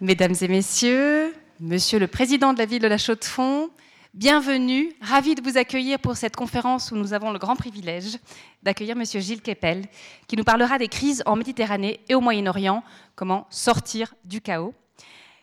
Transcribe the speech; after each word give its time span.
Mesdames 0.00 0.36
et 0.42 0.46
messieurs, 0.46 1.34
Monsieur 1.58 1.98
le 1.98 2.06
Président 2.06 2.52
de 2.52 2.58
la 2.58 2.66
ville 2.66 2.80
de 2.80 2.86
la 2.86 2.98
Chaux-de-Fonds, 2.98 3.68
bienvenue, 4.14 4.92
ravi 5.00 5.34
de 5.34 5.42
vous 5.42 5.58
accueillir 5.58 5.98
pour 5.98 6.16
cette 6.16 6.36
conférence 6.36 6.92
où 6.92 6.96
nous 6.96 7.14
avons 7.14 7.32
le 7.32 7.40
grand 7.40 7.56
privilège 7.56 8.16
d'accueillir 8.62 8.94
Monsieur 8.94 9.18
Gilles 9.18 9.42
Kepel, 9.42 9.86
qui 10.28 10.36
nous 10.36 10.44
parlera 10.44 10.78
des 10.78 10.86
crises 10.86 11.24
en 11.26 11.34
Méditerranée 11.34 11.98
et 12.08 12.14
au 12.14 12.20
Moyen-Orient, 12.20 12.84
comment 13.16 13.48
sortir 13.50 14.14
du 14.24 14.40
chaos. 14.40 14.72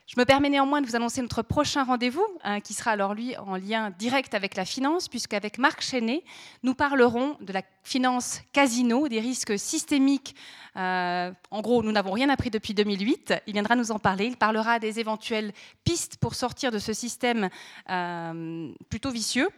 Je 0.08 0.20
me 0.20 0.26
permets 0.26 0.50
néanmoins 0.50 0.82
de 0.82 0.86
vous 0.86 0.96
annoncer 0.96 1.20
notre 1.24 1.42
prochain 1.42 1.84
rendez-vous, 1.84 2.26
hein, 2.44 2.62
qui 2.62 2.76
sera 2.76 2.92
alors 2.92 3.16
lui 3.16 3.36
en 3.38 3.56
lien 3.56 3.90
direct 3.98 4.36
avec 4.36 4.56
la 4.56 4.64
finance, 4.64 5.08
puisqu'avec 5.08 5.58
Marc 5.58 5.82
Chenet, 5.82 6.24
nous 6.62 6.76
parlerons 6.76 7.38
de 7.42 7.52
la 7.52 7.64
finance 7.82 8.42
casino, 8.54 9.08
des 9.08 9.20
risques 9.20 9.58
systémiques. 9.58 10.36
Euh, 10.78 11.32
en 11.50 11.62
gros, 11.62 11.82
nous 11.82 11.92
n'avons 11.92 12.12
rien 12.12 12.30
appris 12.30 12.52
depuis 12.52 12.76
2008. 12.76 13.34
Il 13.48 13.54
viendra 13.54 13.76
nous 13.76 13.90
en 13.90 13.98
parler. 13.98 14.28
Il 14.28 14.38
parlera 14.38 14.78
des 14.78 15.00
éventuelles 15.00 15.54
pistes 15.84 16.18
pour 16.18 16.36
sortir 16.36 16.72
de 16.72 16.78
ce 16.78 16.94
système 16.94 17.50
euh, 17.90 18.72
plutôt 18.90 19.10
vicieux. 19.10 19.50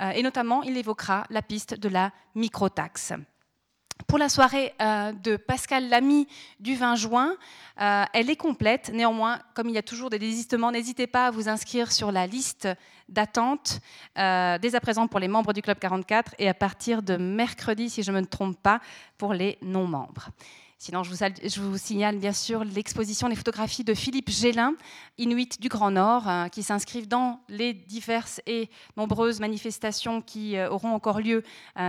Euh, 0.00 0.10
et 0.10 0.22
notamment, 0.22 0.62
il 0.62 0.76
évoquera 0.76 1.24
la 1.30 1.42
piste 1.42 1.74
de 1.74 1.88
la 1.88 2.12
microtaxe. 2.36 3.12
Pour 4.06 4.18
la 4.18 4.28
soirée 4.28 4.72
euh, 4.80 5.12
de 5.12 5.36
Pascal 5.36 5.88
Lamy 5.88 6.28
du 6.60 6.76
20 6.76 6.94
juin, 6.94 7.34
euh, 7.80 8.04
elle 8.12 8.30
est 8.30 8.36
complète. 8.36 8.92
Néanmoins, 8.94 9.40
comme 9.54 9.68
il 9.68 9.74
y 9.74 9.78
a 9.78 9.82
toujours 9.82 10.10
des 10.10 10.20
désistements, 10.20 10.70
n'hésitez 10.70 11.08
pas 11.08 11.26
à 11.26 11.30
vous 11.32 11.48
inscrire 11.48 11.90
sur 11.90 12.12
la 12.12 12.28
liste 12.28 12.68
d'attente 13.08 13.80
euh, 14.16 14.58
dès 14.58 14.76
à 14.76 14.80
présent 14.80 15.08
pour 15.08 15.18
les 15.18 15.26
membres 15.26 15.52
du 15.52 15.60
Club 15.60 15.80
44 15.80 16.36
et 16.38 16.48
à 16.48 16.54
partir 16.54 17.02
de 17.02 17.16
mercredi, 17.16 17.90
si 17.90 18.04
je 18.04 18.12
ne 18.12 18.20
me 18.20 18.26
trompe 18.26 18.56
pas, 18.62 18.80
pour 19.18 19.34
les 19.34 19.58
non-membres. 19.60 20.28
Sinon, 20.78 21.02
je 21.02 21.60
vous, 21.60 21.78
signale 21.78 22.18
bien 22.18 22.34
sûr 22.34 22.62
l'exposition 22.62 23.28
des 23.28 23.34
photographies 23.34 23.82
de 23.82 23.94
Philippe 23.94 24.30
Gélin, 24.30 24.74
Inuit 25.18 25.60
du 25.60 25.68
Grand 25.68 25.90
Nord, 25.90 26.28
qui 26.52 26.62
s'inscrivent 26.62 27.08
dans 27.08 27.40
les 27.48 27.72
diverses 27.72 28.42
et 28.46 28.68
nombreuses 28.96 29.40
manifestations 29.40 30.20
qui 30.20 30.60
auront 30.60 30.92
encore 30.92 31.20
lieu 31.20 31.42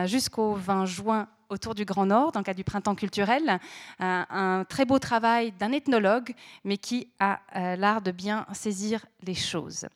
jusqu'au 0.06 0.53
20 0.53 0.86
juin 0.86 1.28
autour 1.50 1.76
du 1.76 1.86
Grand 1.86 2.06
Nord, 2.06 2.31
dans 2.31 2.40
le 2.40 2.44
cadre 2.44 2.58
du 2.58 2.64
printemps 2.64 2.95
culturel. 2.95 3.59
Un, 4.00 4.66
très 4.67 4.86
beau 4.86 5.00
travail 5.00 5.52
d'un 5.53 5.72
ethnologue, 5.72 6.34
mais 6.64 6.78
qui 6.78 7.09
a 7.20 7.40
euh, 7.56 7.76
l'art 7.76 8.02
de 8.02 8.12
bien 8.12 8.45
saisir 8.53 9.06
les 9.23 9.34
choses. 9.34 9.88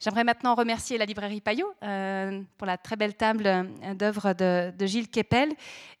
J'aimerais 0.00 0.24
maintenant 0.24 0.54
remercier 0.54 0.98
la 0.98 1.04
librairie 1.04 1.40
Payot 1.40 1.72
euh, 1.82 2.42
pour 2.56 2.66
la 2.66 2.78
très 2.78 2.96
belle 2.96 3.14
table 3.14 3.46
euh, 3.46 3.94
d'œuvres 3.94 4.32
de, 4.32 4.86
Gilles 4.86 5.08
Kepel. 5.08 5.52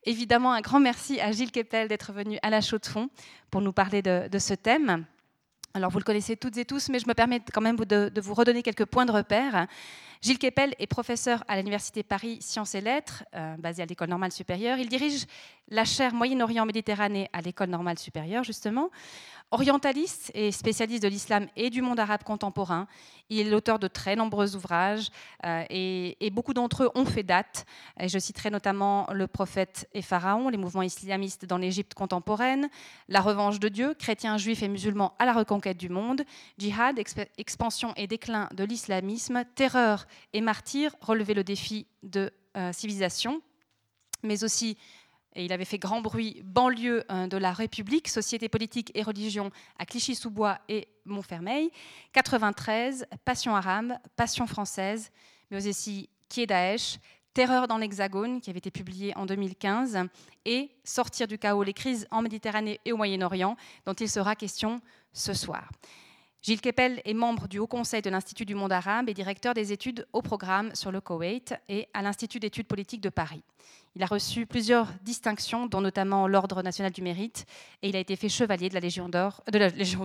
Évidemment, 0.04 0.52
un 0.52 0.60
grand 0.60 0.80
merci 0.80 1.20
à 1.20 1.32
Gilles 1.32 1.52
Kepel 1.52 1.88
d'être 1.88 2.12
venu 2.12 2.38
à 2.42 2.50
la 2.50 2.60
Chaux-de-Fonds 2.60 3.08
pour 3.50 3.60
nous 3.60 3.72
parler 3.72 4.02
de, 4.02 4.38
ce 4.38 4.54
thème. 4.54 5.04
Alors, 5.74 5.90
vous 5.90 5.98
le 5.98 6.04
connaissez 6.04 6.36
toutes 6.36 6.56
et 6.56 6.64
tous, 6.64 6.88
mais 6.88 6.98
je 6.98 7.06
me 7.06 7.14
permets 7.14 7.40
quand 7.52 7.60
même 7.60 7.76
de 7.76 8.20
vous 8.20 8.34
redonner 8.34 8.62
quelques 8.62 8.86
points 8.86 9.06
de 9.06 9.12
repère. 9.12 9.66
Gilles 10.22 10.38
Kepel 10.38 10.74
est 10.78 10.86
professeur 10.86 11.42
à 11.48 11.56
l'Université 11.56 12.02
Paris 12.02 12.36
Sciences 12.42 12.74
et 12.74 12.82
Lettres, 12.82 13.24
euh, 13.34 13.56
basée 13.56 13.82
à 13.82 13.86
l'École 13.86 14.10
normale 14.10 14.32
supérieure. 14.32 14.76
Il 14.76 14.90
dirige 14.90 15.24
la 15.68 15.86
chaire 15.86 16.12
Moyen-Orient-Méditerranée 16.12 17.30
à 17.32 17.40
l'École 17.40 17.70
normale 17.70 17.98
supérieure, 17.98 18.44
justement. 18.44 18.90
Orientaliste 19.52 20.30
et 20.34 20.52
spécialiste 20.52 21.02
de 21.02 21.08
l'islam 21.08 21.48
et 21.56 21.70
du 21.70 21.82
monde 21.82 21.98
arabe 21.98 22.22
contemporain, 22.22 22.86
il 23.30 23.40
est 23.40 23.50
l'auteur 23.50 23.80
de 23.80 23.88
très 23.88 24.14
nombreux 24.14 24.54
ouvrages 24.54 25.10
euh, 25.44 25.64
et, 25.70 26.30
beaucoup 26.30 26.54
d'entre 26.54 26.84
eux 26.84 26.90
ont 26.94 27.04
fait 27.04 27.24
date. 27.24 27.66
Je 28.00 28.16
citerai 28.18 28.50
notamment 28.50 29.08
Le 29.12 29.26
prophète 29.26 29.88
et 29.92 30.02
Pharaon, 30.02 30.50
les 30.50 30.56
mouvements 30.56 30.82
islamistes 30.82 31.46
dans 31.46 31.58
l'Égypte 31.58 31.94
contemporaine, 31.94 32.68
La 33.08 33.20
revanche 33.20 33.58
de 33.58 33.68
Dieu, 33.68 33.94
chrétiens, 33.94 34.38
juifs 34.38 34.62
et 34.62 34.68
musulmans 34.68 35.14
à 35.18 35.24
la 35.24 35.32
reconquête 35.32 35.78
du 35.78 35.88
monde, 35.88 36.22
Djihad, 36.58 37.00
expansion 37.36 37.92
et 37.96 38.06
déclin 38.06 38.48
de 38.54 38.62
l'islamisme, 38.62 39.44
Terreur 39.56 40.06
et 40.32 40.40
martyr, 40.40 40.94
relever 41.00 41.34
le 41.34 41.44
défi 41.44 41.86
de 42.02 42.32
euh, 42.56 42.72
civilisation, 42.72 43.42
mais 44.22 44.44
aussi 44.44 44.76
et 45.36 45.44
il 45.44 45.52
avait 45.52 45.64
fait 45.64 45.78
grand 45.78 46.00
bruit, 46.00 46.42
banlieue 46.44 47.04
euh, 47.10 47.26
de 47.26 47.36
la 47.36 47.52
République, 47.52 48.08
société 48.08 48.48
politique 48.48 48.90
et 48.94 49.02
religion 49.02 49.50
à 49.78 49.86
Clichy-sous-Bois 49.86 50.58
et 50.68 50.88
Montfermeil. 51.04 51.70
93, 52.12 53.06
Passion 53.24 53.54
arabe, 53.54 53.92
Passion 54.16 54.46
française, 54.46 55.10
mais 55.50 55.68
aussi 55.68 56.08
Qui 56.28 56.42
est 56.42 56.46
Daesh, 56.46 56.98
Terreur 57.32 57.68
dans 57.68 57.78
l'Hexagone, 57.78 58.40
qui 58.40 58.50
avait 58.50 58.58
été 58.58 58.72
publié 58.72 59.16
en 59.16 59.24
2015, 59.24 59.98
et 60.44 60.70
Sortir 60.82 61.28
du 61.28 61.38
chaos, 61.38 61.62
les 61.62 61.74
crises 61.74 62.08
en 62.10 62.22
Méditerranée 62.22 62.80
et 62.84 62.92
au 62.92 62.96
Moyen-Orient, 62.96 63.56
dont 63.86 63.94
il 63.94 64.10
sera 64.10 64.34
question 64.34 64.80
ce 65.12 65.32
soir. 65.32 65.70
Gilles 66.42 66.62
Kepel 66.62 67.02
est 67.04 67.12
membre 67.12 67.48
du 67.48 67.58
Haut 67.58 67.66
Conseil 67.66 68.00
de 68.00 68.08
l'Institut 68.08 68.46
du 68.46 68.54
monde 68.54 68.72
arabe 68.72 69.10
et 69.10 69.14
directeur 69.14 69.52
des 69.52 69.72
études 69.72 70.06
au 70.14 70.22
programme 70.22 70.74
sur 70.74 70.90
le 70.90 71.02
Koweït 71.02 71.54
et 71.68 71.86
à 71.92 72.00
l'Institut 72.00 72.40
d'études 72.40 72.66
politiques 72.66 73.02
de 73.02 73.10
Paris. 73.10 73.42
Il 73.94 74.02
a 74.02 74.06
reçu 74.06 74.46
plusieurs 74.46 74.86
distinctions, 75.02 75.66
dont 75.66 75.82
notamment 75.82 76.26
l'Ordre 76.26 76.62
national 76.62 76.92
du 76.92 77.02
mérite, 77.02 77.44
et 77.82 77.90
il 77.90 77.96
a 77.96 77.98
été 77.98 78.16
fait 78.16 78.30
chevalier 78.30 78.70
de 78.70 78.74
la 78.74 78.80
Légion 78.80 79.10
d'or, 79.10 79.42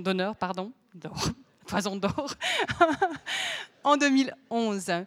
d'honneur, 0.01 0.35
pardon, 0.35 0.73
poison 1.67 1.95
d'or, 1.95 2.33
en 3.85 3.95
2011. 3.95 5.05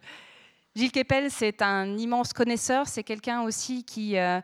Gilles 0.75 0.93
Kepel, 0.93 1.31
c'est 1.31 1.61
un 1.61 1.99
immense 1.99 2.33
connaisseur, 2.33 2.87
c'est 2.87 3.03
quelqu'un 3.03 3.43
aussi 3.43 3.85
qui 3.85 4.17
euh, 4.17 4.41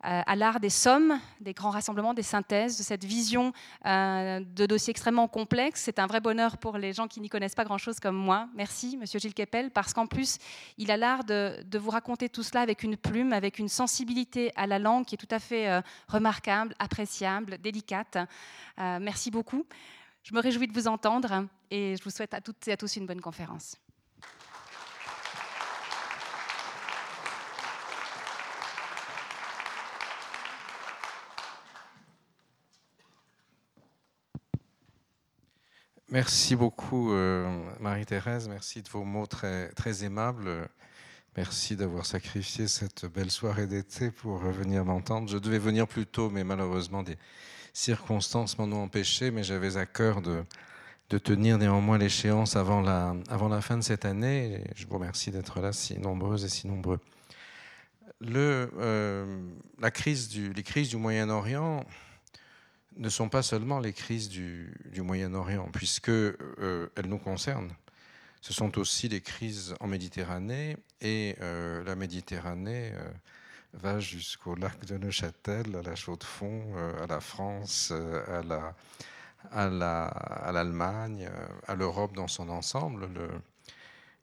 à 0.00 0.36
l'art 0.36 0.60
des 0.60 0.70
sommes, 0.70 1.18
des 1.40 1.54
grands 1.54 1.70
rassemblements, 1.70 2.14
des 2.14 2.22
synthèses, 2.22 2.78
de 2.78 2.82
cette 2.84 3.04
vision 3.04 3.52
euh, 3.84 4.40
de 4.40 4.66
dossiers 4.66 4.92
extrêmement 4.92 5.26
complexes. 5.26 5.82
C'est 5.82 5.98
un 5.98 6.06
vrai 6.06 6.20
bonheur 6.20 6.58
pour 6.58 6.78
les 6.78 6.92
gens 6.92 7.08
qui 7.08 7.20
n'y 7.20 7.28
connaissent 7.28 7.56
pas 7.56 7.64
grand-chose 7.64 7.98
comme 7.98 8.14
moi. 8.14 8.48
Merci, 8.54 8.96
Monsieur 8.96 9.18
Gilles 9.18 9.34
Kepel, 9.34 9.70
parce 9.70 9.92
qu'en 9.92 10.06
plus, 10.06 10.38
il 10.76 10.92
a 10.92 10.96
l'art 10.96 11.24
de, 11.24 11.64
vous 11.78 11.90
raconter 11.90 12.28
tout 12.28 12.44
cela 12.44 12.60
avec 12.60 12.84
une 12.84 12.96
plume, 12.96 13.32
avec 13.32 13.58
une 13.58 13.68
sensibilité 13.68 14.52
à 14.54 14.66
la 14.66 14.78
langue 14.78 15.04
qui 15.04 15.16
est 15.16 15.18
tout 15.18 15.34
à 15.34 15.40
fait 15.40 15.68
euh, 15.68 15.80
remarquable, 16.06 16.74
appréciable, 16.78 17.58
délicate. 17.58 18.18
merci 18.78 19.30
beaucoup. 19.30 19.64
Je 20.22 20.34
me 20.34 20.40
réjouis 20.40 20.68
de 20.68 20.72
vous 20.72 20.88
entendre 20.88 21.46
et 21.70 21.96
je 21.96 22.04
vous 22.04 22.10
souhaite 22.10 22.34
à 22.34 22.40
toutes 22.40 22.68
et 22.68 22.72
à 22.72 22.76
tous 22.76 22.96
une 22.96 23.06
bonne 23.06 23.20
conférence. 23.20 23.76
Merci 36.10 36.56
beaucoup, 36.56 37.12
euh, 37.12 37.46
Marie-Thérèse. 37.80 38.48
Merci 38.48 38.80
de 38.80 38.88
vos 38.88 39.04
mots 39.04 39.26
très, 39.26 39.70
aimables. 40.02 40.66
Merci 41.36 41.76
d'avoir 41.76 42.06
sacrifié 42.06 42.66
cette 42.66 43.04
belle 43.04 43.30
soirée 43.30 43.66
d'été 43.66 44.10
pour 44.10 44.38
venir 44.38 44.86
m'entendre. 44.86 45.28
Je 45.28 45.36
devais 45.36 45.58
venir 45.58 45.86
plus 45.86 46.06
tôt, 46.06 46.30
mais 46.30 46.44
malheureusement, 46.44 47.02
des 47.02 47.18
circonstances 47.74 48.56
m'en 48.56 48.64
ont 48.64 48.84
empêché. 48.84 49.30
Mais 49.30 49.42
j'avais 49.42 49.76
à 49.76 49.84
cœur 49.84 50.22
de, 50.22 50.44
tenir 51.18 51.58
néanmoins 51.58 51.98
l'échéance 51.98 52.56
avant 52.56 52.80
la, 52.80 53.60
fin 53.60 53.76
de 53.76 53.82
cette 53.82 54.06
année. 54.06 54.64
je 54.76 54.86
vous 54.86 54.94
remercie 54.94 55.30
d'être 55.30 55.60
là, 55.60 55.74
si 55.74 55.98
nombreuses 55.98 56.42
et 56.42 56.48
si 56.48 56.66
nombreux. 56.66 57.00
Euh, 58.24 59.42
la 59.78 59.90
crise 59.90 60.30
du, 60.30 60.54
les 60.54 60.62
crises 60.62 60.88
du 60.88 60.96
Moyen-Orient, 60.96 61.84
ne 62.98 63.08
sont 63.08 63.28
pas 63.28 63.42
seulement 63.42 63.78
les 63.78 63.92
crises 63.92 64.28
du, 64.28 64.74
Moyen-Orient, 64.96 65.68
puisque 65.72 66.08
euh, 66.08 66.88
elles 66.96 67.06
nous 67.06 67.18
concernent. 67.18 67.72
Ce 68.40 68.52
sont 68.52 68.78
aussi 68.78 69.08
les 69.08 69.20
crises 69.20 69.74
en 69.80 69.86
Méditerranée, 69.86 70.76
et 71.00 71.36
euh, 71.40 71.82
la 71.84 71.94
Méditerranée 71.94 72.92
euh, 72.94 73.10
va 73.74 74.00
jusqu'au 74.00 74.54
lac 74.56 74.84
de 74.84 74.98
Neuchâtel, 74.98 75.76
à 75.76 75.82
la 75.82 75.94
Chaux-de-Fonds, 75.94 76.74
à 77.02 77.06
la 77.06 77.20
France, 77.20 77.92
à 77.92 78.42
la 78.42 78.74
à 79.52 79.68
l'Allemagne, 79.68 81.30
à 81.68 81.76
l'Europe 81.76 82.12
dans 82.12 82.26
son 82.26 82.48
ensemble. 82.48 83.08
Le, 83.14 83.28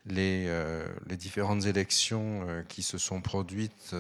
les, 0.06 0.46
les, 1.08 1.18
différentes 1.18 1.66
élections 1.66 2.46
qui 2.68 2.84
se 2.84 2.98
sont 2.98 3.22
produites 3.22 3.96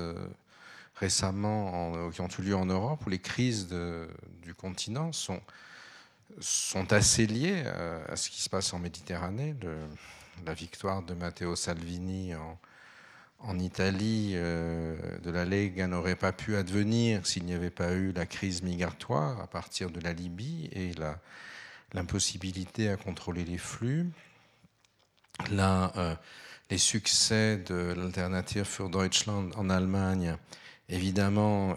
récemment, 0.95 2.09
qui 2.11 2.21
ont 2.21 2.27
eu 2.39 2.41
lieu 2.41 2.55
en 2.55 2.65
Europe, 2.65 3.05
où 3.05 3.09
les 3.09 3.19
crises 3.19 3.67
du 3.67 4.53
continent 4.53 5.11
sont, 5.11 5.41
assez 6.89 7.27
liées 7.27 7.63
à, 8.07 8.15
ce 8.15 8.29
qui 8.29 8.41
se 8.41 8.49
passe 8.49 8.73
en 8.73 8.79
Méditerranée. 8.79 9.55
la 10.45 10.53
victoire 10.53 11.01
de 11.03 11.13
Matteo 11.13 11.55
Salvini 11.55 12.35
en, 12.35 12.57
en 13.39 13.59
Italie 13.59 14.31
euh, 14.35 14.95
de 15.19 15.29
la 15.29 15.45
Lega 15.45 15.87
n'aurait 15.87 16.15
pas 16.15 16.31
pu 16.31 16.55
advenir 16.55 17.25
s'il 17.25 17.45
n'y 17.45 17.53
avait 17.53 17.69
pas 17.69 17.93
eu 17.93 18.11
la 18.11 18.25
crise 18.25 18.63
migratoire 18.63 19.39
à 19.41 19.47
partir 19.47 19.89
de 19.89 19.99
la 19.99 20.13
Libye 20.13 20.69
et 20.71 20.91
l'impossibilité 21.93 22.89
à 22.89 22.97
contrôler 22.97 23.45
les 23.45 23.57
flux. 23.57 24.09
Là, 25.51 25.91
euh, 25.97 26.15
les 26.69 26.77
succès 26.77 27.57
de 27.57 27.93
l'Alternative 27.95 28.63
für 28.63 28.89
Deutschland 28.89 29.51
en 29.55 29.69
Allemagne 29.69 30.37
évidemment, 30.89 31.75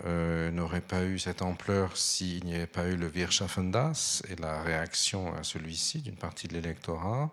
n'aurait 0.53 0.81
pas 0.81 1.05
eu 1.05 1.19
cette 1.19 1.43
ampleur 1.43 1.97
s'il 1.97 2.45
n'y 2.45 2.55
avait 2.55 2.67
pas 2.67 2.87
eu 2.89 2.97
le 2.97 3.09
Wirtschaftendas 3.09 4.23
et 4.29 4.37
la 4.37 4.63
réaction 4.63 5.35
à 5.35 5.43
celui-ci 5.43 6.03
d'une 6.03 6.17
partie 6.17 6.49
de 6.49 6.55
l'électorat. 6.55 7.31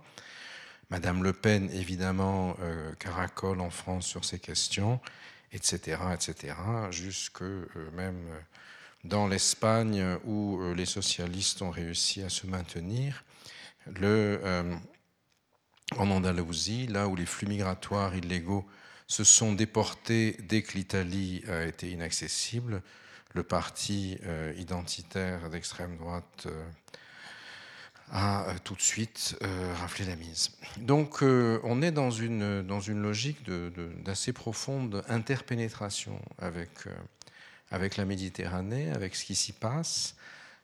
Madame 0.89 1.23
Le 1.23 1.33
Pen, 1.33 1.69
évidemment, 1.71 2.55
caracole 2.99 3.59
en 3.59 3.69
France 3.69 4.05
sur 4.05 4.23
ces 4.23 4.39
questions, 4.39 4.99
etc., 5.51 5.99
etc., 6.13 6.55
jusque 6.91 7.43
même 7.93 8.29
dans 9.03 9.27
l'Espagne 9.27 10.17
où 10.25 10.61
les 10.75 10.85
socialistes 10.85 11.61
ont 11.61 11.71
réussi 11.71 12.21
à 12.23 12.29
se 12.29 12.47
maintenir. 12.47 13.23
Le, 13.87 14.39
en 15.97 16.09
Andalousie, 16.09 16.87
là 16.87 17.07
où 17.07 17.15
les 17.15 17.25
flux 17.25 17.47
migratoires 17.47 18.15
illégaux 18.15 18.65
se 19.07 19.23
sont 19.23 19.53
déportés 19.53 20.35
dès 20.39 20.61
que 20.61 20.73
l'Italie 20.73 21.43
a 21.47 21.63
été 21.63 21.91
inaccessible, 21.91 22.81
le 23.35 23.43
parti 23.43 24.17
euh, 24.25 24.53
identitaire 24.57 25.49
d'extrême 25.49 25.97
droite 25.97 26.47
euh, 26.47 26.63
a 28.11 28.47
euh, 28.47 28.53
tout 28.63 28.75
de 28.75 28.81
suite 28.81 29.37
raflé 29.75 30.05
la 30.05 30.15
mise. 30.15 30.51
Donc 30.77 31.21
on 31.21 31.81
est 31.81 31.91
dans 31.91 32.11
une, 32.11 32.61
dans 32.61 32.79
une 32.79 33.01
logique 33.01 33.43
d'assez 34.03 34.31
profonde 34.31 35.03
interpénétration 35.09 36.19
avec, 36.37 36.69
avec 37.71 37.97
la 37.97 38.05
Méditerranée, 38.05 38.91
avec 38.91 39.15
ce 39.15 39.25
qui 39.25 39.35
s'y 39.35 39.53
passe, 39.53 40.14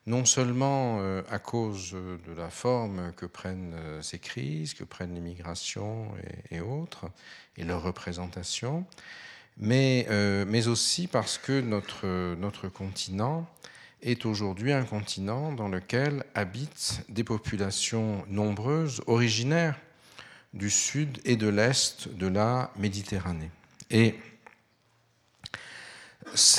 non 0.07 0.25
seulement 0.25 0.97
euh, 0.99 1.21
à 1.29 1.39
cause 1.39 1.91
de 1.91 2.33
la 2.33 2.49
forme 2.49 3.13
que 3.15 3.25
prennent 3.25 3.75
euh, 3.75 4.01
ces 4.01 4.19
crises, 4.19 4.73
que 4.73 4.83
prennent 4.83 5.13
l'immigration 5.13 6.07
et, 6.49 6.59
autres, 6.59 7.05
et 7.57 7.63
leur 7.63 7.83
représentation, 7.83 8.85
mais, 9.57 10.07
euh, 10.09 10.45
mais 10.47 10.67
aussi 10.67 11.07
parce 11.07 11.37
que 11.37 11.61
notre, 11.61 12.35
notre 12.35 12.67
continent 12.67 13.47
est 14.01 14.25
aujourd'hui 14.25 14.73
un 14.73 14.83
continent 14.83 15.51
dans 15.51 15.67
lequel 15.67 16.23
habitent 16.33 17.03
des 17.09 17.23
populations 17.23 18.25
nombreuses, 18.27 19.01
originaires 19.05 19.79
du 20.53 20.71
sud 20.71 21.19
et 21.23 21.35
de 21.35 21.47
l'est 21.47 22.09
de 22.09 22.27
la 22.27 22.71
Méditerranée. 22.75 23.51
Et 23.91 24.15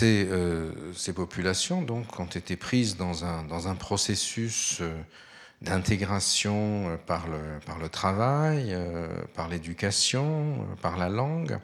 euh, 0.03 0.71
ces, 0.95 1.13
populations 1.13 1.83
donc, 1.83 2.19
ont 2.21 2.27
été 2.27 2.57
prises 2.57 2.97
dans 2.97 3.25
un, 3.25 3.75
processus 3.75 4.79
euh, 4.81 4.93
d'intégration 5.63 6.91
euh, 6.91 6.97
par 6.97 7.27
le, 7.29 7.89
travail, 7.89 8.77
par 9.35 9.49
l'éducation, 9.49 10.67
par 10.81 10.97
la 10.97 11.09
langue, 11.09 11.59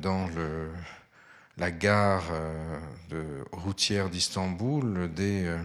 dans 0.00 0.28
le, 0.28 0.70
la 1.58 1.70
gare 1.70 2.24
euh, 3.12 3.44
routière 3.52 4.10
d'Istanbul, 4.10 5.10
des, 5.14 5.46
euh, 5.46 5.58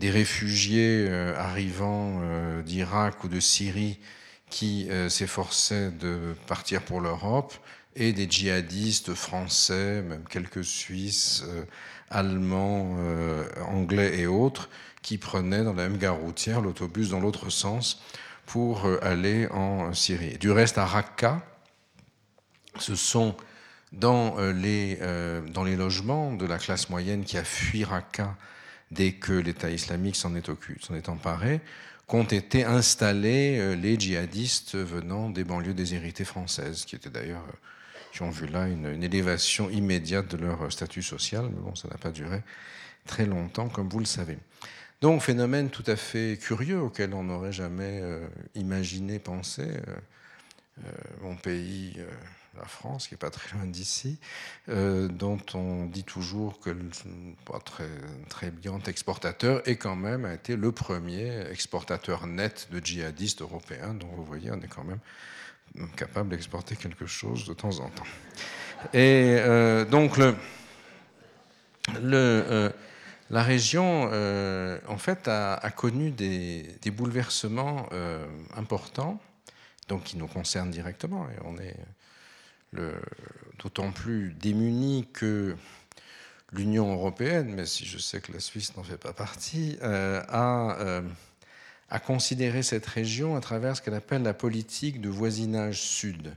réfugiés 0.00 1.06
euh, 1.08 1.36
arrivant 1.38 2.20
d'Irak 2.64 3.24
ou 3.24 3.28
de 3.28 3.40
Syrie 3.40 3.98
qui 4.48 4.88
s'efforçaient 5.08 5.90
de 5.90 6.34
partir 6.46 6.80
pour 6.82 7.00
l'Europe, 7.00 7.52
et 7.96 8.12
des 8.12 8.30
djihadistes 8.30 9.12
français, 9.12 10.02
même 10.02 10.22
quelques 10.30 10.62
Suisses, 10.62 11.44
Allemands, 12.10 12.96
Anglais 13.66 14.20
et 14.20 14.28
autres, 14.28 14.68
qui 15.02 15.18
prenaient 15.18 15.64
dans 15.64 15.72
la 15.72 15.88
même 15.88 15.98
gare 15.98 16.16
routière 16.16 16.60
l'autobus 16.60 17.10
dans 17.10 17.18
l'autre 17.18 17.50
sens 17.50 18.00
pour 18.46 18.86
aller 19.02 19.48
en 19.48 19.92
Syrie. 19.92 20.38
Du 20.38 20.52
reste, 20.52 20.78
à 20.78 20.86
Raqqa, 20.86 21.42
ce 22.78 22.94
sont 22.94 23.36
dans 23.92 24.38
euh, 24.38 24.52
les, 24.52 24.98
euh, 25.00 25.40
dans 25.42 25.64
les 25.64 25.76
logements 25.76 26.32
de 26.32 26.46
la 26.46 26.58
classe 26.58 26.90
moyenne 26.90 27.24
qui 27.24 27.38
a 27.38 27.44
fui 27.44 27.84
Raqqa 27.84 28.36
dès 28.90 29.12
que 29.12 29.32
l'État 29.32 29.70
islamique 29.70 30.16
s'en 30.16 30.34
est, 30.34 30.48
est, 30.48 31.08
emparé, 31.08 31.60
qu'ont 32.06 32.24
été 32.24 32.64
installés 32.64 33.58
euh, 33.58 33.74
les 33.74 33.98
djihadistes 33.98 34.76
venant 34.76 35.30
des 35.30 35.44
banlieues 35.44 35.74
déshéritées 35.74 36.24
françaises, 36.24 36.84
qui 36.84 36.94
étaient 36.94 37.10
d'ailleurs, 37.10 37.44
qui 38.12 38.22
ont 38.22 38.30
vu 38.30 38.46
là 38.46 38.68
une, 38.68 39.02
élévation 39.02 39.70
immédiate 39.70 40.28
de 40.28 40.36
leur 40.36 40.70
statut 40.70 41.02
social, 41.02 41.48
mais 41.52 41.60
bon, 41.60 41.74
ça 41.74 41.88
n'a 41.88 41.98
pas 41.98 42.10
duré 42.10 42.42
très 43.06 43.26
longtemps, 43.26 43.68
comme 43.68 43.88
vous 43.88 44.00
le 44.00 44.04
savez. 44.04 44.38
Donc, 45.00 45.20
phénomène 45.20 45.68
tout 45.68 45.84
à 45.86 45.96
fait 45.96 46.38
curieux 46.40 46.80
auquel 46.80 47.12
on 47.12 47.24
n'aurait 47.24 47.52
jamais 47.52 48.02
imaginé, 48.54 49.18
pensé. 49.18 49.64
mon 51.20 51.36
pays 51.36 51.94
la 52.56 52.64
France, 52.64 53.08
qui 53.08 53.14
n'est 53.14 53.18
pas 53.18 53.30
très 53.30 53.56
loin 53.56 53.66
d'ici, 53.66 54.18
euh, 54.68 55.08
dont 55.08 55.40
on 55.54 55.86
dit 55.86 56.04
toujours 56.04 56.60
que 56.60 56.70
pas 57.44 57.58
très, 57.60 57.88
très 58.28 58.52
exportateur, 58.86 59.66
et 59.68 59.76
quand 59.76 59.96
même 59.96 60.24
a 60.24 60.34
été 60.34 60.56
le 60.56 60.72
premier 60.72 61.48
exportateur 61.50 62.26
net 62.26 62.68
de 62.70 62.84
djihadistes 62.84 63.42
européens. 63.42 63.94
Donc 63.94 64.10
vous 64.14 64.24
voyez, 64.24 64.50
on 64.50 64.60
est 64.60 64.68
quand 64.68 64.84
même 64.84 65.00
capable 65.96 66.30
d'exporter 66.30 66.76
quelque 66.76 67.06
chose 67.06 67.46
de 67.46 67.54
temps 67.54 67.80
en 67.80 67.90
temps. 67.90 68.06
Et 68.92 69.36
euh, 69.38 69.84
donc 69.84 70.16
le, 70.16 70.34
le, 72.00 72.14
euh, 72.14 72.70
la 73.30 73.42
région, 73.42 74.04
en 74.88 74.98
fait, 74.98 75.26
a, 75.28 75.70
connu 75.70 76.10
des, 76.10 76.76
des 76.80 76.90
bouleversements 76.90 77.88
importants, 78.56 79.20
donc 79.88 80.04
qui 80.04 80.16
nous 80.16 80.28
concernent 80.28 80.70
directement. 80.70 81.26
Et 81.30 81.38
on 81.44 81.58
est 81.58 81.76
d'autant 83.58 83.92
plus 83.92 84.32
démunis 84.34 85.08
que 85.12 85.56
l'Union 86.52 86.92
européenne, 86.92 87.52
mais 87.54 87.66
si 87.66 87.84
je 87.84 87.98
sais 87.98 88.20
que 88.20 88.32
la 88.32 88.40
Suisse 88.40 88.76
n'en 88.76 88.82
fait 88.82 88.96
pas 88.96 89.12
partie, 89.12 89.78
euh, 89.82 90.22
a, 90.28 90.76
euh, 90.80 91.02
a, 91.90 91.98
considéré 91.98 92.62
cette 92.62 92.86
région 92.86 93.36
à 93.36 93.40
travers 93.40 93.76
ce 93.76 93.82
qu'elle 93.82 93.94
appelle 93.94 94.22
la 94.22 94.34
politique 94.34 95.00
de 95.00 95.08
voisinage 95.08 95.80
sud, 95.80 96.34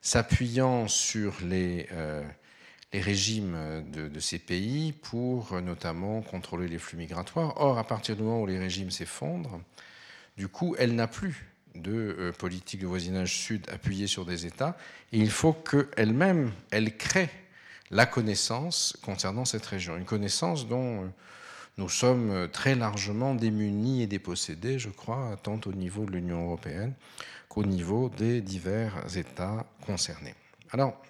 s'appuyant 0.00 0.88
sur 0.88 1.34
les, 1.42 1.88
euh, 1.92 2.22
les 2.92 3.00
régimes 3.00 3.84
de, 3.92 4.08
de, 4.08 4.20
ces 4.20 4.38
pays 4.38 4.92
pour 4.92 5.60
notamment 5.60 6.22
contrôler 6.22 6.68
les 6.68 6.78
flux 6.78 6.96
migratoires. 6.96 7.54
Or, 7.60 7.78
à 7.78 7.84
partir 7.84 8.16
du 8.16 8.22
moment 8.22 8.42
où 8.42 8.46
les 8.46 8.58
régimes 8.58 8.90
s'effondrent, 8.90 9.60
du 10.36 10.48
coup, 10.48 10.74
elle 10.78 10.94
n'a 10.94 11.06
plus 11.06 11.49
de 11.74 12.16
euh, 12.18 12.32
politique 12.32 12.80
de 12.80 12.86
voisinage 12.86 13.36
sud 13.36 13.68
appuyée 13.70 14.06
sur 14.06 14.24
des 14.24 14.46
États, 14.46 14.76
et 15.12 15.18
il 15.18 15.30
faut 15.30 15.52
qu'elle-même, 15.52 16.52
elle 16.70 16.96
crée 16.96 17.30
la 17.90 18.06
connaissance 18.06 18.96
concernant 19.02 19.44
cette 19.44 19.66
région, 19.66 19.96
une 19.96 20.04
connaissance 20.04 20.66
dont 20.68 21.04
euh, 21.04 21.06
nous 21.78 21.88
sommes 21.88 22.48
très 22.52 22.74
largement 22.74 23.34
démunis 23.34 24.02
et 24.02 24.06
dépossédés, 24.06 24.78
je 24.78 24.90
crois, 24.90 25.38
tant 25.42 25.60
au 25.66 25.72
niveau 25.72 26.04
de 26.04 26.12
l'Union 26.12 26.44
européenne 26.44 26.92
qu'au 27.48 27.64
niveau 27.64 28.10
des 28.10 28.42
divers 28.42 28.94
États 29.16 29.66
concernés. 29.86 30.34
Alors, 30.72 31.00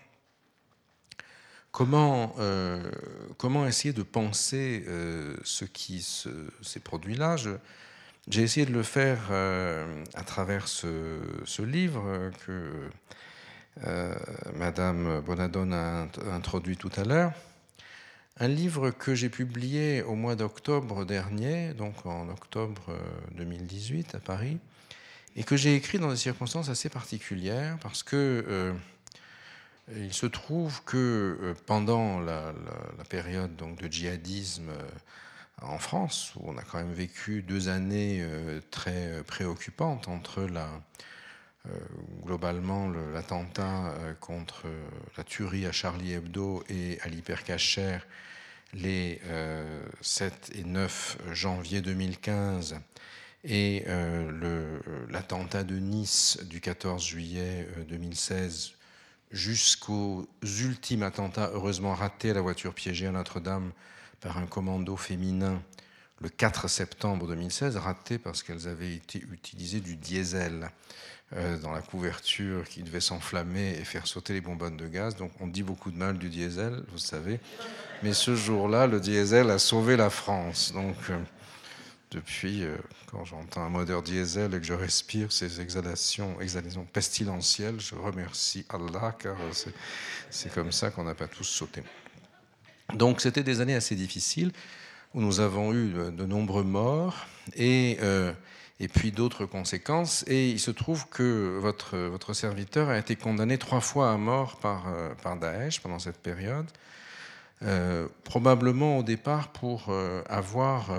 comment, 1.72 2.34
euh, 2.38 2.88
comment 3.36 3.66
essayer 3.66 3.92
de 3.92 4.02
penser 4.02 4.84
ce 5.42 5.64
qui 5.64 6.02
s'est 6.02 6.80
produit 6.80 7.16
là 7.16 7.36
J'ai 8.28 8.42
essayé 8.42 8.66
de 8.66 8.72
le 8.72 8.82
faire 8.82 9.18
euh, 9.30 10.04
à 10.14 10.22
travers 10.22 10.68
ce, 10.68 11.62
livre 11.62 12.30
que 12.44 12.70
euh, 13.86 14.14
Madame 14.54 15.20
Bonadone 15.20 15.72
a 15.72 16.06
introduit 16.32 16.76
tout 16.76 16.90
à 16.96 17.04
l'heure. 17.04 17.32
Un 18.38 18.48
livre 18.48 18.90
que 18.90 19.14
j'ai 19.14 19.30
publié 19.30 20.02
au 20.02 20.14
mois 20.14 20.36
d'octobre 20.36 21.04
dernier, 21.04 21.74
donc 21.74 22.06
en 22.06 22.28
octobre 22.28 22.94
2018 23.36 24.14
à 24.14 24.18
Paris, 24.18 24.58
et 25.36 25.42
que 25.42 25.56
j'ai 25.56 25.74
écrit 25.74 25.98
dans 25.98 26.10
des 26.10 26.16
circonstances 26.16 26.68
assez 26.68 26.88
particulières 26.88 27.78
parce 27.82 28.02
que 28.02 28.72
il 29.94 30.14
se 30.14 30.26
trouve 30.26 30.82
que 30.84 31.54
pendant 31.66 32.20
la, 32.20 32.54
période 33.08 33.56
donc, 33.56 33.82
de 33.82 33.88
djihadisme 33.88 34.70
en 35.62 35.78
France, 35.78 36.32
où 36.36 36.50
on 36.50 36.56
a 36.56 36.62
quand 36.62 36.78
même 36.78 36.92
vécu 36.92 37.42
deux 37.42 37.68
années 37.68 38.20
euh, 38.22 38.60
très 38.70 39.06
euh, 39.06 39.22
préoccupantes 39.22 40.08
entre 40.08 40.42
la, 40.42 40.68
euh, 41.68 41.78
globalement 42.24 42.88
l'attentat 42.88 43.94
contre 44.20 44.66
la 45.16 45.24
tuerie 45.24 45.66
à 45.66 45.72
Charlie 45.72 46.14
Hebdo 46.14 46.64
et 46.68 46.98
à 47.02 47.08
l'hypercacher 47.08 47.98
les 48.72 49.20
7 50.00 50.52
et 50.54 50.62
9 50.62 51.18
janvier 51.32 51.80
2015 51.80 52.78
et 53.42 53.84
l'attentat 55.08 55.64
de 55.64 55.74
Nice 55.74 56.38
du 56.44 56.60
14 56.60 57.04
juillet 57.04 57.66
2016 57.88 58.74
jusqu'aux 59.32 60.28
ultimes 60.42 61.02
attentats 61.02 61.50
heureusement 61.52 61.94
ratés 61.94 62.30
à 62.30 62.34
la 62.34 62.42
voiture 62.42 62.74
piégée 62.74 63.08
à 63.08 63.12
Notre-Dame 63.12 63.72
par 64.20 64.38
un 64.38 64.46
commando 64.46 64.96
féminin 64.96 65.60
le 66.20 66.28
4 66.28 66.68
septembre 66.68 67.26
2016, 67.26 67.76
raté 67.76 68.18
parce 68.18 68.42
qu'elles 68.42 68.68
avaient 68.68 68.94
été 68.94 69.24
utilisées 69.32 69.80
du 69.80 69.96
diesel 69.96 70.70
euh, 71.34 71.56
dans 71.58 71.72
la 71.72 71.80
couverture 71.80 72.64
qui 72.68 72.82
devait 72.82 73.00
s'enflammer 73.00 73.70
et 73.78 73.84
faire 73.84 74.06
sauter 74.06 74.34
les 74.34 74.40
bonbonnes 74.40 74.76
de 74.76 74.86
gaz. 74.86 75.16
Donc 75.16 75.32
on 75.40 75.46
dit 75.46 75.62
beaucoup 75.62 75.90
de 75.90 75.96
mal 75.96 76.18
du 76.18 76.28
diesel, 76.28 76.82
vous 76.90 76.98
savez. 76.98 77.40
Mais 78.02 78.12
ce 78.12 78.34
jour-là, 78.34 78.86
le 78.86 79.00
diesel 79.00 79.50
a 79.50 79.58
sauvé 79.58 79.96
la 79.96 80.10
France. 80.10 80.72
Donc 80.74 80.96
euh, 81.08 81.18
depuis, 82.10 82.64
euh, 82.64 82.76
quand 83.06 83.24
j'entends 83.24 83.62
un 83.62 83.70
moteur 83.70 84.02
diesel 84.02 84.54
et 84.54 84.58
que 84.58 84.66
je 84.66 84.74
respire 84.74 85.32
ces 85.32 85.62
exhalations, 85.62 86.38
exhalations 86.40 86.84
pestilentielles, 86.84 87.80
je 87.80 87.94
remercie 87.94 88.66
Allah 88.68 89.16
car 89.18 89.36
c'est 90.30 90.52
comme 90.52 90.72
ça 90.72 90.90
qu'on 90.90 91.04
n'a 91.04 91.14
pas 91.14 91.28
tous 91.28 91.44
sauté. 91.44 91.82
Donc 92.94 93.20
c'était 93.20 93.42
des 93.42 93.60
années 93.60 93.74
assez 93.74 93.94
difficiles 93.94 94.52
où 95.14 95.20
nous 95.20 95.40
avons 95.40 95.72
eu 95.72 95.92
de 96.12 96.24
nombreux 96.24 96.62
morts 96.62 97.26
et, 97.56 97.98
euh, 98.00 98.32
et 98.78 98.88
puis 98.88 99.12
d'autres 99.12 99.44
conséquences. 99.44 100.24
Et 100.28 100.50
il 100.50 100.60
se 100.60 100.70
trouve 100.70 101.08
que 101.08 101.58
votre, 101.60 101.96
votre 101.96 102.32
serviteur 102.32 102.88
a 102.88 102.98
été 102.98 103.16
condamné 103.16 103.58
trois 103.58 103.80
fois 103.80 104.12
à 104.12 104.16
mort 104.16 104.58
par, 104.58 104.88
euh, 104.88 105.14
par 105.22 105.36
Daesh 105.36 105.80
pendant 105.80 105.98
cette 105.98 106.18
période, 106.18 106.66
euh, 107.62 108.06
probablement 108.24 108.98
au 108.98 109.02
départ 109.02 109.48
pour 109.48 109.92
avoir 110.28 110.90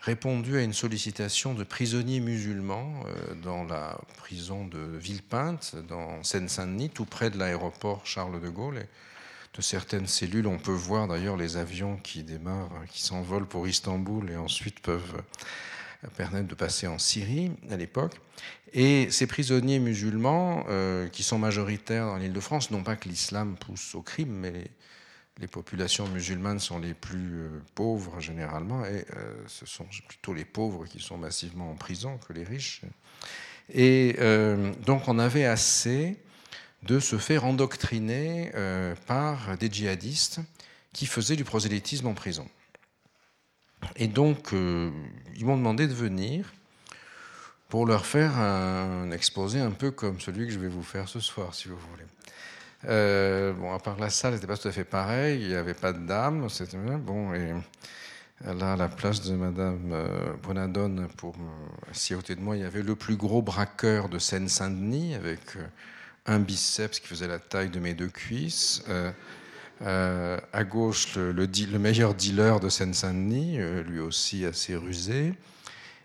répondu 0.00 0.56
à 0.56 0.62
une 0.62 0.72
sollicitation 0.72 1.54
de 1.54 1.64
prisonniers 1.64 2.20
musulmans 2.20 3.02
dans 3.42 3.64
la 3.64 3.98
prison 4.16 4.66
de 4.66 4.78
Villepinte, 4.78 5.74
dans 5.88 6.22
Seine-Saint-Denis, 6.22 6.90
tout 6.90 7.04
près 7.04 7.30
de 7.30 7.38
l'aéroport 7.38 8.06
Charles 8.06 8.40
de 8.40 8.48
Gaulle 8.48 8.86
de 9.56 9.62
certaines 9.62 10.06
cellules. 10.06 10.46
On 10.46 10.58
peut 10.58 10.72
voir 10.72 11.08
d'ailleurs 11.08 11.36
les 11.36 11.56
avions 11.56 11.96
qui 11.96 12.22
démarrent, 12.22 12.84
qui 12.90 13.02
s'envolent 13.02 13.46
pour 13.46 13.66
Istanbul 13.66 14.30
et 14.30 14.36
ensuite 14.36 14.80
peuvent 14.80 15.22
permettre 16.16 16.48
de 16.48 16.54
passer 16.54 16.86
en 16.86 16.98
Syrie 16.98 17.50
à 17.70 17.76
l'époque. 17.76 18.14
Et 18.72 19.10
ces 19.10 19.26
prisonniers 19.26 19.78
musulmans, 19.78 20.64
euh, 20.68 21.08
qui 21.08 21.22
sont 21.22 21.38
majoritaires 21.38 22.06
dans 22.06 22.16
l'île 22.16 22.32
de 22.32 22.40
France, 22.40 22.70
non 22.70 22.82
pas 22.82 22.96
que 22.96 23.08
l'islam 23.08 23.56
pousse 23.56 23.94
au 23.94 24.02
crime, 24.02 24.32
mais 24.32 24.52
les, 25.38 25.46
populations 25.46 26.08
musulmanes 26.08 26.58
sont 26.58 26.78
les 26.78 26.94
plus 26.94 27.36
euh, 27.36 27.48
pauvres 27.74 28.20
généralement, 28.20 28.84
et 28.84 29.04
euh, 29.16 29.34
ce 29.46 29.64
sont 29.66 29.86
plutôt 30.08 30.34
les 30.34 30.44
pauvres 30.44 30.86
qui 30.86 31.00
sont 31.00 31.16
massivement 31.16 31.70
en 31.70 31.74
prison 31.74 32.18
que 32.18 32.32
les 32.32 32.44
riches. 32.44 32.82
Et 33.72 34.16
donc 34.86 35.08
on 35.08 35.18
avait 35.18 35.44
assez 35.44 36.16
de 36.86 37.00
se 37.00 37.18
faire 37.18 37.44
endoctriner 37.44 38.52
euh, 38.54 38.94
par 39.06 39.58
des 39.58 39.68
djihadistes 39.70 40.40
qui 40.92 41.06
faisaient 41.06 41.36
du 41.36 41.44
prosélytisme 41.44 42.06
en 42.06 42.14
prison. 42.14 42.48
Et 43.96 44.08
donc, 44.08 44.52
euh, 44.52 44.90
ils 45.36 45.44
m'ont 45.44 45.56
demandé 45.56 45.86
de 45.86 45.92
venir 45.92 46.52
pour 47.68 47.86
leur 47.86 48.06
faire 48.06 48.38
un 48.38 49.10
exposé 49.10 49.60
un 49.60 49.72
peu 49.72 49.90
comme 49.90 50.20
celui 50.20 50.46
que 50.46 50.52
je 50.52 50.58
vais 50.58 50.68
vous 50.68 50.82
faire 50.82 51.08
ce 51.08 51.20
soir, 51.20 51.54
si 51.54 51.68
vous 51.68 51.76
voulez. 51.76 52.04
Euh, 52.84 53.52
bon, 53.52 53.74
à 53.74 53.78
part 53.78 53.98
la 53.98 54.08
salle, 54.08 54.34
n'était 54.34 54.46
pas 54.46 54.56
tout 54.56 54.68
à 54.68 54.72
fait 54.72 54.84
pareil. 54.84 55.42
Il 55.42 55.48
n'y 55.48 55.54
avait 55.54 55.74
pas 55.74 55.92
de 55.92 56.06
dame. 56.06 56.48
C'était 56.48 56.76
bon. 56.76 57.34
Et 57.34 57.52
là, 58.44 58.74
à 58.74 58.76
la 58.76 58.88
place 58.88 59.22
de 59.22 59.34
Madame 59.34 60.36
Bonadone, 60.42 61.08
pour 61.16 61.34
assis 61.90 62.14
à 62.14 62.18
de 62.18 62.40
moi, 62.40 62.56
il 62.56 62.62
y 62.62 62.66
avait 62.66 62.82
le 62.82 62.94
plus 62.94 63.16
gros 63.16 63.42
braqueur 63.42 64.08
de 64.08 64.18
Seine-Saint-Denis 64.18 65.16
avec 65.16 65.40
un 66.26 66.40
biceps 66.40 67.00
qui 67.00 67.06
faisait 67.06 67.28
la 67.28 67.38
taille 67.38 67.70
de 67.70 67.80
mes 67.80 67.94
deux 67.94 68.08
cuisses. 68.08 68.82
Euh, 68.88 69.12
euh, 69.82 70.38
à 70.52 70.64
gauche, 70.64 71.16
le, 71.16 71.32
le, 71.32 71.78
meilleur 71.78 72.14
dealer 72.14 72.60
de 72.60 72.68
Seine-Saint-Denis, 72.68 73.56
euh, 73.58 73.82
lui 73.82 74.00
aussi 74.00 74.44
assez 74.46 74.74
rusé. 74.74 75.34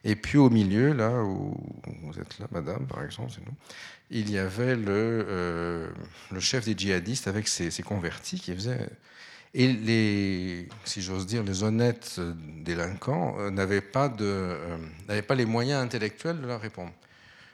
Et 0.04 0.16
puis 0.16 0.38
au 0.38 0.50
milieu, 0.50 0.94
là 0.94 1.24
où 1.24 1.56
vous 2.04 2.20
êtes 2.20 2.40
là, 2.40 2.48
madame, 2.52 2.86
par 2.88 3.04
exemple, 3.04 3.32
c'est 3.34 3.46
nous, 3.46 3.56
il 4.10 4.30
y 4.30 4.38
avait 4.38 4.76
le, 4.76 5.94
chef 6.40 6.66
des 6.66 6.76
djihadistes 6.78 7.28
avec 7.28 7.48
ses, 7.48 7.72
convertis 7.84 8.40
qui 8.40 8.54
faisait. 8.54 8.90
Et 9.54 9.72
les, 9.72 10.68
si 10.86 11.02
j'ose 11.02 11.26
dire, 11.26 11.44
les 11.44 11.64
honnêtes 11.64 12.20
délinquants 12.64 13.52
n'avaient 13.52 13.82
pas, 13.82 14.10
pas 14.10 15.36
les 15.36 15.46
moyens 15.46 15.84
intellectuels 15.84 16.42
de 16.42 16.48
leur 16.48 16.60
répondre. 16.60 16.92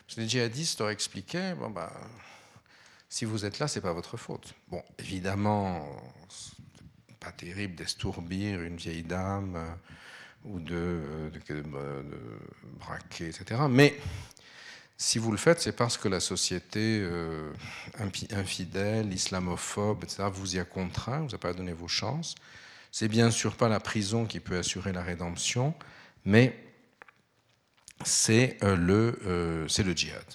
Parce 0.06 0.16
que 0.16 0.22
les 0.22 0.30
djihadistes 0.30 0.80
leur 0.80 0.90
expliquaient 0.90 1.54
bon, 1.54 1.70
bah, 1.70 1.92
si 3.10 3.26
vous 3.26 3.46
êtes 3.46 3.60
là, 3.60 3.68
c'est 3.68 3.82
pas 3.82 3.94
votre 3.94 4.18
faute. 4.18 4.54
Bon, 4.68 4.84
évidemment, 5.00 5.88
pas 7.20 7.32
terrible 7.32 7.76
d'estourbir 7.76 8.62
une 8.62 8.76
vieille 8.76 9.04
dame 9.04 9.56
euh, 9.56 9.74
ou 10.44 10.60
de, 10.60 11.32
braquer, 12.80 13.28
etc. 13.30 13.62
Mais 13.70 13.98
si 14.98 15.20
vous 15.20 15.32
le 15.32 15.38
faites, 15.38 15.62
c'est 15.62 15.76
parce 15.76 15.98
que 15.98 16.08
la 16.08 16.20
société 16.20 17.00
euh, 17.02 17.52
infidèle, 18.32 19.14
islamophobe, 19.14 20.04
etc., 20.04 20.24
vous 20.32 20.56
y 20.56 20.60
a 20.60 20.66
contraint, 20.66 21.22
vous 21.22 21.36
a 21.36 21.38
pas 21.38 21.54
donné 21.54 21.74
vos 21.74 21.88
chances. 21.88 22.36
C'est 22.92 23.08
bien 23.08 23.32
sûr 23.32 23.56
pas 23.56 23.70
la 23.70 23.80
prison 23.80 24.26
qui 24.26 24.40
peut 24.40 24.58
assurer 24.58 24.92
la 24.92 25.04
rédemption, 25.04 25.74
mais 26.26 26.58
c'est 28.04 28.58
euh, 28.64 28.76
le, 28.76 29.66
c'est 29.70 29.84
le 29.84 29.94
djihad. 29.94 30.26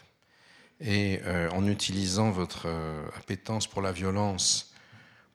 Et 0.82 1.20
euh, 1.24 1.48
en 1.50 1.66
utilisant 1.66 2.30
votre 2.30 2.66
euh, 2.66 3.04
appétence 3.16 3.68
pour 3.68 3.82
la 3.82 3.92
violence 3.92 4.74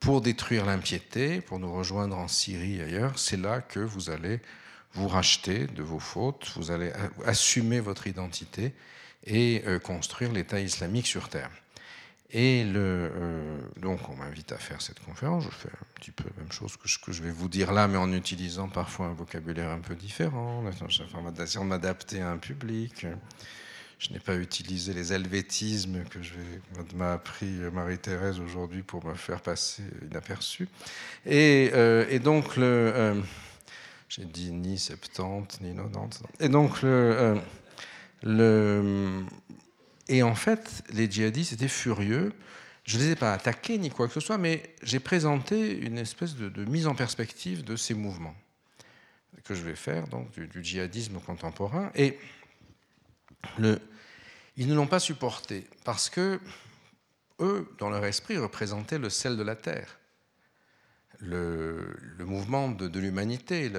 pour 0.01 0.21
détruire 0.21 0.65
l'impiété, 0.65 1.41
pour 1.41 1.57
nous 1.57 1.73
rejoindre 1.73 2.17
en 2.17 2.27
Syrie 2.27 2.77
et 2.77 2.83
ailleurs, 2.83 3.17
c'est 3.17 3.37
là 3.37 3.61
que 3.61 3.79
vous 3.79 4.09
allez 4.11 4.41
vous 4.93 5.07
racheter 5.07 5.65
de 5.65 5.81
vos 5.81 5.99
fautes, 5.99 6.51
vous 6.55 6.69
allez 6.69 6.91
assumer 7.25 7.79
votre 7.79 8.05
identité 8.05 8.73
et 9.25 9.63
euh, 9.65 9.79
construire 9.79 10.31
l'État 10.31 10.59
islamique 10.59 11.07
sur 11.07 11.29
terre. 11.29 11.49
Et 12.29 12.65
le, 12.65 13.09
donc, 13.77 14.09
on 14.09 14.15
m'invite 14.17 14.51
à 14.51 14.57
faire 14.57 14.81
cette 14.81 14.99
conférence. 14.99 15.45
Je 15.45 15.49
fais 15.49 15.69
un 15.69 15.87
petit 15.95 16.11
peu 16.11 16.25
la 16.25 16.43
même 16.43 16.51
chose 16.51 16.75
que 16.75 16.89
ce 16.89 16.99
que 16.99 17.13
je 17.13 17.23
vais 17.23 17.31
vous 17.31 17.47
dire 17.47 17.71
là, 17.71 17.87
mais 17.87 17.97
en 17.97 18.11
utilisant 18.11 18.67
parfois 18.67 19.05
un 19.05 19.13
vocabulaire 19.13 19.69
un 19.69 19.79
peu 19.79 19.95
différent, 19.95 20.61
en 20.61 21.63
m'adapter 21.63 22.21
à 22.21 22.29
un 22.29 22.37
public. 22.37 23.07
Je 23.99 24.13
n'ai 24.13 24.19
pas 24.19 24.35
utilisé 24.35 24.93
les 24.93 25.11
helvétismes 25.11 26.03
que 26.03 26.19
m'a 26.95 27.13
appris 27.13 27.47
Marie-Thérèse 27.73 28.39
aujourd'hui 28.39 28.83
pour 28.83 29.03
me 29.03 29.15
faire 29.15 29.41
passer 29.41 29.81
inaperçu. 30.07 30.69
Et, 31.25 31.71
euh, 31.73 32.19
donc, 32.19 32.59
euh, 32.59 33.19
j'ai 34.07 34.25
dit 34.25 34.51
ni 34.51 34.77
70, 34.77 35.61
ni 35.61 35.75
90. 35.75 36.21
Et 36.39 36.49
donc, 36.49 36.83
euh, 36.83 37.39
et 40.07 40.21
en 40.23 40.35
fait, 40.35 40.83
les 40.93 41.09
djihadistes 41.09 41.53
étaient 41.53 41.67
furieux. 41.67 42.33
Je 42.83 42.97
ne 42.97 43.03
les 43.03 43.11
ai 43.11 43.15
pas 43.15 43.33
attaqués 43.33 43.79
ni 43.79 43.89
quoi 43.89 44.07
que 44.07 44.13
ce 44.13 44.19
soit, 44.19 44.37
mais 44.37 44.61
j'ai 44.83 44.99
présenté 44.99 45.75
une 45.75 45.97
espèce 45.97 46.35
de, 46.35 46.49
de, 46.49 46.65
mise 46.65 46.85
en 46.85 46.93
perspective 46.93 47.63
de 47.63 47.75
ces 47.75 47.95
mouvements 47.95 48.35
que 49.43 49.55
je 49.55 49.61
vais 49.61 49.75
faire, 49.75 50.07
donc 50.07 50.31
du, 50.31 50.47
du 50.47 50.63
djihadisme 50.63 51.19
contemporain. 51.19 51.91
Et 51.95 52.17
ils 54.57 54.67
ne 54.67 54.73
l'ont 54.73 54.87
pas 54.87 54.99
supporté 54.99 55.67
parce 55.83 56.09
que 56.09 56.39
eux, 57.39 57.67
dans 57.77 57.89
leur 57.89 58.03
esprit, 58.05 58.37
représentaient 58.37 58.97
le 58.97 59.09
sel 59.09 59.37
de 59.37 59.43
la 59.43 59.55
terre, 59.55 59.99
le, 61.19 61.95
mouvement 62.19 62.69
de, 62.69 62.99
l'humanité, 62.99 63.71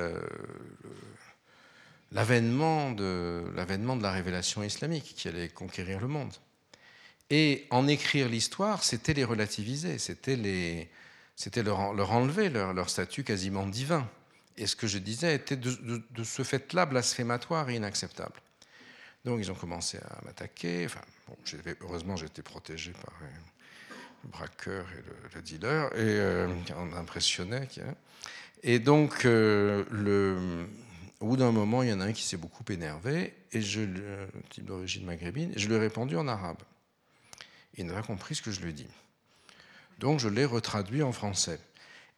l'avènement 2.13 2.91
de, 2.93 3.45
de 3.55 4.03
la 4.03 4.13
révélation 4.13 4.63
islamique 4.63 5.15
qui 5.17 5.29
allait 5.29 5.49
conquérir 5.49 6.01
le 6.01 6.09
monde. 6.09 6.33
Et 7.31 7.67
en 7.71 7.87
écrire 7.89 8.29
l'histoire, 8.29 8.83
c'était 8.85 9.13
les 9.13 9.25
relativiser, 9.25 9.99
c'était, 9.99 10.37
leur, 11.63 11.93
leur 11.93 12.13
enlever 12.13 12.49
leur, 12.49 12.89
statut 12.89 13.25
quasiment 13.25 13.67
divin. 13.67 14.09
Et 14.57 14.67
ce 14.67 14.75
que 14.75 14.87
je 14.87 14.99
disais 14.99 15.35
était 15.35 15.57
de 15.57 16.25
ce 16.25 16.43
fait-là 16.43 16.87
blasphématoire 16.87 17.69
et 17.71 17.77
inacceptable. 17.77 18.41
Donc 19.29 19.41
ils 19.41 19.53
ont 19.53 19.55
commencé 19.55 19.99
à 19.99 20.25
m'attaquer. 20.25 20.87
Enfin, 20.87 21.03
bon, 21.27 21.37
heureusement, 21.83 22.17
j'étais 22.17 22.41
protégé 22.41 22.93
par 22.93 23.13
le 24.25 24.31
braqueur 24.31 24.87
et 24.93 25.03
le, 25.03 25.15
le 25.35 25.43
dealer, 25.43 25.85
et 25.93 25.99
euh, 25.99 26.49
on 26.75 26.97
impressionnait. 26.97 27.69
Et 28.63 28.79
donc, 28.79 29.27
euh, 29.27 29.85
au 31.21 31.27
bout 31.27 31.37
d'un 31.37 31.53
moment, 31.53 31.83
il 31.83 31.91
y 31.91 31.93
en 31.93 32.01
a 32.01 32.07
un 32.07 32.13
qui 32.13 32.23
s'est 32.23 32.39
beaucoup 32.39 32.65
énervé, 32.71 33.35
et 33.53 33.61
je, 33.61 33.83
type 34.49 34.65
d'origine 34.65 35.05
maghrébine, 35.05 35.53
et 35.55 35.59
je 35.59 35.69
lui 35.69 35.75
ai 35.75 35.79
répondu 35.79 36.17
en 36.17 36.27
arabe. 36.27 36.63
Il 37.77 37.85
n'a 37.85 37.93
pas 37.93 38.03
compris 38.03 38.35
ce 38.35 38.41
que 38.41 38.51
je 38.51 38.63
lui 38.63 38.71
ai 38.71 38.73
dit. 38.73 38.89
Donc, 39.99 40.21
je 40.21 40.29
l'ai 40.31 40.47
retraduit 40.47 41.03
en 41.03 41.13
français. 41.13 41.61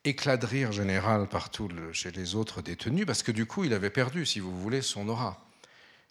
Éclat 0.05 0.37
de 0.37 0.47
rire 0.47 0.71
général 0.71 1.29
partout 1.29 1.69
chez 1.93 2.13
les 2.13 2.37
autres 2.37 2.63
détenus, 2.63 3.05
parce 3.05 3.25
que 3.25 3.33
du 3.33 3.47
coup, 3.47 3.65
il 3.65 3.75
avait 3.75 3.91
perdu, 3.91 4.25
si 4.25 4.39
vous 4.39 4.57
voulez, 4.57 4.81
son 4.81 5.09
aura 5.09 5.45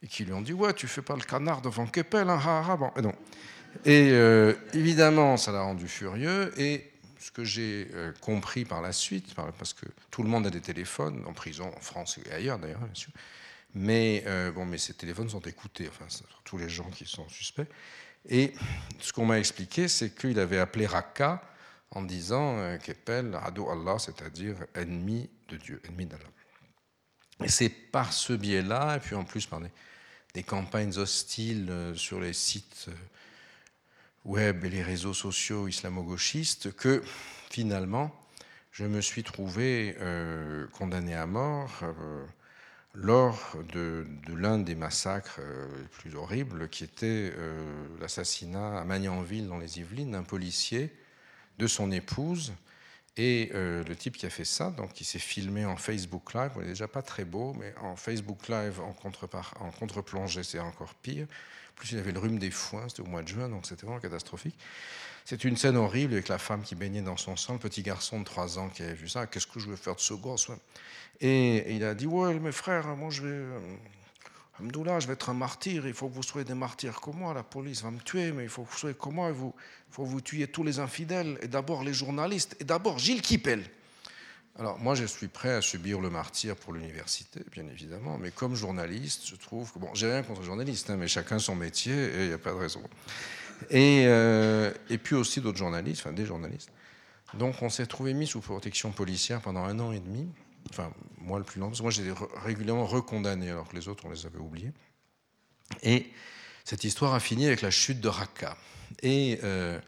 et 0.03 0.07
qui 0.07 0.25
lui 0.25 0.33
ont 0.33 0.41
dit 0.41 0.53
Ouais, 0.53 0.73
tu 0.73 0.87
fais 0.87 1.01
pas 1.01 1.15
le 1.15 1.21
canard 1.21 1.61
devant 1.61 1.85
Keppel, 1.85 2.29
hein, 2.29 2.39
ha, 2.43 2.65
ha, 2.67 2.77
bon. 2.77 2.91
Et, 2.95 3.01
non. 3.01 3.13
et 3.85 4.09
euh, 4.11 4.53
évidemment, 4.73 5.37
ça 5.37 5.51
l'a 5.51 5.61
rendu 5.61 5.87
furieux. 5.87 6.53
Et 6.59 6.91
ce 7.19 7.31
que 7.31 7.43
j'ai 7.43 7.89
euh, 7.93 8.13
compris 8.21 8.65
par 8.65 8.81
la 8.81 8.91
suite, 8.91 9.33
parce 9.35 9.73
que 9.73 9.85
tout 10.09 10.23
le 10.23 10.29
monde 10.29 10.47
a 10.47 10.49
des 10.49 10.61
téléphones, 10.61 11.23
en 11.27 11.33
prison, 11.33 11.71
en 11.75 11.81
France 11.81 12.19
et 12.25 12.31
ailleurs 12.31 12.59
d'ailleurs, 12.59 12.79
bien 12.79 12.95
sûr. 12.95 13.11
Mais, 13.75 14.23
euh, 14.25 14.51
bon, 14.51 14.65
mais 14.65 14.77
ces 14.77 14.95
téléphones 14.95 15.29
sont 15.29 15.41
écoutés, 15.41 15.89
enfin, 15.89 16.05
tous 16.43 16.57
les 16.57 16.69
gens 16.69 16.89
qui 16.89 17.05
sont 17.05 17.27
suspects. 17.29 17.67
Et 18.27 18.53
ce 18.99 19.13
qu'on 19.13 19.25
m'a 19.25 19.37
expliqué, 19.37 19.87
c'est 19.87 20.15
qu'il 20.15 20.39
avait 20.39 20.57
appelé 20.57 20.85
Raqqa 20.85 21.41
en 21.91 22.01
disant 22.01 22.77
Keppel, 22.83 23.37
Ado 23.43 23.69
Allah, 23.69 23.97
c'est-à-dire 23.97 24.55
ennemi 24.75 25.29
de 25.47 25.57
Dieu, 25.57 25.81
ennemi 25.87 26.05
d'Allah. 26.05 26.25
Et 27.43 27.47
c'est 27.47 27.69
par 27.69 28.11
ce 28.11 28.33
biais-là, 28.33 28.97
et 28.97 28.99
puis 28.99 29.15
en 29.15 29.23
plus 29.23 29.45
par 29.45 29.61
des, 29.61 29.71
des 30.33 30.43
campagnes 30.43 30.97
hostiles 30.97 31.69
euh, 31.69 31.95
sur 31.95 32.19
les 32.19 32.33
sites 32.33 32.85
euh, 32.89 32.93
web 34.25 34.65
et 34.65 34.69
les 34.69 34.83
réseaux 34.83 35.13
sociaux 35.13 35.67
islamo-gauchistes 35.67 36.73
que 36.75 37.01
finalement 37.49 38.13
je 38.71 38.85
me 38.85 39.01
suis 39.01 39.23
trouvé 39.23 39.95
euh, 39.99 40.67
condamné 40.67 41.15
à 41.15 41.25
mort 41.25 41.83
lors 42.93 43.55
de, 43.73 44.05
l'un 44.27 44.59
des 44.59 44.75
massacres 44.75 45.39
les 45.79 45.87
plus 45.87 46.15
horribles 46.15 46.69
qui 46.69 46.83
était 46.83 47.33
l'assassinat 47.99 48.79
à 48.79 48.83
Magnanville 48.83 49.47
dans 49.47 49.57
les 49.57 49.79
Yvelines 49.79 50.11
d'un 50.11 50.23
policier 50.23 50.93
de 51.57 51.67
son 51.67 51.91
épouse 51.91 52.53
et 53.21 53.51
euh, 53.53 53.83
le 53.83 53.97
type 53.97 54.15
qui 54.15 54.25
a 54.25 54.29
fait 54.29 54.45
ça, 54.45 54.69
donc 54.71 54.93
qui 54.93 55.03
s'est 55.03 55.19
filmé 55.19 55.65
en 55.65 55.75
Facebook 55.75 56.33
Live, 56.33 56.51
on 56.55 56.61
n'est 56.61 56.67
déjà 56.67 56.87
pas 56.87 57.01
très 57.01 57.25
beau, 57.25 57.53
mais 57.59 57.73
en 57.81 57.97
Facebook 57.97 58.47
Live 58.47 58.79
en, 58.79 58.95
en 58.95 59.71
contre-plongée, 59.71 60.43
c'est 60.43 60.59
encore 60.59 60.93
pire. 60.93 61.27
Plus, 61.75 61.91
il 61.91 61.99
avait 61.99 62.13
le 62.13 62.19
rhume 62.19 62.39
des 62.39 62.49
foins, 62.49 62.87
c'était 62.87 63.01
au 63.01 63.07
mois 63.07 63.21
de 63.21 63.27
juin, 63.27 63.49
donc 63.49 63.65
c'était 63.65 63.85
vraiment 63.85 63.99
catastrophique. 63.99 64.57
C'est 65.25 65.43
une 65.43 65.57
scène 65.57 65.75
horrible 65.75 66.13
avec 66.13 66.29
la 66.29 66.37
femme 66.37 66.63
qui 66.63 66.75
baignait 66.75 67.01
dans 67.01 67.17
son 67.17 67.35
sang, 67.35 67.53
le 67.53 67.59
petit 67.59 67.83
garçon 67.83 68.19
de 68.21 68.23
3 68.23 68.57
ans 68.57 68.69
qui 68.69 68.83
avait 68.83 68.93
vu 68.93 69.09
ça. 69.09 69.27
Qu'est-ce 69.27 69.47
que 69.47 69.59
je 69.59 69.69
vais 69.69 69.75
faire 69.75 69.95
de 69.95 69.99
ce 69.99 70.13
gosse 70.13 70.49
et, 71.19 71.57
et, 71.57 71.75
il 71.75 71.83
a 71.83 71.95
dit 71.95 72.07
Ouais, 72.07 72.39
mes 72.39 72.53
frères, 72.53 72.87
moi 72.95 73.09
je 73.09 73.23
vais. 73.23 73.45
Amdoula, 74.59 74.99
je 74.99 75.07
vais 75.07 75.13
être 75.13 75.29
un 75.29 75.33
martyr, 75.33 75.87
il 75.87 75.93
faut 75.93 76.09
que 76.09 76.13
vous 76.13 76.23
soyez 76.23 76.45
des 76.45 76.53
martyrs 76.53 76.99
comme 76.99 77.17
moi, 77.17 77.33
la 77.33 77.43
police 77.43 77.81
va 77.81 77.91
me 77.91 77.99
tuer, 77.99 78.31
mais 78.31 78.43
il 78.43 78.49
faut 78.49 78.63
que 78.63 78.71
vous 78.71 78.77
soyez 78.77 78.95
comme 78.95 79.15
moi, 79.15 79.29
il 79.29 79.35
faut, 79.35 80.03
que 80.03 80.09
vous 80.09 80.21
tuiez 80.21 80.47
tous 80.47 80.63
les 80.63 80.79
infidèles, 80.79 81.37
et 81.41 81.47
d'abord 81.47 81.83
les 81.83 81.93
journalistes, 81.93 82.57
et 82.59 82.65
d'abord 82.65 82.99
Gilles 82.99 83.21
Kipel. 83.21 83.63
Alors 84.57 84.77
moi, 84.77 84.95
je 84.95 85.05
suis 85.05 85.29
prêt 85.29 85.53
à 85.53 85.61
subir 85.61 86.01
le 86.01 86.09
martyr 86.09 86.57
pour 86.57 86.73
l'université, 86.73 87.41
bien 87.51 87.65
évidemment, 87.67 88.17
mais 88.17 88.31
comme 88.31 88.55
journaliste, 88.55 89.27
je 89.27 89.35
trouve 89.35 89.71
que, 89.71 89.79
bon, 89.79 89.89
j'ai 89.93 90.11
rien 90.11 90.23
contre 90.23 90.41
les 90.41 90.47
journalistes, 90.47 90.89
hein, 90.89 90.97
mais 90.97 91.07
chacun 91.07 91.39
son 91.39 91.55
métier, 91.55 91.93
et 91.93 92.21
il 92.23 92.27
n'y 92.27 92.33
a 92.33 92.37
pas 92.37 92.51
de 92.51 92.57
raison. 92.57 92.81
Et, 93.69 94.03
euh, 94.07 94.73
et 94.89 94.97
puis 94.97 95.15
aussi 95.15 95.39
d'autres 95.39 95.57
journalistes, 95.57 96.01
enfin 96.05 96.13
des 96.13 96.25
journalistes. 96.25 96.71
Donc 97.35 97.61
on 97.61 97.69
s'est 97.69 97.85
trouvé 97.85 98.13
mis 98.13 98.27
sous 98.27 98.41
protection 98.41 98.91
policière 98.91 99.39
pendant 99.41 99.63
un 99.63 99.79
an 99.79 99.91
et 99.91 99.99
demi, 99.99 100.27
enfin 100.71 100.91
moi 101.29 101.39
le 101.39 101.45
plus 101.45 101.59
long, 101.59 101.67
parce 101.67 101.79
que 101.79 101.83
moi 101.83 101.91
j'étais 101.91 102.13
régulièrement 102.43 102.85
recondamné 102.85 103.49
alors 103.49 103.67
que 103.69 103.75
les 103.75 103.87
autres 103.87 104.05
on 104.05 104.09
les 104.09 104.25
avait 104.25 104.39
oubliés. 104.39 104.71
Et 105.83 106.11
cette 106.65 106.83
histoire 106.83 107.13
a 107.13 107.19
fini 107.19 107.45
avec 107.45 107.61
la 107.61 107.71
chute 107.71 108.01
de 108.01 108.07
Raqqa. 108.07 108.57
Et 109.03 109.39
euh, 109.43 109.79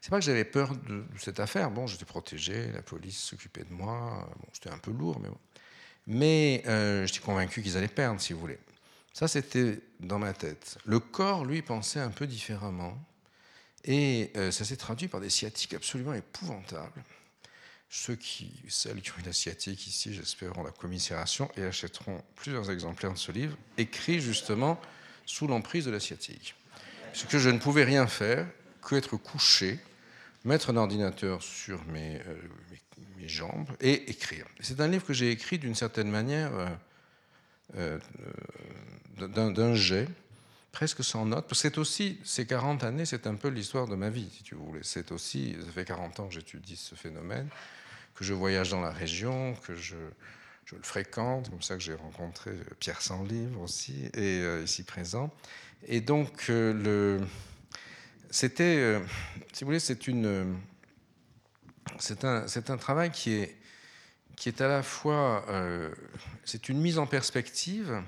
c'est 0.00 0.10
pas 0.10 0.18
que 0.18 0.24
j'avais 0.24 0.44
peur 0.44 0.74
de, 0.74 0.96
de, 0.96 1.04
cette 1.18 1.40
affaire, 1.40 1.70
bon 1.70 1.86
j'étais 1.86 2.04
protégé, 2.04 2.70
la 2.72 2.82
police 2.82 3.18
s'occupait 3.18 3.64
de 3.64 3.72
moi, 3.72 4.28
bon, 4.38 4.48
c'était 4.52 4.70
un 4.70 4.78
peu 4.78 4.90
lourd, 4.90 5.18
mais 5.20 5.28
bon. 5.28 5.38
Mais 6.06 6.62
euh, 6.66 7.06
j'étais 7.06 7.20
convaincu 7.20 7.62
qu'ils 7.62 7.76
allaient 7.76 7.88
perdre, 7.88 8.20
si 8.20 8.32
vous 8.32 8.40
voulez. 8.40 8.58
Ça, 9.12 9.28
c'était 9.28 9.80
dans 10.00 10.18
ma 10.18 10.32
tête. 10.32 10.78
Le 10.84 10.98
corps, 10.98 11.44
lui, 11.44 11.62
pensait 11.62 12.00
un 12.00 12.10
peu 12.10 12.26
différemment. 12.26 12.98
Et 13.84 14.30
euh, 14.36 14.50
ça 14.50 14.64
s'est 14.64 14.76
traduit 14.76 15.08
par 15.08 15.20
des 15.20 15.30
sciatiques 15.30 15.74
absolument 15.74 16.14
épouvantables. 16.14 17.02
Ceux 17.94 18.14
qui, 18.14 18.50
celles 18.70 19.02
qui 19.02 19.10
ont 19.10 19.18
une 19.18 19.28
asiatique 19.28 19.86
ici, 19.86 20.14
j'espère, 20.14 20.56
ont 20.56 20.62
la 20.62 20.70
commisération 20.70 21.50
et 21.58 21.62
achèteront 21.62 22.24
plusieurs 22.36 22.70
exemplaires 22.70 23.12
de 23.12 23.18
ce 23.18 23.30
livre, 23.30 23.54
écrit 23.76 24.18
justement 24.18 24.80
sous 25.26 25.46
l'emprise 25.46 25.84
de 25.84 25.90
la 25.90 26.00
sciatique. 26.00 26.54
Ce 27.12 27.26
que 27.26 27.38
je 27.38 27.50
ne 27.50 27.58
pouvais 27.58 27.84
rien 27.84 28.06
faire 28.06 28.48
que 28.80 28.94
être 28.94 29.18
couché, 29.18 29.78
mettre 30.46 30.70
un 30.70 30.78
ordinateur 30.78 31.42
sur 31.42 31.84
mes, 31.84 32.18
euh, 32.26 33.26
jambes 33.26 33.68
et 33.78 34.10
écrire. 34.10 34.46
C'est 34.60 34.80
un 34.80 34.88
livre 34.88 35.04
que 35.04 35.12
j'ai 35.12 35.30
écrit 35.30 35.58
d'une 35.58 35.74
certaine 35.74 36.10
manière 36.10 36.50
euh, 37.76 37.98
euh, 39.18 39.28
d'un 39.28 39.74
jet, 39.74 40.08
presque 40.72 41.04
sans 41.04 41.26
note. 41.26 41.46
Parce 41.46 41.60
que 41.60 41.68
c'est 41.68 41.76
aussi, 41.76 42.18
ces 42.24 42.46
40 42.46 42.84
années, 42.84 43.04
c'est 43.04 43.26
un 43.26 43.34
peu 43.34 43.48
l'histoire 43.48 43.86
de 43.86 43.96
ma 43.96 44.08
vie, 44.08 44.30
si 44.34 44.42
tu 44.42 44.54
voulais. 44.54 44.80
C'est 44.82 45.12
aussi, 45.12 45.54
ça 45.62 45.70
fait 45.70 45.84
40 45.84 46.20
ans 46.20 46.28
que 46.28 46.34
j'étudie 46.34 46.76
ce 46.76 46.94
phénomène 46.94 47.50
que 48.14 48.24
je 48.24 48.34
voyage 48.34 48.70
dans 48.70 48.80
la 48.80 48.90
région, 48.90 49.54
que 49.66 49.74
je, 49.74 49.96
le 50.72 50.82
fréquente, 50.82 51.50
comme 51.50 51.60
ça 51.60 51.74
que 51.74 51.82
j'ai 51.82 51.94
rencontré 51.94 52.52
Pierre 52.78 53.00
Livre 53.28 53.60
aussi, 53.60 54.06
et 54.14 54.40
euh, 54.40 54.64
ici 54.64 54.84
présent. 54.84 55.30
Et 55.86 56.00
donc, 56.00 56.46
euh, 56.48 57.18
c'était, 58.30 58.76
euh, 58.78 59.00
si 59.52 59.64
vous 59.64 59.68
voulez, 59.68 59.80
c'est 59.80 60.08
un, 62.24 62.76
travail 62.78 63.10
qui 63.10 63.34
est, 63.34 64.60
à 64.60 64.68
la 64.68 64.82
fois, 64.82 65.44
euh, 65.48 65.94
c'est 66.44 66.70
une 66.70 66.80
mise 66.80 66.98
en 66.98 67.06
perspective, 67.06 68.02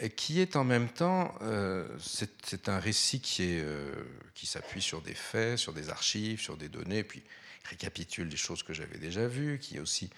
et 0.00 0.10
qui 0.10 0.40
est 0.40 0.56
en 0.56 0.64
même 0.64 0.88
temps, 0.88 1.34
euh, 1.42 1.86
c'est 1.98 2.68
un 2.68 2.78
récit 2.78 3.20
qui, 3.20 3.58
euh, 3.60 3.92
qui 4.34 4.46
s'appuie 4.46 4.82
sur 4.82 5.02
des 5.02 5.14
faits, 5.14 5.58
sur 5.58 5.72
des 5.72 5.90
archives, 5.90 6.40
sur 6.40 6.56
des 6.56 6.68
données, 6.68 7.04
puis 7.04 7.22
récapitule 7.64 8.28
des 8.28 8.36
choses 8.36 8.62
que 8.62 8.72
j'avais 8.72 8.98
déjà 8.98 9.26
vues, 9.26 9.58
qui 9.60 9.78
aussi 9.78 10.10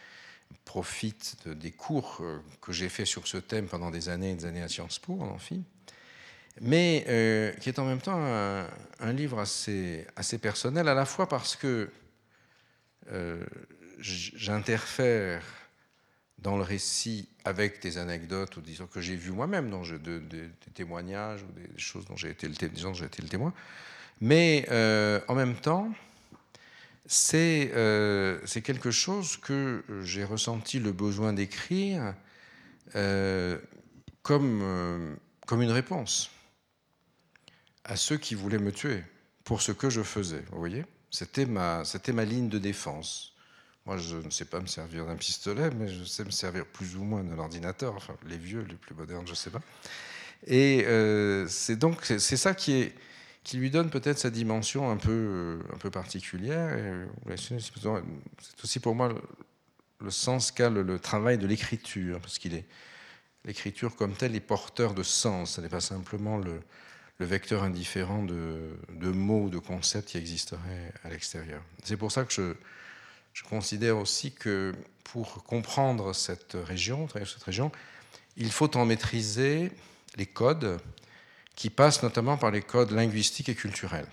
profite 0.65 1.37
de, 1.47 1.55
des 1.55 1.71
cours 1.71 2.19
euh, 2.21 2.39
que 2.61 2.73
j'ai 2.73 2.89
fait 2.89 3.05
sur 3.05 3.27
ce 3.27 3.39
thème 3.39 3.67
pendant 3.67 3.91
des 3.91 4.09
années 4.09 4.31
et 4.31 4.35
des 4.35 4.45
années 4.45 4.63
à 4.63 4.69
Sciences 4.69 4.99
Po, 4.99 5.19
en 5.21 5.29
amphi, 5.29 5.63
mais 6.61 7.05
euh, 7.09 7.53
qui 7.55 7.69
est 7.69 7.79
en 7.79 7.85
même 7.85 8.01
temps 8.01 8.19
un, 8.21 9.13
livre 9.13 9.39
assez, 9.41 10.07
personnel, 10.41 10.89
à 10.89 10.95
la 10.95 11.07
fois 11.07 11.29
parce 11.29 11.57
que 11.57 11.91
euh, 13.11 13.45
j'interfère 13.99 15.43
dans 16.39 16.57
le 16.57 16.63
récit 16.63 17.29
avec 17.45 17.81
des 17.81 17.99
anecdotes 17.99 18.57
ou 18.57 18.61
disons 18.61 18.87
que 18.87 19.01
j'ai 19.01 19.17
vu 19.17 19.31
moi-même, 19.31 19.71
des 19.71 20.51
témoignages 20.75 21.43
ou 21.43 21.53
des 21.53 21.79
choses 21.79 22.05
dont 22.05 22.17
j'ai 22.17 22.31
été 22.31 22.49
le, 22.49 22.55
été 22.55 23.23
le 23.23 23.29
témoin, 23.29 23.55
mais 24.21 24.67
en 25.29 25.35
même 25.35 25.55
temps, 25.55 25.91
c'est 27.07 27.73
euh, 27.75 28.39
quelque 28.47 28.91
chose 28.91 29.37
que 29.37 29.83
j'ai 30.03 30.25
ressenti 30.25 30.79
le 30.79 30.93
besoin 30.93 31.33
d'écrire 31.33 32.15
euh, 32.95 33.59
comme, 34.23 34.61
euh, 34.63 35.15
comme 35.47 35.63
une 35.63 35.73
réponse 35.73 36.31
à 37.85 37.97
ceux 37.97 38.17
qui 38.17 38.35
voulaient 38.35 38.59
me 38.59 38.71
tuer 38.71 39.03
pour 39.45 39.63
ce 39.63 39.73
que 39.73 39.91
je 39.91 40.03
faisais. 40.03 40.45
Vous 40.53 40.59
voyez 40.59 40.85
C'était 41.11 41.47
ma, 41.47 41.83
ma 42.15 42.25
ligne 42.25 42.49
de 42.49 42.59
défense. 42.59 43.35
Moi, 43.85 43.97
je 43.97 44.17
ne 44.17 44.31
sais 44.31 44.45
pas 44.45 44.61
me 44.61 44.67
servir 44.67 45.07
d'un 45.07 45.17
pistolet, 45.17 45.71
mais 45.71 45.89
je 45.89 46.05
sais 46.05 46.25
me 46.25 46.31
servir 46.31 46.65
plus 46.67 46.97
ou 46.97 47.03
moins 47.03 47.25
de 47.25 47.35
l'ordinateur. 47.35 47.99
Les 48.29 48.37
vieux, 48.37 48.65
les 48.69 48.77
plus 48.77 48.95
modernes, 48.95 49.27
je 49.27 49.33
ne 49.33 49.37
sais 49.37 49.51
pas. 49.51 49.61
Et 50.47 50.87
c'est 51.49 51.77
donc 51.77 52.05
c'est 52.05 52.37
ça 52.37 52.55
qui 52.55 52.75
est 52.75 52.95
qui 53.45 53.57
lui 53.57 53.71
donne 53.71 53.91
peut-être 53.91 54.19
sa 54.19 54.31
dimension 54.31 54.91
un 54.91 54.97
peu 54.97 55.61
un 55.73 55.79
peu 55.79 55.91
particulière. 55.91 56.77
C'est 57.37 58.65
aussi 58.65 58.81
pour 58.81 58.95
moi 58.95 59.15
le, 60.01 60.11
sens 60.11 60.53
qu'a 60.53 60.71
le, 60.71 60.83
le, 60.83 60.99
travail 60.99 61.39
de 61.39 61.47
l'écriture, 61.47 62.21
parce 62.21 62.39
qu'il 62.39 62.55
est 62.55 62.67
l'écriture 63.45 63.97
comme 63.97 64.15
telle 64.15 64.35
est 64.35 64.41
porteur 64.41 64.95
de 64.95 65.03
sens. 65.03 65.53
Ce 65.53 65.61
n'est 65.61 65.69
pas 65.69 65.81
simplement 65.81 66.39
le, 66.39 66.61
vecteur 67.21 67.63
indifférent 67.63 68.25
de, 68.25 68.77
de, 68.89 69.09
mots, 69.11 69.49
de 69.49 69.59
concepts 69.59 70.09
qui 70.09 70.19
existeraient 70.19 70.93
à 71.05 71.09
l'extérieur. 71.09 71.63
C'est 71.85 71.97
pour 71.97 72.11
ça 72.11 72.25
que 72.25 72.33
je, 72.33 72.55
je, 73.33 73.45
considère 73.45 73.97
aussi 73.97 74.33
que 74.33 74.73
pour 75.05 75.45
comprendre 75.45 76.15
cette 76.15 76.55
région, 76.55 77.07
cette 77.09 77.45
région, 77.45 77.71
il 78.37 78.51
faut 78.51 78.77
en 78.77 78.87
maîtriser 78.87 79.71
les 80.17 80.27
codes 80.27 80.81
qui 81.55 81.71
passent 81.71 82.03
notamment 82.03 82.37
par 82.37 82.51
les 82.51 82.63
codes 82.63 82.91
linguistiques 82.91 83.49
et 83.49 83.55
culturels. 83.55 84.07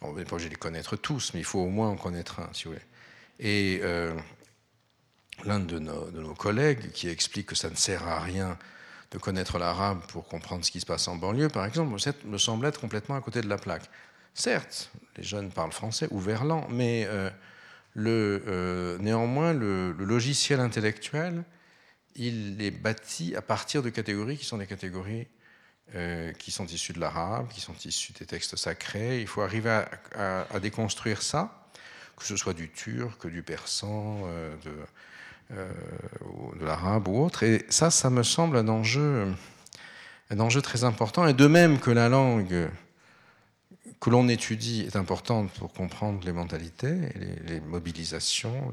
On 0.00 0.12
n'est 0.12 0.24
pas 0.24 0.34
obligé 0.34 0.48
de 0.48 0.54
les 0.54 0.58
connaître 0.58 0.96
tous, 0.96 1.32
mais 1.34 1.40
il 1.40 1.44
faut 1.44 1.60
au 1.60 1.68
moins 1.68 1.88
en 1.88 1.96
connaître 1.96 2.40
un, 2.40 2.48
si 2.52 2.64
vous 2.64 2.70
voulez. 2.70 2.84
Et 3.38 3.80
euh, 3.82 4.14
l'un 5.44 5.60
de 5.60 5.78
nos, 5.78 6.34
collègues 6.34 6.90
qui 6.92 7.08
explique 7.08 7.46
que 7.46 7.54
ça 7.54 7.70
ne 7.70 7.76
sert 7.76 8.06
à 8.06 8.20
rien 8.20 8.58
de 9.10 9.18
connaître 9.18 9.58
l'arabe 9.58 10.00
pour 10.08 10.26
comprendre 10.26 10.64
ce 10.64 10.70
qui 10.70 10.80
se 10.80 10.86
passe 10.86 11.08
en 11.08 11.16
banlieue, 11.16 11.48
par 11.48 11.64
exemple, 11.64 11.96
me 12.24 12.38
semble 12.38 12.66
être 12.66 12.80
complètement 12.80 13.16
à 13.16 13.20
côté 13.20 13.40
de 13.40 13.48
la 13.48 13.58
plaque. 13.58 13.88
Certes, 14.34 14.90
les 15.16 15.22
jeunes 15.22 15.50
parlent 15.50 15.72
français 15.72 16.08
ou 16.10 16.20
verlan, 16.20 16.66
mais 16.70 17.06
euh, 17.06 17.30
euh, 17.96 18.98
néanmoins, 18.98 19.52
le, 19.52 19.92
logiciel 19.92 20.60
intellectuel, 20.60 21.44
il 22.16 22.60
est 22.60 22.70
bâti 22.70 23.34
à 23.34 23.42
partir 23.42 23.82
de 23.82 23.90
catégories 23.90 24.36
qui 24.36 24.44
sont 24.44 24.58
des 24.58 24.66
catégories 24.66 25.26
euh, 25.94 26.32
qui 26.32 26.50
sont 26.50 26.66
issues 26.66 26.92
de 26.92 27.00
l'arabe, 27.00 27.48
qui 27.48 27.60
sont 27.60 27.74
issues 27.84 28.12
des 28.12 28.26
textes 28.26 28.56
sacrés. 28.56 29.20
Il 29.20 29.26
faut 29.26 29.42
arriver 29.42 29.84
à, 30.14 30.60
déconstruire 30.60 31.22
ça, 31.22 31.68
que 32.16 32.24
ce 32.24 32.36
soit 32.36 32.54
du 32.54 32.70
turc, 32.70 33.26
du 33.26 33.42
persan, 33.42 34.22
de 34.64 34.72
euh, 35.52 35.70
de 36.58 36.64
l'arabe 36.64 37.06
ou 37.06 37.24
autre. 37.24 37.44
Et 37.44 37.64
ça, 37.68 37.92
ça 37.92 38.10
me 38.10 38.24
semble 38.24 38.56
un 38.56 38.66
enjeu, 38.66 39.32
un 40.30 40.40
enjeu 40.40 40.60
très 40.60 40.82
important. 40.82 41.24
Et 41.28 41.34
de 41.34 41.46
même 41.46 41.78
que 41.78 41.92
la 41.92 42.08
langue 42.08 42.68
que 44.00 44.10
l'on 44.10 44.28
étudie 44.28 44.80
est 44.80 44.96
importante 44.96 45.52
pour 45.52 45.72
comprendre 45.72 46.20
les 46.24 46.32
mentalités 46.32 46.96
les, 47.46 47.60
mobilisations, 47.60 48.72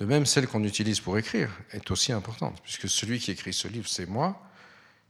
de 0.00 0.04
même 0.04 0.26
celle 0.26 0.48
qu'on 0.48 0.64
utilise 0.64 0.98
pour 0.98 1.16
écrire 1.16 1.50
est 1.70 1.90
aussi 1.92 2.12
importante, 2.12 2.60
puisque 2.62 2.88
celui 2.88 3.20
qui 3.20 3.30
écrit 3.30 3.52
ce 3.52 3.68
livre, 3.68 3.88
c'est 3.88 4.06
moi, 4.06 4.42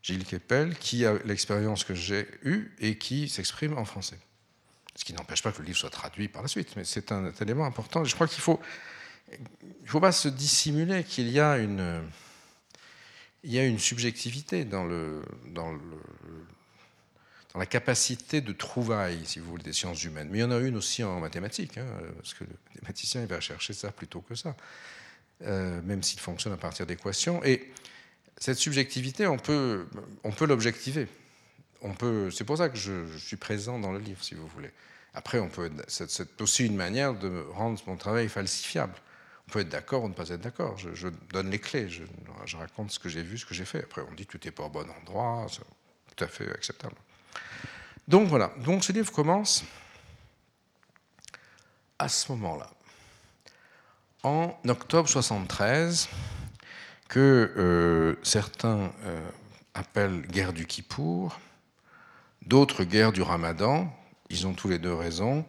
Gilles 0.02 0.24
Kepel, 0.24 0.76
qui 0.76 1.04
a 1.04 1.14
l'expérience 1.24 1.84
que 1.84 1.94
j'ai 1.94 2.26
eue 2.42 2.72
et 2.78 2.98
qui 2.98 3.28
s'exprime 3.28 3.76
en 3.76 3.84
français. 3.84 4.18
Ce 4.94 5.04
qui 5.04 5.12
n'empêche 5.12 5.42
pas 5.42 5.52
que 5.52 5.58
le 5.58 5.66
livre 5.66 5.78
soit 5.78 5.90
traduit 5.90 6.28
par 6.28 6.42
la 6.42 6.48
suite, 6.48 6.74
mais 6.76 6.84
c'est 6.84 7.12
un 7.12 7.32
élément 7.40 7.66
important. 7.66 8.04
Je 8.04 8.14
crois 8.14 8.26
qu'il 8.26 8.40
faut 8.40 8.61
il 9.32 9.84
ne 9.84 9.88
faut 9.88 10.00
pas 10.00 10.12
se 10.12 10.28
dissimuler 10.28 11.04
qu'il 11.04 11.28
y 11.28 11.40
a 11.40 11.58
une, 11.58 12.02
y 13.44 13.58
a 13.58 13.64
une 13.64 13.78
subjectivité 13.78 14.64
dans, 14.64 14.84
le, 14.84 15.22
dans 15.52 15.72
la 17.54 17.66
capacité 17.66 18.40
de 18.40 18.52
trouvaille, 18.52 19.20
si 19.24 19.38
vous 19.38 19.50
voulez, 19.50 19.62
des 19.62 19.72
sciences 19.72 20.02
humaines. 20.04 20.28
Mais 20.30 20.38
il 20.38 20.40
y 20.42 20.44
en 20.44 20.50
a 20.50 20.58
une 20.58 20.76
aussi 20.76 21.02
en 21.04 21.20
mathématiques, 21.20 21.78
hein, 21.78 21.87
parce 22.16 22.34
que 22.34 22.44
le 22.44 22.50
mathématicien 22.74 23.22
il 23.22 23.26
va 23.26 23.40
chercher 23.40 23.72
ça 23.72 23.90
plutôt 23.90 24.20
que 24.20 24.34
ça, 24.34 24.56
euh, 25.42 25.80
même 25.82 26.02
s'il 26.02 26.20
fonctionne 26.20 26.52
à 26.52 26.58
partir 26.58 26.87
d'équations. 26.87 27.44
Et 27.44 27.72
cette 28.40 28.59
subjectivité, 28.59 29.27
on 29.27 29.37
peut, 29.37 29.87
on 30.24 30.31
peut 30.31 30.46
l'objectiver. 30.46 31.09
On 31.83 31.92
peut, 31.92 32.31
c'est 32.31 32.44
pour 32.44 32.59
ça 32.59 32.68
que 32.68 32.77
je, 32.77 33.16
suis 33.18 33.37
présent 33.37 33.79
dans 33.79 33.92
le 33.92 33.98
livre, 33.98 34.22
si 34.22 34.35
vous 34.35 34.46
voulez. 34.48 34.70
Après, 35.14 35.38
on 35.38 35.48
peut, 35.48 35.70
c'est 35.88 36.40
aussi 36.40 36.66
une 36.66 36.77
manière 36.77 37.14
de 37.14 37.44
rendre 37.53 37.81
mon 37.87 37.96
travail 37.96 38.29
falsifiable. 38.29 38.94
On 39.48 39.53
peut 39.53 39.61
être 39.61 39.68
d'accord 39.68 40.05
ou 40.05 40.09
ne 40.09 40.14
pas 40.14 40.29
être 40.29 40.40
d'accord. 40.40 40.77
Je, 40.77 41.09
donne 41.33 41.51
les 41.51 41.59
clés, 41.59 41.88
je, 41.88 42.57
raconte 42.57 42.90
ce 42.90 42.98
que 42.98 43.09
j'ai 43.09 43.22
vu, 43.22 43.38
ce 43.38 43.46
que 43.46 43.55
j'ai 43.55 43.64
fait. 43.64 43.83
Après, 43.83 44.03
on 44.09 44.14
dit 44.14 44.27
que 44.27 44.38
tu 44.38 44.48
n'es 44.48 44.53
pas 44.53 44.64
au 44.64 44.68
bon 44.68 44.87
endroit, 45.01 45.46
c'est 45.51 45.62
tout 46.14 46.24
à 46.24 46.29
fait 46.29 46.51
acceptable. 46.51 46.96
Donc 48.07 48.29
voilà, 48.29 48.53
donc 48.59 48.85
ce 48.85 48.92
livre 48.92 49.12
commence 49.12 49.64
à 51.98 52.09
ce 52.09 52.31
moment-là, 52.33 52.70
en 54.22 54.57
octobre 54.66 55.09
73, 55.09 56.09
que 57.09 57.53
euh, 57.57 58.14
certains 58.23 58.92
euh, 59.05 59.31
appellent 59.75 60.23
guerre 60.23 60.53
du 60.53 60.66
Kippour, 60.66 61.40
d'autres 62.47 62.85
guerre 62.85 63.12
du 63.12 63.23
Ramadan, 63.23 63.90
ils 64.31 64.47
ont 64.47 64.53
tous 64.53 64.68
les 64.68 64.79
deux 64.79 64.94
raison, 64.94 65.44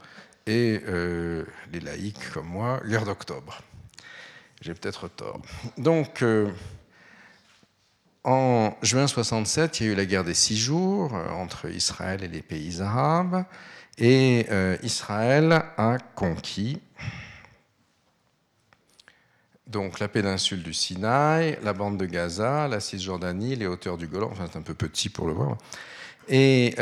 et 0.48 0.82
euh, 0.88 1.44
les 1.72 1.82
laïcs 1.82 2.32
comme 2.34 2.48
moi, 2.48 2.82
guerre 2.86 3.06
d'octobre. 3.06 3.62
J'ai 4.62 4.74
peut-être 4.74 5.08
tort. 5.10 5.42
Donc, 5.78 6.24
en 8.26 8.76
juin 8.82 9.08
67, 9.08 9.80
il 9.80 9.86
y 9.86 9.90
a 9.90 9.94
eu 9.94 9.96
la 9.96 10.06
guerre 10.06 10.26
des 10.26 10.34
six 10.34 10.58
jours 10.58 11.14
entre 11.14 11.70
Israël 11.70 12.24
et 12.24 12.28
les 12.28 12.42
pays 12.42 12.82
arabes. 12.82 13.46
Et 13.98 14.48
Israël 14.84 15.64
a 15.78 15.98
conquis 16.14 16.82
donc 19.70 20.00
la 20.00 20.08
péninsule 20.08 20.64
du 20.64 20.74
Sinaï, 20.74 21.58
la 21.64 21.74
bande 21.74 21.98
de 21.98 22.06
Gaza, 22.06 22.68
la 22.68 22.80
Cisjordanie, 22.80 23.56
les 23.56 23.68
hauteurs 23.68 23.98
du 23.98 24.08
Golan, 24.08 24.30
enfin 24.32 24.48
c'est 24.52 24.58
un 24.58 24.64
peu 24.64 24.74
petit 24.74 25.10
pour 25.10 25.28
le 25.28 25.34
voir. 25.34 25.58
Et 26.28 26.76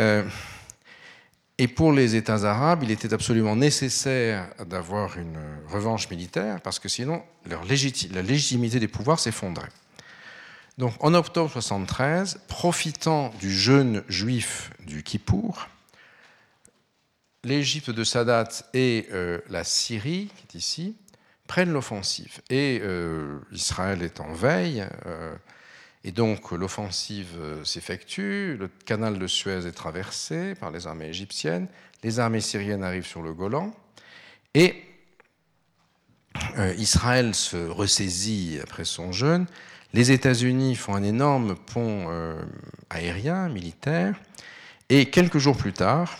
et 1.59 1.67
pour 1.67 1.91
les 1.91 2.15
États 2.15 2.43
arabes, 2.43 2.83
il 2.83 2.91
était 2.91 3.15
absolument 3.15 3.55
nécessaire 3.55 4.47
d'avoir 4.67 5.17
une 5.17 5.39
revanche 5.67 6.07
militaire 6.09 6.61
parce 6.61 6.77
que 6.77 6.87
sinon 6.87 7.23
leur 7.49 7.63
la 7.63 8.21
légitimité 8.21 8.79
des 8.79 8.87
pouvoirs 8.87 9.19
s'effondrait. 9.19 9.69
Donc 10.77 10.93
en 11.03 11.15
octobre 11.15 11.49
73, 11.49 12.41
profitant 12.47 13.33
du 13.39 13.51
jeûne 13.51 14.03
juif 14.07 14.69
du 14.85 15.01
Kippour, 15.01 15.67
l'Égypte 17.43 17.89
de 17.89 18.03
Sadat 18.03 18.49
et 18.75 19.07
euh, 19.11 19.39
la 19.49 19.63
Syrie, 19.63 20.29
qui 20.35 20.57
est 20.57 20.59
ici, 20.59 20.95
prennent 21.47 21.71
l'offensive. 21.71 22.41
Et 22.49 22.79
euh, 22.83 23.39
Israël 23.51 24.03
est 24.03 24.19
en 24.19 24.33
veille. 24.33 24.85
Euh, 25.05 25.35
et 26.03 26.11
donc 26.11 26.51
l'offensive 26.51 27.35
euh, 27.39 27.63
s'effectue, 27.63 28.55
le 28.57 28.69
canal 28.85 29.17
de 29.17 29.27
Suez 29.27 29.65
est 29.65 29.71
traversé 29.71 30.53
par 30.55 30.71
les 30.71 30.85
armées 30.85 31.07
égyptiennes, 31.07 31.67
les 32.03 32.19
armées 32.19 32.41
syriennes 32.41 32.83
arrivent 32.83 33.07
sur 33.07 33.23
le 33.23 33.33
Golan, 33.33 33.73
et 34.53 34.83
Israël 36.77 37.33
se 37.33 37.57
ressaisit 37.57 38.59
après 38.61 38.85
son 38.85 39.11
jeûne, 39.11 39.47
les 39.93 40.11
États-Unis 40.11 40.75
font 40.75 40.93
un 40.93 41.03
énorme 41.03 41.55
pont 41.55 42.07
aérien, 42.91 43.49
militaire, 43.49 44.19
et 44.89 45.09
quelques 45.09 45.39
jours 45.39 45.57
plus 45.57 45.73
tard, 45.73 46.19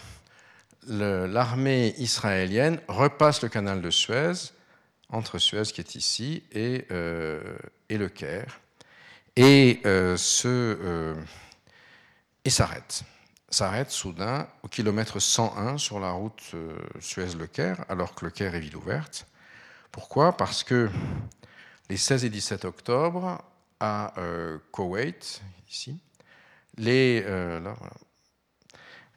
l'armée 0.87 1.93
israélienne 1.99 2.79
repasse 2.87 3.43
le 3.43 3.49
canal 3.49 3.81
de 3.81 3.91
Suez, 3.91 4.51
entre 5.09 5.39
Suez 5.39 5.63
qui 5.63 5.81
est 5.81 5.95
ici 5.95 6.43
et, 6.51 6.85
et 7.89 7.97
le 7.97 8.09
Caire 8.09 8.59
et, 9.37 9.79
euh, 9.85 10.17
euh, 10.45 11.15
et 12.43 12.49
s'arrête. 12.49 13.03
S'arrête 13.49 13.91
soudain 13.91 14.47
au 14.63 14.67
kilomètre 14.67 15.19
101 15.19 15.77
sur 15.77 15.99
la 15.99 16.11
route 16.11 16.41
euh, 16.53 16.75
Suez-Le 16.99 17.47
Caire, 17.47 17.85
alors 17.87 18.13
que 18.13 18.25
Le 18.25 18.31
Caire 18.31 18.55
est 18.55 18.59
ville 18.59 18.75
ouverte. 18.75 19.27
Pourquoi? 19.91 20.35
Parce 20.35 20.63
que 20.63 20.89
les 21.89 21.97
16 21.97 22.25
et 22.25 22.29
17 22.29 22.65
octobre, 22.65 23.41
à 23.79 24.13
Koweït, 24.71 25.41
ici, 25.69 25.99
les, 26.77 27.23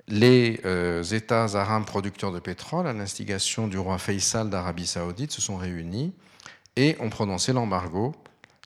les 0.08 0.60
États 1.12 1.54
arabes 1.54 1.84
producteurs 1.84 2.32
de 2.32 2.40
pétrole, 2.40 2.86
à 2.86 2.92
l'instigation 2.92 3.68
du 3.68 3.78
roi 3.78 3.98
Faisal 3.98 4.50
d'Arabie 4.50 4.86
saoudite, 4.86 5.32
se 5.32 5.40
sont 5.40 5.56
réunis 5.56 6.12
et 6.76 6.96
ont 7.00 7.10
prononcé 7.10 7.52
l'embargo 7.52 8.14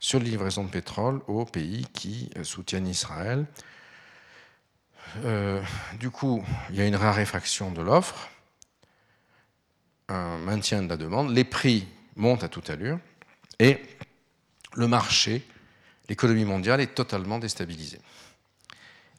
sur 0.01 0.18
les 0.18 0.27
livraisons 0.27 0.64
de 0.64 0.70
pétrole 0.70 1.20
aux 1.29 1.47
pays 1.47 1.87
qui 1.94 2.29
euh, 2.37 2.44
soutiennent 2.44 2.87
Israël. 2.87 3.47
Euh, 5.25 5.62
du 5.99 6.11
coup, 6.11 6.44
il 6.68 6.77
y 6.77 6.83
a 6.83 6.87
une 6.87 6.97
raréfaction 6.97 7.70
de 7.70 7.81
l'offre, 7.81 8.29
un 10.09 10.37
maintien 10.37 10.83
de 10.83 10.88
la 10.88 10.99
demande, 10.99 11.31
les 11.31 11.44
prix 11.44 11.88
montent 12.16 12.44
à 12.44 12.49
toute 12.49 12.68
allure 12.68 12.99
et 13.59 13.81
le 14.75 14.88
marché, 14.88 15.42
l'économie 16.11 16.44
mondiale 16.44 16.83
est 16.83 16.94
totalement 16.94 17.38
déstabilisée. 17.38 18.01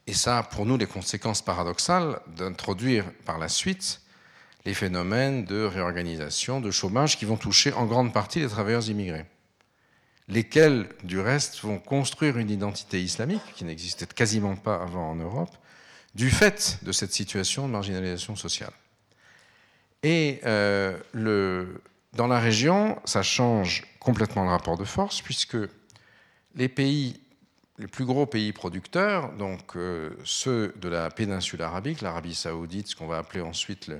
Et 0.06 0.14
ça 0.14 0.38
a 0.38 0.42
pour 0.42 0.66
nous 0.66 0.78
des 0.78 0.86
conséquences 0.86 1.42
paradoxales 1.42 2.20
d'introduire 2.36 3.04
par 3.24 3.38
la 3.38 3.48
suite 3.48 4.00
les 4.64 4.74
phénomènes 4.74 5.44
de 5.44 5.62
réorganisation, 5.62 6.60
de 6.60 6.70
chômage 6.70 7.18
qui 7.18 7.24
vont 7.24 7.36
toucher 7.36 7.72
en 7.72 7.86
grande 7.86 8.12
partie 8.12 8.40
les 8.40 8.48
travailleurs 8.48 8.88
immigrés 8.88 9.26
lesquels, 10.28 10.88
du 11.04 11.20
reste, 11.20 11.60
vont 11.60 11.78
construire 11.78 12.38
une 12.38 12.50
identité 12.50 13.02
islamique 13.02 13.42
qui 13.54 13.64
n'existait 13.64 14.06
quasiment 14.06 14.56
pas 14.56 14.76
avant 14.76 15.10
en 15.10 15.14
Europe, 15.14 15.54
du 16.14 16.30
fait 16.30 16.78
de 16.82 16.92
cette 16.92 17.12
situation 17.12 17.66
de 17.66 17.72
marginalisation 17.72 18.36
sociale. 18.36 18.72
Et 20.02 20.40
euh, 20.44 20.96
dans 22.14 22.26
la 22.26 22.40
région, 22.40 22.98
ça 23.04 23.22
change 23.22 23.84
complètement 24.00 24.44
le 24.44 24.50
rapport 24.50 24.78
de 24.78 24.84
force, 24.84 25.20
puisque 25.20 25.58
les 26.54 26.68
pays 26.68 27.20
les 27.78 27.86
plus 27.86 28.04
gros 28.04 28.26
pays 28.26 28.52
producteurs, 28.52 29.32
donc 29.32 29.76
euh, 29.76 30.10
ceux 30.24 30.72
de 30.80 30.88
la 30.88 31.10
péninsule 31.10 31.62
arabique, 31.62 32.00
l'Arabie 32.00 32.34
saoudite, 32.34 32.88
ce 32.88 32.96
qu'on 32.96 33.06
va 33.06 33.18
appeler 33.18 33.42
ensuite 33.42 33.90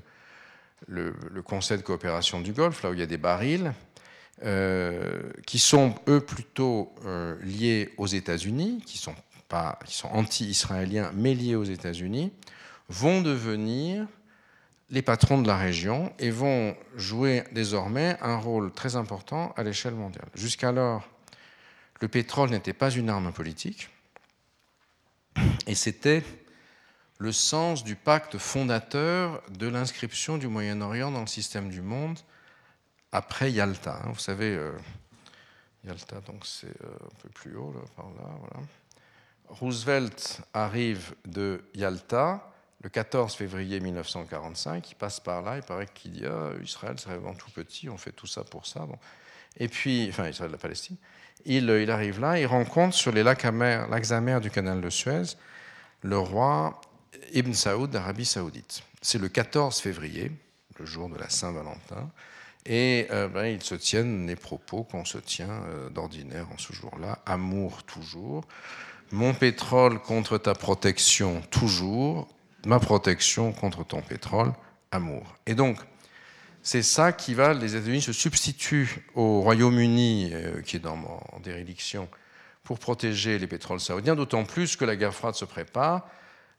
le, 0.88 1.12
Conseil 1.44 1.78
de 1.78 1.82
coopération 1.82 2.40
du 2.40 2.52
Golfe, 2.52 2.82
là 2.82 2.90
où 2.90 2.94
il 2.94 3.00
y 3.00 3.02
a 3.02 3.06
des 3.06 3.18
barils, 3.18 3.72
euh, 4.44 5.22
qui 5.46 5.58
sont 5.58 5.94
eux 6.08 6.20
plutôt 6.20 6.94
euh, 7.04 7.36
liés 7.42 7.92
aux 7.96 8.06
États-Unis, 8.06 8.82
qui 8.84 8.98
sont, 8.98 9.14
qui 9.84 9.94
sont 9.94 10.08
anti-israéliens, 10.08 11.10
mais 11.14 11.34
liés 11.34 11.54
aux 11.54 11.64
États-Unis, 11.64 12.32
vont 12.88 13.20
devenir 13.20 14.06
les 14.90 15.02
patrons 15.02 15.40
de 15.42 15.46
la 15.46 15.56
région 15.56 16.12
et 16.18 16.30
vont 16.30 16.76
jouer 16.96 17.44
désormais 17.52 18.16
un 18.20 18.36
rôle 18.36 18.72
très 18.72 18.96
important 18.96 19.52
à 19.56 19.62
l'échelle 19.64 19.94
mondiale. 19.94 20.28
Jusqu'alors, 20.34 21.08
le 22.00 22.08
pétrole 22.08 22.50
n'était 22.50 22.72
pas 22.72 22.90
une 22.90 23.08
arme 23.08 23.32
politique, 23.32 23.88
et 25.66 25.74
c'était 25.74 26.22
le 27.18 27.32
sens 27.32 27.84
du 27.84 27.96
pacte 27.96 28.38
fondateur 28.38 29.42
de 29.50 29.66
l'inscription 29.66 30.36
du 30.36 30.48
Moyen-Orient 30.48 31.10
dans 31.10 31.22
le 31.22 31.26
système 31.26 31.70
du 31.70 31.80
monde 31.80 32.18
après 33.12 33.50
Yalta. 33.50 34.02
Vous 34.06 34.18
savez, 34.18 34.54
euh, 34.54 34.72
Yalta, 35.84 36.20
donc 36.20 36.44
c'est 36.44 36.66
euh, 36.66 36.94
un 37.04 37.22
peu 37.22 37.28
plus 37.30 37.56
haut, 37.56 37.74
par 37.96 38.06
là. 38.06 38.60
Roosevelt 39.48 40.40
arrive 40.52 41.14
de 41.24 41.64
Yalta 41.74 42.52
le 42.82 42.90
14 42.90 43.34
février 43.34 43.80
1945, 43.80 44.90
il 44.90 44.94
passe 44.94 45.18
par 45.18 45.42
là, 45.42 45.56
il 45.56 45.62
paraît 45.62 45.88
qu'il 45.92 46.12
dit 46.12 46.26
ah, 46.26 46.50
Israël, 46.62 46.96
c'est 46.98 47.08
vraiment 47.08 47.34
tout 47.34 47.50
petit, 47.50 47.88
on 47.88 47.96
fait 47.96 48.12
tout 48.12 48.26
ça 48.26 48.44
pour 48.44 48.66
ça. 48.66 48.80
Bon. 48.80 48.98
Et 49.56 49.68
puis, 49.68 50.06
enfin, 50.10 50.28
Israël, 50.28 50.50
la 50.50 50.58
Palestine. 50.58 50.96
Euh, 51.48 51.82
il, 51.82 51.90
arrive 51.90 52.20
là, 52.20 52.38
il 52.38 52.46
rencontre 52.46 52.94
sur 52.94 53.12
les 53.12 53.22
lacs 53.22 53.44
amers, 53.44 54.40
du 54.40 54.50
canal 54.50 54.80
de 54.80 54.90
Suez 54.90 55.36
le 56.02 56.18
roi 56.18 56.80
Ibn 57.32 57.52
Saoud 57.52 57.90
d'Arabie 57.90 58.24
Saoudite. 58.24 58.82
C'est 59.02 59.18
le 59.18 59.28
14 59.28 59.80
février, 59.80 60.30
le 60.78 60.86
jour 60.86 61.08
de 61.08 61.18
la 61.18 61.28
Saint-Valentin, 61.28 62.10
et 62.64 63.06
euh, 63.10 63.28
ben, 63.28 63.46
ils 63.46 63.62
se 63.62 63.74
tiennent 63.74 64.26
les 64.26 64.36
propos 64.36 64.82
qu'on 64.82 65.04
se 65.04 65.18
tient 65.18 65.62
euh, 65.68 65.88
d'ordinaire 65.90 66.46
en 66.52 66.58
ce 66.58 66.72
jour-là. 66.72 67.20
Amour 67.24 67.84
toujours. 67.84 68.44
Mon 69.12 69.34
pétrole 69.34 70.00
contre 70.00 70.36
ta 70.38 70.54
protection 70.54 71.40
toujours. 71.50 72.28
Ma 72.66 72.80
protection 72.80 73.52
contre 73.52 73.84
ton 73.84 74.02
pétrole. 74.02 74.52
Amour. 74.90 75.36
Et 75.46 75.54
donc, 75.54 75.78
c'est 76.66 76.82
ça 76.82 77.12
qui 77.12 77.32
va, 77.32 77.54
les 77.54 77.76
États-Unis 77.76 78.02
se 78.02 78.12
substituent 78.12 79.06
au 79.14 79.40
Royaume-Uni, 79.40 80.30
euh, 80.32 80.62
qui 80.62 80.74
est 80.74 80.80
dans, 80.80 80.96
en 80.96 81.38
déréliction, 81.38 82.08
pour 82.64 82.80
protéger 82.80 83.38
les 83.38 83.46
pétroles 83.46 83.78
saoudiens, 83.78 84.16
d'autant 84.16 84.42
plus 84.42 84.74
que 84.74 84.84
la 84.84 84.96
guerre 84.96 85.14
froide 85.14 85.36
se 85.36 85.44
prépare. 85.44 86.08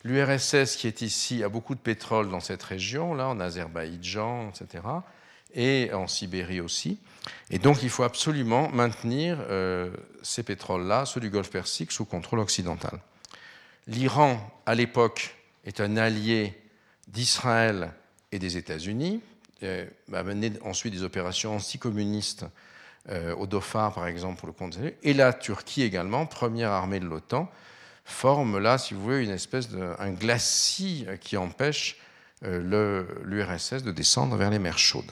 L'URSS 0.05 0.77
qui 0.77 0.87
est 0.87 1.01
ici 1.01 1.43
a 1.43 1.49
beaucoup 1.49 1.75
de 1.75 1.81
pétrole 1.81 2.29
dans 2.29 2.39
cette 2.39 2.63
région, 2.63 3.15
là, 3.15 3.27
en 3.27 3.41
Azerbaïdjan, 3.41 4.47
etc., 4.47 4.81
et 5.53 5.91
en 5.91 6.07
Sibérie 6.07 6.61
aussi. 6.61 6.99
Et 7.49 7.59
donc 7.59 7.83
il 7.83 7.89
faut 7.89 8.03
absolument 8.03 8.69
maintenir 8.69 9.37
euh, 9.49 9.89
ces 10.21 10.43
pétroles-là, 10.43 11.05
ceux 11.05 11.19
du 11.19 11.29
Golfe 11.29 11.51
Persique, 11.51 11.91
sous 11.91 12.05
contrôle 12.05 12.39
occidental. 12.39 13.01
L'Iran, 13.87 14.39
à 14.65 14.73
l'époque, 14.73 15.35
est 15.65 15.81
un 15.81 15.97
allié 15.97 16.53
d'Israël 17.09 17.91
et 18.31 18.39
des 18.39 18.55
États-Unis 18.55 19.21
a 19.63 20.23
mené 20.23 20.53
ensuite 20.63 20.93
des 20.93 21.03
opérations 21.03 21.55
anticommunistes 21.55 22.45
euh, 23.09 23.33
au 23.35 23.47
Dauphin, 23.47 23.89
par 23.91 24.07
exemple, 24.07 24.39
pour 24.39 24.47
le 24.47 24.53
compte 24.53 24.77
et 25.01 25.13
la 25.13 25.31
Turquie 25.31 25.83
également, 25.83 26.25
première 26.25 26.71
armée 26.71 26.99
de 26.99 27.05
l'OTAN, 27.05 27.49
forme 28.03 28.59
là, 28.59 28.77
si 28.77 28.93
vous 28.93 29.01
voulez, 29.01 29.23
une 29.23 29.31
espèce 29.31 29.69
de 29.69 29.93
un 29.99 30.11
glacis 30.11 31.05
qui 31.21 31.37
empêche 31.37 31.97
euh, 32.43 33.05
l'URSS 33.23 33.83
de 33.83 33.91
descendre 33.91 34.35
vers 34.35 34.49
les 34.49 34.59
mers 34.59 34.77
chaudes. 34.77 35.11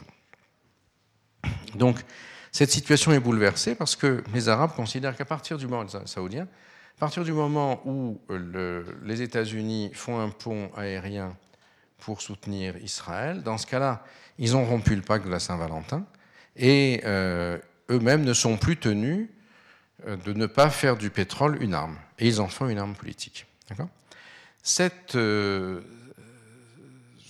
Donc, 1.75 1.99
cette 2.51 2.71
situation 2.71 3.11
est 3.11 3.19
bouleversée 3.19 3.75
parce 3.75 3.95
que 3.95 4.23
les 4.33 4.49
Arabes 4.49 4.71
considèrent 4.75 5.15
qu'à 5.15 5.25
partir 5.25 5.57
du 5.57 5.67
moment 5.67 5.87
saoudien, 6.05 6.47
à 6.97 6.99
partir 6.99 7.23
du 7.23 7.33
moment 7.33 7.81
où 7.85 8.21
le, 8.29 8.85
les 9.03 9.21
États-Unis 9.21 9.91
font 9.93 10.19
un 10.19 10.29
pont 10.29 10.69
aérien 10.77 11.35
pour 11.97 12.21
soutenir 12.21 12.77
Israël, 12.77 13.41
dans 13.43 13.57
ce 13.57 13.65
cas-là, 13.67 14.03
ils 14.37 14.55
ont 14.55 14.65
rompu 14.65 14.95
le 14.95 15.01
pacte 15.01 15.25
de 15.25 15.31
la 15.31 15.39
Saint-Valentin 15.39 16.05
et 16.55 17.01
euh, 17.05 17.57
eux-mêmes 17.89 18.23
ne 18.23 18.33
sont 18.33 18.57
plus 18.57 18.77
tenus 18.77 19.29
euh, 20.07 20.17
de 20.17 20.33
ne 20.33 20.45
pas 20.45 20.69
faire 20.69 20.97
du 20.97 21.09
pétrole 21.09 21.61
une 21.61 21.73
arme. 21.73 21.97
Et 22.19 22.27
ils 22.27 22.41
en 22.41 22.47
font 22.47 22.67
une 22.67 22.77
arme 22.77 22.95
politique. 22.95 23.45
Cette, 24.63 25.15
euh, 25.15 25.81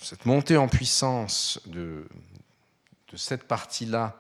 cette, 0.02 0.26
montée 0.26 0.58
en 0.58 0.68
puissance 0.68 1.60
de, 1.66 2.08
cette 3.16 3.44
partie-là 3.44 4.18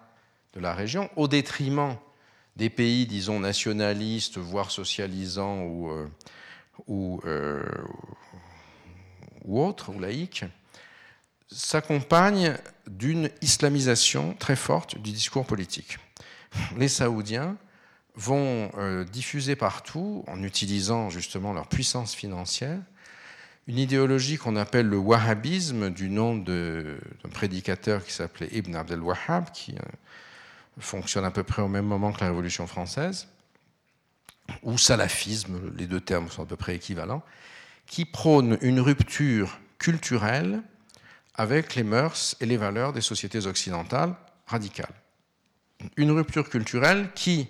de 0.53 0.59
la 0.59 0.73
région, 0.73 1.09
au 1.15 1.27
détriment 1.27 1.95
des 2.55 2.69
pays, 2.69 3.05
disons, 3.05 3.39
nationalistes, 3.39 4.37
voire 4.37 4.71
socialisants 4.71 5.63
ou, 5.63 5.91
ou 6.87 7.21
autres, 9.61 9.93
ou 9.93 9.99
laïques, 9.99 10.45
s'accompagne 11.47 12.57
d'une 12.87 13.29
islamisation 13.41 14.33
très 14.33 14.55
forte 14.55 14.97
du 14.97 15.11
discours 15.11 15.45
politique. 15.45 15.97
Les 16.77 16.87
Saoudiens 16.87 17.57
vont 18.15 18.71
euh, 18.77 19.03
diffuser 19.03 19.55
partout, 19.55 20.23
en 20.27 20.41
utilisant 20.43 21.09
justement 21.09 21.53
leur 21.53 21.67
puissance 21.67 22.15
financière, 22.15 22.79
une 23.67 23.77
idéologie 23.77 24.37
qu'on 24.37 24.55
appelle 24.55 24.87
le 24.87 24.97
wahhabisme, 24.97 25.89
du 25.89 26.09
nom 26.09 26.35
d'un 26.35 26.97
prédicateur 27.31 28.05
qui 28.05 28.13
s'appelait 28.13 28.49
Ibn 28.51 28.75
Abdel 28.75 29.01
Wahhab, 29.01 29.51
qui 29.51 29.73
euh, 29.73 29.81
fonctionne 30.79 31.25
à 31.25 31.31
peu 31.31 31.43
près 31.43 31.61
au 31.61 31.67
même 31.67 31.85
moment 31.85 32.11
que 32.11 32.21
la 32.21 32.27
Révolution 32.27 32.67
française, 32.67 33.27
ou 34.61 34.77
salafisme, 34.77 35.59
les 35.75 35.87
deux 35.87 35.99
termes 35.99 36.29
sont 36.29 36.43
à 36.43 36.45
peu 36.45 36.55
près 36.55 36.75
équivalents, 36.75 37.23
qui 37.87 38.05
prône 38.05 38.57
une 38.61 38.79
rupture 38.79 39.59
culturelle 39.79 40.61
avec 41.35 41.75
les 41.75 41.83
mœurs 41.83 42.35
et 42.39 42.45
les 42.45 42.57
valeurs 42.57 42.93
des 42.93 43.01
sociétés 43.01 43.45
occidentales 43.45 44.15
radicales. 44.47 44.93
Une 45.97 46.11
rupture 46.11 46.49
culturelle 46.49 47.09
qui, 47.15 47.47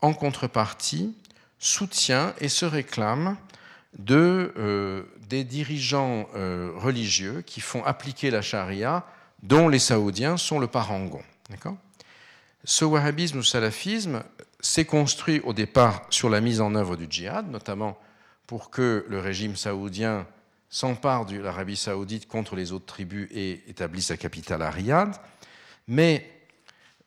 en 0.00 0.12
contrepartie, 0.12 1.16
soutient 1.58 2.34
et 2.40 2.48
se 2.48 2.66
réclame 2.66 3.36
de, 3.98 4.52
euh, 4.58 5.04
des 5.28 5.44
dirigeants 5.44 6.28
euh, 6.34 6.72
religieux 6.76 7.42
qui 7.46 7.60
font 7.60 7.84
appliquer 7.84 8.30
la 8.30 8.42
charia, 8.42 9.06
dont 9.42 9.68
les 9.68 9.78
saoudiens 9.78 10.36
sont 10.36 10.58
le 10.58 10.66
parangon. 10.66 11.22
Ce 12.64 12.84
wahhabisme 12.84 13.38
ou 13.38 13.42
salafisme 13.42 14.22
s'est 14.60 14.84
construit 14.84 15.40
au 15.40 15.52
départ 15.52 16.02
sur 16.10 16.28
la 16.28 16.40
mise 16.40 16.60
en 16.60 16.74
œuvre 16.74 16.96
du 16.96 17.06
djihad, 17.08 17.48
notamment 17.50 17.96
pour 18.46 18.70
que 18.70 19.06
le 19.08 19.20
régime 19.20 19.56
saoudien 19.56 20.26
s'empare 20.68 21.26
de 21.26 21.36
l'Arabie 21.36 21.76
saoudite 21.76 22.28
contre 22.28 22.56
les 22.56 22.72
autres 22.72 22.86
tribus 22.86 23.28
et 23.30 23.62
établisse 23.68 24.06
sa 24.06 24.16
capitale 24.16 24.62
à 24.62 24.70
Riyad, 24.70 25.14
mais 25.88 26.30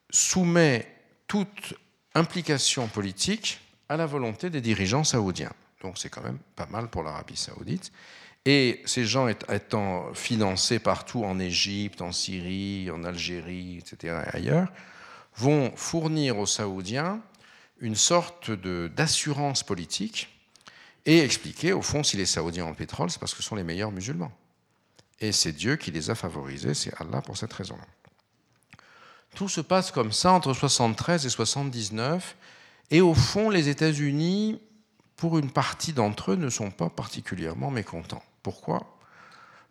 soumet 0.09 0.87
toute 1.27 1.73
implication 2.15 2.87
politique 2.87 3.59
à 3.87 3.97
la 3.97 4.05
volonté 4.05 4.49
des 4.49 4.61
dirigeants 4.61 5.03
saoudiens. 5.03 5.53
Donc 5.81 5.97
c'est 5.97 6.09
quand 6.09 6.23
même 6.23 6.39
pas 6.55 6.67
mal 6.67 6.89
pour 6.89 7.03
l'Arabie 7.03 7.37
saoudite. 7.37 7.91
Et 8.45 8.81
ces 8.85 9.05
gens 9.05 9.27
étant 9.27 10.13
financés 10.13 10.79
partout 10.79 11.23
en 11.23 11.39
Égypte, 11.39 12.01
en 12.01 12.11
Syrie, 12.11 12.89
en 12.89 13.03
Algérie, 13.03 13.77
etc., 13.77 14.17
vont 15.35 15.71
fournir 15.75 16.37
aux 16.37 16.45
Saoudiens 16.45 17.21
une 17.79 17.95
sorte 17.95 18.51
d'assurance 18.51 19.63
politique 19.63 20.38
et 21.05 21.19
expliquer, 21.19 21.73
au 21.73 21.81
fond, 21.81 22.03
si 22.03 22.17
les 22.17 22.25
Saoudiens 22.25 22.65
ont 22.65 22.69
le 22.69 22.75
pétrole, 22.75 23.09
c'est 23.09 23.19
parce 23.19 23.33
que 23.33 23.41
ce 23.41 23.47
sont 23.47 23.55
les 23.55 23.63
meilleurs 23.63 23.91
musulmans. 23.91 24.31
Et 25.19 25.31
c'est 25.31 25.51
Dieu 25.51 25.75
qui 25.75 25.91
les 25.91 26.09
a 26.09 26.15
favorisés, 26.15 26.73
c'est 26.73 26.93
Allah 26.99 27.21
pour 27.21 27.37
cette 27.37 27.53
raison-là. 27.53 27.85
Tout 29.35 29.49
se 29.49 29.61
passe 29.61 29.91
comme 29.91 30.11
ça 30.11 30.31
entre 30.31 30.53
73 30.53 31.25
et 31.25 31.29
79, 31.29 32.35
et 32.91 33.01
au 33.01 33.13
fond, 33.13 33.49
les 33.49 33.69
États-Unis, 33.69 34.61
pour 35.15 35.37
une 35.37 35.51
partie 35.51 35.93
d'entre 35.93 36.31
eux, 36.31 36.35
ne 36.35 36.49
sont 36.49 36.71
pas 36.71 36.89
particulièrement 36.89 37.69
mécontents. 37.69 38.23
Pourquoi? 38.41 38.97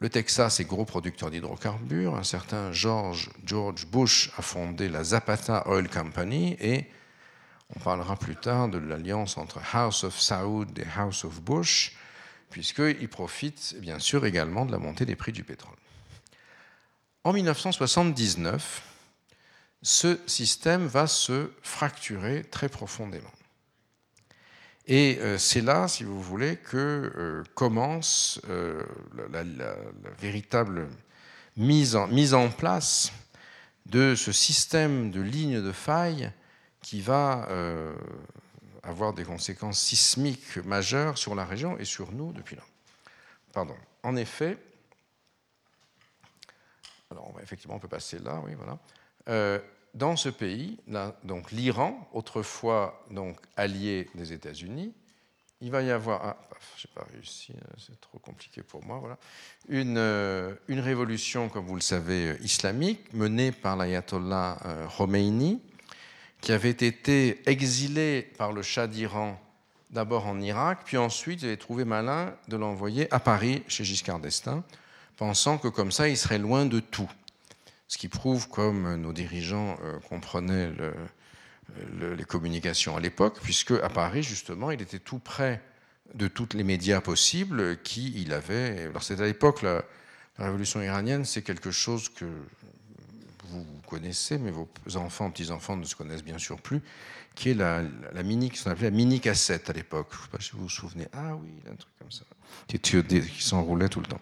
Le 0.00 0.08
Texas 0.08 0.60
est 0.60 0.64
gros 0.64 0.84
producteur 0.84 1.30
d'hydrocarbures. 1.30 2.14
Un 2.14 2.22
certain 2.22 2.70
George, 2.72 3.30
George 3.44 3.86
Bush 3.86 4.30
a 4.38 4.42
fondé 4.42 4.88
la 4.88 5.02
Zapata 5.02 5.66
Oil 5.68 5.88
Company 5.88 6.56
et 6.60 6.86
on 7.74 7.80
parlera 7.80 8.16
plus 8.16 8.36
tard 8.36 8.68
de 8.68 8.78
l'alliance 8.78 9.36
entre 9.36 9.60
House 9.74 10.04
of 10.04 10.18
Saoud 10.18 10.78
et 10.78 10.86
House 10.96 11.24
of 11.24 11.40
Bush, 11.42 11.96
puisqu'ils 12.50 13.08
profitent 13.08 13.76
bien 13.78 13.98
sûr 13.98 14.24
également 14.24 14.64
de 14.64 14.72
la 14.72 14.78
montée 14.78 15.04
des 15.04 15.16
prix 15.16 15.32
du 15.32 15.44
pétrole. 15.44 15.76
En 17.24 17.32
1979, 17.32 18.82
ce 19.82 20.18
système 20.26 20.86
va 20.86 21.06
se 21.06 21.50
fracturer 21.62 22.44
très 22.44 22.68
profondément. 22.68 23.30
Et 24.86 25.18
c'est 25.36 25.60
là, 25.60 25.86
si 25.86 26.02
vous 26.02 26.20
voulez, 26.22 26.56
que 26.56 27.44
commence 27.54 28.40
la, 29.28 29.74
véritable 30.18 30.88
mise 31.58 31.94
en, 31.94 32.06
mise 32.06 32.32
en 32.32 32.48
place 32.48 33.12
de 33.84 34.14
ce 34.14 34.32
système 34.32 35.10
de 35.10 35.20
lignes 35.20 35.62
de 35.62 35.72
faille 35.72 36.32
qui 36.88 37.00
va 37.02 37.46
avoir 38.82 39.12
des 39.12 39.24
conséquences 39.24 39.78
sismiques 39.78 40.56
majeures 40.64 41.18
sur 41.18 41.34
la 41.34 41.44
région 41.44 41.78
et 41.78 41.84
sur 41.84 42.12
nous 42.12 42.32
depuis 42.32 42.56
là. 42.56 42.62
Pardon. 43.52 43.74
En 44.02 44.16
effet, 44.16 44.56
alors 47.10 47.34
effectivement 47.42 47.76
on 47.76 47.78
peut 47.78 47.88
passer 47.88 48.18
là, 48.18 48.40
oui 48.44 48.54
voilà. 48.54 48.78
Euh, 49.28 49.58
dans 49.94 50.16
ce 50.16 50.28
pays, 50.28 50.78
donc 51.24 51.50
l'Iran, 51.50 52.08
autrefois 52.12 53.04
donc 53.10 53.38
allié 53.56 54.08
des 54.14 54.32
États-Unis, 54.32 54.94
il 55.60 55.70
va 55.70 55.82
y 55.82 55.90
avoir, 55.90 56.24
ah, 56.24 56.36
je 56.76 56.86
n'ai 56.86 56.92
pas 56.94 57.06
réussi, 57.12 57.52
euh, 57.52 57.74
c'est 57.78 58.00
trop 58.00 58.18
compliqué 58.18 58.62
pour 58.62 58.84
moi, 58.84 58.98
voilà, 58.98 59.18
une, 59.68 59.98
euh, 59.98 60.54
une, 60.68 60.78
révolution, 60.78 61.48
comme 61.48 61.66
vous 61.66 61.74
le 61.74 61.80
savez, 61.80 62.36
islamique, 62.42 63.12
menée 63.12 63.50
par 63.50 63.76
l'ayatollah 63.76 64.86
Khomeini, 64.96 65.60
qui 66.40 66.52
avait 66.52 66.70
été 66.70 67.40
exilé 67.46 68.22
par 68.38 68.52
le 68.52 68.62
Shah 68.62 68.86
d'Iran 68.86 69.40
d'abord 69.90 70.26
en 70.26 70.40
Irak, 70.40 70.80
puis 70.84 70.96
ensuite 70.96 71.42
il 71.42 71.46
avait 71.46 71.56
trouvé 71.56 71.84
malin 71.84 72.34
de 72.48 72.56
l'envoyer 72.56 73.12
à 73.12 73.20
Paris 73.20 73.62
chez 73.68 73.84
Giscard 73.84 74.20
d'Estaing, 74.20 74.62
pensant 75.16 75.58
que 75.58 75.68
comme 75.68 75.92
ça 75.92 76.08
il 76.08 76.16
serait 76.16 76.38
loin 76.38 76.66
de 76.66 76.80
tout. 76.80 77.10
Ce 77.88 77.96
qui 77.96 78.08
prouve 78.08 78.48
comme 78.48 78.96
nos 78.96 79.14
dirigeants 79.14 79.78
euh, 79.82 79.98
comprenaient 80.08 80.70
les 81.98 82.24
communications 82.24 82.96
à 82.96 83.00
l'époque, 83.00 83.38
puisque 83.42 83.72
à 83.72 83.88
Paris 83.88 84.22
justement 84.22 84.70
il 84.70 84.82
était 84.82 84.98
tout 84.98 85.18
près 85.18 85.62
de 86.14 86.28
tous 86.28 86.48
les 86.54 86.64
médias 86.64 87.00
possibles 87.00 87.78
qui 87.82 88.12
il 88.20 88.32
avait. 88.32 88.84
Alors 88.84 89.02
c'est 89.02 89.20
à 89.20 89.24
l'époque 89.24 89.62
la 89.62 89.82
révolution 90.38 90.82
iranienne, 90.82 91.24
c'est 91.24 91.42
quelque 91.42 91.70
chose 91.70 92.08
que 92.10 92.26
vous 93.50 93.64
connaissez, 93.86 94.38
mais 94.38 94.50
vos 94.50 94.68
enfants, 94.96 95.30
petits-enfants 95.30 95.76
ne 95.76 95.84
se 95.84 95.94
connaissent 95.94 96.24
bien 96.24 96.38
sûr 96.38 96.60
plus, 96.60 96.80
qui 97.34 97.50
est 97.50 97.54
la, 97.54 97.82
mini, 98.24 98.50
qui 98.50 98.58
s'appelait 98.58 98.90
la 98.90 98.96
mini 98.96 99.20
cassette 99.20 99.70
à 99.70 99.72
l'époque. 99.72 100.08
Je 100.10 100.16
ne 100.16 100.22
sais 100.22 100.28
pas 100.30 100.40
si 100.40 100.50
vous 100.52 100.62
vous 100.62 100.68
souvenez. 100.68 101.06
Ah 101.12 101.34
oui, 101.36 101.48
un 101.70 101.74
truc 101.74 101.92
comme 101.98 102.10
ça, 102.10 102.24
qui, 102.66 102.78
qui 102.78 103.42
s'enroulait 103.42 103.88
tout 103.88 104.00
le 104.00 104.06
temps. 104.06 104.20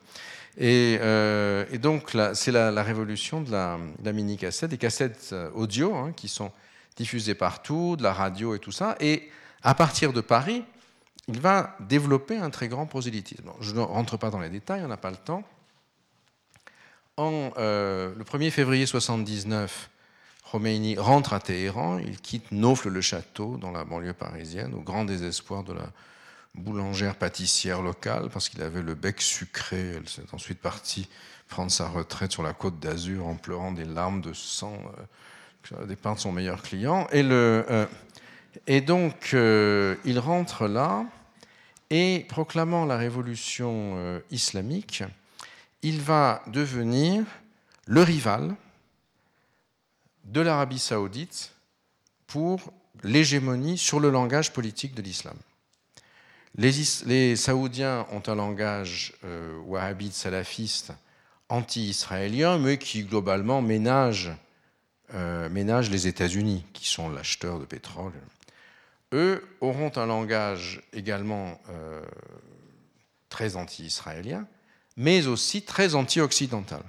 Et, 0.59 0.99
euh, 1.01 1.65
donc, 1.79 2.17
c'est 2.35 2.53
la, 2.53 2.83
révolution 2.83 3.41
de 3.41 3.53
la, 3.53 3.79
mini 4.13 4.37
cassette, 4.37 4.71
des 4.71 4.79
cassettes 4.79 5.31
euh, 5.33 5.51
audio 5.55 5.95
hein, 5.95 6.13
qui 6.17 6.29
sont 6.29 6.51
diffusées 6.97 7.35
partout, 7.35 7.97
de 7.97 8.03
la 8.03 8.13
radio 8.13 8.55
et 8.55 8.59
tout 8.59 8.73
ça. 8.73 8.97
Et 9.01 9.31
à 9.63 9.75
partir 9.75 10.13
de 10.13 10.21
Paris, 10.21 10.65
il 11.29 11.41
va 11.41 11.77
développer 11.81 12.37
un 12.37 12.51
très 12.51 12.69
grand 12.69 12.87
prosélytisme. 12.87 13.51
je 13.61 13.73
ne 13.73 13.81
rentre 13.81 14.17
pas 14.17 14.31
dans 14.31 14.41
les 14.41 14.49
détails, 14.49 14.83
on 14.85 14.89
n'a 14.89 14.97
pas 14.97 15.11
le 15.11 15.17
temps 15.17 15.43
en, 17.17 17.51
euh, 17.57 18.13
le 18.17 18.25
1er 18.25 18.51
février 18.51 18.85
1979, 18.85 19.91
Khomeini 20.51 20.97
rentre 20.97 21.33
à 21.33 21.41
Téhéran, 21.41 21.99
il 21.99 22.21
quitte 22.21 22.53
Naufle-le-Château 22.53 23.57
dans 23.57 23.73
la 23.73 23.85
banlieue 23.85 24.13
parisienne, 24.13 24.75
au 24.75 24.81
grand 24.81 25.05
désespoir 25.05 25.65
de 25.65 25.73
la 25.73 25.91
boulangère 26.55 27.17
pâtissière 27.17 27.83
locale, 27.83 28.29
parce 28.33 28.49
qu'il 28.49 28.63
avait 28.63 28.83
le 28.83 28.95
bec 28.95 29.21
sucré. 29.21 29.95
Elle 29.97 30.09
s'est 30.09 30.23
ensuite 30.33 30.61
partie 30.61 31.09
prendre 31.49 31.71
sa 31.71 31.89
retraite 31.89 32.33
sur 32.33 32.43
la 32.43 32.53
côte 32.53 32.79
d'Azur 32.79 33.27
en 33.27 33.35
pleurant 33.35 33.73
des 33.73 33.85
larmes 33.85 34.21
de 34.21 34.33
sang, 34.33 34.79
euh, 35.73 35.87
dépeint 35.87 36.15
de 36.15 36.19
son 36.19 36.33
meilleur 36.33 36.63
client. 36.63 37.07
Et, 37.13 37.23
euh, 37.23 37.87
donc, 38.87 39.31
euh, 39.35 39.97
il 40.05 40.19
rentre 40.19 40.67
là, 40.67 41.05
et 41.91 42.25
proclamant 42.29 42.85
la 42.85 42.97
révolution 42.97 44.21
islamique, 44.33 45.05
il 45.83 46.01
va 46.01 46.43
devenir 46.47 47.25
le 47.87 48.03
rival 48.03 48.55
de 50.25 50.41
l'Arabie 50.41 50.79
saoudite 50.79 51.53
pour 52.27 52.73
l'hégémonie 53.03 53.79
sur 53.79 54.01
le 54.01 54.11
langage 54.11 54.53
politique 54.53 54.95
de 54.95 55.03
l'islam. 55.03 55.37
Les, 56.59 57.37
Saoudiens 57.37 58.07
ont 58.13 58.23
un 58.27 58.35
langage 58.35 59.13
euh, 59.25 59.59
wahhabite 59.67 60.15
salafiste 60.15 60.93
anti-israélien, 61.49 62.59
mais 62.59 62.79
qui 62.79 63.05
globalement 63.05 63.61
ménage, 63.61 64.33
euh, 65.15 65.49
les 65.51 66.07
États-Unis, 66.07 66.65
qui 66.73 66.89
sont 66.89 67.11
l'acheteurs 67.11 67.61
de 67.61 67.67
pétrole. 67.67 68.13
Eux 69.13 69.47
auront 69.61 69.93
un 69.97 70.07
langage 70.07 70.83
également 70.93 71.61
euh, 71.69 72.03
très 73.29 73.57
anti-israélien, 73.57 74.47
mais 74.97 75.27
aussi 75.27 75.63
très 75.63 75.95
anti-occidental. 75.95 76.83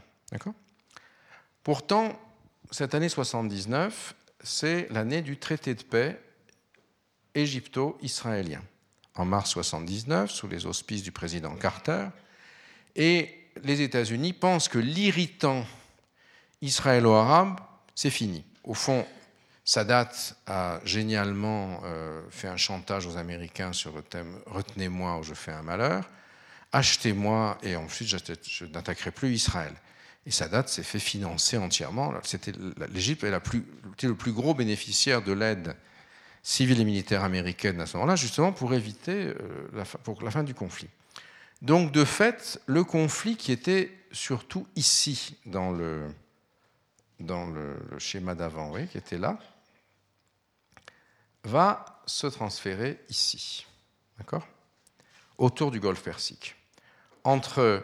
Pourtant, 1.63 2.17
cette 2.71 2.95
année 2.95 3.09
79, 3.09 4.15
c'est 4.43 4.87
l'année 4.91 5.21
du 5.21 5.37
traité 5.37 5.75
de 5.75 5.83
paix 5.83 6.21
égypto-israélien. 7.35 8.61
En 9.15 9.25
mars 9.25 9.51
79, 9.51 10.31
sous 10.31 10.47
les 10.47 10.65
auspices 10.65 11.03
du 11.03 11.11
président 11.11 11.55
Carter, 11.55 12.07
et 12.95 13.35
les 13.63 13.81
États-Unis 13.81 14.33
pensent 14.33 14.69
que 14.69 14.79
l'irritant 14.79 15.65
israélo-arabe, 16.61 17.59
c'est 17.95 18.09
fini. 18.09 18.43
Au 18.63 18.73
fond, 18.73 19.05
Sadat 19.65 20.11
a 20.45 20.79
génialement 20.85 21.81
euh, 21.83 22.21
fait 22.29 22.47
un 22.47 22.57
chantage 22.57 23.05
aux 23.05 23.17
Américains 23.17 23.73
sur 23.73 23.93
le 23.93 24.01
thème 24.01 24.39
Retenez-moi 24.45 25.17
ou 25.17 25.23
je 25.23 25.33
fais 25.33 25.51
un 25.51 25.63
malheur 25.63 26.07
achetez-moi 26.71 27.57
et 27.63 27.75
ensuite 27.75 28.09
je 28.09 28.65
n'attaquerai 28.65 29.11
plus 29.11 29.31
Israël. 29.33 29.73
Et 30.25 30.31
Sadat 30.31 30.67
s'est 30.67 30.83
fait 30.83 30.99
financer 30.99 31.57
entièrement. 31.57 32.13
L'Égypte 32.91 33.23
est 33.23 33.31
le 33.31 34.15
plus 34.15 34.31
gros 34.33 34.53
bénéficiaire 34.53 35.21
de 35.21 35.31
l'aide 35.31 35.75
civile 36.47 36.79
et 36.79 36.85
militaire 36.85 37.25
américaine 37.25 37.81
à 37.81 37.85
ce 37.85 37.97
moment-là, 37.97 38.15
justement 38.15 38.53
pour 38.53 38.73
éviter 38.73 39.27
euh, 39.27 39.67
la 39.73 40.31
fin, 40.31 40.43
du 40.43 40.53
conflit. 40.53 40.87
Donc, 41.61 41.91
de 41.91 42.05
fait, 42.05 42.61
le 42.67 42.85
conflit 42.85 43.35
qui 43.35 43.51
était 43.51 43.91
surtout 44.13 44.65
ici, 44.75 45.35
dans 45.45 45.71
le, 45.71 46.07
schéma 47.97 48.33
d'avant, 48.33 48.73
qui 48.89 48.97
était 48.97 49.17
là, 49.17 49.37
va 51.43 52.01
se 52.05 52.27
transférer 52.27 52.99
ici. 53.09 53.65
D'accord? 54.17 54.47
Autour 55.37 55.71
du 55.71 55.79
Golfe 55.79 56.01
Persique 56.01 56.55
entre 57.23 57.83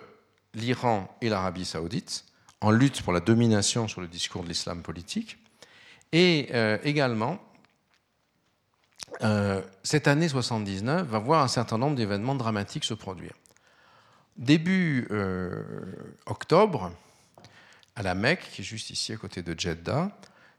l'Iran 0.53 1.15
et 1.21 1.29
l'Arabie 1.29 1.65
saoudite 1.65 2.25
en 2.61 2.71
lutte 2.71 3.01
pour 3.01 3.13
la 3.13 3.19
domination 3.19 3.87
sur 3.87 4.01
le 4.01 4.07
discours 4.07 4.43
de 4.43 4.47
l'islam 4.47 4.81
politique. 4.81 5.37
Et 6.13 6.49
euh, 6.53 6.77
également, 6.83 7.39
euh, 9.21 9.61
cette 9.83 10.07
année 10.07 10.29
79 10.29 11.07
va 11.07 11.19
voir 11.19 11.43
un 11.43 11.47
certain 11.47 11.77
nombre 11.77 11.95
d'événements 11.95 12.35
dramatiques 12.35 12.85
se 12.85 12.93
produire. 12.93 13.33
Début 14.37 15.07
euh, 15.11 15.61
octobre, 16.25 16.91
à 17.95 18.01
la 18.01 18.15
Mecque, 18.15 18.49
qui 18.51 18.61
est 18.61 18.65
juste 18.65 18.89
ici 18.89 19.13
à 19.13 19.17
côté 19.17 19.43
de 19.43 19.57
Jeddah, 19.59 20.09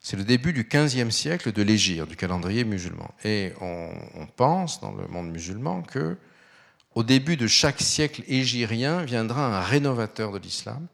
c'est 0.01 0.17
le 0.17 0.25
début 0.25 0.53
du 0.53 0.65
15e 0.65 1.11
siècle 1.11 1.51
de 1.51 1.63
l'Égypte, 1.63 2.09
du 2.09 2.17
calendrier 2.17 2.65
musulman. 2.65 3.11
Et 3.25 3.53
on, 3.61 4.27
pense 4.37 4.81
dans 4.81 4.93
le 4.93 5.07
monde 5.09 5.31
musulman 5.31 5.83
que 5.83 6.17
au 6.95 7.03
début 7.03 7.37
de 7.37 7.47
chaque 7.47 7.81
siècle 7.81 8.23
égyrien 8.29 9.03
viendra 9.05 9.59
un 9.59 9.61
rénovateur 9.63 10.33
de 10.33 10.39
l'islam 10.39 10.87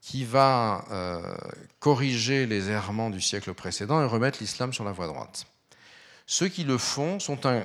qui 0.00 0.24
va 0.24 0.84
euh, 0.90 1.34
corriger 1.80 2.46
les 2.46 2.68
errements 2.68 3.10
du 3.10 3.20
siècle 3.20 3.54
précédent 3.54 4.02
et 4.02 4.06
remettre 4.06 4.38
l'islam 4.40 4.72
sur 4.72 4.84
la 4.84 4.92
voie 4.92 5.06
droite. 5.06 5.46
Ceux 6.26 6.48
qui 6.48 6.64
le 6.64 6.78
font 6.78 7.20
sont 7.20 7.46
un, 7.46 7.62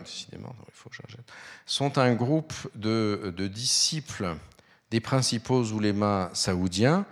sont 1.66 1.98
un 1.98 2.14
groupe 2.14 2.54
de, 2.76 3.34
de, 3.36 3.48
disciples 3.48 4.36
des 4.92 5.00
principaux 5.00 5.64
oulémas 5.72 6.30
saoudiens, 6.34 7.06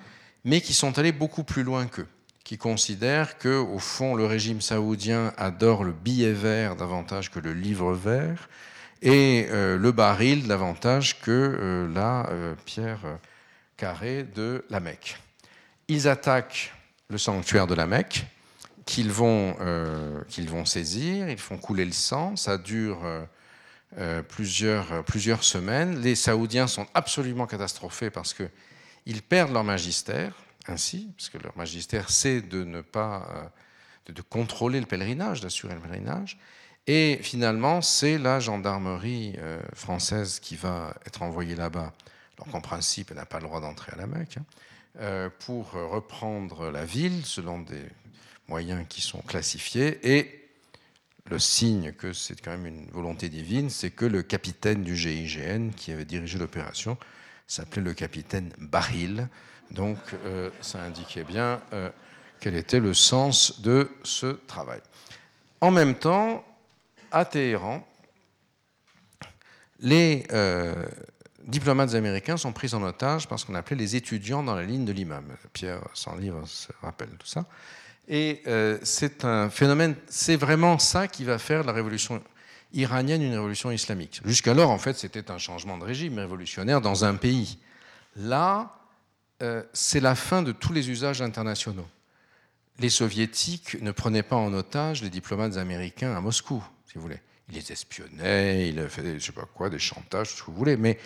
mais 0.44 0.62
qui 0.62 0.74
sont 0.74 0.98
allés 0.98 1.12
beaucoup 1.14 1.44
plus 1.44 1.64
loin 1.64 1.88
qu'eux, 1.88 2.08
qui 2.44 2.58
considèrent 2.58 3.38
que, 3.38 3.58
au 3.58 3.80
fond, 3.80 4.16
le 4.16 4.26
régime 4.26 4.62
saoudien 4.62 5.34
adore 5.38 5.84
le 5.84 5.94
billet 5.94 6.34
vert 6.34 6.76
davantage 6.76 7.32
que 7.32 7.40
le 7.40 7.54
livre 7.54 7.94
vert, 7.94 8.50
et 9.02 9.48
euh, 9.50 9.78
le 9.78 9.92
baril 9.92 10.48
davantage 10.48 11.20
que 11.22 11.32
euh, 11.32 11.94
la 11.94 12.28
euh, 12.30 12.56
pierre 12.66 13.00
carrée 13.76 14.24
de 14.24 14.66
la 14.70 14.80
Mecque. 14.80 15.18
Ils 15.88 16.08
attaquent 16.08 16.74
le 17.10 17.18
sanctuaire 17.18 17.68
de 17.68 17.76
la 17.76 17.88
Mecque, 17.88 18.26
qu'ils 18.86 19.12
vont, 19.12 19.56
qu'ils 20.30 20.50
vont 20.50 20.64
saisir, 20.64 21.30
ils 21.30 21.38
font 21.38 21.58
couler 21.58 21.86
le 21.86 21.92
sang, 21.92 22.36
ça 22.36 22.58
dure 22.58 23.00
plusieurs, 24.30 25.04
plusieurs 25.04 25.44
semaines. 25.44 26.00
Les 26.00 26.16
Saoudiens 26.16 26.68
sont 26.68 26.88
absolument 26.94 27.48
catastrophés 27.48 28.10
parce 28.10 28.34
qu'ils 28.34 29.22
perdent 29.22 29.52
leur 29.52 29.64
magistère, 29.64 30.34
ainsi, 30.68 31.10
parce 31.16 31.30
que 31.30 31.38
leur 31.38 31.56
magistère 31.58 32.10
c'est 32.10 32.42
de 32.42 32.64
ne 32.64 32.82
pas 32.82 33.52
de 34.08 34.22
contrôler 34.22 34.80
le 34.80 34.86
pèlerinage, 34.86 35.42
d'assurer 35.42 35.76
le 35.76 35.82
pèlerinage, 35.82 36.38
Et 36.88 37.20
finalement, 37.22 37.82
c'est 37.82 38.18
la 38.18 38.40
gendarmerie 38.40 39.36
euh, 39.40 39.60
française 39.74 40.40
qui 40.40 40.56
va 40.56 40.96
être 41.06 41.22
envoyée 41.22 41.56
là-bas, 41.56 41.92
alors 42.38 42.52
qu'en 42.52 42.62
principe, 42.62 43.12
elle 43.12 43.18
n'a 43.18 43.26
pas 43.26 43.40
le 43.40 43.46
droit 43.46 43.60
d'entrer 43.60 43.92
à 43.92 43.98
la 43.98 44.08
Mecque, 44.08 44.38
hein, 44.38 44.46
euh, 45.02 45.30
pour 45.40 45.72
reprendre 45.72 46.72
la 46.72 46.86
ville 46.86 47.26
selon 47.26 47.60
des 47.60 47.84
moyens 48.48 48.86
qui 48.88 49.02
sont 49.02 49.20
classifiés. 49.20 50.00
Et 50.10 50.50
le 51.30 51.40
signe 51.40 51.92
que 51.92 52.14
c'est 52.14 52.40
quand 52.40 52.52
même 52.52 52.66
une 52.66 52.90
volonté 52.92 53.28
divine, 53.28 53.70
c'est 53.70 53.92
que 53.92 54.06
le 54.06 54.24
capitaine 54.24 54.82
du 54.82 54.96
GIGN 54.96 55.72
qui 55.76 55.92
avait 55.92 56.06
dirigé 56.06 56.40
l'opération 56.40 56.98
s'appelait 57.48 57.82
le 57.82 57.94
capitaine 57.94 58.50
Baril. 58.60 59.28
Donc 59.72 59.98
euh, 60.24 60.50
ça 60.62 60.82
indiquait 60.82 61.26
bien 61.26 61.62
quel 62.40 62.56
était 62.56 62.80
le 62.80 62.94
sens 62.94 63.60
de 63.60 63.92
ce 64.04 64.28
travail. 64.48 64.80
En 65.60 65.72
même 65.72 65.96
temps, 65.96 66.46
à 67.12 67.26
Téhéran, 67.26 67.88
les 69.80 70.26
euh, 70.32 70.86
diplomates 71.44 71.94
américains 71.94 72.38
sont 72.38 72.52
pris 72.52 72.74
en 72.74 72.84
otage 72.84 73.28
par 73.28 73.40
ce 73.40 73.46
qu'on 73.46 73.56
appelait 73.56 73.76
les 73.76 73.96
étudiants 73.96 74.44
dans 74.44 74.56
la 74.56 74.64
ligne 74.64 74.86
de 74.86 74.92
l'imam. 74.92 75.26
Pierre, 75.54 75.82
sans 75.94 76.16
livre, 76.16 76.46
se 76.48 76.70
rappelle 76.82 77.10
tout 77.10 77.28
ça. 77.28 77.46
Et 78.08 78.42
euh, 78.48 78.78
c'est 78.84 79.26
un 79.26 79.50
phénomène, 79.50 79.96
c'est 80.08 80.38
vraiment 80.38 80.80
ça 80.80 81.08
qui 81.08 81.24
va 81.24 81.38
faire 81.38 81.64
la 81.64 81.74
révolution 81.74 82.24
iranienne 82.74 83.22
une 83.22 83.34
révolution 83.34 83.72
islamique. 83.72 84.22
Jusqu'alors, 84.26 84.70
en 84.70 84.78
fait, 84.78 84.98
c'était 84.98 85.32
un 85.32 85.38
changement 85.38 85.78
de 85.78 85.84
régime 85.84 86.20
révolutionnaire 86.20 86.82
dans 86.82 87.06
un 87.06 87.16
pays. 87.16 87.60
Là, 88.16 88.76
euh, 89.42 89.64
c'est 89.74 90.00
la 90.00 90.16
fin 90.16 90.42
de 90.42 90.52
tous 90.52 90.74
les 90.74 90.90
usages 90.90 91.22
internationaux. 91.22 91.88
Les 92.80 92.90
soviétiques 92.90 93.82
ne 93.82 93.92
prenaient 93.92 94.24
pas 94.24 94.36
en 94.36 94.54
otage 94.54 95.02
les 95.02 95.10
diplomates 95.10 95.58
américains 95.58 96.16
à 96.16 96.22
Moscou 96.22 96.64
vous 96.98 97.04
voulez. 97.04 97.22
Il 97.50 97.56
les 97.56 97.72
espionnait, 97.72 98.68
il 98.68 98.90
fait 98.90 99.20
je 99.20 99.26
sais 99.26 99.32
pas 99.32 99.48
quoi, 99.54 99.70
des 99.70 99.80
chantages, 99.80 100.32
ce 100.36 100.42
que 100.42 100.52
vous 100.52 100.58
voulez, 100.58 100.76
mais 100.76 100.98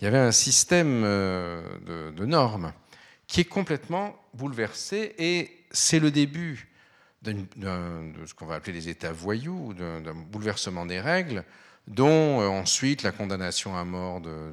il 0.00 0.04
y 0.04 0.06
avait 0.06 0.18
un 0.18 0.32
système 0.32 1.02
euh, 1.04 2.12
de, 2.12 2.24
normes 2.24 2.72
qui 3.26 3.40
est 3.40 3.44
complètement 3.44 4.16
bouleversé 4.32 5.14
et 5.18 5.50
c'est 5.72 5.98
le 5.98 6.10
début 6.10 6.68
de 7.22 7.34
ce 8.26 8.32
qu'on 8.32 8.46
va 8.46 8.54
appeler 8.54 8.72
les 8.72 8.88
États 8.88 9.12
voyous, 9.12 9.74
d'un 9.74 10.14
bouleversement 10.14 10.86
des 10.86 11.00
règles, 11.00 11.42
dont 11.88 12.40
euh, 12.40 12.46
ensuite 12.46 13.02
la 13.02 13.10
condamnation 13.10 13.76
à 13.76 13.84
mort 13.84 14.20
de, 14.20 14.52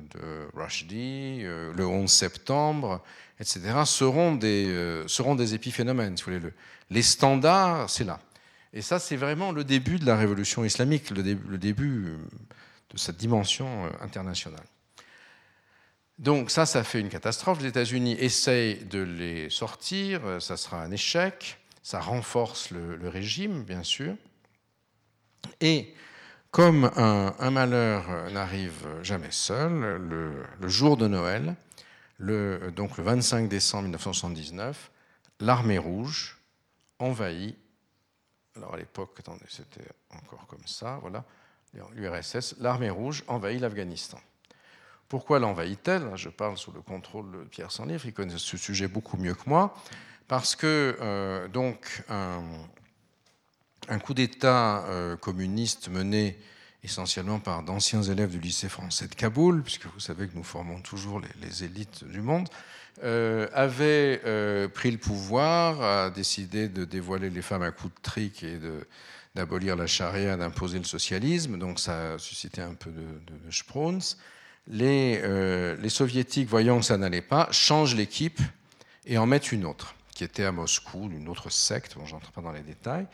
Rushdie, 0.55 1.41
euh, 1.43 1.71
le 1.73 1.85
11 1.85 2.09
septembre, 2.09 3.03
etc., 3.39 3.61
seront 3.85 4.33
des, 4.33 5.03
seront 5.05 5.35
des 5.35 5.53
épiphénomènes. 5.53 6.17
Si 6.17 6.23
vous 6.23 6.31
voulez. 6.31 6.53
les 6.89 7.03
standards, 7.03 7.89
c'est 7.89 8.03
là. 8.03 8.19
Et 8.75 8.81
ça, 8.81 8.99
c'est 8.99 9.15
vraiment 9.15 9.53
le 9.53 9.63
début 9.63 9.99
de 9.99 10.05
la 10.05 10.17
révolution 10.17 10.65
islamique, 10.65 11.09
le, 11.09 11.23
début, 11.57 12.07
euh, 12.07 12.17
de 12.89 12.97
cette 12.97 13.15
dimension 13.15 13.85
euh, 13.85 13.89
internationale. 14.01 14.65
Donc 16.19 16.51
ça, 16.51 16.65
ça 16.65 16.83
fait 16.83 16.99
une 16.99 17.07
catastrophe. 17.07 17.61
Les 17.61 17.69
États-Unis 17.69 18.17
essayent 18.19 18.83
de 18.83 18.99
les 18.99 19.49
sortir, 19.49 20.25
euh, 20.25 20.39
ça 20.41 20.57
sera 20.57 20.83
un 20.83 20.91
échec, 20.91 21.57
ça 21.83 22.01
renforce 22.01 22.69
le, 22.71 23.07
régime, 23.07 23.63
bien 23.63 23.81
sûr. 23.81 24.13
Et 25.61 25.93
comme 26.51 26.91
un, 26.95 27.51
malheur 27.51 28.29
n'arrive 28.31 28.87
jamais 29.03 29.31
seul, 29.31 30.01
le, 30.01 30.67
jour 30.67 30.97
de 30.97 31.07
Noël, 31.07 31.55
donc 32.19 32.97
le 32.97 33.03
25 33.03 33.47
décembre 33.47 33.83
1979, 33.83 34.89
l'armée 35.39 35.77
rouge 35.77 36.39
envahit 36.99 37.57
alors 38.55 38.73
à 38.73 38.77
l'époque, 38.77 39.19
c'était 39.49 39.87
encore 40.11 40.47
comme 40.47 40.65
ça, 40.65 40.99
voilà, 41.01 41.23
l'URSS, 41.93 42.55
l'armée 42.59 42.89
rouge 42.89 43.23
envahit 43.27 43.59
l'Afghanistan. 43.59 44.19
Pourquoi 45.09 45.39
l'envahit-elle? 45.39 46.15
Je 46.15 46.29
parle 46.29 46.57
sous 46.57 46.71
le 46.71 46.81
contrôle 46.81 47.31
de 47.31 47.43
Pierre 47.43 47.71
Sanlivre, 47.71 48.05
il 48.05 48.13
connaît 48.13 48.37
ce 48.37 48.57
sujet 48.57 48.87
beaucoup 48.87 49.17
mieux 49.17 49.35
que 49.35 49.47
moi, 49.47 49.75
parce 50.27 50.55
que 50.55 50.97
euh, 51.01 51.47
donc 51.47 52.03
un, 52.09 53.99
coup 53.99 54.13
d'État 54.13 54.85
euh, 54.85 55.15
communiste 55.15 55.89
mené 55.89 56.39
essentiellement 56.83 57.39
par 57.39 57.63
d'anciens 57.63 58.03
élèves 58.03 58.31
du 58.31 58.39
lycée 58.39 58.69
français 58.69 59.07
de 59.07 59.15
Kaboul, 59.15 59.63
puisque 59.63 59.87
vous 59.87 59.99
savez 59.99 60.27
que 60.27 60.35
nous 60.35 60.43
formons 60.43 60.81
toujours 60.81 61.19
les 61.41 61.63
élites 61.63 62.03
du 62.03 62.21
monde, 62.21 62.47
euh, 63.03 63.47
avait 63.51 64.21
euh, 64.25 64.69
pris 64.69 64.89
le 64.89 64.97
pouvoir, 64.97 65.81
a 65.81 66.09
décidé 66.09 66.69
de 66.69 66.85
dévoiler 66.85 67.29
les 67.29 67.41
femmes 67.41 67.63
à 67.63 67.71
coups 67.71 67.93
de 67.93 68.01
trick 68.01 68.41
et 68.41 68.57
d'abolir 69.35 69.75
la 69.75 69.85
charia, 69.85 70.37
d'imposer 70.37 70.77
le 70.77 70.85
socialisme. 70.85 71.57
Donc 71.57 71.79
ça 71.79 72.13
a 72.13 72.17
suscité 72.17 72.61
un 72.61 72.73
peu 72.73 72.91
de, 72.91 73.01
de, 73.01 73.33
Les, 74.67 75.19
euh, 75.23 75.75
les, 75.81 75.89
soviétiques, 75.89 76.47
voyant 76.47 76.79
que 76.79 76.85
ça 76.85 76.97
n'allait 76.97 77.21
pas, 77.21 77.49
changent 77.51 77.95
l'équipe 77.95 78.39
et 79.05 79.17
en 79.17 79.25
mettent 79.25 79.51
une 79.51 79.65
autre, 79.65 79.93
qui 80.15 80.23
était 80.23 80.45
à 80.45 80.53
Moscou, 80.53 81.09
une 81.11 81.27
autre 81.27 81.49
secte, 81.49 81.95
bon, 81.95 82.05
j'entre 82.05 82.31
pas 82.31 82.41
dans 82.41 82.53
les 82.53 82.63
détails. 82.63 83.07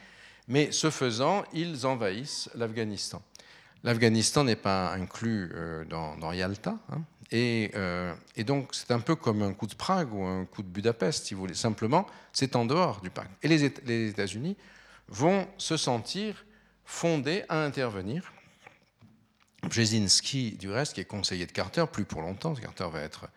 Mais 0.48 0.72
ce 0.72 0.92
faisant, 0.92 1.44
ils 1.54 1.88
envahissent 1.88 2.52
l'Afghanistan. 2.54 3.22
L'Afghanistan 3.84 4.44
n'est 4.44 4.56
pas 4.56 4.94
inclus 4.94 5.52
dans, 5.90 6.16
dans 6.18 6.32
Yalta, 6.34 6.78
hein, 6.92 7.02
euh, 7.34 8.14
et, 8.36 8.44
donc, 8.44 8.70
c'est 8.74 8.92
un 8.92 9.00
peu 9.00 9.16
comme 9.16 9.42
un 9.42 9.54
coup 9.54 9.68
de 9.68 9.76
Prague 9.76 10.14
ou 10.14 10.24
un 10.24 10.46
coup 10.46 10.64
de 10.64 10.68
Budapest, 10.68 11.28
si 11.28 11.34
vous 11.34 11.42
voulez. 11.42 11.54
Simplement, 11.54 12.06
c'est 12.34 12.56
en 12.56 12.66
dehors 12.66 13.02
du 13.02 13.10
pacte. 13.10 13.32
Et 13.44 13.48
les, 13.48 13.64
États-Unis 13.64 14.58
vont 15.08 15.48
se 15.58 15.78
sentir 15.78 16.46
fondés 16.84 17.44
à 17.48 17.64
intervenir. 17.64 18.34
Brzezinski, 19.64 20.54
du 20.54 20.70
reste, 20.70 20.94
qui 20.94 21.02
est 21.02 21.06
conseiller 21.06 21.46
de 21.46 21.52
Carter, 21.52 21.86
plus 21.92 22.06
pour 22.06 22.22
longtemps, 22.22 22.54
Carter 22.56 22.88
va 22.92 23.02
être 23.02 23.30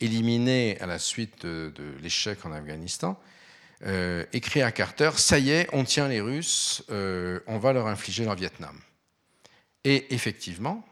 éliminé 0.00 0.78
à 0.80 0.86
la 0.86 0.98
suite 0.98 1.46
de, 1.46 1.94
l'échec 2.02 2.44
en 2.44 2.52
Afghanistan, 2.52 3.18
euh, 3.86 4.24
écrit 4.32 4.62
à 4.62 4.72
Carter, 4.72 5.10
ça 5.16 5.38
y 5.38 5.50
est, 5.50 5.68
on 5.72 5.84
tient 5.84 6.08
les 6.08 6.20
Russes, 6.20 6.82
euh, 6.90 7.40
on 7.46 7.58
va 7.58 7.72
leur 7.72 7.86
infliger 7.86 8.24
leur 8.24 8.34
Vietnam. 8.34 8.78
Et 9.84 10.12
effectivement, 10.12 10.84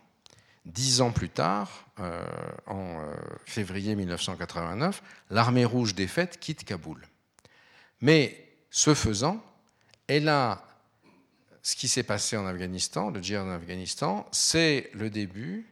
Dix 0.69 1.01
ans 1.01 1.13
plus 1.13 1.31
tard, 1.31 1.88
euh, 2.01 2.25
en 2.67 3.01
euh, 3.01 3.15
février 3.45 3.95
1989, 3.95 5.03
l'armée 5.31 5.65
rouge 5.65 5.95
défaite 5.95 6.39
quitte 6.41 6.65
Kaboul. 6.65 7.01
Mais 8.01 8.47
ce 8.71 8.95
faisant, 8.95 9.43
elle 10.07 10.29
a 10.29 10.65
ce 11.63 11.77
qui 11.77 11.89
s'est 11.89 12.03
passé 12.03 12.37
en 12.37 12.47
Afghanistan, 12.47 13.11
le 13.11 13.23
djihad 13.23 13.47
en 13.47 13.51
Afghanistan, 13.51 14.27
c'est 14.33 14.91
le 14.95 15.11
début 15.11 15.67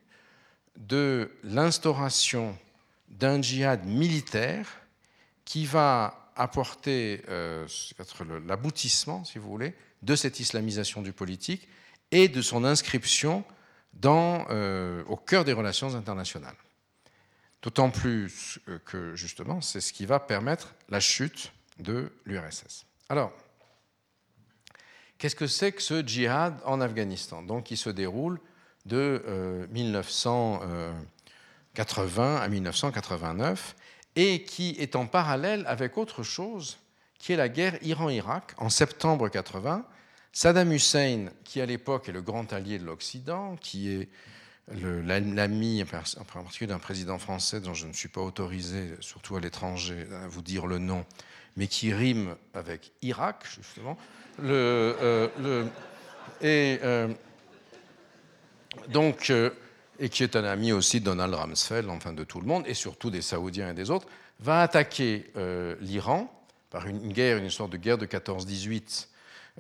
de 0.77 1.31
l'instauration 1.43 2.57
d'un 3.09 3.41
djihad 3.41 3.87
militaire 3.87 4.67
qui 5.45 5.65
va 5.65 6.31
apporter 6.37 7.23
euh, 7.29 7.67
l'aboutissement, 8.47 9.25
si 9.25 9.39
vous 9.39 9.49
voulez, 9.49 9.75
de 10.03 10.15
cette 10.15 10.39
islamisation 10.39 11.01
du 11.01 11.13
politique 11.13 11.67
et 12.11 12.29
de 12.29 12.43
son 12.43 12.65
inscription 12.65 13.45
euh, 14.05 15.03
au 15.07 15.17
cœur 15.17 15.45
des 15.45 15.53
relations 15.53 15.95
internationales. 15.95 16.57
D'autant 17.63 17.91
plus 17.91 18.61
que, 18.85 19.17
justement, 19.17 19.61
c'est 19.61 19.81
ce 19.81 19.93
qui 19.93 20.07
va 20.07 20.21
permettre 20.21 20.75
la 20.89 21.01
chute 21.01 21.53
de 21.79 22.13
l'URSS. 22.25 22.87
Alors, 23.09 23.33
qu'est-ce 25.19 25.35
que 25.35 25.47
c'est 25.47 25.73
que 25.73 25.83
ce 25.83 26.07
djihad 26.07 26.59
en 26.65 26.81
Afghanistan? 26.81 27.43
Donc, 27.43 27.65
qui 27.65 27.77
se 27.77 27.91
déroule 27.91 28.41
de 28.85 29.67
1980 29.71 32.23
euh, 32.23 32.41
à 32.41 32.49
1989 32.49 33.77
et 34.15 34.45
qui 34.45 34.77
est 34.79 34.97
en 34.97 35.07
parallèle 35.07 35.65
avec 35.67 35.99
autre 35.99 36.23
chose, 36.23 36.79
qui 37.19 37.33
est 37.33 37.37
la 37.37 37.49
guerre 37.49 37.79
Iran-Irak 37.83 38.55
en 38.59 38.71
septembre 38.71 39.29
80, 39.29 39.85
Saddam 40.37 40.71
Hussein, 40.71 41.31
qui 41.45 41.63
à 41.63 41.67
l'époque 41.67 42.11
est 42.11 42.13
le 42.13 42.21
grand 42.21 42.53
allié 42.53 42.79
de 42.79 42.85
l'Occident, 42.85 43.57
qui 43.57 43.89
est 43.89 44.11
l'ami 44.69 45.83
en 45.83 46.25
particulier 46.25 46.69
d'un 46.69 46.79
président 46.79 47.19
français 47.19 47.59
dont 47.59 47.73
je 47.73 47.87
ne 47.87 47.95
suis 47.95 48.11
pas 48.11 48.21
autorisé, 48.21 48.91
surtout 49.01 49.37
à 49.37 49.41
l'étranger, 49.41 50.07
à 50.13 50.29
vous 50.29 50.43
dire 50.43 50.67
le 50.67 50.77
nom, 50.77 51.07
mais 51.57 51.69
qui 51.69 51.91
rime 51.91 52.37
avec 52.53 52.93
Irak, 53.01 53.47
justement. 53.49 53.97
Euh, 54.45 55.65
et 56.43 56.81
euh, 56.83 57.09
donc, 58.89 59.31
euh, 59.31 59.49
et 59.99 60.11
qui 60.11 60.23
est 60.23 60.37
un 60.37 60.45
ami 60.45 60.71
aussi 60.71 61.01
de 61.01 61.07
Donald 61.07 61.33
Rumsfeld, 61.33 61.89
enfin 61.89 62.13
de 62.13 62.25
tout 62.25 62.43
le 62.43 62.47
monde, 62.47 62.65
et 62.67 62.75
surtout 62.75 63.09
des 63.09 63.23
Saoudiens 63.23 63.71
et 63.71 63.75
des 63.75 63.91
autres, 63.91 64.07
va 64.41 64.61
attaquer 64.61 65.33
l'Iran 65.81 66.31
par 66.69 66.87
une, 66.87 67.11
guerre, 67.11 67.39
une 67.39 67.49
sorte 67.49 67.73
de 67.73 67.79
guerre 67.79 67.97
de 67.97 68.05
14-18 68.05 69.09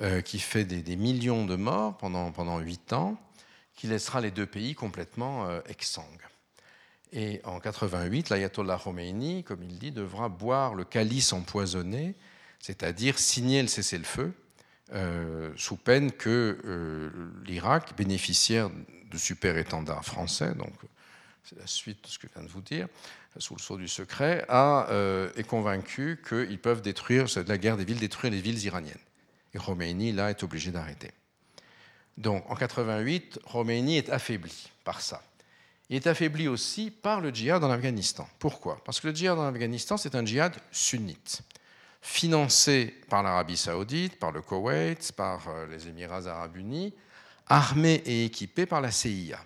euh, 0.03 0.21
qui 0.21 0.41
fait 0.41 0.67
des, 0.67 0.95
millions 0.95 1.47
de 1.47 1.57
morts 1.57 1.97
pendant, 1.97 2.31
pendant 2.31 2.59
8 2.59 2.93
ans, 2.93 3.17
qui 3.75 3.87
laissera 3.87 4.21
les 4.21 4.31
deux 4.31 4.45
pays 4.45 4.75
complètement 4.75 5.49
euh, 5.49 5.61
exsangues. 5.71 6.05
Et 7.15 7.41
en 7.45 7.61
88, 7.61 8.29
l'ayatollah 8.29 8.79
Khomeini, 8.83 9.43
comme 9.43 9.63
il 9.63 9.79
dit, 9.79 9.93
devra 9.93 10.29
boire 10.29 10.75
le 10.75 10.85
calice 10.85 11.33
empoisonné, 11.33 12.15
c'est-à-dire 12.59 13.19
signer 13.19 13.63
le 13.63 13.69
cessez-le-feu, 13.69 14.35
sous 15.57 15.77
peine 15.77 16.13
que 16.13 17.09
l'Irak, 17.47 17.97
bénéficiaire 17.97 18.69
de 19.11 19.17
super-étendards 19.17 20.05
français, 20.05 20.55
donc 20.55 20.75
c'est 21.45 21.59
la 21.59 21.67
suite 21.67 22.05
de 22.05 22.09
ce 22.09 22.19
que 22.19 22.29
je 22.29 22.35
viens 22.35 22.47
de 22.47 22.53
vous 22.53 22.61
dire, 22.61 22.89
sous 23.39 23.55
le 23.55 23.61
sceau 23.61 23.79
du 23.79 23.89
secret, 23.89 24.45
a, 24.49 24.89
est 25.37 25.45
convaincu 25.45 26.21
qu'ils 26.29 26.59
peuvent 26.61 26.83
détruire, 26.83 27.31
c'est 27.31 27.49
la 27.49 27.57
guerre 27.57 27.79
des 27.79 27.85
villes, 27.85 28.01
détruire 28.01 28.33
les 28.33 28.41
villes 28.41 28.63
iraniennes. 28.65 28.99
Et 29.57 30.13
là, 30.13 30.31
est 30.31 30.43
obligé 30.43 30.71
d'arrêter. 30.71 31.11
Donc, 32.17 32.45
en 32.51 32.55
88, 32.55 33.41
Khomeini 33.51 33.99
est 33.99 34.11
affaibli 34.11 34.71
par 34.85 35.01
ça. 35.01 35.23
Il 35.89 35.97
est 35.97 36.07
affaibli 36.07 36.49
aussi 36.49 36.91
par 36.91 37.21
le 37.21 37.31
djihad 37.31 37.63
en 37.63 37.71
Afghanistan. 37.71 38.29
Pourquoi? 38.39 38.83
Parce 38.85 39.01
que 39.01 39.09
le 39.09 39.15
djihad 39.15 39.39
en 39.39 39.47
Afghanistan, 39.47 39.97
c'est 39.97 40.15
un 40.15 40.25
djihad 40.25 40.55
sunnite, 40.73 41.43
financé 42.01 42.95
par 43.09 43.23
l'Arabie 43.23 43.57
saoudite, 43.57 44.19
par 44.19 44.33
le 44.33 44.43
Koweït, 44.43 45.13
par 45.13 45.47
euh, 45.49 45.67
les 45.67 45.89
Émirats 45.89 46.27
arabes 46.27 46.57
unis, 46.57 46.93
armé 47.47 48.03
et 48.07 48.25
équipé 48.25 48.67
par 48.67 48.81
la 48.81 48.91
CIA. 48.91 49.39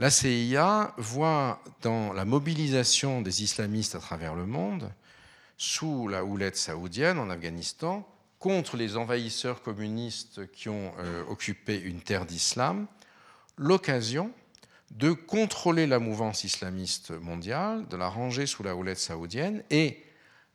La 0.00 0.10
CIA 0.10 0.94
voit 0.96 1.62
dans 1.82 2.12
la 2.12 2.24
mobilisation 2.24 3.20
des 3.20 3.42
islamistes 3.42 3.94
à 3.94 3.98
travers 3.98 4.34
le 4.34 4.46
monde, 4.46 4.90
sous 5.56 6.08
la 6.08 6.24
houlette 6.24 6.56
saoudienne 6.56 7.18
en 7.18 7.30
Afghanistan, 7.30 8.08
contre 8.38 8.76
les 8.76 8.96
envahisseurs 8.96 9.62
communistes 9.62 10.50
qui 10.52 10.68
ont 10.68 10.92
euh, 10.98 11.24
occupé 11.28 11.80
une 11.80 12.00
terre 12.00 12.24
d'islam, 12.24 12.86
l'occasion 13.56 14.32
de 14.92 15.12
contrôler 15.12 15.86
la 15.86 15.98
mouvance 15.98 16.44
islamiste 16.44 17.10
mondiale, 17.10 17.86
de 17.88 17.96
la 17.96 18.08
ranger 18.08 18.46
sous 18.46 18.62
la 18.62 18.74
houlette 18.74 18.98
saoudienne. 18.98 19.62
Et 19.70 20.02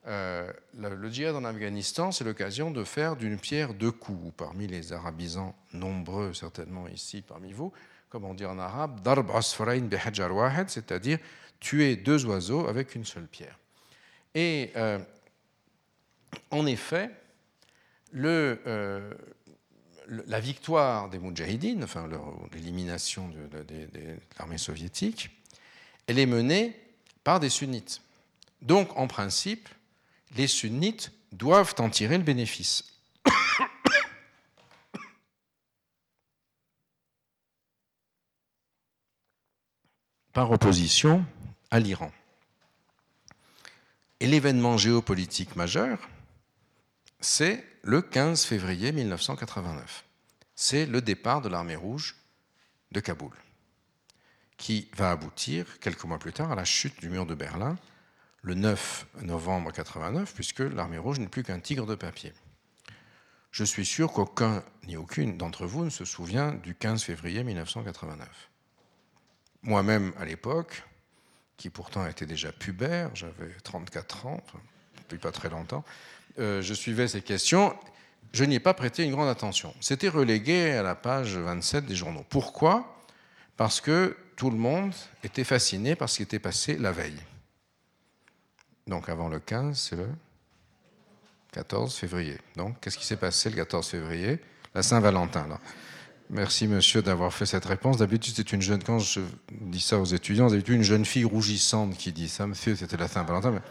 euh, 0.08 0.52
le, 0.78 1.10
djihad 1.10 1.36
en 1.36 1.44
Afghanistan, 1.44 2.12
c'est 2.12 2.24
l'occasion 2.24 2.72
de 2.72 2.84
faire 2.84 3.16
d'une 3.16 3.38
pierre 3.38 3.74
deux 3.74 3.92
coups. 3.92 4.34
Parmi 4.36 4.68
les 4.68 4.92
arabisants 4.92 5.56
nombreux, 5.74 6.34
certainement 6.34 6.88
ici 6.88 7.22
parmi 7.22 7.54
vous, 7.54 7.72
comme 8.10 8.26
on 8.26 8.34
dit 8.34 8.46
en 8.46 8.60
arabe, 8.60 9.02
darb 9.02 9.30
asfarain 9.32 9.88
wahed, 10.32 10.70
c'est-à-dire 10.70 11.20
tuer 11.60 11.96
deux 11.96 12.26
oiseaux 12.26 12.68
avec 12.68 12.96
une 12.96 13.06
seule 13.06 13.28
pierre. 13.28 13.58
Et 14.36 14.72
euh, 14.76 15.00
en 16.50 16.66
effet, 16.66 17.12
euh, 18.16 19.14
la 20.08 20.40
victoire 20.40 21.10
des 21.10 21.20
Moudjahidines, 21.20 21.84
enfin 21.84 22.08
l'élimination 22.54 23.30
de, 23.30 23.66
l'armée 24.38 24.58
soviétique, 24.58 25.30
elle 26.08 26.20
est 26.20 26.26
menée 26.26 26.80
par 27.24 27.40
des 27.40 27.50
sunnites. 27.50 28.02
Donc, 28.62 28.98
en 28.98 29.08
principe, 29.08 29.70
les 30.36 30.48
sunnites 30.48 31.12
doivent 31.32 31.76
en 31.80 31.90
tirer 31.90 32.18
le 32.18 32.24
bénéfice. 32.24 32.84
par 40.34 40.52
opposition 40.52 41.26
à 41.72 41.80
l'Iran. 41.80 42.12
Et 44.20 44.28
l'événement 44.28 44.78
géopolitique 44.78 45.56
majeur, 45.56 46.00
c'est 47.24 47.66
le 47.84 48.02
15 48.02 48.44
février 48.44 48.92
1989. 48.92 50.04
C'est 50.56 50.86
le 50.86 51.02
départ 51.02 51.42
de 51.42 51.50
l'armée 51.50 51.76
rouge 51.76 52.18
de 52.92 53.00
Kaboul, 53.00 53.32
qui 54.58 54.90
va 54.98 55.12
aboutir 55.12 55.80
quelques 55.80 56.04
mois 56.04 56.20
plus 56.20 56.34
tard 56.34 56.52
à 56.52 56.56
la 56.56 56.66
chute 56.66 57.00
du 57.00 57.10
mur 57.10 57.26
de 57.26 57.34
Berlin, 57.34 57.78
le 58.42 58.56
9 58.56 59.08
novembre 59.22 59.68
1989, 59.70 60.34
puisque 60.34 60.60
l'armée 60.60 60.98
rouge 60.98 61.20
n'est 61.20 61.28
plus 61.28 61.44
qu'un 61.44 61.60
tigre 61.60 61.86
de 61.86 61.96
papier. 61.96 62.34
Je 63.52 63.64
suis 63.64 63.86
sûr 63.86 64.12
qu'aucun 64.12 64.64
ni 64.86 64.98
aucune 64.98 65.38
d'entre 65.38 65.66
vous 65.66 65.86
ne 65.86 65.90
se 65.90 66.06
souvient 66.06 66.52
du 66.52 66.76
15 66.76 67.04
février 67.04 67.44
1989. 67.44 68.28
Moi-même, 69.62 70.12
à 70.18 70.26
l'époque, 70.26 70.84
qui 71.56 71.70
pourtant 71.70 72.06
était 72.06 72.26
déjà 72.26 72.52
pubère, 72.52 73.16
j'avais 73.16 73.54
34 73.64 74.26
ans, 74.26 74.44
depuis 74.98 75.20
pas 75.20 75.32
très 75.32 75.50
longtemps, 75.50 75.86
euh, 76.40 76.62
je 76.62 76.74
suivais 76.74 77.08
ces 77.08 77.22
questions, 77.22 77.76
je 78.34 78.44
n'y 78.44 78.56
ai 78.56 78.60
pas 78.60 78.74
prêté 78.74 79.04
une 79.04 79.12
grande 79.12 79.30
attention. 79.30 79.74
C'était 79.80 80.10
relégué 80.10 80.72
à 80.72 80.84
la 80.84 80.96
page 80.96 81.38
27 81.38 81.86
des 81.86 81.96
journaux. 81.96 82.26
Pourquoi? 82.30 83.06
Parce 83.58 83.80
que 83.80 84.18
tout 84.36 84.50
le 84.50 84.58
monde 84.58 84.94
était 85.24 85.44
fasciné 85.44 85.96
par 85.96 86.10
ce 86.10 86.18
qui 86.18 86.24
était 86.24 86.40
passé 86.40 86.78
la 86.78 86.92
veille. 86.92 87.20
Donc 88.88 89.08
avant 89.10 89.30
le 89.30 89.40
15, 89.40 89.78
c'est 89.78 89.96
le 89.96 90.08
14 91.52 91.96
février. 91.96 92.38
Donc 92.56 92.80
qu'est-ce 92.82 92.98
qui 92.98 93.06
s'est 93.06 93.18
passé 93.18 93.50
le 93.50 93.56
14 93.58 93.88
février? 93.88 94.40
La 94.74 94.82
Saint-Valentin. 94.82 95.48
Merci 96.32 96.68
monsieur 96.68 97.04
d'avoir 97.04 97.32
fait 97.32 97.46
cette 97.46 97.66
réponse. 97.66 97.98
D'habitude, 97.98 98.34
c'est 98.36 98.54
une 98.54 98.62
jeune, 98.62 98.84
quand 98.84 98.98
je 98.98 99.20
dis 99.52 99.80
ça 99.80 100.00
aux 100.00 100.06
étudiants, 100.06 100.50
d'habitude 100.50 100.76
une 100.76 100.84
jeune 100.84 101.06
fille 101.06 101.26
rougissante 101.26 101.96
qui 101.96 102.12
dit 102.12 102.28
ça. 102.28 102.48
Monsieur, 102.48 102.76
c'était 102.76 102.98
la 102.98 103.08
Saint-Valentin. 103.08 103.62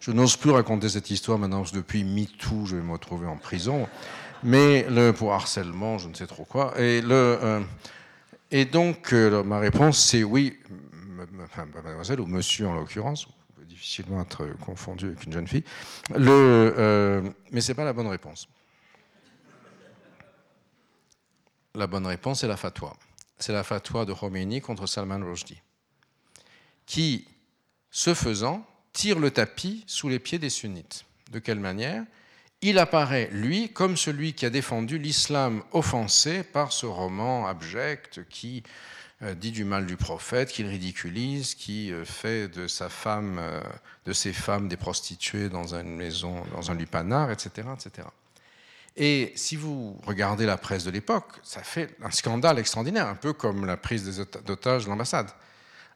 Je 0.00 0.12
n'ose 0.12 0.36
plus 0.36 0.50
raconter 0.50 0.88
cette 0.88 1.10
histoire 1.10 1.38
maintenant, 1.38 1.58
parce 1.58 1.72
que 1.72 1.76
depuis 1.76 2.04
MeToo, 2.04 2.64
je 2.64 2.76
vais 2.76 2.82
me 2.82 2.92
retrouver 2.92 3.26
en 3.26 3.36
prison. 3.36 3.86
Mais 4.42 4.86
le, 4.88 5.12
pour 5.12 5.34
harcèlement, 5.34 5.98
je 5.98 6.08
ne 6.08 6.14
sais 6.14 6.26
trop 6.26 6.46
quoi. 6.46 6.72
Et, 6.80 7.02
euh, 7.04 7.60
donc, 8.72 9.12
euh, 9.12 9.42
ma 9.42 9.58
réponse, 9.58 9.98
c'est 10.02 10.24
oui, 10.24 10.58
mademoiselle, 11.74 12.20
ou 12.20 12.26
monsieur 12.26 12.66
en 12.66 12.74
l'occurrence, 12.74 13.26
difficilement 13.68 14.22
être 14.22 14.46
confondu 14.64 15.08
avec 15.08 15.24
une 15.24 15.32
jeune 15.34 15.46
fille. 15.46 15.64
Le, 16.16 16.74
euh, 16.78 17.30
mais 17.52 17.60
ce 17.60 17.70
n'est 17.72 17.76
pas 17.76 17.84
la 17.84 17.92
bonne 17.92 18.08
réponse. 18.08 18.48
La 21.74 21.86
bonne 21.86 22.06
réponse, 22.06 22.40
c'est 22.40 22.48
la 22.48 22.56
fatwa. 22.56 22.96
C'est 23.38 23.52
la 23.52 23.62
fatwa 23.62 24.06
de 24.06 24.14
Khomeini 24.14 24.62
contre 24.62 24.86
Salman 24.86 25.20
Rushdie, 25.22 25.60
qui, 26.86 27.28
ce 27.90 28.14
faisant, 28.14 28.66
tire 28.92 29.18
le 29.18 29.30
tapis 29.30 29.84
sous 29.86 30.08
les 30.08 30.18
pieds 30.18 30.38
des 30.38 30.50
sunnites. 30.50 31.04
De 31.30 31.38
quelle 31.38 31.60
manière? 31.60 32.04
Il 32.62 32.78
apparaît, 32.78 33.30
lui, 33.32 33.70
comme 33.70 33.96
celui 33.96 34.34
qui 34.34 34.44
a 34.44 34.50
défendu 34.50 34.98
l'islam 34.98 35.62
offensé 35.72 36.42
par 36.42 36.72
ce 36.72 36.84
roman 36.84 37.46
abject 37.46 38.28
qui 38.28 38.62
euh, 39.22 39.34
dit 39.34 39.50
du 39.50 39.64
mal 39.64 39.86
du 39.86 39.96
prophète, 39.96 40.50
qu'il 40.50 40.66
ridiculise, 40.66 41.54
qui 41.54 41.92
euh, 41.92 42.06
fait 42.06 42.48
de 42.48 42.66
sa 42.66 42.88
femme, 42.88 43.38
euh, 43.38 43.60
de 44.06 44.14
ses 44.14 44.32
femmes 44.32 44.68
des 44.68 44.78
prostituées 44.78 45.50
dans 45.50 45.74
une 45.74 45.96
maison, 45.96 46.42
dans 46.54 46.70
un 46.70 46.74
lupanar, 46.74 47.30
etc., 47.30 47.68
etc. 47.74 48.08
Et 48.96 49.32
si 49.36 49.56
vous 49.56 49.98
regardez 50.06 50.46
la 50.46 50.56
presse 50.56 50.84
de 50.84 50.90
l'époque, 50.90 51.32
ça 51.42 51.62
fait 51.62 51.94
un 52.02 52.10
scandale 52.10 52.58
extraordinaire, 52.58 53.08
un 53.08 53.14
peu 53.14 53.32
comme 53.32 53.66
la 53.66 53.76
prise 53.76 54.26
d'otages 54.44 54.84
de 54.84 54.90
l'ambassade. 54.90 55.28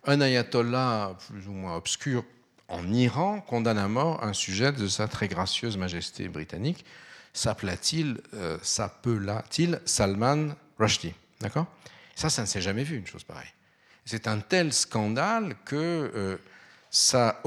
Un 0.05 0.21
ayatollah 0.21 1.17
plus 1.29 1.49
ou 1.49 1.53
moins 1.53 1.77
obscur 1.77 2.25
en 2.69 2.93
Iran 2.93 3.41
condamne 3.41 3.79
à 3.79 3.89
mort 3.89 4.23
un 4.25 4.33
sujet 4.33 4.73
de 4.73 4.89
sa 4.89 5.09
très 5.09 5.29
gracieuse 5.29 5.77
majesté 5.77 6.29
britannique. 6.29 6.85
S'appela-t-il, 7.33 8.21
euh, 8.35 8.59
Salman 9.85 10.55
Rushdie 10.79 11.15
D'accord? 11.41 11.67
Ça, 12.15 12.31
ça 12.31 12.43
ne 12.43 12.47
s'est 12.47 12.63
jamais 12.63 12.85
vu, 12.85 12.97
une 12.97 13.07
chose 13.07 13.25
pareille. 13.25 13.53
C'est 14.05 14.29
un 14.29 14.39
tel 14.39 14.73
scandale 14.73 15.57
que 15.65 16.13
euh, 16.15 16.37
ça, 16.91 17.43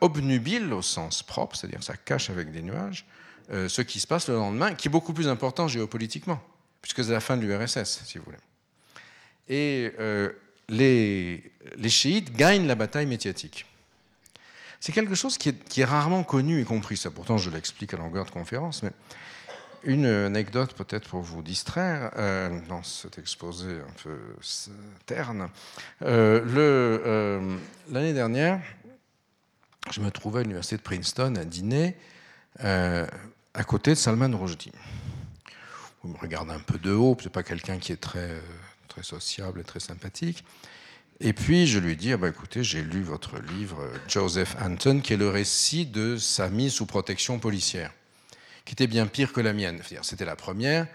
obnubile 0.00 0.72
au 0.72 0.82
sens 0.82 1.22
propre, 1.22 1.56
c'est-à-dire 1.56 1.82
ça 1.82 1.96
cache 1.96 2.30
avec 2.30 2.52
des 2.52 2.62
nuages, 2.62 3.06
euh, 3.50 3.68
ce 3.68 3.82
qui 3.82 3.98
se 3.98 4.06
passe 4.06 4.28
le 4.28 4.34
lendemain, 4.34 4.74
qui 4.74 4.88
est 4.88 4.90
beaucoup 4.90 5.12
plus 5.12 5.28
important 5.28 5.66
géopolitiquement, 5.66 6.40
puisque 6.80 7.02
c'est 7.04 7.12
la 7.12 7.20
fin 7.20 7.36
de 7.36 7.42
l'URSS, 7.42 8.04
si 8.04 8.18
vous 8.18 8.24
voulez. 8.24 8.38
Et 9.48 9.92
les, 10.68 11.52
les 11.76 11.88
chiites 11.88 12.36
gagnent 12.36 12.66
la 12.66 12.74
bataille 12.74 13.06
médiatique. 13.06 13.64
C'est 14.80 14.92
quelque 14.92 15.14
chose 15.14 15.38
qui 15.38 15.48
est, 15.48 15.84
rarement 15.84 16.22
connu 16.22 16.60
et 16.60 16.64
compris. 16.64 16.96
Ça, 16.96 17.10
pourtant, 17.10 17.36
je 17.36 17.50
l'explique 17.50 17.94
à 17.94 17.96
longueur 17.96 18.24
de 18.24 18.30
conférence. 18.30 18.82
Mais 18.82 18.92
une 19.84 20.06
anecdote 20.06 20.74
peut-être 20.74 21.08
pour 21.08 21.22
vous 21.22 21.42
distraire 21.42 22.10
euh, 22.16 22.60
dans 22.68 22.82
cet 22.82 23.18
exposé 23.18 23.68
un 23.70 24.02
peu 24.02 24.18
terne. 25.06 25.48
Euh, 26.02 26.42
euh, 26.56 27.58
l'année 27.90 28.12
dernière, 28.12 28.60
je 29.90 30.00
me 30.00 30.10
trouvais 30.10 30.40
à 30.40 30.42
l'université 30.42 30.76
de 30.76 30.82
Princeton 30.82 31.34
à 31.36 31.44
dîner 31.44 31.96
à 32.60 33.64
côté 33.64 33.92
de 33.92 33.96
Salman 33.96 34.36
Rushdie. 34.36 34.72
Vous 36.02 36.10
me 36.10 36.18
regardez 36.18 36.52
un 36.52 36.60
peu 36.60 36.78
de 36.78 36.92
haut, 36.92 37.16
c'est 37.20 37.32
pas 37.32 37.42
quelqu'un 37.42 37.78
qui 37.78 37.92
est 37.92 38.00
très, 38.00 38.40
très 38.88 39.02
sociable 39.02 39.60
et 39.60 39.64
très 39.64 39.80
sympathique. 39.80 40.44
Et 41.20 41.32
puis 41.32 41.66
je 41.66 41.78
lui 41.78 41.96
dis, 41.96 42.12
ah 42.12 42.16
bah, 42.16 42.28
écoutez, 42.28 42.62
j'ai 42.62 42.82
lu 42.82 43.02
votre 43.02 43.40
livre 43.40 43.78
Joseph 44.06 44.56
Anton, 44.62 45.00
qui 45.00 45.14
est 45.14 45.16
le 45.16 45.28
récit 45.28 45.84
de 45.86 46.16
sa 46.16 46.48
mise 46.48 46.74
sous 46.74 46.86
protection 46.86 47.38
policière, 47.40 47.92
qui 48.64 48.74
était 48.74 48.86
bien 48.86 49.06
pire 49.06 49.32
que 49.32 49.40
la 49.40 49.52
mienne. 49.52 49.80
C'était 50.02 50.24
la 50.24 50.36
première, 50.36 50.86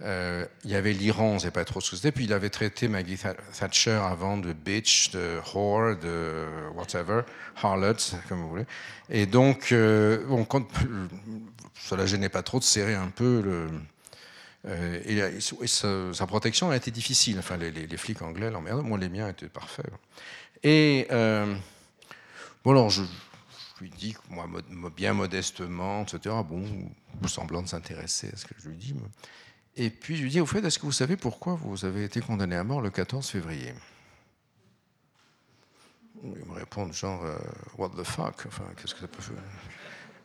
Euh, 0.00 0.44
il 0.64 0.72
y 0.72 0.74
avait 0.74 0.92
l'Iran, 0.92 1.30
on 1.30 1.34
ne 1.34 1.38
sait 1.38 1.52
pas 1.52 1.64
trop 1.64 1.80
ce 1.80 1.90
que 1.92 1.96
c'était. 1.96 2.10
Puis 2.10 2.24
il 2.24 2.32
avait 2.32 2.50
traité 2.50 2.88
Maggie 2.88 3.16
Thatcher 3.16 3.92
avant 3.92 4.36
de 4.36 4.52
bitch, 4.52 5.10
de 5.12 5.38
whore, 5.54 5.96
de 5.96 6.46
whatever, 6.74 7.22
harlot, 7.62 7.94
comme 8.28 8.40
vous 8.42 8.48
voulez. 8.48 8.66
Et 9.08 9.26
donc, 9.26 9.70
euh, 9.70 10.24
bon, 10.26 10.46
ça 11.80 11.96
la 11.96 12.06
gênait 12.06 12.28
pas 12.28 12.42
trop 12.42 12.58
de 12.58 12.64
serrer 12.64 12.94
un 12.94 13.08
peu 13.08 13.40
le. 13.40 13.68
Euh, 14.66 15.00
et, 15.04 15.66
sa, 15.66 16.26
protection 16.26 16.70
a 16.70 16.76
été 16.76 16.90
difficile. 16.90 17.38
Enfin, 17.38 17.56
les, 17.56 17.96
flics 17.96 18.22
anglais 18.22 18.50
l'emmerdent. 18.50 18.84
Moi, 18.84 18.98
les 18.98 19.08
miens 19.08 19.28
étaient 19.28 19.48
parfaits. 19.48 19.86
Et 20.62 21.06
bon, 21.10 22.70
alors 22.70 22.90
je, 22.90 23.02
lui 23.80 23.90
dis, 23.90 24.16
moi, 24.30 24.46
bien 24.96 25.12
modestement, 25.12 26.02
etc. 26.02 26.34
Bon, 26.48 26.64
semblant 27.28 27.62
de 27.62 27.68
s'intéresser 27.68 28.30
à 28.32 28.36
ce 28.36 28.46
que 28.46 28.54
je 28.58 28.68
lui 28.68 28.76
dis. 28.76 28.94
Et 29.76 29.90
puis 29.90 30.16
je 30.16 30.22
lui 30.22 30.30
dis, 30.30 30.40
au 30.40 30.46
fait, 30.46 30.64
est-ce 30.64 30.78
que 30.78 30.86
vous 30.86 30.92
savez 30.92 31.16
pourquoi 31.16 31.54
vous 31.54 31.84
avez 31.84 32.04
été 32.04 32.20
condamné 32.20 32.56
à 32.56 32.64
mort 32.64 32.80
le 32.80 32.90
14 32.90 33.28
février? 33.28 33.74
Il 36.22 36.44
me 36.46 36.54
répond 36.54 36.90
genre, 36.92 37.24
euh, 37.24 37.36
what 37.76 37.90
the 37.90 38.04
fuck? 38.04 38.46
Enfin, 38.46 38.64
qu'est-ce 38.76 38.94
que 38.94 39.00
ça 39.00 39.08
peut 39.08 39.20
faire? 39.20 39.36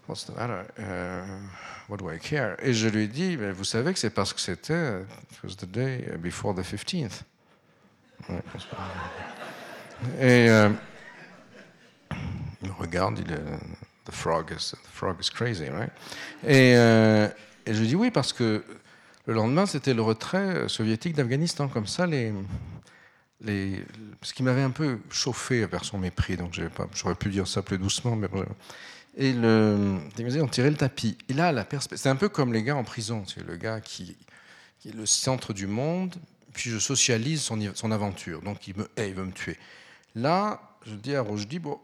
What's 0.09 0.25
the 0.25 0.35
matter? 0.35 0.65
Uh, 0.79 1.47
What 1.87 1.97
do 1.97 2.09
I 2.09 2.17
care? 2.17 2.55
Et 2.63 2.73
je 2.73 2.87
lui 2.87 3.07
dis, 3.07 3.37
ben, 3.37 3.51
vous 3.51 3.63
savez 3.63 3.93
que 3.93 3.99
c'est 3.99 4.09
parce 4.09 4.33
que 4.33 4.39
c'était, 4.39 5.01
it 5.31 5.43
was 5.43 5.55
the 5.55 5.65
day 5.65 6.03
before 6.17 6.55
the 6.55 6.63
15th. 6.63 7.21
et 10.19 10.49
euh, 10.49 10.69
il 12.63 12.71
regarde, 12.71 13.19
il 13.19 13.31
est, 13.31 13.41
the 14.05 14.11
frog 14.11 14.51
is, 14.51 14.71
the 14.71 14.87
frog 14.91 15.17
is 15.19 15.29
crazy, 15.29 15.69
right? 15.69 15.91
Et, 16.43 16.75
euh, 16.75 17.27
et 17.67 17.75
je 17.75 17.79
lui 17.79 17.87
dis, 17.89 17.95
oui, 17.95 18.09
parce 18.09 18.33
que 18.33 18.63
le 19.27 19.33
lendemain, 19.35 19.67
c'était 19.67 19.93
le 19.93 20.01
retrait 20.01 20.67
soviétique 20.69 21.15
d'Afghanistan. 21.15 21.67
Comme 21.67 21.85
ça, 21.85 22.07
les, 22.07 22.33
les, 23.41 23.85
ce 24.23 24.33
qui 24.33 24.41
m'avait 24.41 24.63
un 24.63 24.71
peu 24.71 24.99
chauffé 25.11 25.67
vers 25.67 25.85
son 25.85 25.99
mépris, 25.99 26.35
donc 26.35 26.59
j'aurais 26.95 27.15
pu 27.15 27.29
dire 27.29 27.47
ça 27.47 27.61
plus 27.61 27.77
doucement, 27.77 28.15
mais 28.15 28.27
Et 29.21 29.33
le, 29.33 29.99
on 30.41 30.47
tirait 30.47 30.69
le 30.69 30.77
tapis. 30.77 31.17
Et 31.27 31.33
là, 31.33 31.51
la 31.51 31.67
c'est 31.93 32.07
un 32.07 32.15
peu 32.15 32.29
comme 32.29 32.53
les 32.53 32.63
gars 32.63 32.77
en 32.77 32.85
prison. 32.85 33.25
C'est 33.27 33.45
le 33.45 33.57
gars 33.57 33.81
qui, 33.81 34.15
est 34.85 34.95
le 34.95 35.05
centre 35.05 35.51
du 35.51 35.67
monde, 35.67 36.15
puis 36.53 36.69
je 36.69 36.79
socialise 36.79 37.41
son, 37.41 37.91
aventure. 37.91 38.41
Donc 38.41 38.65
il 38.69 38.77
me 38.77 38.89
hait, 38.95 39.09
il 39.09 39.15
veut 39.15 39.25
me 39.25 39.33
tuer. 39.33 39.57
Là, 40.15 40.61
je 40.85 40.95
dis 40.95 41.17
à 41.17 41.25
dis 41.49 41.59
bon, 41.59 41.77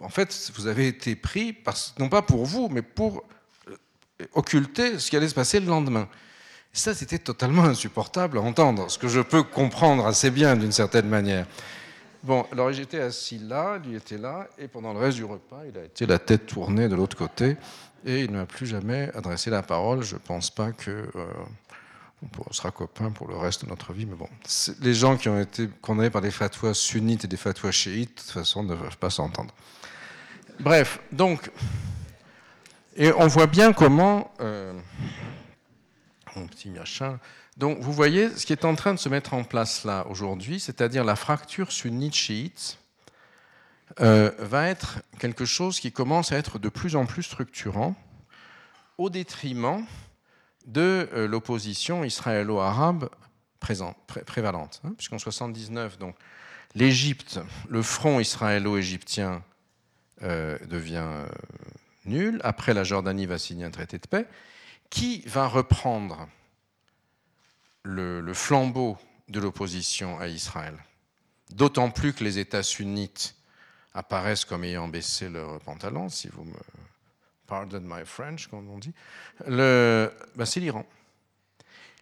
en 0.00 0.08
fait, 0.08 0.50
vous 0.56 0.66
avez 0.66 0.88
été 0.88 1.14
pris, 1.14 1.56
non 2.00 2.08
pas 2.08 2.22
pour 2.22 2.46
vous, 2.46 2.68
mais 2.68 2.82
pour 2.82 3.22
occulter 4.34 4.98
ce 4.98 5.08
qui 5.08 5.16
allait 5.16 5.28
se 5.28 5.34
passer 5.34 5.60
le 5.60 5.66
lendemain. 5.66 6.08
ça, 6.72 6.94
c'était 6.94 7.18
totalement 7.18 7.62
insupportable 7.62 8.38
à 8.38 8.40
entendre, 8.40 8.90
ce 8.90 8.98
que 8.98 9.06
je 9.06 9.20
peux 9.20 9.44
comprendre 9.44 10.04
assez 10.04 10.32
bien 10.32 10.56
d'une 10.56 10.72
certaine 10.72 11.08
manière. 11.08 11.46
Bon, 12.22 12.46
alors 12.52 12.72
j'étais 12.72 13.00
assis 13.00 13.38
là, 13.38 13.78
lui 13.78 13.96
était 13.96 14.18
là, 14.18 14.46
et 14.56 14.68
pendant 14.68 14.92
le 14.92 15.00
reste 15.00 15.16
du 15.16 15.24
repas, 15.24 15.62
il 15.68 15.76
a 15.76 15.84
été 15.84 16.06
la 16.06 16.20
tête 16.20 16.46
tournée 16.46 16.88
de 16.88 16.94
l'autre 16.94 17.16
côté, 17.16 17.56
et 18.04 18.20
il 18.20 18.30
ne 18.30 18.36
m'a 18.36 18.46
plus 18.46 18.66
jamais 18.66 19.10
adressé 19.14 19.50
la 19.50 19.62
parole. 19.62 20.02
Je 20.02 20.14
ne 20.14 20.20
pense 20.20 20.48
pas 20.48 20.70
que 20.70 20.90
euh, 21.16 21.26
on 22.46 22.52
sera 22.52 22.70
copains 22.70 23.10
pour 23.10 23.26
le 23.26 23.36
reste 23.36 23.64
de 23.64 23.70
notre 23.70 23.92
vie, 23.92 24.06
mais 24.06 24.14
bon, 24.14 24.28
les 24.80 24.94
gens 24.94 25.16
qui 25.16 25.28
ont 25.28 25.40
été 25.40 25.68
condamnés 25.80 26.10
par 26.10 26.22
des 26.22 26.30
fatwas 26.30 26.74
sunnites 26.74 27.24
et 27.24 27.28
des 27.28 27.36
fatwas 27.36 27.72
chiites, 27.72 28.16
de 28.16 28.20
toute 28.20 28.30
façon, 28.30 28.62
ne 28.62 28.76
peuvent 28.76 28.98
pas 28.98 29.10
s'entendre. 29.10 29.52
Bref, 30.60 31.00
donc, 31.10 31.50
et 32.94 33.10
on 33.12 33.26
voit 33.26 33.48
bien 33.48 33.72
comment, 33.72 34.32
euh, 34.40 34.72
mon 36.36 36.46
petit 36.46 36.70
machin, 36.70 37.18
donc 37.56 37.78
vous 37.80 37.92
voyez 37.92 38.30
ce 38.30 38.46
qui 38.46 38.52
est 38.52 38.64
en 38.64 38.74
train 38.74 38.94
de 38.94 38.98
se 38.98 39.08
mettre 39.08 39.34
en 39.34 39.44
place 39.44 39.84
là 39.84 40.06
aujourd'hui, 40.08 40.60
c'est-à-dire 40.60 41.04
la 41.04 41.16
fracture 41.16 41.70
sunnite-chiite, 41.70 42.78
euh, 44.00 44.30
va 44.38 44.68
être 44.68 45.02
quelque 45.18 45.44
chose 45.44 45.78
qui 45.78 45.92
commence 45.92 46.32
à 46.32 46.38
être 46.38 46.58
de 46.58 46.70
plus 46.70 46.96
en 46.96 47.04
plus 47.04 47.22
structurant 47.22 47.94
au 48.96 49.10
détriment 49.10 49.84
de 50.66 51.08
euh, 51.12 51.28
l'opposition 51.28 52.02
israélo-arabe 52.02 53.10
prévalente. 53.60 54.80
Hein, 54.84 54.94
puisqu'en 54.96 55.18
79, 55.18 55.98
donc, 55.98 56.16
l'Égypte, 56.74 57.38
le 57.68 57.82
front 57.82 58.18
israélo-égyptien 58.18 59.42
devient 60.20 61.26
nul. 62.04 62.40
Après, 62.44 62.74
la 62.74 62.84
Jordanie 62.84 63.26
va 63.26 63.38
signer 63.38 63.64
un 63.64 63.70
traité 63.70 63.98
de 63.98 64.06
paix. 64.06 64.26
Qui 64.90 65.22
va 65.26 65.48
reprendre 65.48 66.28
le, 67.84 68.34
flambeau 68.34 68.96
de 69.28 69.40
l'opposition 69.40 70.18
à 70.18 70.28
Israël 70.28 70.76
D'autant 71.50 71.90
plus 71.90 72.14
que 72.14 72.24
les 72.24 72.38
États 72.38 72.62
sunnites 72.62 73.34
apparaissent 73.92 74.44
comme 74.44 74.64
ayant 74.64 74.88
baissé 74.88 75.28
leurs 75.28 75.60
pantalons, 75.60 76.08
si 76.08 76.28
vous 76.28 76.44
me 76.44 76.54
pardon 77.46 77.80
my 77.82 78.06
French, 78.06 78.46
comme 78.46 78.68
on 78.70 78.78
dit. 78.78 78.94
Ben, 79.46 80.10
c'est 80.46 80.60
l'Iran. 80.60 80.86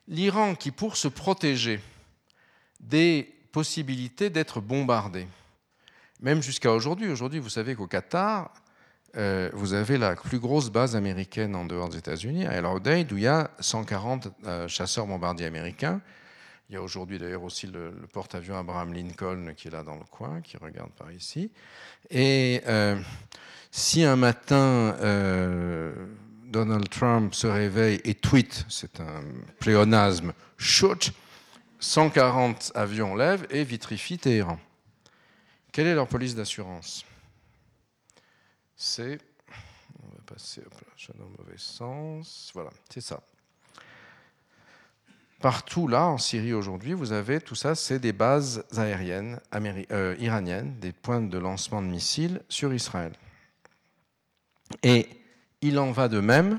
L'Iran 0.07 0.55
qui, 0.55 0.71
pour 0.71 0.97
se 0.97 1.09
protéger 1.09 1.81
des 2.79 3.35
possibilités 3.51 4.31
d'être 4.31 4.61
bombardé, 4.61 5.27
même 6.21 6.43
jusqu'à 6.43 6.73
aujourd'hui, 6.73 7.11
aujourd'hui, 7.11 7.41
vous 7.41 7.49
savez 7.49 7.75
qu'au 7.75 7.89
Qatar, 7.89 8.53
euh, 9.17 9.51
vous 9.53 9.73
avez 9.73 9.99
la 9.99 10.15
plus 10.15 10.39
grosse 10.39 10.71
base 10.71 10.95
américaine 10.95 11.57
en 11.57 11.65
dehors 11.65 11.89
des 11.89 11.99
États-Unis, 11.99 12.47
à 12.47 12.53
El 12.53 12.67
où 12.67 13.17
il 13.17 13.23
y 13.23 13.27
a 13.27 13.51
140 13.59 14.29
euh, 14.47 14.69
chasseurs 14.69 15.07
bombardiers 15.07 15.47
américains. 15.47 16.01
Il 16.69 16.75
y 16.75 16.77
a 16.77 16.83
aujourd'hui 16.83 17.19
d'ailleurs 17.19 17.43
aussi 17.43 17.67
le, 17.67 17.93
porte-avions 18.13 18.57
Abraham 18.57 18.93
Lincoln 18.93 19.55
qui 19.57 19.69
est 19.69 19.73
là 19.73 19.83
dans 19.83 19.97
le 19.97 20.05
coin, 20.05 20.41
qui 20.41 20.57
regarde 20.57 20.93
par 20.93 21.11
ici. 21.11 21.51
Et 22.11 22.63
euh, 22.69 22.97
si 23.73 24.05
un 24.05 24.15
matin 24.15 24.95
Donald 26.45 26.89
Trump 26.89 27.35
se 27.35 27.47
réveille 27.47 28.01
et 28.05 28.15
tweet, 28.15 28.65
c'est 28.69 29.01
un 29.01 29.23
pléonasme, 29.59 30.33
shoot, 30.57 31.13
140 31.81 32.73
avions 32.75 33.17
lèvent 33.17 33.47
et 33.51 33.65
vitrifient 33.65 34.19
Téhéran. 34.19 34.59
Quelle 35.73 35.87
est 35.87 35.95
leur 35.95 36.09
police 36.09 36.35
d'assurance? 36.35 37.05
C'est. 38.81 39.19
On 40.03 40.09
va 40.09 40.23
passer 40.27 40.63
dans 41.19 41.25
le 41.25 41.31
mauvais 41.39 41.59
sens. 41.59 42.51
Voilà, 42.55 42.71
c'est 42.89 43.03
ça. 43.03 43.23
Partout 45.41 45.87
là, 45.87 46.07
en 46.07 46.19
Syrie 46.19 46.53
aujourd'hui, 46.53 46.93
vous 46.93 47.13
avez 47.13 47.41
tout 47.41 47.55
ça, 47.55 47.75
c'est 47.75 47.99
des 47.99 48.13
bases 48.13 48.65
aériennes 48.77 49.41
euh, 49.91 50.17
iraniennes, 50.19 50.79
des 50.81 50.93
points 50.93 51.21
de 51.21 51.39
lancement 51.39 51.83
de 51.83 51.87
missiles 51.87 52.43
sur 52.49 52.73
Israël. 52.73 53.13
Et 54.83 55.09
il 55.61 55.79
en 55.79 55.93
va 55.93 56.09
de 56.09 56.21
même. 56.21 56.59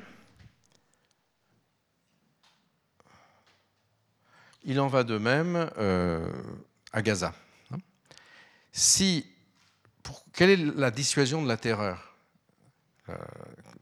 Il 4.63 4.79
en 4.79 4.87
va 4.87 5.03
de 5.03 5.17
même 5.17 5.69
euh, 5.77 6.31
à 6.91 7.01
Gaza. 7.01 7.33
Si, 8.71 9.27
pour, 10.03 10.23
quelle 10.33 10.49
est 10.51 10.75
la 10.75 10.91
dissuasion 10.91 11.41
de 11.41 11.47
la 11.47 11.57
terreur? 11.57 12.10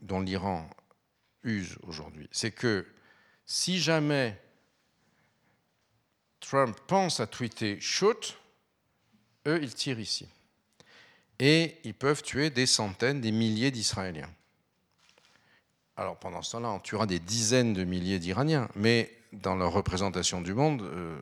Dont 0.02 0.20
l'Iran 0.20 0.68
use 1.42 1.76
aujourd'hui, 1.82 2.28
c'est 2.32 2.50
que 2.50 2.86
si 3.46 3.80
jamais 3.80 4.38
Trump 6.40 6.76
pense 6.86 7.20
à 7.20 7.26
tweeter 7.26 7.80
shoot, 7.80 8.38
eux, 9.46 9.60
ils 9.62 9.74
tirent 9.74 10.00
ici. 10.00 10.28
Et 11.38 11.78
ils 11.84 11.94
peuvent 11.94 12.22
tuer 12.22 12.50
des 12.50 12.66
centaines, 12.66 13.20
des 13.20 13.32
milliers 13.32 13.70
d'Israéliens. 13.70 14.30
Alors 15.96 16.18
pendant 16.18 16.42
ce 16.42 16.52
temps-là, 16.52 16.70
on 16.70 16.80
tuera 16.80 17.06
des 17.06 17.18
dizaines 17.18 17.72
de 17.72 17.84
milliers 17.84 18.18
d'Iraniens, 18.18 18.68
mais 18.74 19.10
dans 19.32 19.54
leur 19.54 19.72
représentation 19.72 20.40
du 20.40 20.54
monde, 20.54 20.82
euh, 20.82 21.18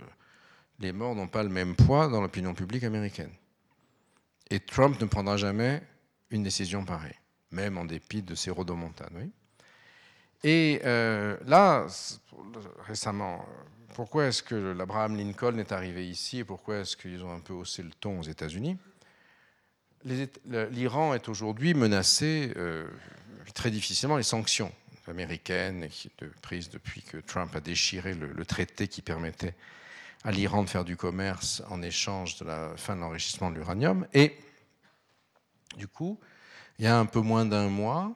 les 0.81 0.93
morts 0.93 1.15
n'ont 1.15 1.29
pas 1.29 1.43
le 1.43 1.49
même 1.49 1.75
poids 1.77 2.09
dans 2.09 2.21
l'opinion 2.21 2.55
publique 2.55 2.85
américaine. 2.85 3.33
Et 4.51 4.61
Trump 4.61 5.01
ne 5.01 5.07
prendra 5.07 5.37
jamais 5.37 5.83
une 6.31 6.43
décision 6.43 6.85
pareille 6.85 7.19
même 7.51 7.79
en 7.79 7.85
dépit 7.85 8.23
de 8.23 8.35
ces 8.35 8.51
rodomontades. 8.51 9.13
Oui. 9.15 9.31
Et 10.45 10.81
euh, 10.85 11.37
là, 11.47 11.87
récemment, 12.87 13.45
pourquoi 13.95 14.27
est-ce 14.27 14.43
que 14.43 14.55
l'Abraham 14.55 15.17
Lincoln 15.17 15.59
est 15.59 15.73
arrivé 15.73 16.09
ici 16.09 16.39
et 16.39 16.45
pourquoi 16.45 16.79
est-ce 16.79 16.97
qu'ils 16.97 17.25
ont 17.25 17.33
un 17.33 17.41
peu 17.41 17.53
haussé 17.53 17.83
le 17.83 17.91
ton 17.91 18.21
aux 18.21 18.25
États-Unis? 18.25 18.79
L'Iran 20.05 21.15
est 21.15 21.29
aujourd'hui 21.29 21.75
menacé 21.75 22.53
euh, 22.57 22.87
très 23.53 23.71
difficilement 23.71 24.17
les 24.17 24.23
sanctions 24.23 24.73
américaines 25.09 25.89
prises 26.41 26.71
depuis 26.71 27.03
que 27.03 27.17
Trump 27.17 27.55
a 27.57 27.61
déchiré 27.61 28.15
le, 28.15 28.33
le 28.33 28.45
traité 28.45 28.87
qui 28.87 29.03
permettait 29.03 29.55
à 30.23 30.31
l'Iran 30.31 30.63
de 30.63 30.69
faire 30.69 30.85
du 30.85 30.97
commerce 30.97 31.63
en 31.69 31.83
échange 31.83 32.39
de 32.39 32.45
la 32.45 32.77
fin 32.77 32.95
de 32.95 33.01
l'enrichissement 33.01 33.51
de 33.51 33.57
l'uranium. 33.57 34.07
Et 34.15 34.37
du 35.77 35.89
coup, 35.89 36.21
il 36.79 36.85
y 36.85 36.89
a 36.89 36.99
un 36.99 37.07
peu 37.07 37.21
moins 37.21 37.45
d'un 37.45 37.69
mois, 37.69 38.15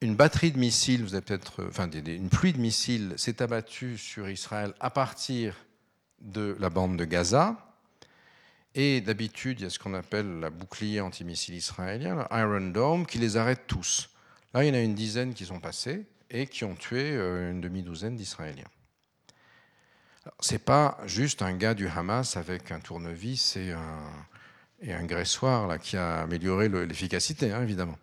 une 0.00 0.14
batterie 0.14 0.52
de 0.52 0.58
missiles, 0.58 1.02
vous 1.02 1.14
avez 1.14 1.24
peut-être, 1.24 1.64
enfin, 1.68 1.90
une 1.90 2.28
pluie 2.28 2.52
de 2.52 2.60
missiles 2.60 3.14
s'est 3.16 3.42
abattue 3.42 3.98
sur 3.98 4.28
Israël 4.28 4.72
à 4.78 4.90
partir 4.90 5.56
de 6.20 6.56
la 6.60 6.70
bande 6.70 6.96
de 6.96 7.04
Gaza. 7.04 7.56
Et 8.74 9.00
d'habitude, 9.00 9.60
il 9.60 9.64
y 9.64 9.66
a 9.66 9.70
ce 9.70 9.78
qu'on 9.78 9.94
appelle 9.94 10.38
la 10.38 10.50
bouclier 10.50 11.00
antimissile 11.00 11.56
israélien, 11.56 12.28
l'Iron 12.30 12.70
Dome, 12.70 13.06
qui 13.06 13.18
les 13.18 13.36
arrête 13.36 13.66
tous. 13.66 14.10
Là, 14.54 14.62
il 14.62 14.68
y 14.68 14.70
en 14.70 14.74
a 14.74 14.80
une 14.80 14.94
dizaine 14.94 15.34
qui 15.34 15.46
sont 15.46 15.58
passés 15.58 16.06
et 16.30 16.46
qui 16.46 16.64
ont 16.64 16.76
tué 16.76 17.12
euh, 17.12 17.50
une 17.50 17.60
demi-douzaine 17.60 18.14
d'Israéliens. 18.14 18.70
Ce 20.40 20.52
n'est 20.52 20.58
pas 20.58 20.98
juste 21.06 21.42
un 21.42 21.54
gars 21.54 21.74
du 21.74 21.88
Hamas 21.88 22.36
avec 22.36 22.70
un 22.70 22.78
tournevis 22.78 23.56
et 23.56 23.72
un, 23.72 24.26
et 24.80 24.92
un 24.92 25.04
graissoir 25.04 25.66
là, 25.66 25.78
qui 25.78 25.96
a 25.96 26.20
amélioré 26.20 26.68
l'efficacité, 26.68 27.52
hein, 27.52 27.62
évidemment. 27.62 27.98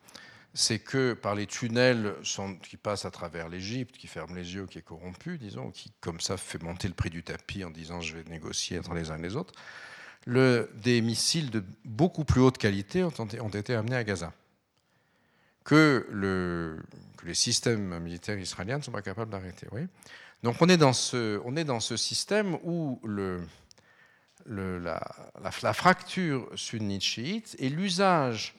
C'est 0.53 0.80
que 0.80 1.13
par 1.13 1.36
les 1.36 1.47
tunnels 1.47 2.15
qui 2.63 2.78
passent 2.78 3.05
à 3.05 3.11
travers 3.11 3.49
l'Égypte, 3.49 3.97
qui 3.97 4.07
ferment 4.07 4.36
les 4.36 4.55
yeux, 4.55 4.67
qui 4.67 4.80
est 4.80 4.84
corrompu, 4.84 5.38
disons, 5.38 5.69
qui 5.71 5.91
comme 5.99 6.21
ça 6.21 6.38
fait 6.38 6.61
monter 6.61 6.88
le 6.88 6.93
prix 6.93 7.09
du 7.09 7.23
tapis 7.23 7.65
en 7.65 7.71
disant 7.71 7.99
je 7.99 8.15
vais 8.15 8.23
négocier 8.30 8.80
entre 8.80 8.93
les 8.93 9.11
uns 9.11 9.17
et 9.17 9.21
les 9.21 9.36
autres, 9.36 9.53
des 10.28 11.01
missiles 11.01 11.51
de 11.51 11.63
beaucoup 11.84 12.23
plus 12.23 12.41
haute 12.41 12.57
qualité 12.57 13.03
ont, 13.03 13.49
été 13.49 13.76
amenés 13.76 13.97
à 13.97 14.03
Gaza. 14.03 14.34
Que, 15.65 16.07
le, 16.09 16.82
que, 17.17 17.26
les 17.26 17.34
systèmes 17.34 17.99
militaires 17.99 18.39
israéliens 18.39 18.78
ne 18.78 18.84
sont 18.84 18.91
pas 18.91 19.01
capables 19.01 19.32
d'arrêter. 19.32 19.67
Donc 20.41 20.55
on 20.61 20.69
est 20.69 20.78
dans 20.78 20.93
ce 20.93 21.97
système 21.97 22.57
où 22.63 22.99
le, 23.03 23.41
la, 24.45 25.73
fracture 25.73 26.49
sunnite-chiite 26.55 27.55
et 27.59 27.69
l'usage, 27.69 28.55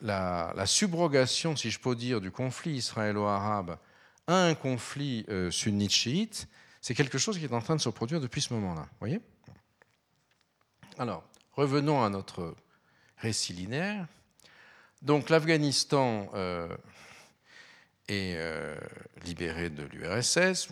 la, 0.00 0.66
subrogation, 0.66 1.56
si 1.56 1.70
je 1.70 1.78
peux 1.78 1.94
dire, 1.94 2.20
du 2.20 2.30
conflit 2.30 2.72
israélo-arabe 2.72 3.78
à 4.26 4.34
un 4.34 4.54
conflit 4.54 5.24
euh, 5.28 5.50
sunnite-chiite, 5.50 6.48
c'est 6.80 6.94
quelque 6.94 7.18
chose 7.18 7.38
qui 7.38 7.44
est 7.44 7.52
en 7.52 7.60
train 7.60 7.76
de 7.76 7.80
se 7.80 7.88
produire 7.88 8.20
depuis 8.20 8.40
ce 8.40 8.54
moment-là. 8.54 8.86
voyez? 9.00 9.20
Alors, 10.98 11.24
revenons 11.52 12.02
à 12.02 12.08
notre 12.08 12.54
récit 13.18 13.52
linéaire. 13.52 14.06
Donc, 15.02 15.30
l'Afghanistan 15.30 16.30
euh, 16.34 16.68
est 18.08 18.34
euh, 18.36 18.76
libéré 19.24 19.70
de 19.70 19.82
l'URSS 19.84 20.68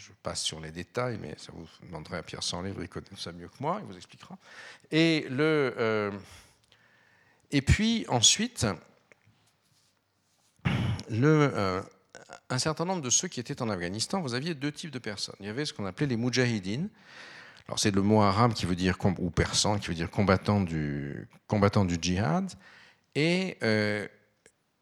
je 0.00 0.12
passe 0.22 0.42
sur 0.42 0.60
les 0.60 0.70
détails, 0.70 1.18
mais 1.20 1.34
ça 1.36 1.52
vous 1.52 1.68
demanderait 1.82 2.18
à 2.18 2.22
Pierre 2.22 2.42
Sanlivre, 2.42 2.82
il 2.82 2.88
connaît 2.88 3.06
ça 3.16 3.32
mieux 3.32 3.48
que 3.48 3.56
moi, 3.60 3.80
il 3.82 3.86
vous 3.86 3.96
expliquera. 3.96 4.38
Et, 4.90 5.26
le, 5.28 5.74
euh, 5.78 6.10
et 7.50 7.60
puis 7.60 8.06
ensuite, 8.08 8.66
le, 11.10 11.52
euh, 11.54 11.82
un 12.48 12.58
certain 12.58 12.86
nombre 12.86 13.02
de 13.02 13.10
ceux 13.10 13.28
qui 13.28 13.40
étaient 13.40 13.60
en 13.60 13.68
Afghanistan, 13.68 14.22
vous 14.22 14.34
aviez 14.34 14.54
deux 14.54 14.72
types 14.72 14.90
de 14.90 14.98
personnes. 14.98 15.36
Il 15.40 15.46
y 15.46 15.50
avait 15.50 15.66
ce 15.66 15.74
qu'on 15.74 15.84
appelait 15.84 16.06
les 16.06 16.16
mujahidines. 16.16 16.88
Alors 17.68 17.78
c'est 17.78 17.94
le 17.94 18.02
mot 18.02 18.22
arabe 18.22 18.54
qui 18.54 18.66
veut 18.66 18.74
dire 18.74 18.96
ou 19.18 19.30
persan 19.30 19.78
qui 19.78 19.88
veut 19.88 19.94
dire 19.94 20.10
combattant 20.10 20.60
du 20.60 21.28
combattant 21.46 21.84
du 21.84 21.98
djihad 22.00 22.50
et 23.14 23.58
euh, 23.62 24.08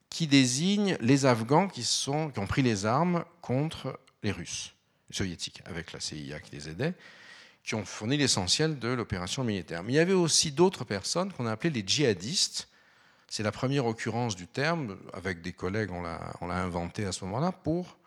qui 0.09 0.27
désigne 0.27 0.97
les 1.01 1.27
Afghans 1.27 1.69
qui 1.69 1.83
sont 1.83 2.31
qui 2.31 2.39
ont 2.39 2.47
pris 2.47 2.63
les 2.63 2.87
armes 2.87 3.27
contre 3.43 4.01
les 4.23 4.33
Russes 4.33 4.78
soviétiques, 5.11 5.63
avec 5.65 5.93
la 5.93 6.01
CIA 6.01 6.41
qui 6.41 6.57
les 6.57 6.69
aidait, 6.69 6.95
qui 7.65 7.75
ont 7.75 7.85
fourni 7.85 8.17
l'essentiel 8.17 8.79
de 8.79 8.89
l'opération 8.89 9.45
militaire. 9.45 9.83
Mais 9.83 9.93
il 9.93 9.97
y 9.97 10.01
avait 10.01 10.13
aussi 10.13 10.53
d'autres 10.53 10.85
personnes 10.85 11.33
qu'on 11.33 11.47
a 11.47 11.53
appelées 11.53 11.71
les 11.71 11.85
djihadistes. 11.87 12.69
C'est 13.29 13.43
la 13.43 13.53
première 13.53 13.87
occurrence 13.87 14.37
du 14.37 14.47
terme, 14.47 14.97
avec 15.13 15.43
des 15.43 15.53
collègues, 15.53 15.91
on 15.91 16.03
l'a 16.03 16.63
inventé 16.63 17.05
à 17.05 17.13
ce 17.13 17.25
moment-là, 17.27 17.53
pour 17.53 17.99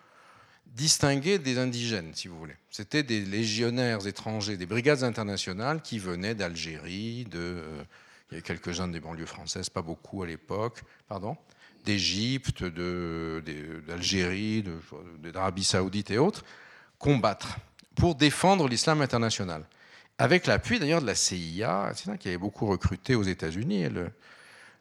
distinguer 0.65 1.37
des 1.37 1.57
indigènes, 1.57 2.13
si 2.13 2.27
vous 2.27 2.37
voulez. 2.37 2.55
C'était 2.69 3.03
des 3.03 3.21
légionnaires 3.21 4.07
étrangers, 4.07 4.57
des 4.57 4.65
brigades 4.65 5.03
internationales 5.03 5.81
qui 5.81 5.99
venaient 5.99 6.35
d'Algérie, 6.35 7.25
de, 7.25 7.39
euh, 7.39 7.83
il 8.29 8.35
y 8.35 8.37
avait 8.37 8.41
quelques 8.41 8.71
jeunes 8.71 8.93
des 8.93 9.01
banlieues 9.01 9.25
françaises, 9.25 9.69
pas 9.69 9.81
beaucoup 9.81 10.23
à 10.23 10.27
l'époque, 10.27 10.81
pardon, 11.07 11.35
d'Égypte, 11.83 12.63
d'Algérie, 13.87 14.63
d'Arabie 15.19 15.63
saoudite 15.63 16.11
et 16.11 16.17
autres, 16.17 16.45
combattre 17.01 17.57
pour 17.95 18.15
défendre 18.15 18.67
l'islam 18.67 19.01
international. 19.01 19.65
Avec 20.17 20.45
l'appui 20.45 20.79
d'ailleurs 20.79 21.01
de 21.01 21.07
la 21.07 21.15
CIA, 21.15 21.91
qui 22.19 22.27
avait 22.29 22.37
beaucoup 22.37 22.67
recruté 22.67 23.15
aux 23.15 23.23
États-Unis. 23.23 23.87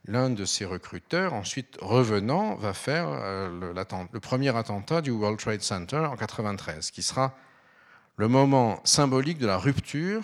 L'un 0.07 0.31
de 0.31 0.45
ces 0.45 0.65
recruteurs, 0.65 1.35
ensuite 1.35 1.79
revenant, 1.81 2.55
va 2.55 2.73
faire 2.73 3.09
euh, 3.09 3.73
le, 3.73 4.21
premier 4.21 4.55
attentat 4.55 5.01
du 5.01 5.11
World 5.11 5.39
Trade 5.39 5.63
Center 5.63 5.99
en 5.99 6.17
93, 6.17 6.91
qui 6.91 7.03
sera 7.03 7.35
le 8.17 8.29
moment 8.29 8.81
symbolique 8.85 9.39
de 9.39 9.47
la 9.47 9.57
rupture 9.57 10.23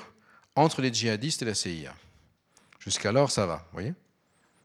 entre 0.55 0.83
les 0.83 0.93
djihadistes 0.93 1.43
et 1.43 1.47
la 1.47 1.55
CIA. 1.55 1.95
Jusqu'alors, 2.79 3.31
ça 3.31 3.47
va, 3.47 3.57
vous 3.57 3.73
voyez? 3.73 3.95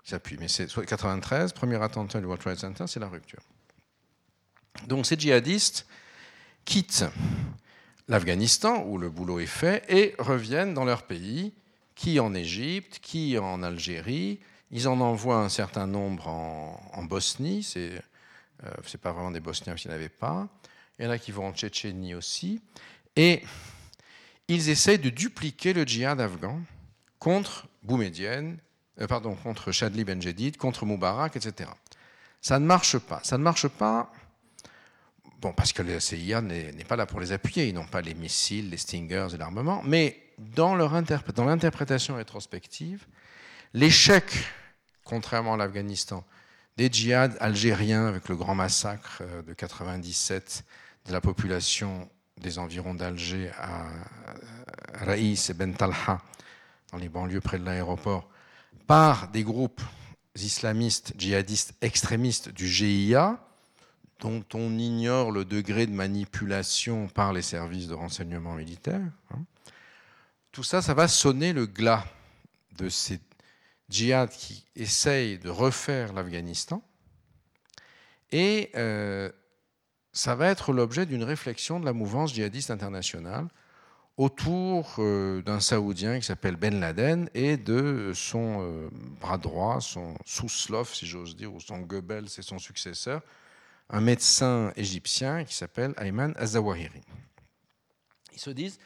J'appuie. 0.03 0.37
Mais 0.39 0.47
c'est 0.47 0.67
93, 0.67 1.53
premier 1.53 1.81
attentat 1.81 2.19
du 2.19 2.25
World 2.25 2.41
Trade 2.41 2.57
Center, 2.57 2.85
c'est 2.87 2.99
la 2.99 3.07
rupture. 3.07 3.41
Donc 4.87 5.05
ces 5.05 5.17
djihadistes 5.17 5.85
quittent 6.65 7.05
l'Afghanistan, 8.07 8.83
où 8.85 8.97
le 8.97 9.09
boulot 9.09 9.39
est 9.39 9.45
fait, 9.45 9.83
et 9.89 10.15
reviennent 10.19 10.73
dans 10.73 10.85
leur 10.85 11.03
pays, 11.03 11.53
qui 11.95 12.19
en 12.19 12.33
Égypte, 12.33 12.99
qui 13.01 13.37
en 13.37 13.63
Algérie. 13.63 14.39
Ils 14.71 14.87
en 14.87 14.99
envoient 15.01 15.39
un 15.39 15.49
certain 15.49 15.87
nombre 15.87 16.27
en, 16.27 17.03
Bosnie, 17.03 17.63
c'est 17.63 18.01
euh, 18.63 18.97
pas 19.01 19.11
vraiment 19.11 19.31
des 19.31 19.39
Bosniens 19.39 19.75
qui 19.75 19.87
n'avaient 19.87 20.09
pas. 20.09 20.47
Il 20.97 21.05
y 21.05 21.07
en 21.07 21.11
a 21.11 21.17
qui 21.17 21.31
vont 21.31 21.47
en 21.47 21.53
Tchétchénie 21.53 22.15
aussi. 22.15 22.61
Et 23.15 23.43
ils 24.47 24.69
essayent 24.69 24.99
de 24.99 25.09
dupliquer 25.09 25.73
le 25.73 25.83
djihad 25.83 26.21
afghan 26.21 26.59
contre 27.19 27.67
euh, 27.89 29.07
pardon, 29.07 29.35
contre 29.35 29.71
Chadli 29.71 30.03
Benjedid, 30.03 30.57
contre 30.57 30.85
Moubarak, 30.85 31.35
etc. 31.35 31.69
Ça 32.41 32.59
ne 32.59 32.65
marche 32.65 32.97
pas. 32.97 33.21
Ça 33.23 33.37
ne 33.37 33.43
marche 33.43 33.67
pas 33.67 34.11
Bon, 35.41 35.53
parce 35.53 35.73
que 35.73 35.81
la 35.81 35.99
CIA 35.99 36.39
n'est 36.41 36.85
pas 36.87 36.95
là 36.95 37.07
pour 37.07 37.19
les 37.19 37.31
appuyer, 37.31 37.67
ils 37.67 37.73
n'ont 37.73 37.87
pas 37.87 38.01
les 38.01 38.13
missiles, 38.13 38.69
les 38.69 38.77
Stingers 38.77 39.29
et 39.33 39.37
l'armement, 39.37 39.81
mais 39.83 40.21
dans 40.37 40.75
l'interprétation 40.75 42.15
rétrospective, 42.15 43.07
l'échec, 43.73 44.23
contrairement 45.03 45.55
à 45.55 45.57
l'Afghanistan, 45.57 46.23
des 46.77 46.89
djihad 46.91 47.35
algériens 47.39 48.05
avec 48.05 48.29
le 48.29 48.35
grand 48.35 48.53
massacre 48.53 49.21
euh, 49.21 49.41
de 49.41 49.53
97 49.53 50.63
de 51.07 51.11
la 51.11 51.21
population 51.21 52.07
des 52.39 52.59
environs 52.59 52.93
d'Alger 52.93 53.49
à 53.57 53.85
Raïs 54.93 55.49
et 55.49 55.53
Ben 55.55 55.73
Talha, 55.73 56.21
dans 56.91 56.99
les 56.99 57.09
banlieues 57.09 57.41
près 57.41 57.57
de 57.57 57.65
l'aéroport, 57.65 58.29
par 58.85 59.27
des 59.29 59.43
groupes 59.43 59.81
islamistes, 60.35 61.13
djihadistes, 61.17 61.73
extrémistes 61.81 62.49
du 62.49 62.67
GIA, 62.67 63.39
dont 64.21 64.43
on 64.53 64.77
ignore 64.77 65.31
le 65.31 65.43
degré 65.43 65.87
de 65.87 65.91
manipulation 65.91 67.07
par 67.07 67.33
les 67.33 67.41
services 67.41 67.87
de 67.87 67.93
renseignement 67.93 68.53
militaire. 68.53 69.01
Hein. 69.31 69.39
Tout 70.51 70.63
ça, 70.63 70.81
ça 70.81 70.93
va 70.93 71.07
sonner 71.07 71.53
le 71.53 71.65
glas 71.65 72.05
de 72.77 72.87
ces 72.87 73.19
djihad 73.89 74.29
qui 74.29 74.65
essayent 74.75 75.37
de 75.37 75.49
refaire 75.49 76.13
l'Afghanistan. 76.13 76.81
Et 78.31 78.71
euh, 78.75 79.29
ça 80.13 80.35
va 80.35 80.47
être 80.47 80.71
l'objet 80.71 81.05
d'une 81.05 81.23
réflexion 81.23 81.79
de 81.79 81.85
la 81.85 81.93
mouvance 81.93 82.33
djihadiste 82.33 82.71
internationale 82.71 83.47
autour 84.17 84.95
euh, 84.99 85.41
d'un 85.41 85.59
Saoudien 85.59 86.19
qui 86.19 86.25
s'appelle 86.25 86.55
Ben 86.55 86.79
Laden 86.79 87.29
et 87.33 87.57
de 87.57 88.11
son 88.13 88.59
euh, 88.61 88.89
bras 89.19 89.37
droit, 89.37 89.81
son 89.81 90.15
sous-slof, 90.25 90.93
si 90.93 91.05
j'ose 91.05 91.35
dire, 91.35 91.53
ou 91.53 91.59
son 91.59 91.79
Goebbels 91.79 92.27
et 92.37 92.41
son 92.41 92.59
successeur, 92.59 93.21
un 93.91 94.01
médecin 94.01 94.71
égyptien 94.75 95.43
qui 95.43 95.53
s'appelle 95.53 95.93
Ayman 95.97 96.33
Azawahiri. 96.37 97.01
Ils 98.33 98.39
se 98.39 98.49
disent, 98.49 98.79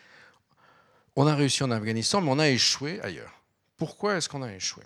on 1.15 1.27
a 1.27 1.35
réussi 1.35 1.63
en 1.63 1.71
Afghanistan, 1.71 2.19
mais 2.21 2.31
on 2.31 2.39
a 2.39 2.49
échoué 2.49 2.99
ailleurs. 3.01 3.39
Pourquoi 3.77 4.15
est-ce 4.15 4.27
qu'on 4.27 4.41
a 4.41 4.53
échoué? 4.53 4.83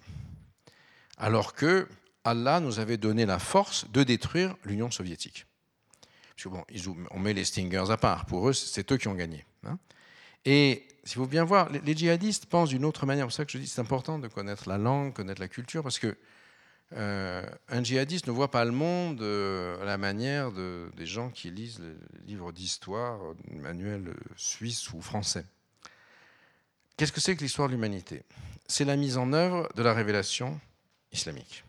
Alors 1.18 1.54
que 1.54 1.88
Allah 2.24 2.60
nous 2.60 2.80
avait 2.80 2.98
donné 2.98 3.26
la 3.26 3.40
force 3.40 3.90
de 3.92 4.04
détruire 4.04 4.56
l'Union 4.66 4.92
soviétique. 4.92 5.46
Bon, 6.46 6.64
on 7.12 7.20
met 7.20 7.34
les 7.34 7.46
Stingers 7.46 7.90
à 7.90 7.98
part. 7.98 8.26
Pour 8.26 8.48
eux, 8.48 8.54
c'est 8.54 8.90
eux 8.92 8.98
qui 8.98 9.08
ont 9.08 9.16
gagné. 9.16 9.46
Hein. 9.66 9.78
Et 10.46 10.88
si 11.04 11.16
vous 11.16 11.28
bien 11.28 11.44
voir, 11.44 11.70
les 11.70 11.98
djihadistes 11.98 12.46
pensent 12.46 12.70
d'une 12.70 12.86
autre 12.86 13.06
manière. 13.06 13.26
C'est 13.26 13.28
pour 13.28 13.36
ça 13.36 13.46
que 13.46 13.52
je 13.52 13.58
dis 13.58 13.68
c'est 13.68 13.82
important 13.82 14.20
de 14.20 14.28
connaître 14.28 14.70
la 14.70 14.78
langue, 14.78 15.14
connaître 15.14 15.42
la 15.42 15.50
culture, 15.50 15.84
parce 15.84 16.00
que 16.00 16.18
euh, 16.96 17.46
un 17.68 17.84
djihadiste 17.84 18.28
ne 18.28 18.32
voit 18.32 18.50
pas 18.50 18.66
le 18.66 18.72
monde 18.72 19.22
euh, 19.22 19.80
à 19.82 19.86
la 19.86 19.98
manière 19.98 20.52
de, 20.52 20.90
des 20.98 21.06
gens 21.06 21.30
qui 21.30 21.52
lisent 21.52 21.80
les 21.80 22.26
livres 22.26 22.52
d'histoire, 22.52 23.20
manuels 23.52 24.16
suisses 24.36 24.92
ou 24.94 25.02
français. 25.02 25.46
Qu'est-ce 26.98 27.12
que 27.12 27.22
c'est 27.22 27.36
que 27.36 27.42
l'histoire 27.42 27.68
de 27.68 27.74
l'humanité? 27.74 28.24
C'est 28.68 28.86
la 28.86 28.96
mise 28.96 29.18
en 29.18 29.34
œuvre 29.34 29.70
de 29.76 29.84
la 29.84 29.94
révélation 29.94 30.60
islamique, 31.12 31.64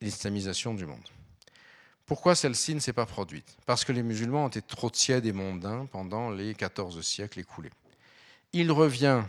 l'islamisation 0.00 0.74
du 0.74 0.86
monde. 0.86 1.08
Pourquoi 2.04 2.36
celle-ci 2.36 2.74
ne 2.74 2.78
s'est 2.78 2.92
pas 2.92 3.06
produite? 3.06 3.56
Parce 3.66 3.84
que 3.84 3.92
les 3.92 4.04
musulmans 4.04 4.44
ont 4.44 4.48
été 4.48 4.62
trop 4.62 4.90
tièdes 4.90 5.26
et 5.26 5.32
mondains 5.32 5.86
pendant 5.86 6.30
les 6.30 6.54
14 6.54 7.00
siècles 7.00 7.40
écoulés. 7.40 7.72
Il 8.52 8.70
revient 8.70 9.24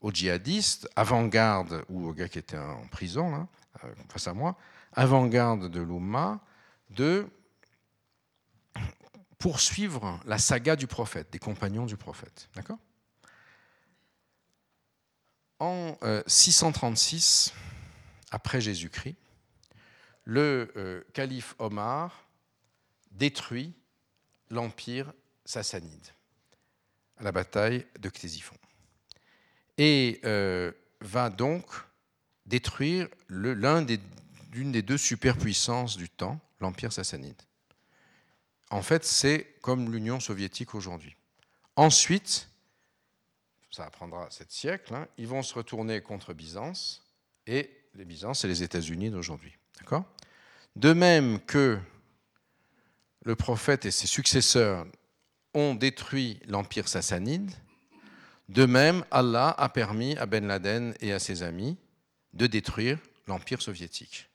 aux 0.00 0.12
djihadistes, 0.12 0.88
avant-garde, 0.94 1.84
ou 1.88 2.06
aux 2.06 2.12
gars 2.12 2.28
qui 2.28 2.38
étaient 2.38 2.56
en 2.56 2.86
prison, 2.86 3.34
euh, 3.34 3.38
face 4.08 4.26
à 4.26 4.34
moi, 4.34 4.56
avant-garde 4.92 5.70
de 5.70 5.80
l'Oumma, 5.80 6.40
de 6.90 7.26
poursuivre 9.38 10.20
la 10.26 10.38
saga 10.38 10.76
du 10.76 10.86
prophète, 10.86 11.30
des 11.32 11.38
compagnons 11.38 11.86
du 11.86 11.96
prophète. 11.96 12.48
D'accord? 12.54 12.78
En 15.58 15.96
636, 16.26 17.52
euh, 17.54 17.60
après 18.30 18.60
Jésus-Christ, 18.60 19.16
le 20.24 20.72
euh, 20.76 21.02
calife 21.12 21.54
Omar 21.58 22.28
détruit 23.10 23.74
l'empire 24.50 25.12
sassanide 25.44 26.06
à 27.18 27.22
la 27.22 27.32
bataille 27.32 27.86
de 27.98 28.08
Ctésiphon 28.08 28.56
et 29.76 30.20
euh, 30.24 30.72
va 31.00 31.30
donc 31.30 31.64
détruire 32.46 33.08
l'une 33.28 33.86
des, 33.86 34.00
des, 34.52 34.82
deux 34.82 34.98
superpuissances 34.98 35.96
du 35.96 36.08
temps, 36.08 36.40
l'empire 36.60 36.92
sassanide. 36.92 37.40
En 38.70 38.82
fait, 38.82 39.04
c'est 39.04 39.54
comme 39.62 39.92
l'Union 39.92 40.20
soviétique 40.20 40.74
aujourd'hui. 40.74 41.16
Ensuite, 41.76 42.48
ça 43.70 43.88
prendra 43.90 44.30
sept 44.30 44.50
siècles, 44.50 44.94
hein, 44.94 45.08
ils 45.16 45.26
vont 45.26 45.42
se 45.42 45.54
retourner 45.54 46.00
contre 46.00 46.34
Byzance, 46.34 47.02
et 47.46 47.70
les 47.94 48.04
Byzances, 48.04 48.40
c'est 48.40 48.48
les 48.48 48.62
États-Unis 48.62 49.10
d'aujourd'hui. 49.10 49.56
D'accord? 49.78 50.04
De 50.76 50.92
même 50.92 51.40
que 51.40 51.78
le 53.24 53.36
prophète 53.36 53.86
et 53.86 53.90
ses 53.90 54.06
successeurs 54.06 54.86
ont 55.54 55.74
détruit 55.74 56.40
l'empire 56.46 56.88
sassanide, 56.88 57.50
de 58.48 58.66
même, 58.66 59.04
Allah 59.12 59.54
a 59.58 59.68
permis 59.68 60.16
à 60.16 60.26
Ben 60.26 60.46
Laden 60.46 60.94
et 61.00 61.12
à 61.12 61.20
ses 61.20 61.44
amis 61.44 61.76
de 62.32 62.46
détruire 62.46 62.98
l'empire 63.26 63.62
soviétique. 63.62 64.28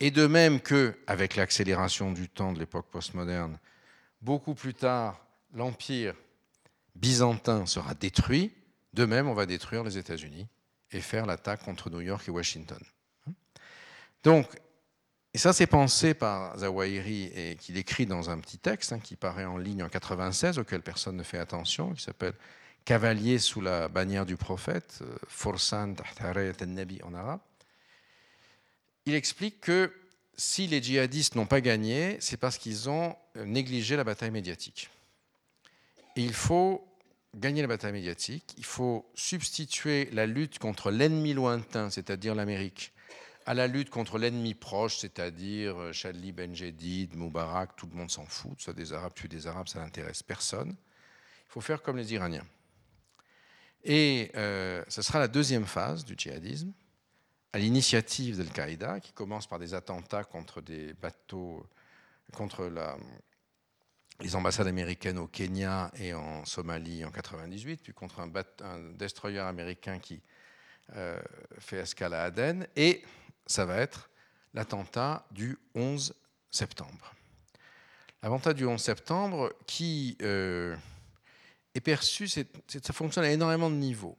Et 0.00 0.10
de 0.10 0.26
même 0.26 0.60
que, 0.60 0.96
avec 1.06 1.36
l'accélération 1.36 2.12
du 2.12 2.28
temps 2.28 2.52
de 2.52 2.58
l'époque 2.58 2.86
postmoderne, 2.90 3.58
beaucoup 4.20 4.54
plus 4.54 4.74
tard, 4.74 5.24
l'empire 5.54 6.14
byzantin 6.94 7.66
sera 7.66 7.94
détruit, 7.94 8.52
de 8.92 9.04
même, 9.04 9.28
on 9.28 9.34
va 9.34 9.46
détruire 9.46 9.84
les 9.84 9.98
États-Unis 9.98 10.46
et 10.92 11.00
faire 11.00 11.26
l'attaque 11.26 11.62
contre 11.64 11.90
New 11.90 12.00
York 12.00 12.26
et 12.28 12.30
Washington. 12.30 12.80
Donc, 14.24 14.48
et 15.34 15.38
ça, 15.38 15.52
c'est 15.52 15.66
pensé 15.66 16.14
par 16.14 16.58
Zawahiri 16.58 17.24
et 17.34 17.56
qu'il 17.56 17.76
écrit 17.76 18.06
dans 18.06 18.30
un 18.30 18.38
petit 18.38 18.58
texte 18.58 18.92
hein, 18.92 18.98
qui 18.98 19.14
paraît 19.14 19.44
en 19.44 19.58
ligne 19.58 19.82
en 19.82 19.88
96, 19.88 20.58
auquel 20.58 20.82
personne 20.82 21.16
ne 21.16 21.22
fait 21.22 21.38
attention, 21.38 21.92
qui 21.92 22.02
s'appelle 22.02 22.34
Cavalier 22.88 23.38
sous 23.38 23.60
la 23.60 23.88
bannière 23.88 24.24
du 24.24 24.38
prophète, 24.38 25.00
euh, 25.02 25.14
Forsan 25.28 25.94
nabi 26.66 27.02
en 27.02 27.12
arabe. 27.12 27.40
Il 29.04 29.14
explique 29.14 29.60
que 29.60 29.92
si 30.38 30.66
les 30.66 30.82
djihadistes 30.82 31.34
n'ont 31.34 31.44
pas 31.44 31.60
gagné, 31.60 32.16
c'est 32.20 32.38
parce 32.38 32.56
qu'ils 32.56 32.88
ont 32.88 33.14
négligé 33.44 33.94
la 33.94 34.04
bataille 34.04 34.30
médiatique. 34.30 34.88
Et 36.16 36.22
il 36.22 36.32
faut 36.32 36.88
gagner 37.34 37.60
la 37.60 37.68
bataille 37.68 37.92
médiatique, 37.92 38.54
il 38.56 38.64
faut 38.64 39.06
substituer 39.14 40.08
la 40.12 40.24
lutte 40.24 40.58
contre 40.58 40.90
l'ennemi 40.90 41.34
lointain, 41.34 41.90
c'est-à-dire 41.90 42.34
l'Amérique, 42.34 42.94
à 43.44 43.52
la 43.52 43.66
lutte 43.66 43.90
contre 43.90 44.16
l'ennemi 44.16 44.54
proche, 44.54 44.96
c'est-à-dire 44.96 45.76
euh, 45.78 45.92
Chadli 45.92 46.32
Benjedid, 46.32 47.14
Moubarak, 47.16 47.76
tout 47.76 47.86
le 47.92 47.98
monde 47.98 48.10
s'en 48.10 48.24
fout, 48.24 48.58
ça 48.62 48.72
des 48.72 48.94
Arabes 48.94 49.12
tuent 49.12 49.28
des 49.28 49.46
Arabes, 49.46 49.68
ça 49.68 49.78
n'intéresse 49.78 50.22
personne. 50.22 50.70
Il 50.70 51.52
faut 51.52 51.60
faire 51.60 51.82
comme 51.82 51.98
les 51.98 52.14
Iraniens. 52.14 52.46
Et 53.84 54.30
euh, 54.34 54.84
ce 54.88 55.02
sera 55.02 55.18
la 55.18 55.28
deuxième 55.28 55.66
phase 55.66 56.04
du 56.04 56.14
djihadisme, 56.16 56.72
à 57.52 57.58
l'initiative 57.58 58.36
d'Al-Qaïda, 58.36 59.00
qui 59.00 59.12
commence 59.12 59.46
par 59.46 59.58
des 59.58 59.74
attentats 59.74 60.24
contre 60.24 60.60
des 60.60 60.94
bateaux, 60.94 61.64
contre 62.32 62.70
les 64.20 64.36
ambassades 64.36 64.66
américaines 64.66 65.18
au 65.18 65.26
Kenya 65.26 65.90
et 65.98 66.12
en 66.12 66.44
Somalie 66.44 67.04
en 67.04 67.10
98, 67.10 67.80
puis 67.82 67.92
contre 67.92 68.20
un, 68.20 68.30
un 68.62 68.92
destroyer 68.92 69.38
américain 69.38 69.98
qui 69.98 70.20
euh, 70.96 71.20
fait 71.58 71.78
escale 71.78 72.14
à 72.14 72.24
Aden, 72.24 72.66
et 72.74 73.02
ça 73.46 73.64
va 73.64 73.76
être 73.76 74.10
l'attentat 74.54 75.26
du 75.30 75.58
11 75.74 76.14
septembre. 76.50 77.14
L'attentat 78.22 78.54
du 78.54 78.66
11 78.66 78.80
septembre 78.80 79.52
qui 79.66 80.16
euh, 80.22 80.74
est 81.74 81.80
perçu, 81.80 82.28
ça 82.28 82.92
fonctionne 82.92 83.24
à 83.24 83.30
énormément 83.30 83.70
de 83.70 83.76
niveaux. 83.76 84.16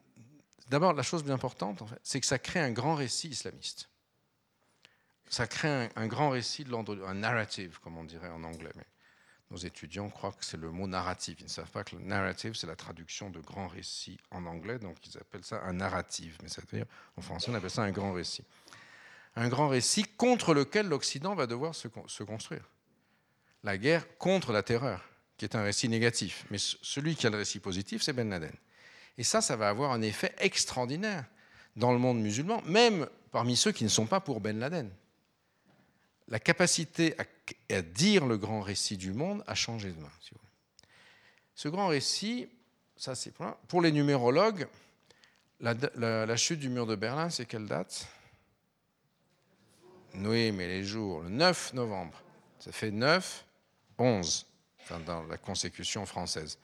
D'abord, 0.70 0.94
la 0.94 1.04
chose 1.04 1.24
bien 1.24 1.34
importante, 1.34 1.84
c'est 2.04 2.20
que 2.20 2.26
ça 2.26 2.38
crée 2.38 2.60
un 2.60 2.72
grand 2.72 2.96
récit 2.96 3.30
islamiste. 3.30 3.90
Ça 5.30 5.48
crée 5.48 5.90
un, 5.96 6.08
grand 6.08 6.30
récit 6.30 6.64
de 6.64 6.70
l'ordre, 6.70 7.08
un 7.08 7.14
narrative, 7.16 7.80
comme 7.80 7.98
on 7.98 8.04
dirait 8.04 8.30
en 8.30 8.44
anglais. 8.44 8.72
Mais 8.76 8.86
nos 9.52 9.58
étudiants 9.58 10.10
croient 10.10 10.32
que 10.32 10.46
c'est 10.46 10.58
le 10.58 10.72
mot 10.72 10.88
narrative. 10.88 11.38
Ils 11.40 11.46
ne 11.46 11.50
savent 11.50 11.70
pas 11.70 11.84
que 11.84 11.96
le 11.96 12.04
narrative, 12.04 12.54
c'est 12.56 12.68
la 12.68 12.76
traduction 12.76 13.30
de 13.30 13.40
grand 13.40 13.68
récit 13.68 14.20
en 14.32 14.46
anglais, 14.46 14.80
donc 14.80 14.98
ils 15.06 15.18
appellent 15.18 15.44
ça 15.44 15.62
un 15.64 15.74
narrative. 15.74 16.38
Mais 16.42 16.50
c'est-à-dire, 16.50 16.86
en 17.16 17.22
français, 17.22 17.50
on 17.52 17.56
appelle 17.56 17.70
ça 17.70 17.84
un 17.84 17.92
grand 17.92 18.14
récit. 18.14 18.44
Un 19.36 19.50
grand 19.50 19.70
récit 19.70 20.04
contre 20.04 20.54
lequel 20.54 20.88
l'Occident 20.88 21.36
va 21.36 21.48
devoir 21.48 21.74
se 21.76 22.24
construire. 22.24 22.68
La 23.64 23.78
guerre 23.78 24.18
contre 24.18 24.52
la 24.52 24.64
terreur, 24.64 25.04
qui 25.40 25.46
est 25.46 25.56
un 25.56 25.64
récit 25.64 25.88
négatif. 25.88 26.46
Mais 26.52 26.58
celui 26.60 27.16
qui 27.16 27.26
a 27.26 27.30
le 27.30 27.38
récit 27.38 27.60
positif, 27.60 28.04
c'est 28.04 28.12
Ben 28.12 28.30
Laden. 28.30 28.54
Et 29.18 29.24
ça, 29.24 29.42
ça 29.42 29.56
va 29.56 29.70
avoir 29.70 29.92
un 29.94 30.02
effet 30.02 30.36
extraordinaire 30.38 31.26
dans 31.78 31.94
le 31.94 31.98
monde 31.98 32.20
musulman, 32.20 32.62
même 32.66 33.08
parmi 33.32 33.56
ceux 33.56 33.72
qui 33.72 33.86
ne 33.86 33.90
sont 33.90 34.06
pas 34.06 34.20
pour 34.20 34.42
Ben 34.42 34.60
Laden. 34.60 34.92
La 36.28 36.40
capacité 36.40 37.16
à, 37.70 37.82
dire 37.82 38.26
le 38.26 38.38
grand 38.38 38.62
récit 38.62 38.98
du 38.98 39.14
monde 39.14 39.42
a 39.48 39.56
changé 39.56 39.92
de 39.92 40.00
main. 40.00 40.12
Ce 41.56 41.70
grand 41.70 41.88
récit, 41.88 42.50
ça 42.98 43.16
c'est 43.16 43.34
pour 43.68 43.82
les 43.82 43.94
numérologues, 43.94 44.68
la, 45.62 46.36
chute 46.36 46.60
du 46.60 46.70
mur 46.70 46.86
de 46.86 46.96
Berlin, 46.96 47.30
c'est 47.30 47.46
quelle 47.46 47.66
date? 47.66 48.08
Oui, 50.16 50.52
mais 50.52 50.68
les 50.68 50.84
jours, 50.84 51.22
le 51.22 51.30
9 51.30 51.74
novembre. 51.74 52.22
Ça 52.60 52.72
fait 52.72 52.92
9, 52.92 53.46
11, 53.98 54.49
dans 55.06 55.24
la 55.24 55.38
consécution 55.38 56.06
française. 56.06 56.58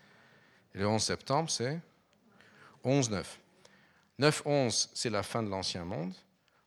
Le 0.74 0.88
11 0.88 1.02
septembre, 1.02 1.50
c'est 1.50 1.80
11-9. 2.84 3.24
9-11, 4.20 4.90
c'est 4.94 5.10
la 5.10 5.24
fin 5.24 5.44
de 5.44 5.50
l'Ancien 5.50 5.86
Monde. 5.86 6.14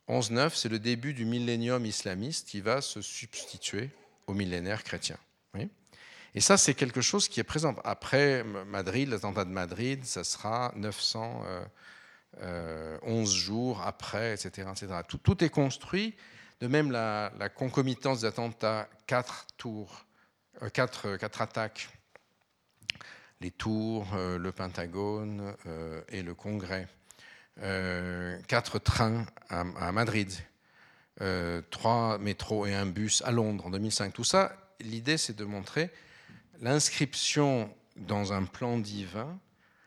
11-9, 0.09 0.51
c'est 0.55 0.69
le 0.69 0.79
début 0.79 1.13
du 1.13 1.25
millénium 1.25 1.85
islamiste 1.85 2.49
qui 2.49 2.61
va 2.61 2.81
se 2.81 3.03
substituer 3.03 3.91
au 4.27 4.35
millénaire 4.35 4.85
chrétien. 4.85 5.19
Et 6.35 6.41
ça, 6.41 6.57
c'est 6.57 6.75
quelque 6.75 7.01
chose 7.01 7.29
qui 7.29 7.41
est 7.41 7.45
présent. 7.45 7.75
Après 7.85 8.45
Madrid, 8.45 9.09
l'attentat 9.09 9.45
de 9.45 9.51
Madrid, 9.51 10.05
ça 10.05 10.25
sera 10.25 10.73
911 10.77 11.47
euh, 12.43 12.99
euh, 13.03 13.25
jours 13.25 13.83
après, 13.83 14.35
etc. 14.35 14.69
etc. 14.71 14.87
Tout, 15.09 15.43
est 15.43 15.49
construit. 15.49 16.15
De 16.61 16.67
même, 16.67 16.91
la, 16.91 17.31
concomitance 17.55 18.21
des 18.21 18.27
attentats, 18.27 18.89
quatre 19.07 19.47
tours, 19.57 20.05
quatre, 20.73 21.17
quatre 21.17 21.43
attaques 21.43 21.89
les 23.41 23.51
tours, 23.51 24.07
euh, 24.15 24.39
le 24.39 24.53
Pentagone 24.53 25.55
euh, 25.67 26.03
et 26.09 26.23
le 26.23 26.35
Congrès. 26.35 26.89
Euh, 27.63 28.39
quatre 28.47 28.79
trains 28.79 29.27
à, 29.49 29.93
Madrid, 29.93 30.33
trois 31.71 32.19
métros 32.19 32.67
et 32.67 32.75
un 32.75 32.87
bus 32.87 33.23
à 33.23 33.33
Londres 33.33 33.67
en 33.67 33.71
2005. 33.71 34.13
Tout 34.13 34.23
ça, 34.23 34.53
l'idée, 34.81 35.19
c'est 35.19 35.35
de 35.35 35.45
montrer 35.45 35.91
l'inscription 36.61 37.75
dans 37.97 38.33
un 38.33 38.45
plan 38.45 38.79
divin, 38.79 39.37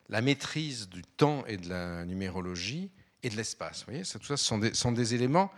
la 0.10 0.22
maîtrise 0.22 0.90
du 0.90 1.04
temps 1.04 1.46
et 1.46 1.56
de 1.56 1.70
la 1.70 2.04
numérologie 2.04 2.92
et 3.24 3.30
de 3.30 3.38
l'espace. 3.38 3.86
Vous 3.86 3.94
voyez, 3.94 4.04
tout 4.04 4.36
ça 4.36 4.58
des, 4.58 4.74
sont 4.74 4.92
des 4.92 5.16
éléments 5.16 5.50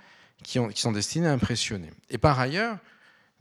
qui, 0.44 0.60
sont 0.76 0.92
destinés 0.92 1.28
à 1.28 1.32
impressionner. 1.32 1.90
Et 2.12 2.20
par 2.20 2.40
ailleurs, 2.40 2.78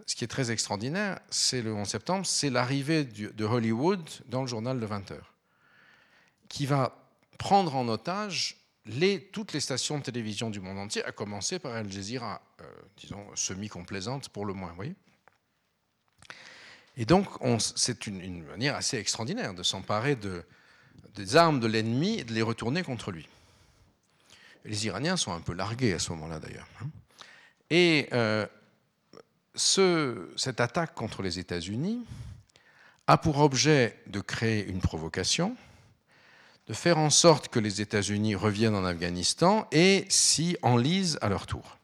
ce 0.06 0.14
qui 0.14 0.24
est 0.24 0.28
très 0.28 0.50
extraordinaire, 0.50 1.20
c'est 1.30 1.62
le 1.62 1.72
11 1.72 1.88
septembre, 1.88 2.26
c'est 2.26 2.50
l'arrivée 2.50 3.04
de 3.04 3.44
Hollywood 3.44 4.02
dans 4.26 4.42
le 4.42 4.46
journal 4.46 4.80
de 4.80 4.86
20 4.86 5.10
heures, 5.12 5.32
qui 6.48 6.66
va 6.66 6.96
prendre 7.38 7.76
en 7.76 7.88
otage 7.88 8.56
toutes 9.32 9.52
les 9.52 9.60
stations 9.60 9.98
de 9.98 10.02
télévision 10.02 10.50
du 10.50 10.60
monde 10.60 10.78
entier, 10.78 11.04
à 11.04 11.12
commencer 11.12 11.58
par 11.58 11.72
Al 11.74 11.90
Jazeera, 11.90 12.42
euh, 12.60 12.64
disons, 12.96 13.24
semi-complaisante 13.34 14.28
pour 14.28 14.44
le 14.44 14.54
moins. 14.54 14.72
Voyez 14.74 14.94
Et 16.96 17.04
donc, 17.04 17.26
c'est 17.60 18.06
une, 18.06 18.44
manière 18.44 18.74
assez 18.74 18.98
extraordinaire 18.98 19.54
de 19.54 19.62
s'emparer 19.62 20.16
de, 20.16 20.44
des 21.14 21.36
armes 21.36 21.60
de 21.60 21.66
l'ennemi 21.66 22.18
et 22.18 22.24
de 22.24 22.32
les 22.32 22.42
retourner 22.42 22.82
contre 22.82 23.12
lui. 23.12 23.28
Les 24.64 24.86
Iraniens 24.86 25.16
sont 25.16 25.32
un 25.32 25.40
peu 25.40 25.52
largués 25.52 25.94
à 25.94 25.98
ce 25.98 26.10
moment-là, 26.12 26.38
d'ailleurs. 26.40 26.68
Hein. 26.80 26.86
Et 27.70 28.08
euh, 28.12 28.46
cette 29.54 30.60
attaque 30.60 30.94
contre 30.94 31.22
les 31.22 31.38
États-Unis 31.38 32.04
a 33.06 33.18
pour 33.18 33.38
objet 33.38 34.00
de 34.06 34.20
créer 34.20 34.64
une 34.66 34.80
provocation, 34.80 35.56
de 36.66 36.72
faire 36.72 36.98
en 36.98 37.10
sorte 37.10 37.48
que 37.48 37.58
les 37.58 37.80
États-Unis 37.80 38.34
reviennent 38.34 38.74
en 38.74 38.84
Afghanistan 38.84 39.66
et 39.72 40.06
s'y 40.08 40.56
enlisent 40.62 41.18
à 41.20 41.28
leur 41.28 41.46
tour. 41.46 41.78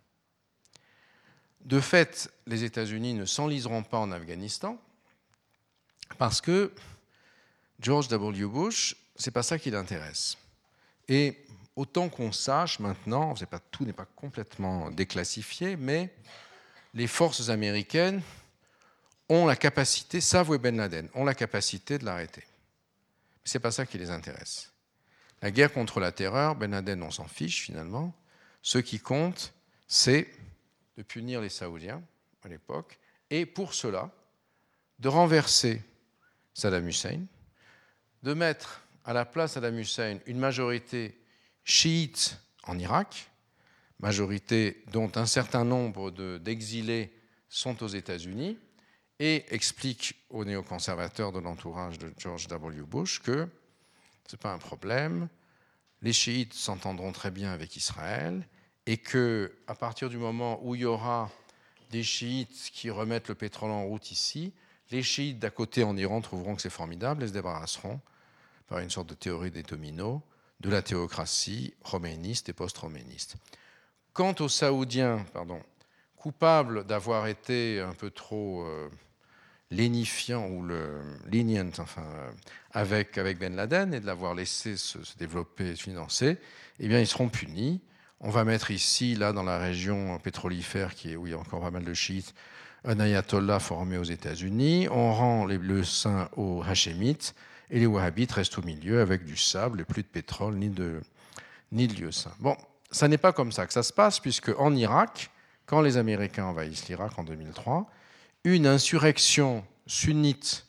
De 1.61 1.81
fait, 1.81 2.33
les 2.47 2.65
États-Unis 2.65 3.15
ne 3.15 3.27
s'enliseront 3.27 3.83
pas 3.83 3.99
en 3.99 4.13
Afghanistan 4.13 4.81
parce 6.17 6.41
que 6.41 6.73
George 7.81 8.09
W. 8.09 8.47
Bush, 8.47 8.97
c'est 9.17 9.31
pas 9.31 9.43
ça 9.43 9.59
qui 9.59 9.71
l'intéresse. 9.71 10.39
Et 11.09 11.45
autant 11.77 12.09
qu'on 12.09 12.33
sache 12.33 12.79
maintenant, 12.79 13.35
tout 13.71 13.85
n'est 13.85 13.93
pas 13.93 14.07
complètement 14.17 14.91
déclassifié, 14.91 15.77
mais 15.77 16.15
les 16.95 17.07
forces 17.07 17.49
américaines 17.49 18.23
ont 19.29 19.47
la 19.47 19.57
capacité, 19.57 20.21
savent 20.21 20.51
où 20.51 20.55
est 20.55 20.59
Ben 20.59 20.77
Laden, 20.77 21.09
ont 21.15 21.25
la 21.25 21.35
capacité 21.35 21.99
de 21.99 22.05
l'arrêter. 22.05 22.45
Ce 23.45 23.57
n'est 23.57 23.63
pas 23.63 23.71
ça 23.71 23.87
qui 23.87 23.99
les 23.99 24.11
intéresse. 24.11 24.73
La 25.43 25.51
guerre 25.51 25.73
contre 25.73 26.01
la 26.01 26.13
terreur, 26.13 26.57
Ben 26.57 26.71
Laden, 26.71 27.03
on 27.03 27.11
s'en 27.11 27.29
fiche 27.29 27.63
finalement. 27.63 28.15
Ce 28.63 28.79
qui 28.79 28.99
compte, 28.99 29.53
c'est 29.87 30.29
de 30.97 31.03
punir 31.03 31.41
les 31.41 31.49
Saoudiens 31.49 32.03
à 32.43 32.49
l'époque, 32.49 32.99
et 33.31 33.47
pour 33.47 33.75
cela, 33.75 34.11
de 34.99 35.09
renverser 35.09 35.83
Saddam 36.55 36.89
Hussein, 36.89 37.21
de 38.23 38.35
mettre 38.35 38.83
à 39.05 39.13
la 39.13 39.25
place 39.25 39.53
Saddam 39.53 39.79
Hussein 39.79 40.19
une 40.27 40.39
majorité 40.39 41.19
chiite 41.65 42.39
en 42.65 42.79
Irak, 42.79 43.31
majorité 44.01 44.83
dont 44.93 45.11
un 45.17 45.27
certain 45.27 45.65
nombre 45.65 46.11
d'exilés 46.39 47.13
sont 47.49 47.83
aux 47.83 47.89
États-Unis, 47.89 48.59
et 49.21 49.45
explique 49.51 50.15
aux 50.31 50.45
néoconservateurs 50.45 51.33
de 51.33 51.41
l'entourage 51.41 51.99
de 51.99 52.13
George 52.19 52.47
W. 52.47 52.83
Bush 52.83 53.21
que 53.21 53.49
ce 54.27 54.37
n'est 54.37 54.41
pas 54.41 54.53
un 54.53 54.59
problème, 54.59 55.29
les 56.03 56.13
chiites 56.13 56.55
s'entendront 56.55 57.13
très 57.13 57.31
bien 57.31 57.51
avec 57.51 57.77
Israël, 57.77 58.47
et 58.87 58.99
que 58.99 59.53
à 59.67 59.75
partir 59.75 60.09
du 60.09 60.19
moment 60.19 60.61
où 60.63 60.75
il 60.75 60.83
y 60.83 60.85
aura 60.85 61.31
des 61.91 62.03
chiites 62.03 62.71
qui 62.73 62.91
remettent 62.91 63.29
le 63.29 63.35
pétrole 63.35 63.71
en 63.71 63.85
route 63.85 64.13
ici, 64.13 64.53
les 64.91 65.03
chiites 65.03 65.39
d'à 65.39 65.51
côté 65.51 65.83
en 65.83 65.97
Iran 65.97 66.21
trouveront 66.21 66.55
que 66.55 66.63
c'est 66.63 66.71
formidable 66.71 67.23
et 67.23 67.29
se 67.29 67.33
débarrasseront 67.33 68.01
par 68.67 68.79
une 68.79 68.91
sorte 68.91 69.09
de 69.09 69.15
théorie 69.15 69.51
des 69.51 69.63
dominos 69.63 70.21
de 70.61 70.71
la 70.71 70.83
théocratie 70.83 71.75
roméniste 71.83 72.49
et 72.49 72.53
post-roméniste. 72.53 73.37
Quant 74.19 74.35
aux 74.41 74.49
Saoudiens, 74.49 75.25
pardon, 75.33 75.61
coupables 76.17 76.85
d'avoir 76.85 77.29
été 77.29 77.81
un 77.81 77.93
peu 77.93 78.11
trop 78.11 78.65
euh, 78.65 78.89
lénifiants 79.71 80.49
ou 80.49 80.65
le, 80.65 81.01
enfin, 81.79 82.03
euh, 82.03 82.31
avec, 82.73 83.17
avec 83.17 83.39
Ben 83.39 83.55
Laden 83.55 83.95
et 83.95 84.01
de 84.01 84.07
l'avoir 84.07 84.35
laissé 84.35 84.77
se, 84.77 84.99
développer 85.19 85.69
et 85.69 85.77
se 85.77 85.85
financer, 85.85 86.37
eh 86.81 86.89
bien, 86.89 86.99
ils 86.99 87.07
seront 87.07 87.29
punis. 87.29 87.81
On 88.19 88.31
va 88.31 88.43
mettre 88.43 88.73
ici, 88.73 89.15
là, 89.15 89.33
dans 89.33 89.45
la 89.45 89.57
région 89.57 90.19
pétrolifère, 90.19 90.91
où 91.17 91.29
il 91.29 91.31
y 91.31 91.35
a 91.35 91.39
encore 91.39 91.61
pas 91.61 91.71
mal 91.71 91.85
de 91.85 91.95
chiites, 91.95 92.35
un 92.83 92.99
ayatollah 92.99 93.61
formé 93.61 93.99
aux 93.99 94.03
États-Unis. 94.03 94.89
On 94.91 95.15
rend 95.15 95.47
les, 95.47 95.59
le 95.59 95.85
sein 95.85 96.29
aux 96.37 96.65
Hachémites 96.65 97.37
et 97.71 97.79
les 97.79 97.87
Wahhabites 97.87 98.33
restent 98.33 98.59
au 98.59 98.63
milieu 98.63 99.01
avec 99.01 99.25
du 99.25 99.37
sable 99.37 99.81
et 99.81 99.85
plus 99.85 100.03
de 100.03 100.09
pétrole 100.09 100.57
ni 100.57 100.71
de, 100.71 101.03
ni 101.71 101.87
de 101.87 101.95
lieu 101.95 102.11
saint. 102.11 102.35
Bon, 102.41 102.57
ça 102.91 103.09
n'est 103.09 103.19
pas 103.19 103.33
comme 103.33 103.53
ça 103.53 103.67
que 103.67 103.73
ça 103.73 103.83
se 103.83 103.93
passe, 103.93 104.21
puisque 104.21 104.51
en 104.59 104.75
Irak, 104.75 105.31
quand 105.67 105.81
les 105.81 105.97
Américains 105.97 106.47
envahissent 106.47 106.89
l'Irak 106.89 107.19
en 107.19 107.25
2003, 107.25 107.91
une 108.45 108.67
insurrection 108.67 109.67
sunnite 109.87 110.67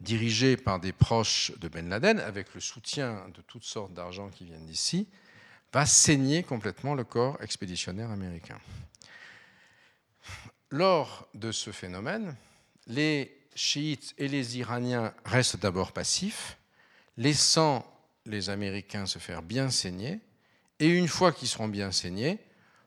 dirigée 0.00 0.56
par 0.56 0.80
des 0.80 0.92
proches 0.92 1.52
de 1.58 1.68
Ben 1.68 1.88
Laden, 1.88 2.20
avec 2.20 2.54
le 2.54 2.60
soutien 2.60 3.26
de 3.34 3.42
toutes 3.42 3.64
sortes 3.64 3.92
d'argent 3.92 4.28
qui 4.28 4.44
viennent 4.44 4.66
d'ici, 4.66 5.08
va 5.72 5.86
saigner 5.86 6.42
complètement 6.42 6.94
le 6.94 7.04
corps 7.04 7.36
expéditionnaire 7.42 8.10
américain. 8.10 8.58
Lors 10.70 11.28
de 11.34 11.52
ce 11.52 11.70
phénomène, 11.72 12.36
les 12.86 13.36
chiites 13.54 14.14
et 14.18 14.28
les 14.28 14.58
Iraniens 14.58 15.14
restent 15.24 15.56
d'abord 15.56 15.92
passifs, 15.92 16.58
laissant 17.16 17.84
les 18.26 18.50
Américains 18.50 19.06
se 19.06 19.18
faire 19.18 19.42
bien 19.42 19.70
saigner, 19.70 20.20
et 20.80 20.88
une 20.88 21.08
fois 21.08 21.32
qu'ils 21.32 21.48
seront 21.48 21.68
bien 21.68 21.92
saignés, 21.92 22.38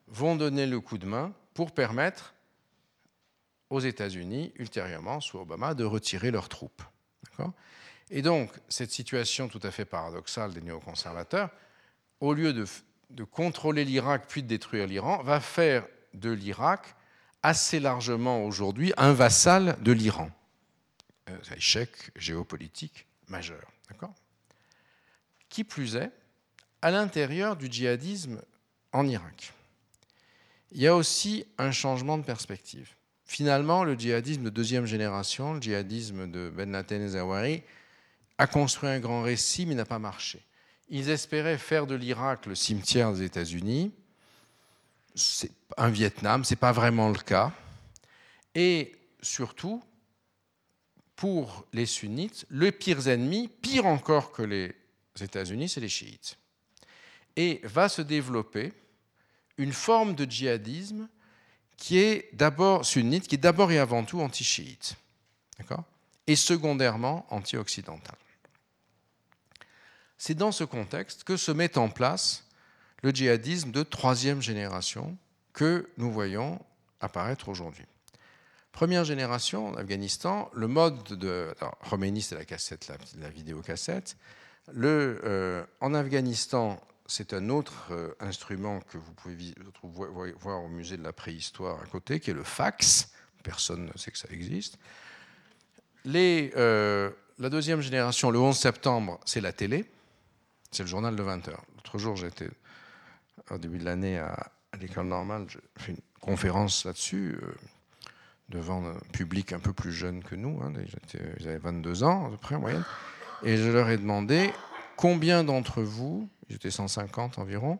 vont 0.07 0.35
donner 0.35 0.65
le 0.65 0.79
coup 0.79 0.97
de 0.97 1.05
main 1.05 1.33
pour 1.53 1.71
permettre 1.71 2.33
aux 3.69 3.79
États-Unis, 3.79 4.53
ultérieurement, 4.55 5.19
sous 5.19 5.39
Obama, 5.39 5.73
de 5.73 5.83
retirer 5.83 6.31
leurs 6.31 6.49
troupes. 6.49 6.81
Et 8.09 8.21
donc, 8.21 8.51
cette 8.69 8.91
situation 8.91 9.49
tout 9.49 9.59
à 9.63 9.71
fait 9.71 9.85
paradoxale 9.85 10.53
des 10.53 10.61
néoconservateurs, 10.61 11.49
au 12.19 12.33
lieu 12.33 12.53
de, 12.53 13.23
contrôler 13.25 13.83
l'Irak 13.83 14.25
puis 14.27 14.43
de 14.43 14.47
détruire 14.47 14.87
l'Iran, 14.87 15.21
va 15.23 15.39
faire 15.39 15.85
de 16.13 16.31
l'Irak 16.31 16.95
assez 17.43 17.79
largement 17.79 18.45
aujourd'hui 18.45 18.93
un 18.97 19.13
vassal 19.13 19.77
de 19.81 19.91
l'Iran. 19.91 20.31
Euh, 21.29 21.37
un 21.51 21.55
échec 21.55 21.91
géopolitique 22.15 23.07
majeur. 23.27 23.71
Qui 25.49 25.63
plus 25.63 25.95
est, 25.95 26.11
à 26.81 26.91
l'intérieur 26.91 27.55
du 27.55 27.67
djihadisme 27.67 28.41
en 28.93 29.07
Irak, 29.07 29.53
il 30.71 30.81
y 30.81 30.87
a 30.87 30.95
aussi 30.95 31.45
un 31.57 31.71
changement 31.71 32.17
de 32.17 32.23
perspective. 32.23 32.89
Finalement, 33.25 33.83
le 33.83 33.95
djihadisme 33.95 34.43
de 34.43 34.49
deuxième 34.49 34.85
génération, 34.85 35.53
le 35.53 35.61
djihadisme 35.61 36.29
de 36.29 36.49
Ben 36.49 36.71
Laden 36.71 37.01
et 37.01 37.09
Zawahiri, 37.09 37.63
a 38.37 38.47
construit 38.47 38.89
un 38.89 38.99
grand 38.99 39.21
récit 39.21 39.65
mais 39.65 39.75
n'a 39.75 39.85
pas 39.85 39.99
marché. 39.99 40.41
Ils 40.89 41.09
espéraient 41.09 41.57
faire 41.57 41.87
de 41.87 41.95
l'Irak 41.95 42.45
le 42.45 42.55
cimetière 42.55 43.11
des 43.11 43.23
États-Unis. 43.23 43.91
C'est 45.15 45.51
un 45.75 45.89
Vietnam, 45.89 46.45
ce 46.45 46.53
n'est 46.53 46.59
pas 46.59 46.71
vraiment 46.71 47.09
le 47.09 47.17
cas. 47.17 47.51
Et 48.55 48.93
surtout, 49.21 49.83
pour 51.15 51.65
les 51.73 51.85
sunnites, 51.85 52.45
les 52.49 52.71
pires 52.71 53.07
ennemis, 53.07 53.49
pire 53.49 53.85
encore 53.85 54.31
que 54.31 54.43
les 54.43 54.73
États-Unis, 55.19 55.67
c'est 55.67 55.81
les 55.81 55.89
chiites. 55.89 56.37
Et 57.37 57.61
va 57.63 57.87
se 57.87 58.01
développer 58.01 58.73
une 59.57 59.71
forme 59.71 60.13
de 60.13 60.25
djihadisme 60.25 61.07
qui 61.77 61.99
est 61.99 62.29
d'abord 62.33 62.85
sunnite, 62.85 63.27
qui 63.27 63.35
est 63.35 63.39
d'abord 63.39 63.71
et 63.71 63.79
avant 63.79 64.03
tout 64.03 64.19
anti-chiite, 64.19 64.95
et 66.25 66.35
secondairement 66.35 67.25
anti-occidental. 67.29 68.17
C'est 70.17 70.33
dans 70.33 70.51
ce 70.51 70.63
contexte 70.63 71.23
que 71.23 71.37
se 71.37 71.51
met 71.51 71.77
en 71.77 71.89
place 71.89 72.43
le 73.03 73.11
djihadisme 73.11 73.71
de 73.71 73.83
troisième 73.83 74.41
génération 74.41 75.15
que 75.53 75.89
nous 75.97 76.11
voyons 76.11 76.59
apparaître 76.99 77.49
aujourd'hui. 77.49 77.85
Première 78.71 79.05
génération 79.05 79.69
en 79.69 79.75
Afghanistan, 79.75 80.51
le 80.53 80.67
mode 80.67 81.01
de. 81.03 81.53
Alors, 81.59 81.77
c'est 82.21 82.35
la 82.35 82.45
cassette, 82.45 82.91
la, 83.19 83.29
vidéocassette. 83.29 84.17
Le, 84.71 85.19
euh, 85.23 85.63
en 85.79 85.93
Afghanistan, 85.93 86.79
c'est 87.07 87.33
un 87.33 87.49
autre 87.49 87.87
euh, 87.91 88.13
instrument 88.19 88.81
que 88.81 88.97
vous 88.97 89.13
pouvez 89.13 89.53
voir 90.39 90.63
au 90.63 90.67
musée 90.67 90.97
de 90.97 91.03
la 91.03 91.13
préhistoire 91.13 91.81
à 91.81 91.85
côté, 91.85 92.19
qui 92.19 92.31
est 92.31 92.33
le 92.33 92.43
fax. 92.43 93.11
Personne 93.43 93.85
ne 93.85 93.97
sait 93.97 94.11
que 94.11 94.17
ça 94.17 94.27
existe. 94.29 94.77
Euh, 96.05 97.09
la 97.39 97.49
deuxième 97.49 97.81
génération, 97.81 98.29
le 98.29 98.39
11 98.39 98.57
septembre, 98.57 99.19
c'est 99.25 99.41
la 99.41 99.53
télé. 99.53 99.85
C'est 100.71 100.83
le 100.83 100.89
journal 100.89 101.15
de 101.15 101.23
20 101.23 101.47
heures. 101.47 101.63
L'autre 101.75 101.97
jour, 101.97 102.17
j'étais, 102.17 102.49
au 103.49 103.57
début 103.57 103.77
de 103.77 103.85
l'année, 103.85 104.17
à, 104.17 104.51
l'école 104.79 105.07
normale, 105.07 105.45
j'ai 105.47 105.59
fait 105.77 105.93
une 105.93 106.01
conférence 106.19 106.85
là-dessus 106.85 107.37
devant 108.49 108.85
un 108.85 108.97
public 109.11 109.53
un 109.53 109.59
peu 109.59 109.73
plus 109.73 109.91
jeune 109.91 110.23
que 110.23 110.35
nous, 110.35 110.61
hein, 110.61 110.73
ils 111.39 111.47
avaient 111.47 111.57
22 111.57 112.03
ans 112.03 112.27
à 112.27 112.29
peu 112.29 112.37
près 112.37 112.55
en 112.55 112.59
moyenne, 112.59 112.85
et 113.43 113.57
je 113.57 113.69
leur 113.69 113.89
ai 113.89 113.97
demandé 113.97 114.51
combien 114.95 115.43
d'entre 115.43 115.81
vous, 115.81 116.29
j'étais 116.49 116.71
150 116.71 117.39
environ, 117.39 117.79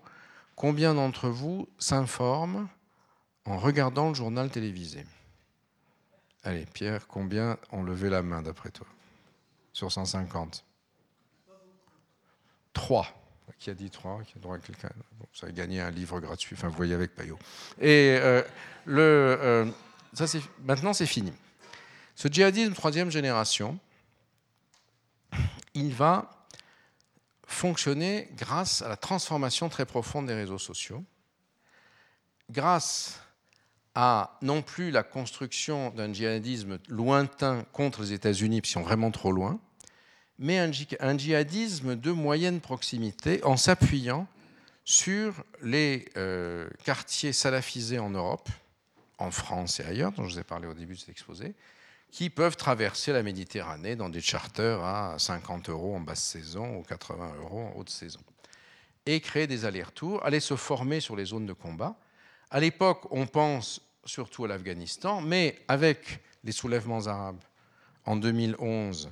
combien 0.56 0.94
d'entre 0.94 1.30
vous 1.30 1.68
s'informent 1.78 2.68
en 3.46 3.58
regardant 3.58 4.10
le 4.10 4.16
journal 4.16 4.50
télévisé? 4.50 5.06
Allez, 6.44 6.66
Pierre, 6.66 7.08
combien 7.08 7.58
ont 7.72 7.84
levé 7.84 8.10
la 8.10 8.22
main 8.22 8.42
d'après 8.42 8.72
toi? 8.72 8.88
Sur 9.74 9.92
150 9.92 10.64
Trois. 12.74 13.08
Qui 13.60 13.70
a 13.72 13.74
dit 13.74 13.90
trois? 13.90 14.22
Qui 14.24 14.38
a 14.38 14.40
droit 14.40 14.56
à 14.56 14.60
quelqu'un? 14.60 14.90
Ça 15.34 15.48
a 15.48 15.52
gagné 15.52 15.82
un 15.82 15.90
livre 15.90 16.20
gratuit, 16.20 16.56
enfin 16.56 16.68
vous 16.68 16.76
voyez 16.76 16.94
avec 16.94 17.16
Payot. 17.16 17.40
Et 17.80 18.18
euh, 18.20 18.44
le, 18.86 19.02
euh, 19.42 19.66
maintenant, 20.64 20.94
c'est 20.94 21.06
fini. 21.06 21.34
Ce 22.16 22.28
djihadisme 22.28 22.74
troisième 22.74 23.10
génération, 23.10 23.80
il 25.74 25.94
va 25.94 26.37
fonctionner 27.48 28.30
grâce 28.36 28.82
à 28.82 28.90
la 28.90 28.98
transformation 28.98 29.70
très 29.70 29.86
profonde 29.86 30.28
des 30.28 30.34
réseaux 30.34 30.60
sociaux, 30.60 31.04
grâce 32.52 33.22
à 33.96 34.38
non 34.42 34.62
plus 34.62 34.92
la 34.92 35.02
construction 35.02 35.90
d'un 35.92 36.14
djihadisme 36.14 36.78
lointain 36.88 37.66
contre 37.74 38.02
les 38.04 38.14
États-Unis, 38.14 38.62
qui 38.62 38.70
sont 38.70 38.84
vraiment 38.84 39.10
trop 39.10 39.32
loin, 39.32 39.60
mais 40.38 40.60
un, 40.60 41.18
djihadisme 41.18 41.96
de 41.96 42.12
moyenne 42.12 42.60
proximité 42.60 43.44
en 43.44 43.58
s'appuyant 43.58 44.28
sur 44.86 45.44
les 45.64 46.06
euh, 46.16 46.70
quartiers 46.84 47.34
salafisés 47.34 47.98
en 47.98 48.12
Europe, 48.12 48.50
en 49.18 49.32
France 49.32 49.80
et 49.80 49.86
ailleurs, 49.86 50.12
dont 50.12 50.26
je 50.26 50.36
vous 50.36 50.40
ai 50.40 50.44
parlé 50.44 50.68
au 50.68 50.74
début 50.74 50.94
de 50.94 51.00
cet 51.00 51.10
exposé, 51.10 51.56
qui 52.12 52.30
peuvent 52.30 52.56
traverser 52.56 53.12
la 53.14 53.24
Méditerranée 53.24 53.96
dans 53.96 54.10
des 54.10 54.22
charters 54.22 54.84
à 54.84 55.20
50 55.20 55.70
euros 55.70 55.96
en 55.96 56.00
basse 56.00 56.24
saison 56.24 56.78
ou 56.78 56.84
80 56.84 57.36
euros 57.42 57.72
en 57.74 57.78
haute 57.78 57.90
saison, 57.90 58.22
et 59.06 59.20
créer 59.20 59.48
des 59.48 59.66
allers-retours, 59.66 60.24
aller 60.26 60.40
se 60.40 60.56
former 60.56 61.00
sur 61.00 61.16
les 61.16 61.26
zones 61.26 61.46
de 61.46 61.54
combat. 61.54 61.96
À 62.50 62.60
l'époque, 62.60 63.08
on 63.12 63.26
pense 63.26 63.82
surtout 64.06 64.46
à 64.46 64.48
l'Afghanistan, 64.48 65.22
mais 65.22 65.60
avec 65.68 66.22
les 66.44 66.52
soulèvements 66.52 67.08
arabes 67.08 67.44
en 68.06 68.16
2011, 68.16 69.12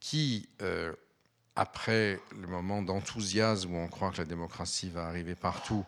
qui, 0.00 0.48
euh, 0.62 0.92
après 1.54 2.18
le 2.36 2.48
moment 2.48 2.82
d'enthousiasme 2.82 3.74
où 3.74 3.78
on 3.78 3.88
croit 3.88 4.10
que 4.10 4.18
la 4.18 4.24
démocratie 4.24 4.90
va 4.90 5.06
arriver 5.06 5.36
partout, 5.36 5.84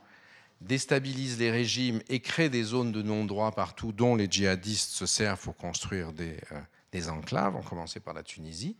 déstabilise 0.60 1.38
les 1.38 1.50
régimes 1.50 2.00
et 2.08 2.20
crée 2.20 2.48
des 2.48 2.62
zones 2.62 2.92
de 2.92 3.02
non-droit 3.02 3.52
partout 3.52 3.92
dont 3.92 4.16
les 4.16 4.28
djihadistes 4.30 4.90
se 4.90 5.06
servent 5.06 5.40
pour 5.40 5.56
construire 5.56 6.12
des, 6.12 6.38
euh, 6.52 6.60
des 6.92 7.08
enclaves, 7.08 7.56
en 7.56 7.62
commençant 7.62 8.00
par 8.00 8.14
la 8.14 8.22
Tunisie, 8.22 8.76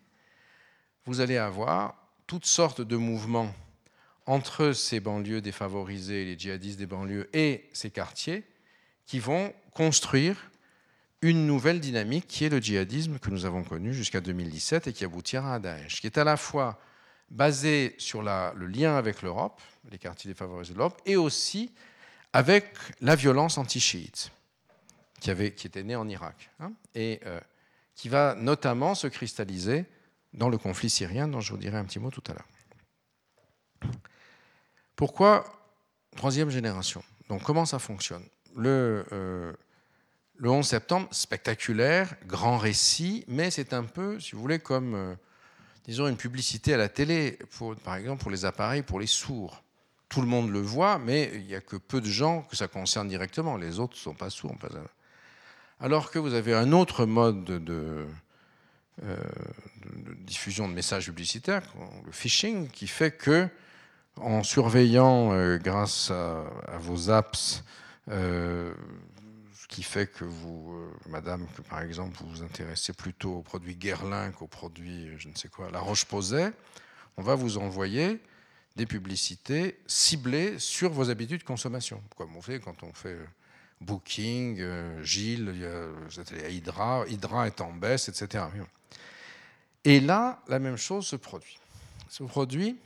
vous 1.04 1.20
allez 1.20 1.36
avoir 1.36 1.96
toutes 2.26 2.46
sortes 2.46 2.80
de 2.80 2.96
mouvements 2.96 3.52
entre 4.26 4.72
ces 4.72 5.00
banlieues 5.00 5.42
défavorisées, 5.42 6.24
les 6.24 6.38
djihadistes 6.38 6.78
des 6.78 6.86
banlieues 6.86 7.28
et 7.34 7.68
ces 7.72 7.90
quartiers, 7.90 8.44
qui 9.04 9.18
vont 9.18 9.52
construire 9.72 10.50
une 11.20 11.46
nouvelle 11.46 11.80
dynamique 11.80 12.26
qui 12.26 12.44
est 12.44 12.48
le 12.48 12.58
djihadisme 12.58 13.18
que 13.18 13.30
nous 13.30 13.44
avons 13.44 13.64
connu 13.64 13.92
jusqu'à 13.92 14.20
2017 14.20 14.86
et 14.86 14.92
qui 14.92 15.04
aboutira 15.04 15.54
à 15.54 15.58
Daesh, 15.58 16.00
qui 16.00 16.06
est 16.06 16.18
à 16.18 16.24
la 16.24 16.36
fois 16.36 16.78
basé 17.30 17.94
sur 17.98 18.22
le 18.22 18.66
lien 18.66 18.96
avec 18.96 19.22
l'Europe, 19.22 19.60
les 19.90 19.98
quartiers 19.98 20.30
défavorisés 20.30 20.72
de 20.72 20.78
l'Europe, 20.78 21.00
et 21.06 21.16
aussi 21.16 21.72
avec 22.32 22.74
la 23.00 23.14
violence 23.14 23.58
anti-chiite 23.58 24.30
qui, 25.20 25.52
qui 25.52 25.66
était 25.66 25.82
née 25.82 25.96
en 25.96 26.08
Irak, 26.08 26.50
hein, 26.60 26.72
et 26.94 27.20
euh, 27.26 27.40
qui 27.94 28.08
va 28.08 28.34
notamment 28.34 28.94
se 28.94 29.06
cristalliser 29.06 29.86
dans 30.32 30.48
le 30.48 30.58
conflit 30.58 30.90
syrien 30.90 31.28
dont 31.28 31.40
je 31.40 31.52
vous 31.52 31.58
dirai 31.58 31.78
un 31.78 31.84
petit 31.84 31.98
mot 31.98 32.10
tout 32.10 32.22
à 32.28 32.32
l'heure. 32.32 33.92
Pourquoi 34.96 35.44
troisième 36.16 36.50
génération? 36.50 37.02
Donc 37.28 37.42
comment 37.42 37.64
ça 37.64 37.78
fonctionne? 37.78 38.24
Le, 38.56 39.04
euh, 39.12 39.52
le 40.36 40.50
11 40.50 40.66
septembre, 40.66 41.08
spectaculaire, 41.10 42.14
grand 42.26 42.58
récit, 42.58 43.24
mais 43.28 43.50
c'est 43.50 43.72
un 43.72 43.84
peu, 43.84 44.20
si 44.20 44.32
vous 44.32 44.40
voulez, 44.40 44.58
comme, 44.58 44.94
euh, 44.94 45.14
disons, 45.84 46.06
une 46.06 46.16
publicité 46.16 46.74
à 46.74 46.76
la 46.76 46.88
télé, 46.88 47.38
par 47.82 47.96
exemple 47.96 48.22
pour 48.22 48.30
les 48.30 48.44
appareils, 48.44 48.82
pour 48.82 49.00
les 49.00 49.06
sourds. 49.06 49.63
Tout 50.08 50.20
le 50.20 50.26
monde 50.26 50.50
le 50.50 50.60
voit, 50.60 50.98
mais 50.98 51.30
il 51.34 51.46
n'y 51.46 51.54
a 51.54 51.60
que 51.60 51.76
peu 51.76 52.00
de 52.00 52.08
gens 52.08 52.42
que 52.42 52.56
ça 52.56 52.68
concerne 52.68 53.08
directement. 53.08 53.56
Les 53.56 53.78
autres 53.78 53.94
ne 53.94 54.00
sont 54.00 54.14
pas 54.14 54.30
sourds. 54.30 54.54
Alors 55.80 56.10
que 56.10 56.18
vous 56.18 56.34
avez 56.34 56.54
un 56.54 56.72
autre 56.72 57.04
mode 57.04 57.44
de, 57.44 58.06
euh, 59.02 59.16
diffusion 60.18 60.68
de 60.68 60.74
messages 60.74 61.06
publicitaires, 61.06 61.64
le 62.06 62.12
phishing, 62.12 62.68
qui 62.68 62.86
fait 62.86 63.10
que, 63.10 63.48
en 64.16 64.42
surveillant, 64.42 65.56
grâce 65.58 66.10
à, 66.10 66.78
vos 66.78 67.10
apps, 67.10 67.64
qui 69.74 69.82
fait 69.82 70.06
que 70.06 70.24
vous, 70.24 70.72
euh, 70.72 71.08
madame, 71.08 71.48
que 71.56 71.62
par 71.62 71.82
exemple 71.82 72.16
vous 72.20 72.28
vous 72.28 72.42
intéressez 72.44 72.92
plutôt 72.92 73.38
aux 73.38 73.42
produits 73.42 73.74
Guerlain 73.74 74.30
qu'aux 74.30 74.46
produits, 74.46 75.08
euh, 75.08 75.16
je 75.18 75.28
ne 75.28 75.34
sais 75.34 75.48
quoi, 75.48 75.68
La 75.72 75.80
Roche-Posay, 75.80 76.52
on 77.16 77.22
va 77.22 77.34
vous 77.34 77.58
envoyer 77.58 78.20
des 78.76 78.86
publicités 78.86 79.78
ciblées 79.86 80.58
sur 80.58 80.90
vos 80.90 81.10
habitudes 81.10 81.40
de 81.40 81.46
consommation, 81.46 82.02
comme 82.16 82.36
on 82.36 82.42
fait 82.42 82.60
quand 82.60 82.82
on 82.82 82.92
fait 82.92 83.14
euh, 83.14 83.26
Booking, 83.80 85.02
Gilles, 85.02 85.52
êtes 86.18 86.32
à 86.32 86.48
Hydra, 86.48 87.04
Hydra 87.08 87.46
est 87.46 87.60
en 87.60 87.72
baisse, 87.72 88.08
etc. 88.08 88.44
Et 89.84 90.00
là, 90.00 90.42
la 90.48 90.58
même 90.58 90.76
chose 90.76 91.06
se 91.06 91.16
produit. 91.16 91.58
Se 92.08 92.22
produit 92.22 92.78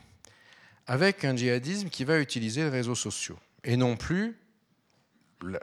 avec 0.86 1.24
un 1.24 1.36
djihadisme 1.36 1.90
qui 1.90 2.04
va 2.04 2.18
utiliser 2.18 2.62
les 2.62 2.70
réseaux 2.70 2.94
sociaux 2.94 3.38
et 3.62 3.76
non 3.76 3.96
plus 3.96 4.36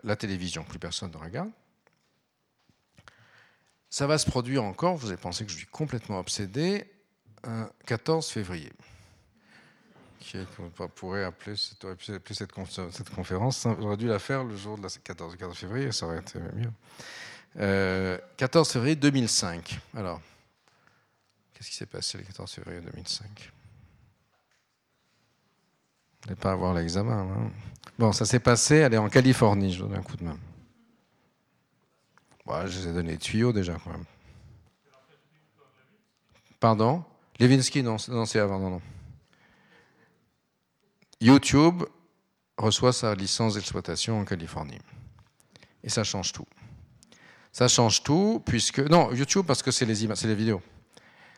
la, 0.04 0.16
télévision, 0.16 0.64
plus 0.64 0.80
personne 0.80 1.12
ne 1.12 1.18
regarde. 1.18 1.50
Ça 3.90 4.08
va 4.08 4.18
se 4.18 4.30
produire 4.30 4.64
encore, 4.64 4.96
vous 4.96 5.08
avez 5.08 5.18
pensé 5.18 5.46
que 5.46 5.52
je 5.52 5.58
suis 5.58 5.68
complètement 5.68 6.20
obsédé, 6.20 6.86
un 7.44 7.70
14 7.86 8.30
février. 8.30 8.72
Qui 10.26 10.38
on 10.60 10.88
pourrait 10.88 11.24
appeler, 11.24 11.56
cette, 11.56 11.86
cette, 12.34 12.52
conférence, 13.12 13.68
j'aurais 13.80 13.96
dû 13.96 14.08
la 14.08 14.18
faire 14.18 14.44
le 14.44 14.58
jour 14.58 14.76
de 14.76 14.82
la 14.82 14.90
14, 14.90 15.36
14 15.36 15.56
février, 15.56 15.92
ça 15.92 16.08
aurait 16.08 16.18
été 16.18 16.40
mieux. 16.56 16.72
14 18.38 18.68
euh, 18.68 18.74
février 18.74 18.96
2005. 18.96 19.80
Alors, 19.96 20.20
qu'est-ce 21.54 21.70
qui 21.70 21.76
s'est 21.76 21.86
passé 21.86 22.18
le 22.18 22.24
14 22.24 22.52
février 22.52 22.82
2005 22.82 23.52
Vous 26.24 26.26
n'allez 26.26 26.42
pas 26.42 26.54
avoir 26.54 26.74
l'examen. 26.74 27.30
Hein 27.30 27.52
Bon, 28.00 28.12
ça 28.12 28.26
s'est 28.26 28.40
passé, 28.40 28.78
elle 28.78 28.96
est 28.96 28.98
en 28.98 29.10
Californie, 29.10 29.74
je 29.74 29.84
donne 29.84 29.94
un 29.94 30.02
coup 30.02 30.18
de 30.18 30.24
main. 30.24 30.40
Bon, 32.48 32.66
je 32.66 32.80
vous 32.80 32.88
ai 32.88 32.94
donné 32.94 33.12
les 33.12 33.18
tuyaux 33.20 33.54
déjà, 33.54 33.78
quand 33.84 33.92
même. 33.92 34.06
Pardon? 36.60 37.04
Levinsky, 37.40 37.84
non, 37.84 37.98
non 38.08 38.26
c'est 38.26 38.40
avant, 38.40 38.58
non, 38.58 38.72
non. 38.72 38.82
YouTube 41.22 41.84
reçoit 42.58 42.94
sa 42.94 43.16
licence 43.16 43.56
d'exploitation 43.56 44.20
en 44.20 44.26
Californie. 44.26 44.80
Et 45.84 45.90
ça 45.90 46.04
change 46.04 46.32
tout. 46.32 46.48
Ça 47.52 47.68
change 47.68 48.04
tout, 48.04 48.42
puisque. 48.46 48.80
Non, 48.80 49.14
YouTube, 49.14 49.46
parce 49.46 49.64
que 49.64 49.72
c'est 49.72 49.86
les, 49.86 49.96
c'est 50.16 50.28
les 50.28 50.36
vidéos. 50.36 50.62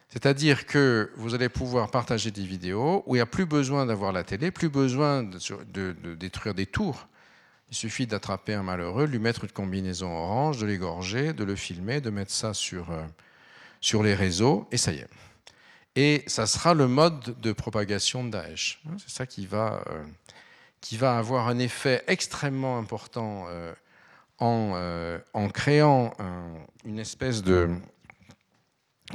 C'est-à-dire 0.09 0.65
que 0.65 1.11
vous 1.17 1.35
allez 1.35 1.49
pouvoir 1.49 1.91
partager 1.91 2.31
des 2.31 2.45
vidéos 2.45 3.03
où 3.05 3.15
il 3.15 3.19
n'y 3.19 3.21
a 3.21 3.25
plus 3.25 3.45
besoin 3.45 3.85
d'avoir 3.85 4.13
la 4.13 4.23
télé, 4.23 4.51
plus 4.51 4.69
besoin 4.69 5.23
de, 5.23 6.15
détruire 6.15 6.55
des 6.55 6.65
tours. 6.65 7.07
Il 7.69 7.75
suffit 7.75 8.07
d'attraper 8.07 8.53
un 8.53 8.63
malheureux, 8.63 9.05
lui 9.05 9.19
mettre 9.19 9.43
une 9.43 9.51
combinaison 9.51 10.09
orange, 10.09 10.59
de 10.59 10.65
l'égorger, 10.65 11.33
de 11.33 11.43
le 11.43 11.55
filmer, 11.57 11.99
de 11.99 12.09
mettre 12.09 12.31
ça 12.31 12.53
sur, 12.53 12.91
euh, 12.91 13.03
sur 13.81 14.01
les 14.01 14.15
réseaux, 14.15 14.67
et 14.71 14.77
ça 14.77 14.93
y 14.93 14.99
est. 14.99 15.09
Et 15.97 16.23
ça 16.27 16.45
sera 16.45 16.73
le 16.73 16.87
mode 16.87 17.39
de 17.41 17.51
propagation 17.51 18.23
de 18.23 18.29
Daesh. 18.29 18.79
C'est 18.99 19.09
ça 19.09 19.25
qui 19.25 19.47
va, 19.47 19.83
euh, 19.87 20.03
qui 20.79 20.95
va 20.95 21.17
avoir 21.17 21.47
un 21.47 21.57
effet 21.57 22.03
extrêmement 22.07 22.77
important 22.77 23.47
euh, 23.49 23.73
en, 24.37 25.19
en, 25.33 25.49
créant 25.49 26.13
une 26.85 26.99
espèce 26.99 27.41
de, 27.41 27.69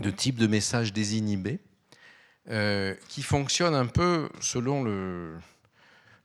de 0.01 0.11
type 0.11 0.37
de 0.37 0.49
message 0.49 0.93
désinhibé 0.93 1.61
euh, 2.51 2.97
qui 3.09 3.23
fonctionne 3.23 3.73
un 3.73 3.87
peu 3.87 4.29
selon 4.41 4.83
le, 4.83 5.39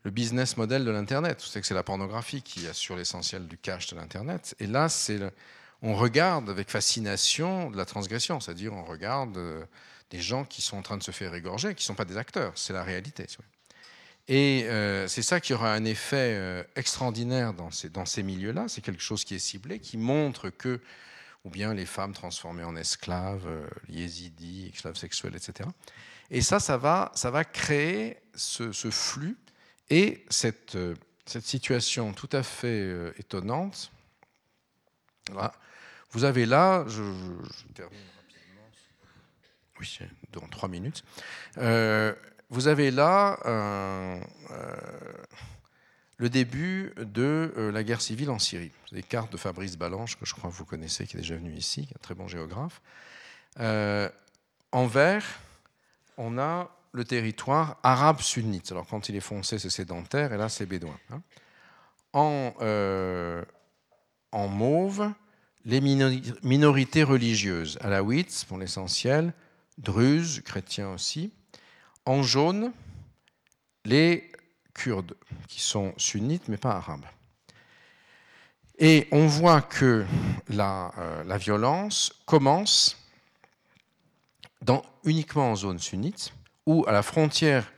business 0.06 0.56
model 0.56 0.86
de 0.86 0.90
l'Internet. 0.90 1.42
Vous 1.42 1.48
savez 1.48 1.62
que 1.62 1.68
c'est 1.68 1.74
la 1.74 1.84
pornographie 1.84 2.42
qui 2.42 2.66
assure 2.66 2.96
l'essentiel 2.96 3.46
du 3.46 3.58
cache 3.58 3.88
de 3.88 3.98
l'Internet. 3.98 4.56
Et 4.60 4.66
là, 4.66 4.88
c'est 4.88 5.20
on 5.82 5.96
regarde 5.96 6.50
avec 6.50 6.70
fascination 6.70 7.70
de 7.70 7.78
la 7.78 7.84
transgression, 7.84 8.40
c'est-à-dire 8.40 8.74
on 8.74 8.86
regarde 8.86 9.38
euh, 9.38 9.66
des 10.10 10.22
gens 10.22 10.46
qui 10.46 10.62
sont 10.62 10.78
en 10.78 10.82
train 10.82 10.98
de 10.98 11.04
se 11.04 11.12
faire 11.12 11.34
égorger, 11.34 11.76
qui 11.76 11.84
ne 11.84 11.88
sont 11.88 11.96
pas 11.96 12.06
des 12.06 12.18
acteurs, 12.18 12.54
c'est 12.56 12.74
la 12.74 12.84
réalité. 12.84 13.26
Et 14.28 14.66
euh, 14.66 15.08
c'est 15.08 15.22
ça 15.22 15.40
qui 15.40 15.54
aura 15.54 15.74
un 15.74 15.86
effet 15.86 16.66
extraordinaire 16.76 17.54
dans 17.54 17.72
ces, 17.72 18.24
milieux-là, 18.24 18.68
c'est 18.68 18.82
quelque 18.82 19.02
chose 19.02 19.24
qui 19.24 19.36
est 19.36 19.40
ciblé, 19.40 19.80
qui 19.80 19.98
montre 19.98 20.50
que 20.50 20.80
ou 21.48 21.50
bien 21.50 21.74
les 21.74 21.86
femmes 21.86 22.12
transformées 22.12 22.66
en 22.66 22.76
esclaves, 22.76 23.48
euh, 23.48 23.70
yézidis, 23.88 24.70
esclaves 24.74 24.98
sexuels, 24.98 25.34
etc. 25.34 25.70
Et 26.30 26.42
ça, 26.42 26.60
ça 26.60 26.78
va, 26.78 27.46
créer 27.46 28.18
ce, 28.36 28.72
flux 28.92 29.38
et 29.90 30.26
cette, 30.30 30.76
euh, 30.76 30.94
cette, 31.26 31.46
situation 31.46 32.12
tout 32.12 32.30
à 32.34 32.44
fait 32.44 32.68
euh, 32.68 33.14
étonnante. 33.18 33.94
Vous 36.12 36.26
avez 36.26 36.46
là, 36.46 36.84
je, 36.90 37.02
termine 37.74 37.98
oui, 39.80 40.00
dans 40.32 40.48
trois 40.48 40.70
minutes. 40.70 41.04
vous 41.56 42.68
avez 42.68 42.92
là 42.92 43.40
un 43.46 44.20
le 46.18 46.30
début 46.30 46.94
de 46.98 47.54
euh, 47.58 47.72
la 47.72 47.84
guerre 47.84 48.02
civile 48.02 48.30
en 48.30 48.40
Syrie. 48.40 48.72
Des 48.92 49.04
cartes 49.04 49.32
de 49.32 49.38
Fabrice 49.38 49.78
Balanche, 49.78 50.18
que 50.18 50.26
je 50.26 50.34
crois 50.34 50.50
que 50.50 50.56
vous 50.56 50.66
connaissez, 50.66 51.06
qui 51.06 51.16
est 51.16 51.20
déjà 51.20 51.36
venu 51.36 51.54
ici, 51.54 51.88
un 51.96 52.00
très 52.02 52.16
bon 52.16 52.28
géographe. 52.28 52.82
Euh, 53.60 54.10
en 54.72 54.88
vert, 54.88 55.26
on 56.18 56.38
a 56.40 56.72
le 56.92 57.06
territoire 57.06 57.78
arabe 57.84 58.22
sunnite. 58.22 58.72
Alors 58.72 58.88
quand 58.88 59.10
il 59.10 59.16
est 59.16 59.22
foncé, 59.22 59.60
c'est 59.60 59.70
sédentaire, 59.70 60.34
et 60.34 60.38
là, 60.38 60.50
c'est 60.50 60.66
bédouin. 60.66 60.98
Hein. 61.12 61.22
En, 62.14 62.54
euh, 62.62 63.44
en 64.32 64.48
mauve 64.48 65.12
les 65.66 65.82
minorités 65.82 67.04
religieuses, 67.04 67.78
alaouites 67.82 68.46
pour 68.48 68.58
l'essentiel, 68.58 69.34
druzes, 69.78 70.42
chrétiens 70.42 70.90
aussi. 70.90 71.32
En 72.06 72.24
jaune, 72.24 72.72
les 73.86 74.32
Kurdes, 74.74 75.16
qui 75.48 75.62
sont 75.62 75.94
sunnites 75.98 76.48
mais 76.48 76.58
pas 76.58 76.76
arabes. 76.76 77.06
Et 78.80 79.08
on 79.12 79.26
voit 79.26 79.62
que 79.62 80.06
la, 80.50 80.92
euh, 80.98 81.38
violence 81.38 82.14
commence 82.26 82.98
uniquement 85.04 85.52
en 85.52 85.56
zone 85.56 85.80
sunnite, 85.80 86.34
ou 86.66 86.84
à 86.88 86.92
la 86.92 87.02
frontière 87.02 87.72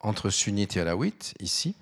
entre 0.00 0.30
sunnites 0.30 0.76
et 0.76 0.80
alaouites, 0.80 1.34
ici, 1.38 1.76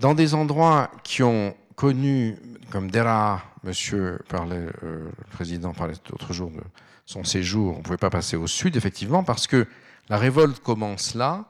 dans 0.00 0.12
des 0.12 0.34
endroits 0.34 0.90
qui 1.04 1.22
ont 1.22 1.56
connu, 1.76 2.36
comme 2.70 2.90
Dera, 2.90 3.42
monsieur 3.62 4.18
parlait, 4.28 4.66
euh, 4.82 5.10
le 5.16 5.24
président 5.30 5.72
parlait 5.72 5.94
l'autre 6.10 6.32
jour 6.32 6.50
de 6.50 6.60
son 7.06 7.24
séjour, 7.24 7.74
on 7.74 7.78
ne 7.78 7.82
pouvait 7.82 7.96
pas 7.96 8.10
passer 8.10 8.36
au 8.36 8.48
sud, 8.48 8.76
effectivement, 8.76 9.24
parce 9.24 9.46
que 9.46 9.66
la 10.08 10.18
révolte 10.18 10.62
commence 10.62 11.14
là, 11.14 11.46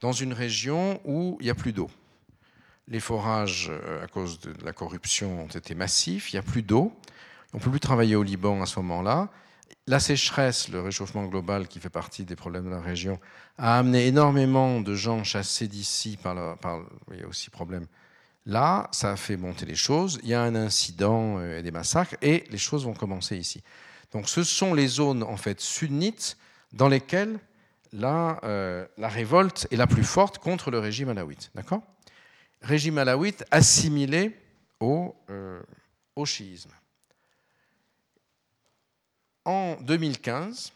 dans 0.00 0.12
une 0.12 0.32
région 0.32 1.00
où 1.04 1.38
il 1.40 1.44
n'y 1.44 1.50
a 1.50 1.54
plus 1.54 1.72
d'eau. 1.72 1.90
Les 2.86 3.00
forages, 3.00 3.68
euh, 3.70 4.04
à 4.04 4.06
cause 4.06 4.38
de 4.40 4.54
la 4.64 4.72
corruption, 4.72 5.44
ont 5.44 5.48
été 5.48 5.74
massifs, 5.74 6.32
il 6.32 6.36
n'y 6.36 6.40
a 6.40 6.42
plus 6.42 6.62
d'eau. 6.62 6.92
On 7.52 7.58
ne 7.58 7.62
peut 7.62 7.70
plus 7.70 7.80
travailler 7.80 8.16
au 8.16 8.22
Liban 8.22 8.62
à 8.62 8.66
ce 8.66 8.78
moment-là. 8.80 9.28
La 9.86 10.00
sécheresse, 10.00 10.68
le 10.68 10.80
réchauffement 10.80 11.24
global 11.24 11.66
qui 11.66 11.80
fait 11.80 11.90
partie 11.90 12.24
des 12.24 12.36
problèmes 12.36 12.66
de 12.66 12.70
la 12.70 12.80
région, 12.80 13.18
a 13.56 13.78
amené 13.78 14.06
énormément 14.06 14.80
de 14.80 14.94
gens 14.94 15.24
chassés 15.24 15.68
d'ici 15.68 16.18
par, 16.22 16.36
il 17.12 17.20
y 17.20 17.22
a 17.22 17.26
aussi 17.26 17.50
problème. 17.50 17.86
Là, 18.44 18.88
ça 18.92 19.12
a 19.12 19.16
fait 19.16 19.36
monter 19.36 19.66
les 19.66 19.74
choses. 19.74 20.20
Il 20.22 20.28
y 20.28 20.34
a 20.34 20.42
un 20.42 20.54
incident 20.54 21.38
euh, 21.38 21.58
et 21.58 21.62
des 21.62 21.70
massacres, 21.70 22.16
et 22.22 22.44
les 22.50 22.58
choses 22.58 22.84
vont 22.84 22.94
commencer 22.94 23.36
ici. 23.36 23.62
Donc, 24.12 24.28
ce 24.28 24.42
sont 24.42 24.74
les 24.74 24.86
zones 24.86 25.22
en 25.22 25.36
fait 25.36 25.60
sunnites 25.60 26.36
dans 26.72 26.88
lesquelles 26.88 27.38
la, 27.92 28.40
euh, 28.44 28.86
révolte 28.98 29.66
est 29.70 29.76
la 29.76 29.86
plus 29.86 30.04
forte 30.04 30.38
contre 30.38 30.70
le 30.70 30.78
régime 30.78 31.08
alawite. 31.08 31.50
D'accord? 31.54 31.82
Régime 32.62 32.98
alawite 32.98 33.44
assimilé 33.50 34.36
au, 34.80 35.14
euh, 35.30 35.62
chiisme. 36.24 36.70
En 39.44 39.76
2015, 39.80 40.72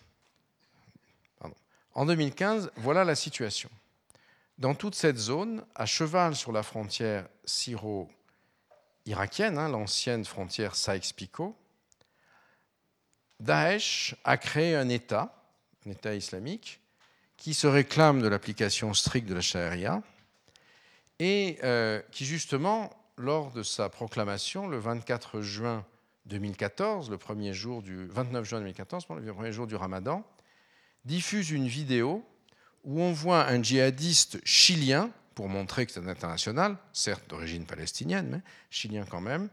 en 1.95 2.07
2015, 2.07 2.71
voilà 2.77 3.05
la 3.05 3.15
situation. 3.15 3.69
Dans 4.59 4.75
toute 4.75 4.95
cette 4.95 5.19
zone, 5.19 5.63
à 5.75 5.85
cheval 5.85 6.35
sur 6.37 6.53
la 6.53 6.63
frontière 6.63 7.29
syro-irakienne, 7.45 9.59
hein, 9.59 9.69
l'ancienne 9.69 10.25
frontière 10.25 10.77
Sykes-Picot, 10.77 11.57
Daesh 13.43 14.15
a 14.23 14.37
créé 14.37 14.77
un 14.77 14.89
État, 14.89 15.35
un 15.85 15.91
État 15.91 16.15
islamique, 16.15 16.81
qui 17.37 17.55
se 17.55 17.67
réclame 17.67 18.23
de 18.23 18.29
l'application 18.29 18.95
stricte 18.95 19.29
de 19.29 19.35
la 19.35 19.41
charia 19.41 20.01
et 21.19 21.59
euh, 21.65 22.01
qui 22.13 22.25
justement, 22.25 22.91
lors 23.17 23.51
de 23.51 23.65
sa 23.65 23.89
proclamation 23.89 24.69
le 24.69 24.79
24 24.79 25.41
juin 25.41 25.85
2014, 26.27 27.11
le 27.11 27.19
premier 27.19 27.53
jour 27.53 27.83
du 27.83 28.07
29 28.07 28.45
juin 28.45 28.61
2014, 28.61 29.07
le 29.21 29.33
premier 29.33 29.53
jour 29.53 29.67
du 29.67 29.75
Ramadan, 29.75 30.25
diffuse 31.05 31.51
une 31.51 31.67
vidéo 31.67 32.25
où 32.85 33.01
on 33.01 33.13
voit 33.13 33.49
un 33.49 33.61
djihadiste 33.61 34.39
chilien, 34.45 35.11
pour 35.35 35.49
montrer 35.49 35.85
que 35.87 35.91
c'est 35.91 36.01
un 36.01 36.07
international, 36.07 36.77
certes 36.93 37.29
d'origine 37.29 37.65
palestinienne, 37.65 38.29
mais 38.31 38.41
chilien 38.71 39.05
quand 39.09 39.21
même, 39.21 39.49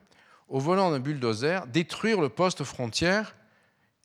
au 0.48 0.60
volant 0.60 0.92
d'un 0.92 1.00
bulldozer, 1.00 1.66
détruire 1.68 2.22
le 2.22 2.30
poste 2.30 2.64
frontière 2.64 3.36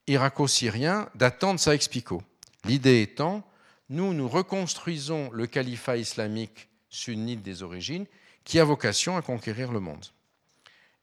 irako-syrien 0.06 1.08
datant 1.14 1.54
de 1.54 1.58
Saïx-Picot. 1.58 2.22
L'idée 2.64 3.02
étant 3.02 3.46
nous, 3.90 4.14
nous 4.14 4.28
reconstruisons 4.28 5.30
le 5.30 5.46
califat 5.46 5.98
islamique 5.98 6.68
sunnite 6.88 7.42
des 7.42 7.62
origines 7.62 8.06
qui 8.44 8.58
a 8.58 8.64
vocation 8.64 9.16
à 9.16 9.22
conquérir 9.22 9.72
le 9.72 9.80
monde. 9.80 10.06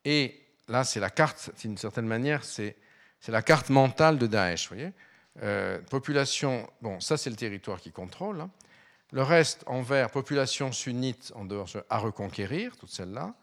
Et 0.05 0.41
là, 0.67 0.83
c'est 0.83 0.99
la 0.99 1.09
carte, 1.09 1.51
d'une 1.61 1.77
certaine 1.77 2.07
manière, 2.07 2.43
c'est 2.43 2.75
la 3.27 3.41
carte 3.41 3.69
mentale 3.69 4.17
de 4.17 4.27
Daesh. 4.27 4.69
Euh, 5.41 5.79
population, 5.89 6.69
bon, 6.81 6.99
ça 6.99 7.17
c'est 7.17 7.29
le 7.29 7.35
territoire 7.35 7.79
qui 7.79 7.91
contrôle. 7.91 8.41
Hein. 8.41 8.49
Le 9.11 9.23
reste, 9.23 9.63
en 9.67 9.81
vert, 9.81 10.09
population 10.09 10.71
sunnite 10.71 11.31
en 11.35 11.45
dehors 11.45 11.69
à 11.89 11.97
reconquérir, 11.97 12.77
toute 12.77 12.91
celle-là. 12.91 13.35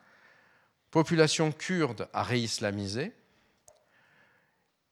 Population 0.91 1.53
kurde 1.53 2.09
à 2.13 2.23
réislamiser 2.23 3.13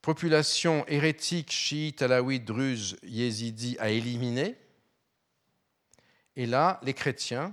population 0.06 0.84
hérétique, 0.86 1.50
chiite, 1.50 2.00
alaouite, 2.00 2.44
druze, 2.44 2.96
yézidi 3.02 3.76
à 3.80 3.90
éliminer. 3.90 4.54
Et 6.36 6.46
là, 6.46 6.78
les 6.84 6.94
chrétiens, 6.94 7.52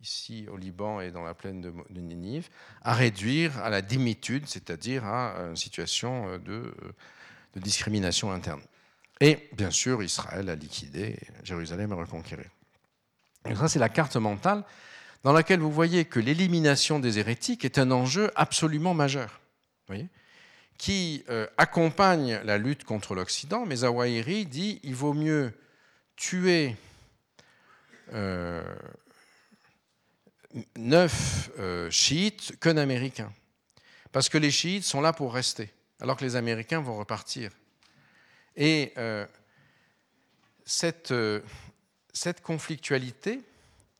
ici 0.00 0.48
au 0.50 0.56
Liban 0.56 1.00
et 1.00 1.12
dans 1.12 1.22
la 1.22 1.32
plaine 1.32 1.60
de, 1.60 2.00
Ninive, 2.00 2.48
à 2.82 2.92
réduire 2.92 3.56
à 3.58 3.70
la 3.70 3.82
dimitude, 3.82 4.48
c'est-à-dire 4.48 5.04
à 5.04 5.36
une 5.48 5.54
situation 5.54 6.28
euh, 6.28 6.38
de, 6.38 6.74
de, 7.54 7.60
discrimination 7.60 8.32
interne. 8.32 8.62
Et 9.20 9.48
bien 9.52 9.70
sûr, 9.70 10.02
Israël 10.02 10.50
a 10.50 10.56
liquidé 10.56 11.16
Jérusalem 11.44 11.92
à 11.92 11.94
reconquérir. 11.94 12.50
Et 13.48 13.54
ça, 13.54 13.68
c'est 13.68 13.78
la 13.78 13.90
carte 13.90 14.16
mentale 14.16 14.64
dans 15.22 15.32
laquelle 15.32 15.60
vous 15.60 15.70
voyez 15.70 16.04
que 16.04 16.18
l'élimination 16.18 16.98
des 16.98 17.20
hérétiques 17.20 17.64
est 17.64 17.78
un 17.78 17.92
enjeu 17.92 18.32
absolument 18.34 18.92
majeur. 18.92 19.40
Vous 19.86 19.94
voyez? 19.94 20.08
Qui 20.78 21.24
euh, 21.28 21.46
accompagne 21.56 22.40
la 22.44 22.58
lutte 22.58 22.84
contre 22.84 23.14
l'Occident, 23.14 23.64
mais 23.66 23.76
Zawahiri 23.76 24.46
dit 24.46 24.80
il 24.82 24.94
vaut 24.94 25.14
mieux 25.14 25.52
tuer 26.16 26.76
euh, 28.12 28.62
neuf 30.76 31.50
euh, 31.58 31.90
chiites 31.90 32.58
qu'un 32.60 32.76
Américain. 32.76 33.32
Parce 34.12 34.28
que 34.28 34.38
les 34.38 34.50
chiites 34.50 34.84
sont 34.84 35.00
là 35.00 35.12
pour 35.12 35.34
rester, 35.34 35.72
alors 36.00 36.16
que 36.16 36.24
les 36.24 36.36
Américains 36.36 36.80
vont 36.80 36.96
repartir. 36.96 37.50
Et 38.58 38.94
cette, 40.64 41.12
cette 42.14 42.40
conflictualité, 42.40 43.42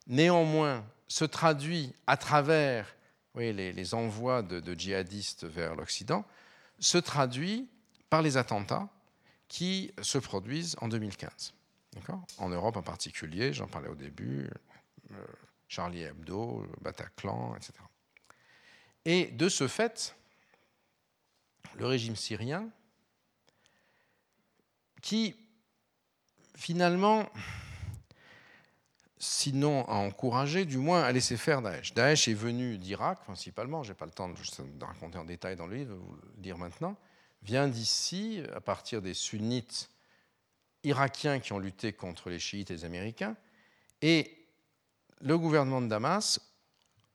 néanmoins, 0.07 0.87
se 1.07 1.27
traduit 1.27 1.93
à 2.07 2.17
travers 2.17 2.97
les, 3.35 3.93
envois 3.93 4.41
de 4.41 4.75
djihadistes 4.75 5.45
vers 5.45 5.77
l'Occident, 5.77 6.25
se 6.79 6.99
traduit 6.99 7.69
par 8.11 8.23
les 8.23 8.37
attentats 8.37 8.89
qui 9.49 9.93
se 10.03 10.19
produisent 10.19 10.77
en 10.81 10.89
2015. 10.89 11.55
En 12.39 12.49
Europe 12.51 12.77
en 12.77 12.83
particulier, 12.83 13.53
j'en 13.53 13.69
parlais 13.69 13.89
au 13.89 13.95
début, 13.95 14.51
euh, 15.13 15.27
Charlie 15.69 16.03
Hebdo, 16.03 16.67
Bataclan, 16.83 17.57
etc. 17.57 17.73
Et 19.05 19.27
de 19.27 19.49
ce 19.49 19.67
fait, 19.67 20.15
le 21.77 21.87
régime 21.87 22.17
syrien, 22.17 22.69
qui 25.01 25.37
finalement, 26.57 27.29
sinon 29.19 29.85
a 29.87 29.95
encouragé, 29.95 30.65
du 30.65 30.79
moins 30.79 31.03
a 31.03 31.13
laissé 31.13 31.37
faire 31.37 31.63
Daesh. 31.63 31.95
Daesh 31.95 32.29
est 32.29 32.35
venu 32.35 32.79
d'Irak 32.79 33.21
principalement, 33.25 33.83
je 33.83 33.91
n'ai 33.91 33.95
pas 33.95 34.05
le 34.05 34.13
temps 34.13 34.29
de, 34.29 34.85
raconter 34.85 35.19
en 35.19 35.25
détail 35.25 35.57
dans 35.57 35.67
le 35.67 35.77
livre, 35.77 35.95
vous 35.95 36.15
le 36.15 36.43
dire 36.43 36.59
maintenant, 36.59 36.97
vient 37.43 37.69
d'ici 37.69 38.43
à 38.55 38.61
partir 38.61 39.03
des 39.03 39.15
sunnites 39.15 39.91
irakiens 40.85 41.41
qui 41.41 41.53
ont 41.53 41.59
lutté 41.59 41.93
contre 41.93 42.31
les 42.31 42.39
chiites 42.39 42.71
et 42.71 42.75
les 42.75 42.85
américains. 42.85 43.37
Et 44.03 44.47
le 45.21 45.39
gouvernement 45.39 45.81
de 45.81 45.89
Damas, 45.89 46.41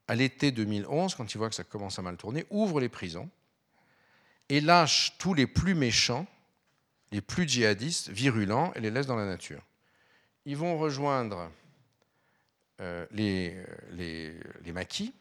à 0.07 0.15
l'été 0.15 0.52
2011, 0.52 1.15
quand 1.15 1.34
il 1.34 1.38
voit 1.38 1.49
que 1.49 1.56
ça 1.56 1.64
commence 1.64 1.99
à 1.99 2.02
mal 2.02 2.18
tourner, 2.18 2.45
ouvre 2.49 2.82
les 2.82 2.90
prisons 2.90 3.30
et 4.49 4.60
lâche 4.60 5.14
tous 5.18 5.34
les 5.34 5.48
plus 5.48 5.76
méchants, 5.76 6.26
les 7.11 7.22
plus 7.22 7.48
djihadistes, 7.48 8.10
virulents, 8.10 8.73
et 8.73 8.82
les 8.82 8.91
laisse 8.91 9.07
dans 9.07 9.15
la 9.15 9.26
nature. 9.26 9.61
Ils 10.45 10.57
vont 10.57 10.78
rejoindre 10.78 11.49
les, 13.12 13.56
les, 13.91 14.34
les, 14.64 14.72
maquis. 14.72 15.14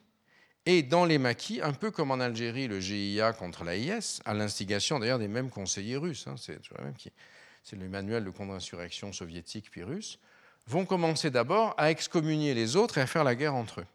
Et 0.66 0.82
dans 0.82 1.04
les 1.04 1.18
maquis, 1.18 1.60
un 1.62 1.72
peu 1.72 1.90
comme 1.90 2.10
en 2.10 2.20
Algérie, 2.20 2.68
le 2.68 2.80
GIA 2.80 3.32
contre 3.32 3.64
l'AIS, 3.64 4.20
à 4.24 4.34
l'instigation 4.34 4.98
d'ailleurs 4.98 5.18
des 5.18 5.28
mêmes 5.28 5.50
conseillers 5.50 5.96
russes, 5.96 6.26
hein, 6.26 6.36
c'est 6.38 7.76
le 7.76 7.88
manuel 7.88 8.24
de 8.24 8.30
contre-insurrection 8.30 9.12
soviétique 9.12 9.70
puis 9.70 9.82
russe, 9.82 10.18
vont 10.66 10.84
commencer 10.84 11.30
d'abord 11.30 11.74
à 11.78 11.90
excommunier 11.90 12.54
les 12.54 12.76
autres 12.76 12.98
et 12.98 13.00
à 13.00 13.06
faire 13.06 13.24
la 13.24 13.34
guerre 13.34 13.54
entre 13.54 13.80
eux. 13.80 13.86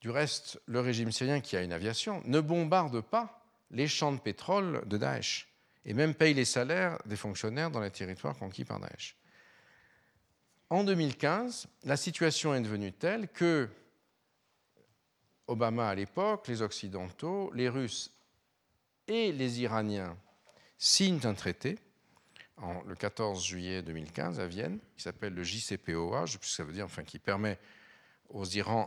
Du 0.00 0.10
reste, 0.10 0.60
le 0.66 0.80
régime 0.80 1.12
syrien, 1.12 1.40
qui 1.40 1.56
a 1.56 1.62
une 1.62 1.72
aviation, 1.72 2.22
ne 2.24 2.40
bombarde 2.40 3.00
pas 3.00 3.42
les 3.70 3.86
champs 3.86 4.12
de 4.12 4.20
pétrole 4.20 4.82
de 4.86 4.96
Daesh 4.96 5.48
et 5.84 5.94
même 5.94 6.14
paye 6.14 6.34
les 6.34 6.44
salaires 6.44 6.98
des 7.06 7.16
fonctionnaires 7.16 7.70
dans 7.70 7.80
les 7.80 7.90
territoires 7.90 8.36
conquis 8.36 8.64
par 8.64 8.80
Daesh 8.80 9.16
en 10.70 10.84
2015, 10.84 11.66
la 11.84 11.96
situation 11.96 12.54
est 12.54 12.60
devenue 12.60 12.92
telle 12.92 13.28
que, 13.28 13.68
Obama 15.48 15.88
à 15.88 15.94
l'époque, 15.96 16.46
les 16.46 16.62
Occidentaux, 16.62 17.50
les 17.54 17.68
Russes 17.68 18.12
et 19.08 19.32
les 19.32 19.60
Iraniens 19.62 20.16
signent 20.78 21.20
un 21.24 21.34
traité 21.34 21.76
le 22.86 22.94
14 22.94 23.44
juillet 23.44 23.82
2015 23.82 24.38
à 24.38 24.46
Vienne, 24.46 24.78
qui 24.96 25.02
s'appelle 25.02 25.34
le 25.34 25.42
JCPOA, 25.42 26.26
je 26.26 26.32
sais 26.32 26.38
ce 26.38 26.38
que 26.38 26.46
ça 26.46 26.62
veut 26.62 26.72
dire, 26.72 26.84
enfin 26.84 27.02
qui 27.04 27.18
permet 27.18 27.58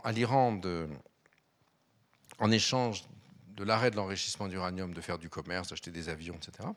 à 0.04 0.12
l'Iran 0.12 0.62
en 2.40 2.52
échange 2.52 3.04
de 3.48 3.64
l'arrêt 3.64 3.92
de 3.92 3.96
l'enrichissement 3.96 4.48
d'uranium, 4.48 4.94
de 4.94 5.02
faire 5.02 5.18
du 5.18 5.30
commerce, 5.30 5.70
d'acheter 5.70 5.92
des 5.92 6.08
avions, 6.10 6.36
etc., 6.36 6.70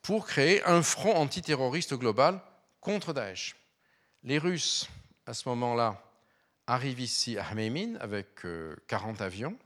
pour 0.00 0.26
créer 0.26 0.64
un 0.64 0.82
front 0.82 1.16
antiterroriste 1.16 1.94
global 1.94 2.40
contre 2.80 3.12
Daesh. 3.12 3.56
Les 4.24 4.38
Russes, 4.38 4.88
à 5.26 5.34
ce 5.34 5.48
moment-là, 5.48 6.02
arrivent 6.66 7.00
ici 7.00 7.38
à 7.38 7.44
Hmeimin 7.52 7.96
avec 8.00 8.28
40 8.88 9.20
euh, 9.20 9.24
avions, 9.24 9.56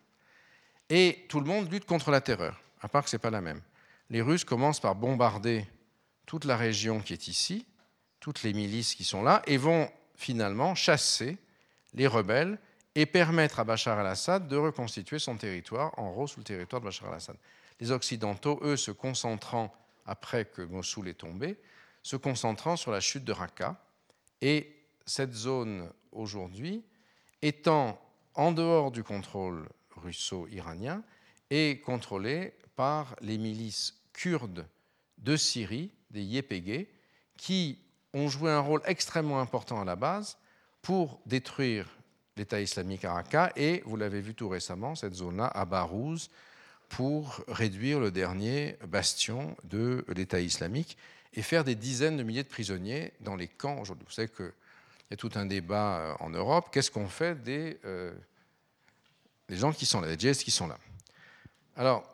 et 0.90 1.24
tout 1.28 1.40
le 1.40 1.46
monde 1.46 1.70
lutte 1.72 1.86
contre 1.86 2.10
la 2.10 2.20
terreur, 2.20 2.60
à 2.80 2.88
part 2.88 3.04
que 3.04 3.10
ce 3.10 3.16
n'est 3.16 3.20
pas 3.20 3.30
la 3.30 3.40
même. 3.40 3.62
Les 4.10 4.20
Russes 4.20 4.44
commencent 4.44 4.80
par 4.80 4.94
bombarder 4.94 5.66
toute 6.26 6.44
la 6.44 6.56
région 6.56 7.00
qui 7.00 7.14
est 7.14 7.28
ici, 7.28 7.66
toutes 8.20 8.42
les 8.42 8.52
milices 8.52 8.94
qui 8.94 9.04
sont 9.04 9.22
là, 9.22 9.42
et 9.46 9.56
vont 9.56 9.90
finalement 10.16 10.74
chasser 10.74 11.38
les 11.94 12.06
rebelles 12.06 12.58
et 12.94 13.06
permettre 13.06 13.58
à 13.58 13.64
Bachar 13.64 13.98
al-Assad 13.98 14.48
de 14.48 14.56
reconstituer 14.56 15.18
son 15.18 15.36
territoire, 15.36 15.98
en 15.98 16.10
gros 16.10 16.26
sous 16.26 16.40
le 16.40 16.44
territoire 16.44 16.80
de 16.80 16.86
Bachar 16.86 17.08
al-Assad. 17.08 17.36
Les 17.80 17.90
Occidentaux, 17.90 18.60
eux, 18.62 18.76
se 18.76 18.90
concentrant, 18.90 19.74
après 20.04 20.44
que 20.44 20.62
Mossoul 20.62 21.08
est 21.08 21.14
tombé, 21.14 21.58
se 22.02 22.16
concentrant 22.16 22.76
sur 22.76 22.90
la 22.90 23.00
chute 23.00 23.24
de 23.24 23.32
Raqqa. 23.32 23.81
Et 24.42 24.74
cette 25.06 25.32
zone, 25.32 25.88
aujourd'hui, 26.10 26.84
étant 27.40 27.98
en 28.34 28.52
dehors 28.52 28.90
du 28.90 29.04
contrôle 29.04 29.68
russo-iranien, 29.96 31.02
est 31.48 31.80
contrôlée 31.82 32.54
par 32.76 33.14
les 33.20 33.38
milices 33.38 33.94
kurdes 34.12 34.66
de 35.18 35.36
Syrie, 35.36 35.92
des 36.10 36.22
YPG, 36.22 36.88
qui 37.36 37.78
ont 38.12 38.28
joué 38.28 38.50
un 38.50 38.60
rôle 38.60 38.82
extrêmement 38.84 39.40
important 39.40 39.80
à 39.80 39.84
la 39.84 39.96
base 39.96 40.36
pour 40.82 41.20
détruire 41.24 41.88
l'État 42.36 42.60
islamique 42.60 43.04
à 43.04 43.14
Raqqa 43.14 43.52
et, 43.56 43.82
vous 43.86 43.96
l'avez 43.96 44.20
vu 44.20 44.34
tout 44.34 44.48
récemment, 44.48 44.94
cette 44.94 45.14
zone-là 45.14 45.46
à 45.46 45.64
Barouz 45.64 46.30
pour 46.88 47.42
réduire 47.48 48.00
le 48.00 48.10
dernier 48.10 48.76
bastion 48.88 49.56
de 49.64 50.04
l'État 50.08 50.40
islamique 50.40 50.98
et 51.34 51.42
faire 51.42 51.64
des 51.64 51.74
dizaines 51.74 52.16
de 52.16 52.22
milliers 52.22 52.42
de 52.42 52.48
prisonniers 52.48 53.12
dans 53.20 53.36
les 53.36 53.48
camps 53.48 53.78
aujourd'hui. 53.78 54.04
Vous 54.06 54.12
savez 54.12 54.28
qu'il 54.28 54.52
y 55.10 55.14
a 55.14 55.16
tout 55.16 55.30
un 55.34 55.46
débat 55.46 55.98
euh, 55.98 56.14
en 56.20 56.30
Europe. 56.30 56.68
Qu'est-ce 56.70 56.90
qu'on 56.90 57.08
fait 57.08 57.42
des, 57.42 57.78
euh, 57.84 58.12
des, 59.48 59.56
gens 59.56 59.72
qui 59.72 59.86
sont 59.86 60.00
là, 60.00 60.08
des 60.08 60.18
djihadistes 60.18 60.44
qui 60.44 60.50
sont 60.50 60.66
là? 60.66 60.78
Alors, 61.76 62.04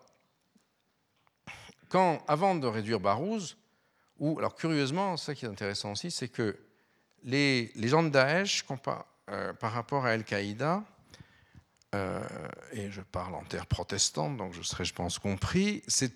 quand, 1.89 2.23
avant 2.29 2.55
de 2.55 2.67
réduire 2.67 3.01
Barouz, 3.01 3.57
ou, 4.19 4.39
alors 4.39 4.55
curieusement, 4.55 5.17
ça 5.17 5.35
qui 5.35 5.45
est 5.45 5.49
intéressant 5.49 5.93
aussi, 5.93 6.11
c'est 6.11 6.29
que 6.29 6.57
les, 7.25 7.73
les 7.75 7.89
gens 7.89 8.03
de 8.03 8.11
Daesh, 8.11 8.65
euh, 9.31 9.53
par 9.55 9.73
rapport 9.73 10.07
à 10.07 10.11
Al-Qaïda, 10.11 10.85
euh, 11.95 12.21
et 12.73 12.91
je 12.91 13.01
parle 13.01 13.35
en 13.35 13.45
terre 13.45 13.67
protestante, 13.67 14.37
donc 14.37 14.53
je 14.53 14.63
serai, 14.63 14.85
je 14.85 14.93
pense, 14.93 15.19
compris, 15.19 15.83
c'est 15.89 16.13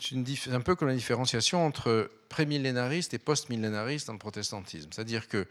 un 0.50 0.60
peu 0.60 0.74
comme 0.74 0.88
la 0.88 0.94
différenciation 0.94 1.64
entre 1.64 2.10
prémillénariste 2.28 3.14
et 3.14 3.18
postmillénariste 3.18 4.06
dans 4.06 4.12
le 4.12 4.18
protestantisme. 4.18 4.90
C'est-à-dire 4.92 5.28
que 5.28 5.46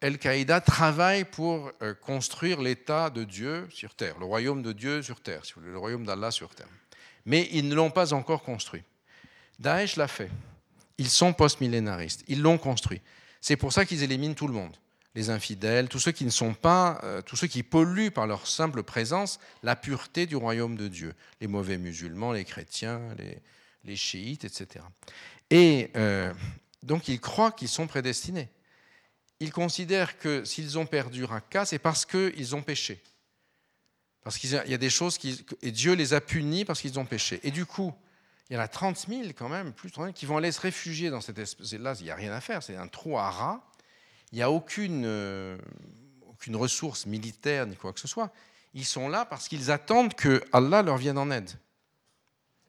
Al-Qaïda 0.00 0.60
travaille 0.60 1.24
pour 1.24 1.72
euh, 1.82 1.94
construire 1.94 2.60
l'État 2.60 3.10
de 3.10 3.24
Dieu 3.24 3.66
sur 3.70 3.94
terre, 3.94 4.16
le 4.20 4.26
royaume 4.26 4.62
de 4.62 4.72
Dieu 4.72 5.02
sur 5.02 5.20
terre, 5.20 5.42
le 5.60 5.78
royaume 5.78 6.04
d'Allah 6.04 6.30
sur 6.30 6.54
terre. 6.54 6.68
Mais 7.24 7.48
ils 7.50 7.68
ne 7.68 7.74
l'ont 7.74 7.90
pas 7.90 8.12
encore 8.12 8.44
construit. 8.44 8.84
Daesh 9.58 9.96
l'a 9.96 10.06
fait. 10.06 10.30
Ils 10.98 11.08
sont 11.08 11.32
postmillénaristes. 11.32 12.22
Ils 12.28 12.42
l'ont 12.42 12.58
construit. 12.58 13.00
C'est 13.40 13.56
pour 13.56 13.72
ça 13.72 13.84
qu'ils 13.84 14.02
éliminent 14.02 14.34
tout 14.34 14.46
le 14.46 14.54
monde 14.54 14.76
les 15.16 15.30
infidèles, 15.30 15.88
tous 15.88 15.98
ceux 15.98 16.12
qui 16.12 16.26
ne 16.26 16.30
sont 16.30 16.52
pas, 16.52 17.00
euh, 17.02 17.22
tous 17.22 17.36
ceux 17.36 17.46
qui 17.46 17.62
polluent 17.62 18.10
par 18.10 18.26
leur 18.26 18.46
simple 18.46 18.82
présence 18.82 19.40
la 19.62 19.74
pureté 19.74 20.26
du 20.26 20.36
royaume 20.36 20.76
de 20.76 20.88
Dieu, 20.88 21.14
les 21.40 21.46
mauvais 21.46 21.78
musulmans, 21.78 22.32
les 22.32 22.44
chrétiens, 22.44 23.00
les, 23.84 23.96
chiites, 23.96 24.44
etc. 24.44 24.84
Et 25.48 25.90
euh, 25.96 26.34
donc 26.82 27.08
ils 27.08 27.18
croient 27.18 27.50
qu'ils 27.50 27.68
sont 27.68 27.86
prédestinés. 27.86 28.50
Ils 29.40 29.52
considèrent 29.52 30.18
que 30.18 30.44
s'ils 30.44 30.78
ont 30.78 30.86
perdu 30.86 31.24
Raqqa, 31.24 31.64
c'est 31.64 31.78
parce 31.78 32.04
qu'ils 32.04 32.54
ont 32.54 32.62
péché. 32.62 33.02
Parce 34.22 34.36
qu'il 34.36 34.50
y 34.50 34.74
a 34.74 34.78
des 34.78 34.90
choses 34.90 35.16
qui, 35.16 35.46
et 35.62 35.70
Dieu 35.70 35.94
les 35.94 36.12
a 36.12 36.20
punis 36.20 36.66
parce 36.66 36.80
qu'ils 36.82 36.98
ont 36.98 37.06
péché. 37.06 37.40
Et 37.42 37.50
du 37.50 37.64
coup, 37.64 37.94
il 38.50 38.54
y 38.54 38.58
en 38.58 38.62
a 38.62 38.68
30 38.68 39.06
000 39.08 39.28
quand 39.36 39.48
même, 39.48 39.72
plus 39.72 39.88
de 39.88 39.94
30 39.94 40.04
000, 40.06 40.12
qui 40.12 40.26
vont 40.26 40.36
aller 40.36 40.52
se 40.52 40.60
réfugier 40.60 41.08
dans 41.08 41.22
cette 41.22 41.38
espèce. 41.38 41.72
Là, 41.74 41.94
il 42.00 42.04
n'y 42.04 42.10
a 42.10 42.16
rien 42.16 42.32
à 42.32 42.40
faire, 42.42 42.62
c'est 42.62 42.76
un 42.76 42.88
trou 42.88 43.16
à 43.16 43.30
rats 43.30 43.66
il 44.32 44.36
n'y 44.36 44.42
a 44.42 44.50
aucune, 44.50 45.04
euh, 45.06 45.56
aucune 46.28 46.56
ressource 46.56 47.06
militaire 47.06 47.66
ni 47.66 47.76
quoi 47.76 47.92
que 47.92 48.00
ce 48.00 48.08
soit. 48.08 48.32
Ils 48.74 48.84
sont 48.84 49.08
là 49.08 49.24
parce 49.24 49.48
qu'ils 49.48 49.70
attendent 49.70 50.14
que 50.14 50.42
Allah 50.52 50.82
leur 50.82 50.96
vienne 50.96 51.18
en 51.18 51.30
aide, 51.30 51.50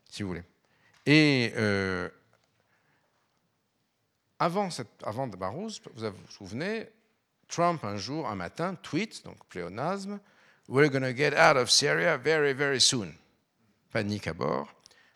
si 0.09 0.23
vous 0.23 0.29
voulez. 0.29 0.43
Et 1.05 1.53
euh, 1.57 2.09
avant, 4.39 4.69
cette, 4.69 4.87
avant 5.03 5.27
Barouz, 5.27 5.81
vous 5.95 6.09
vous 6.09 6.31
souvenez, 6.31 6.87
Trump 7.47 7.83
un 7.83 7.97
jour, 7.97 8.27
un 8.27 8.35
matin, 8.35 8.75
tweet, 8.75 9.23
donc 9.25 9.37
pléonasme, 9.47 10.19
We're 10.69 10.89
going 10.89 11.03
to 11.03 11.13
get 11.13 11.33
out 11.33 11.55
of 11.55 11.71
Syria 11.71 12.17
very, 12.17 12.51
very 12.51 12.81
soon. 12.81 13.13
Panique 13.93 14.27
à 14.27 14.33
bord. 14.33 14.67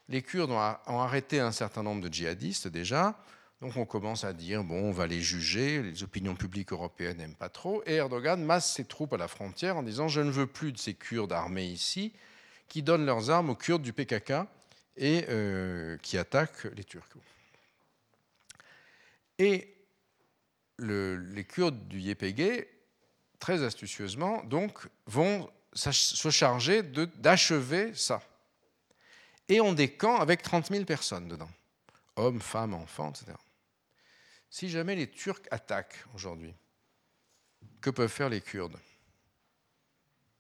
Les 0.08 0.22
Kurdes 0.22 0.52
ont 0.52 1.00
arrêté 1.02 1.42
un 1.42 1.52
certain 1.52 1.84
nombre 1.84 2.02
de 2.02 2.14
djihadistes 2.14 2.70
déjà. 2.70 3.16
Donc 3.62 3.78
on 3.78 3.86
commence 3.86 4.24
à 4.24 4.34
dire, 4.34 4.64
bon, 4.64 4.90
on 4.90 4.92
va 4.92 5.06
les 5.06 5.22
juger, 5.22 5.84
les 5.84 6.02
opinions 6.02 6.36
publiques 6.36 6.72
européennes 6.72 7.18
n'aiment 7.18 7.36
pas 7.36 7.50
trop, 7.50 7.84
et 7.86 7.94
Erdogan 7.94 8.44
masse 8.44 8.74
ses 8.74 8.86
troupes 8.86 9.14
à 9.14 9.18
la 9.18 9.28
frontière 9.28 9.78
en 9.78 9.84
disant, 9.84 10.08
je 10.08 10.22
ne 10.22 10.32
veux 10.32 10.48
plus 10.48 10.72
de 10.72 10.80
ces 10.80 10.96
Kurdes 10.96 11.32
armés 11.32 11.66
ici, 11.66 12.12
qui 12.68 12.82
donnent 12.82 13.06
leurs 13.06 13.30
armes 13.30 13.52
aux 13.52 13.56
Kurdes 13.56 13.84
du 13.84 13.94
PKK 13.94 14.34
et 14.98 15.26
euh, 15.30 15.98
qui 15.98 16.18
attaquent 16.18 16.66
les 16.76 16.84
Turcs. 16.84 17.06
Et 19.38 19.76
les 20.80 21.46
Kurdes 21.46 21.88
du 21.88 22.00
YPG, 22.00 22.68
très 23.40 23.64
astucieusement, 23.64 24.44
donc, 24.46 24.88
vont 25.06 25.48
se 25.74 26.30
charger 26.32 26.82
d'achever 26.82 27.94
ça. 27.94 28.24
Et 29.48 29.62
ont 29.62 29.74
des 29.74 29.92
camps 29.92 30.20
avec 30.20 30.42
30 30.42 30.68
000 30.72 30.86
personnes 30.86 31.28
dedans, 31.28 31.50
hommes, 32.16 32.42
femmes, 32.42 32.74
enfants, 32.74 33.12
etc. 33.12 33.34
Si 34.52 34.70
jamais 34.70 34.96
les 34.96 35.10
Turcs 35.10 35.42
attaquent 35.50 36.04
aujourd'hui, 36.14 36.54
que 37.80 37.90
peuvent 37.90 38.12
faire 38.12 38.28
les 38.28 38.42
Kurdes? 38.42 38.78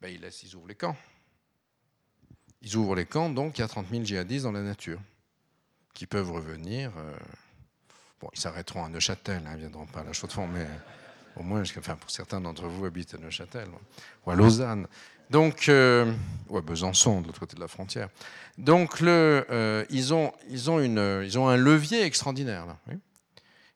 Ben, 0.01 0.09
Ils 0.13 0.19
laissent, 0.19 0.43
ils 0.43 0.53
ouvrent 0.53 0.67
les 0.67 0.75
camps. 0.75 0.97
Ils 2.61 2.75
ouvrent 2.75 2.95
les 2.95 3.05
camps, 3.05 3.29
donc 3.29 3.57
il 3.57 3.61
y 3.61 3.63
a 3.63 3.69
30 3.69 3.87
000 3.89 4.03
djihadistes 4.03 4.43
dans 4.43 4.51
la 4.51 4.63
nature 4.63 4.99
qui 5.93 6.05
peuvent 6.05 6.29
revenir. 6.29 6.91
Euh, 6.97 7.17
ils 8.33 8.39
s'arrêteront 8.39 8.83
à 8.83 8.89
Neuchâtel, 8.89 9.43
hein, 9.47 9.51
ils 9.51 9.53
ne 9.53 9.59
viendront 9.59 9.85
pas 9.85 10.01
à 10.01 10.03
la 10.03 10.11
Chaux-de-Fonds, 10.11 10.47
mais 10.47 10.67
au 11.37 11.43
moins, 11.43 11.63
pour 11.63 12.11
certains 12.11 12.41
d'entre 12.41 12.67
vous 12.67 12.85
habitent 12.85 13.15
à 13.15 13.17
Neuchâtel 13.17 13.69
ou 14.25 14.31
à 14.31 14.35
Lausanne. 14.35 14.87
Donc, 15.29 15.69
euh, 15.69 16.13
ou 16.49 16.57
à 16.57 16.61
Besançon, 16.61 17.21
de 17.21 17.27
l'autre 17.27 17.39
côté 17.39 17.55
de 17.55 17.61
la 17.61 17.69
frontière. 17.69 18.09
Donc, 18.57 19.01
euh, 19.01 19.85
ils, 19.89 20.13
ont, 20.13 20.33
un 21.47 21.57
levier 21.57 22.03
extraordinaire 22.03 22.65
là. 22.65 22.77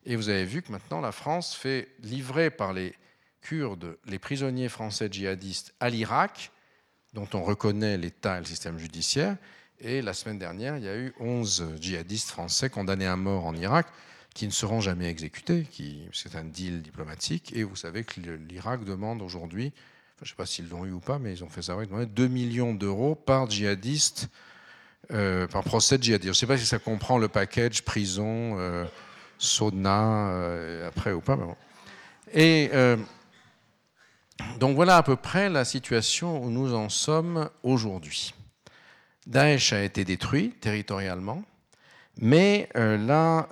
Et 0.05 0.15
vous 0.15 0.29
avez 0.29 0.45
vu 0.45 0.61
que 0.61 0.71
maintenant 0.71 1.01
la 1.01 1.11
France 1.11 1.55
fait 1.55 1.89
livrer 2.01 2.49
par 2.49 2.73
les 2.73 2.93
Kurdes 3.41 3.97
les 4.05 4.19
prisonniers 4.19 4.69
français 4.69 5.07
djihadistes 5.11 5.73
à 5.79 5.89
l'Irak, 5.89 6.51
dont 7.13 7.27
on 7.33 7.43
reconnaît 7.43 7.97
l'État 7.97 8.37
et 8.37 8.39
le 8.39 8.45
système 8.45 8.79
judiciaire. 8.79 9.37
Et 9.79 10.01
la 10.01 10.13
semaine 10.13 10.39
dernière, 10.39 10.77
il 10.77 10.83
y 10.83 10.89
a 10.89 10.97
eu 10.97 11.13
11 11.19 11.75
djihadistes 11.79 12.29
français 12.29 12.69
condamnés 12.69 13.05
à 13.05 13.15
mort 13.15 13.45
en 13.45 13.55
Irak 13.55 13.87
qui 14.33 14.47
ne 14.47 14.51
seront 14.51 14.81
jamais 14.81 15.07
exécutés. 15.07 15.65
C'est 16.11 16.35
un 16.35 16.43
deal 16.43 16.81
diplomatique. 16.81 17.53
Et 17.55 17.63
vous 17.63 17.75
savez 17.75 18.03
que 18.03 18.19
l'Irak 18.19 18.83
demande 18.83 19.21
aujourd'hui, 19.21 19.71
je 20.19 20.25
ne 20.25 20.27
sais 20.29 20.35
pas 20.35 20.45
s'ils 20.45 20.67
l'ont 20.67 20.85
eu 20.85 20.91
ou 20.91 20.99
pas, 20.99 21.19
mais 21.19 21.33
ils 21.33 21.43
ont 21.43 21.49
fait 21.49 21.61
ça, 21.61 21.77
ils 21.81 21.87
demandent 21.87 22.13
2 22.13 22.27
millions 22.27 22.73
d'euros 22.73 23.15
par 23.15 23.49
djihadiste, 23.49 24.27
euh, 25.11 25.47
par 25.47 25.63
procès 25.63 25.97
djihadiste. 26.01 26.25
Je 26.25 26.29
ne 26.29 26.33
sais 26.33 26.47
pas 26.47 26.57
si 26.57 26.65
ça 26.65 26.79
comprend 26.79 27.17
le 27.17 27.27
package 27.27 27.83
prison. 27.83 28.59
Euh, 28.59 28.85
sauna 29.37 30.29
euh, 30.29 30.87
après 30.87 31.11
ou 31.11 31.21
pas. 31.21 31.37
Et 32.33 32.69
euh, 32.73 32.97
donc 34.59 34.75
voilà 34.75 34.97
à 34.97 35.03
peu 35.03 35.15
près 35.15 35.49
la 35.49 35.65
situation 35.65 36.43
où 36.43 36.49
nous 36.49 36.73
en 36.73 36.89
sommes 36.89 37.49
aujourd'hui. 37.63 38.33
Daesh 39.27 39.73
a 39.73 39.83
été 39.83 40.05
détruit 40.05 40.51
territorialement, 40.51 41.43
mais 42.17 42.69
euh, 42.75 42.97
là, 42.97 43.49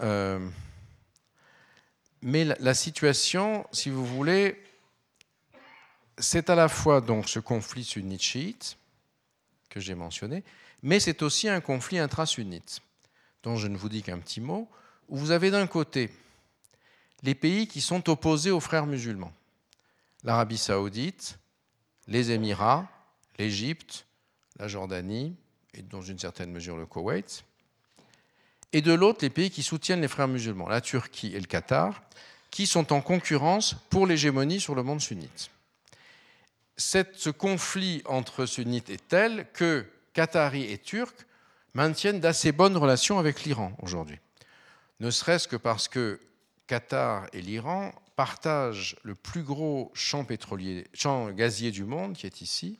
mais 2.22 2.45
la, 2.45 2.73
situation, 2.73 3.65
si 3.72 3.89
vous 3.89 4.05
voulez, 4.05 4.61
c'est 6.18 6.49
à 6.49 6.55
la 6.55 6.69
fois 6.69 7.01
donc 7.01 7.27
ce 7.27 7.39
conflit 7.39 7.84
sunnite 7.84 8.22
chiite 8.22 8.77
que 9.69 9.80
j'ai 9.80 9.95
mentionné, 9.95 10.43
mais 10.84 10.99
c'est 10.99 11.22
aussi 11.22 11.49
un 11.49 11.60
conflit 11.60 11.97
intra-sunnite, 11.97 12.81
dont 13.41 13.55
je 13.55 13.68
ne 13.68 13.76
vous 13.76 13.89
dis 13.89 14.03
qu'un 14.03 14.19
petit 14.19 14.41
mot, 14.41 14.69
vous 15.09 15.31
avez 15.31 15.51
d'un 15.51 15.67
côté 15.67 16.09
les 17.23 17.35
pays 17.35 17.67
qui 17.67 17.81
sont 17.81 18.09
opposés 18.09 18.51
aux 18.51 18.59
frères 18.59 18.85
musulmans, 18.85 19.34
l'Arabie 20.23 20.57
saoudite, 20.57 21.38
les 22.07 22.31
Émirats, 22.31 22.88
l'Égypte, 23.39 24.05
la 24.59 24.67
Jordanie 24.67 25.35
et 25.73 25.81
dans 25.81 26.01
une 26.01 26.19
certaine 26.19 26.51
mesure 26.51 26.77
le 26.77 26.85
Koweït, 26.85 27.43
et 28.73 28.81
de 28.81 28.93
l'autre 28.93 29.19
les 29.21 29.30
pays 29.30 29.51
qui 29.51 29.63
soutiennent 29.63 30.01
les 30.01 30.07
frères 30.07 30.27
musulmans, 30.27 30.67
la 30.67 30.81
Turquie 30.81 31.34
et 31.34 31.39
le 31.39 31.45
Qatar, 31.45 32.01
qui 32.51 32.67
sont 32.67 32.91
en 32.93 33.01
concurrence 33.01 33.75
pour 33.89 34.05
l'hégémonie 34.05 34.59
sur 34.59 34.75
le 34.75 34.84
monde 34.84 35.01
sunnite. 35.01 35.49
ce 36.77 37.30
conflit 37.30 38.01
entre 38.05 38.45
sunnites 38.45 38.89
est 38.89 39.07
tel 39.07 39.47
que 39.53 39.85
Qataris 40.13 40.71
et 40.71 40.77
Turcs 40.77 41.25
maintiennent 41.73 42.19
d'assez 42.19 42.51
bonnes 42.51 42.77
relations 42.77 43.17
avec 43.17 43.43
l'Iran 43.43 43.75
aujourd'hui. 43.81 44.19
Ne 45.03 45.11
serait-ce 45.11 45.49
que 45.49 45.57
parce 45.57 45.89
que 45.89 46.17
Qatar 46.65 47.27
et 47.34 47.41
l'Iran 47.41 47.91
partagent 48.15 48.95
le 49.03 49.15
plus 49.15 49.43
gros 49.43 49.91
champ, 49.93 50.25
gazier 51.34 51.71
du 51.71 51.84
monde, 51.84 52.13
qui 52.13 52.25
est 52.25 52.39
ici, 52.39 52.80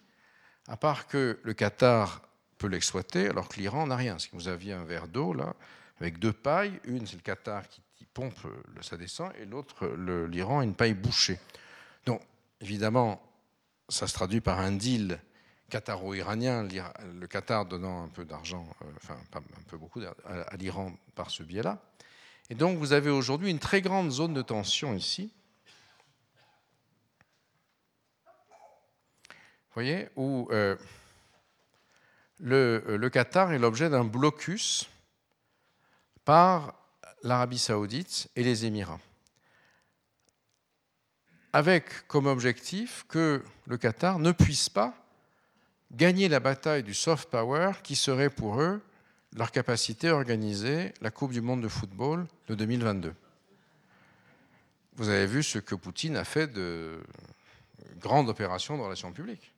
à 0.70 0.78
part 0.78 1.08
que 1.08 1.38
le 1.44 1.54
Qatar 1.54 2.22
peut 2.58 2.68
l'exploiter, 2.68 3.28
alors 3.28 3.50
que 3.50 3.60
l'Iran 3.60 3.88
n'a 3.88 3.98
rien. 3.98 4.20
Si 4.20 4.30
vous 4.32 4.48
aviez 4.48 4.72
un 4.72 4.86
verre 4.86 5.10
d'eau, 5.10 5.34
là, 5.34 5.54
avec 6.00 6.18
deux 6.18 6.32
pailles, 6.32 6.80
une 6.86 7.06
c'est 7.06 7.18
le 7.18 7.24
Qatar 7.24 7.68
qui, 7.68 7.82
pompe, 8.14 8.40
ça 8.80 8.96
descend, 8.96 9.34
et 9.38 9.44
l'autre, 9.44 9.86
l'Iran, 10.30 10.62
une 10.62 10.76
paille 10.76 10.94
bouchée. 10.94 11.42
Donc, 12.06 12.22
évidemment, 12.62 13.22
ça 13.90 14.08
se 14.08 14.14
traduit 14.14 14.40
par 14.40 14.60
un 14.60 14.72
deal 14.72 15.20
qataro-iranien, 15.70 16.70
le 17.20 17.28
Qatar 17.28 17.66
donnant 17.66 18.06
un 18.06 18.08
peu 18.08 18.24
d'argent, 18.24 18.66
euh, 18.82 18.86
enfin 18.96 19.18
un 19.34 19.64
peu 19.68 19.76
beaucoup, 19.76 20.00
à 20.24 20.56
l'Iran 20.56 20.94
par 21.16 21.30
ce 21.30 21.44
biais-là. 21.44 21.82
Et 22.54 22.56
donc 22.56 22.78
vous 22.78 22.94
avez 22.94 23.10
aujourd'hui 23.10 23.50
une 23.50 23.58
très 23.58 23.82
grande 23.82 24.12
zone 24.12 24.36
de 24.36 24.44
tension 24.44 24.94
ici. 24.94 25.34
Voyez, 29.74 30.08
où 30.16 30.48
euh, 30.52 30.76
le, 32.40 32.84
le, 32.96 33.10
Qatar 33.10 33.54
est 33.54 33.58
l'objet 33.58 33.90
d'un 33.90 34.04
blocus 34.04 34.88
par 36.26 36.76
l'Arabie 37.24 37.58
saoudite 37.58 38.30
et 38.36 38.44
les 38.44 38.68
Émirats, 38.68 39.02
avec 41.54 42.06
comme 42.06 42.28
objectif 42.28 43.04
que 43.10 43.44
le 43.66 43.78
Qatar 43.78 44.20
ne 44.20 44.32
puisse 44.32 44.70
pas 44.70 44.94
gagner 45.92 46.30
la 46.30 46.40
bataille 46.40 46.84
du 46.84 46.94
soft 46.94 47.32
power 47.32 47.72
qui 47.82 47.96
serait 47.96 48.30
pour 48.30 48.62
eux 48.62 48.80
leur 49.36 49.52
capacité 49.52 50.10
à 50.10 50.16
organiser 50.16 50.94
la 51.02 51.12
Coupe 51.12 51.32
du 51.32 51.42
monde 51.42 51.62
de 51.62 51.68
football 51.68 52.28
de 52.48 52.56
2022. 52.56 53.14
Vous 54.96 55.10
avez 55.10 55.26
vu 55.26 55.42
ce 55.42 55.58
que 55.60 55.76
Poutine 55.76 56.16
a 56.18 56.24
fait 56.24 56.48
de 56.48 57.02
grandes 58.00 58.30
opérations 58.30 58.78
de 58.78 58.84
relations 58.84 59.12
publiques. 59.12 59.52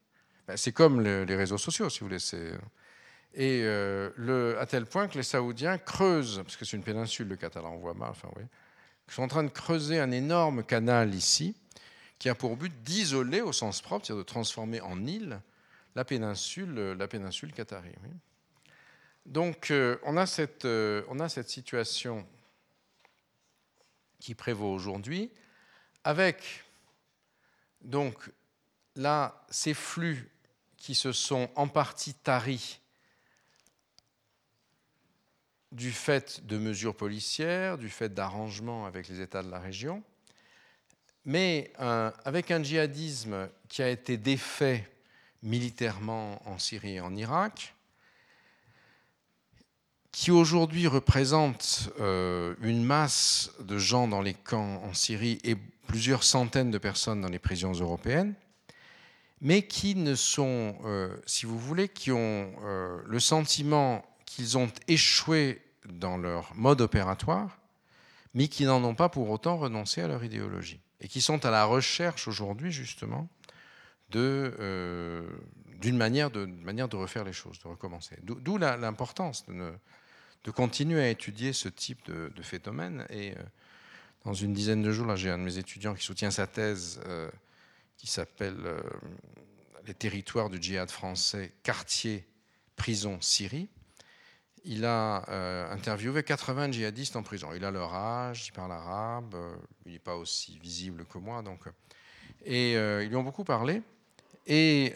Ben, 0.47 0.56
c'est 0.56 0.72
comme 0.72 1.02
les 1.02 1.35
réseaux 1.35 1.57
sociaux, 1.57 1.89
si 1.89 1.99
vous 1.99 2.07
voulez. 2.07 2.19
Et 3.34 3.64
euh, 3.64 4.60
à 4.61 4.65
tel 4.65 4.85
point 4.85 5.07
que 5.07 5.18
les 5.18 5.23
Saoudiens 5.23 5.77
creusent, 5.77 6.41
parce 6.43 6.56
que 6.56 6.64
c'est 6.64 6.77
une 6.77 6.84
péninsule, 6.84 7.27
le 7.27 7.35
Catalan, 7.35 7.73
on 7.73 7.80
voit 7.80 7.93
mal, 7.93 8.11
enfin, 8.11 8.30
oui, 8.38 8.43
sont 9.10 9.23
en 9.23 9.27
train 9.27 9.43
de 9.43 9.49
creuser 9.49 9.99
un 9.99 10.11
énorme 10.11 10.64
canal 10.64 11.14
ici, 11.14 11.56
qui 12.18 12.30
a 12.30 12.35
pour 12.35 12.56
but 12.56 12.73
d'isoler 12.84 13.41
au 13.41 13.52
sens 13.52 13.81
propre, 13.81 14.06
c'est-à-dire 14.06 14.23
de 14.23 14.27
transformer 14.27 14.80
en 14.81 15.06
île 15.06 15.41
la 15.95 16.06
péninsule, 16.06 16.95
la 16.97 17.07
péninsule 17.07 17.52
qatari. 17.52 17.91
Donc 19.26 19.72
euh, 19.72 19.97
on, 20.03 20.18
a 20.18 20.26
cette, 20.26 20.65
euh, 20.65 21.03
on 21.10 21.19
a 21.19 21.30
cette 21.30 21.49
situation 21.49 22.26
qui 24.19 24.35
prévaut 24.35 24.72
aujourd'hui, 24.72 25.31
avec 26.03 26.64
donc 27.81 28.31
là 28.95 29.45
ces 29.49 29.73
flux 29.73 30.30
qui 30.77 30.95
se 30.95 31.11
sont 31.11 31.49
en 31.56 31.68
partie 31.68 32.14
taris 32.14 32.80
du 35.72 35.91
fait 35.91 36.45
de 36.45 36.57
mesures 36.57 36.95
policières, 36.95 37.77
du 37.77 37.89
fait 37.89 38.14
d'arrangements 38.14 38.85
avec 38.85 39.07
les 39.07 39.22
États 39.22 39.43
de 39.43 39.49
la 39.49 39.60
région, 39.60 40.03
mais 41.26 41.73
avec 41.77 42.52
un 42.52 42.64
djihadisme 42.64 43.49
qui 43.68 43.81
a 43.81 43.89
été 43.89 44.15
défait 44.15 44.89
militairement 45.43 46.41
en 46.47 46.57
Syrie 46.57 46.95
et 46.95 47.02
en 47.02 47.15
Irak, 47.15 47.74
qui 50.15 50.31
aujourd'hui 50.31 50.87
représente 50.87 51.89
euh, 51.99 52.55
une 52.61 52.85
masse 52.85 53.51
de 53.59 53.77
gens 53.77 54.07
dans 54.07 54.21
les 54.21 54.33
camps 54.33 54.81
en 54.81 54.93
Syrie 54.93 55.39
et 55.43 55.57
plusieurs 55.87 56.23
centaines 56.23 56.71
de 56.71 56.77
personnes 56.77 57.19
dans 57.19 57.27
les 57.27 57.37
prisons 57.37 57.73
européennes, 57.73 58.33
mais 59.41 59.63
qui 59.63 59.93
ne 59.93 60.15
sont, 60.15 60.77
euh, 60.85 61.13
si 61.25 61.45
vous 61.45 61.59
voulez, 61.59 61.89
qui 61.89 62.13
ont 62.13 62.55
euh, 62.63 63.01
le 63.05 63.19
sentiment 63.19 64.05
qu'ils 64.25 64.57
ont 64.57 64.71
échoué 64.87 65.61
dans 65.89 66.15
leur 66.15 66.55
mode 66.55 66.79
opératoire, 66.79 67.59
mais 68.33 68.47
qui 68.47 68.63
n'en 68.63 68.81
ont 68.85 68.95
pas 68.95 69.09
pour 69.09 69.29
autant 69.29 69.57
renoncé 69.57 69.99
à 70.01 70.07
leur 70.07 70.23
idéologie, 70.23 70.79
et 71.01 71.09
qui 71.09 71.19
sont 71.19 71.45
à 71.45 71.51
la 71.51 71.65
recherche 71.65 72.29
aujourd'hui 72.29 72.71
justement 72.71 73.27
d'une 74.11 75.97
manière 75.97 76.31
de, 76.31 76.45
manière 76.45 76.87
de 76.87 76.95
refaire 76.95 77.25
les 77.25 77.33
choses, 77.33 77.59
de 77.59 77.67
recommencer. 77.67 78.15
D'où 78.23 78.57
l'importance 78.57 79.45
de, 79.47 79.73
de 80.45 80.51
continuer 80.51 81.01
à 81.01 81.09
étudier 81.09 81.53
ce 81.53 81.67
type 81.67 82.05
de, 82.05 82.41
phénomène. 82.43 83.05
Et 83.09 83.31
euh, 83.31 83.41
dans 84.23 84.34
une 84.34 84.53
dizaine 84.53 84.84
de 84.84 84.91
jours, 84.91 85.07
là, 85.07 85.15
j'ai 85.15 85.31
un 85.31 85.39
de 85.39 85.43
mes 85.43 85.57
étudiants 85.57 85.95
qui 85.95 86.03
soutient 86.03 86.31
sa 86.31 86.45
thèse 86.45 87.01
euh, 87.07 87.30
qui 87.97 88.05
s'appelle 88.05 88.59
euh, 88.63 88.80
Les 89.88 89.95
territoires 89.95 90.51
du 90.51 90.61
djihad 90.61 90.91
français, 90.91 91.51
quartier, 91.63 92.27
prison, 92.76 93.19
Syrie. 93.22 93.69
Il 94.67 94.84
a 94.84 95.69
interviewé 95.69 96.23
80 96.23 96.72
djihadistes 96.72 97.15
en 97.15 97.22
prison. 97.22 97.49
Il 97.55 97.63
a 97.65 97.69
leur 97.69 97.93
âge, 97.93 98.47
il 98.47 98.51
parle 98.51 98.72
arabe, 98.72 99.35
il 99.85 99.91
n'est 99.91 99.99
pas 99.99 100.15
aussi 100.15 100.57
visible 100.57 101.05
que 101.05 101.19
moi. 101.19 101.43
Donc, 101.43 101.65
et 102.43 102.72
ils 102.73 103.07
lui 103.07 103.15
ont 103.15 103.22
beaucoup 103.22 103.43
parlé. 103.43 103.84
Et 104.47 104.91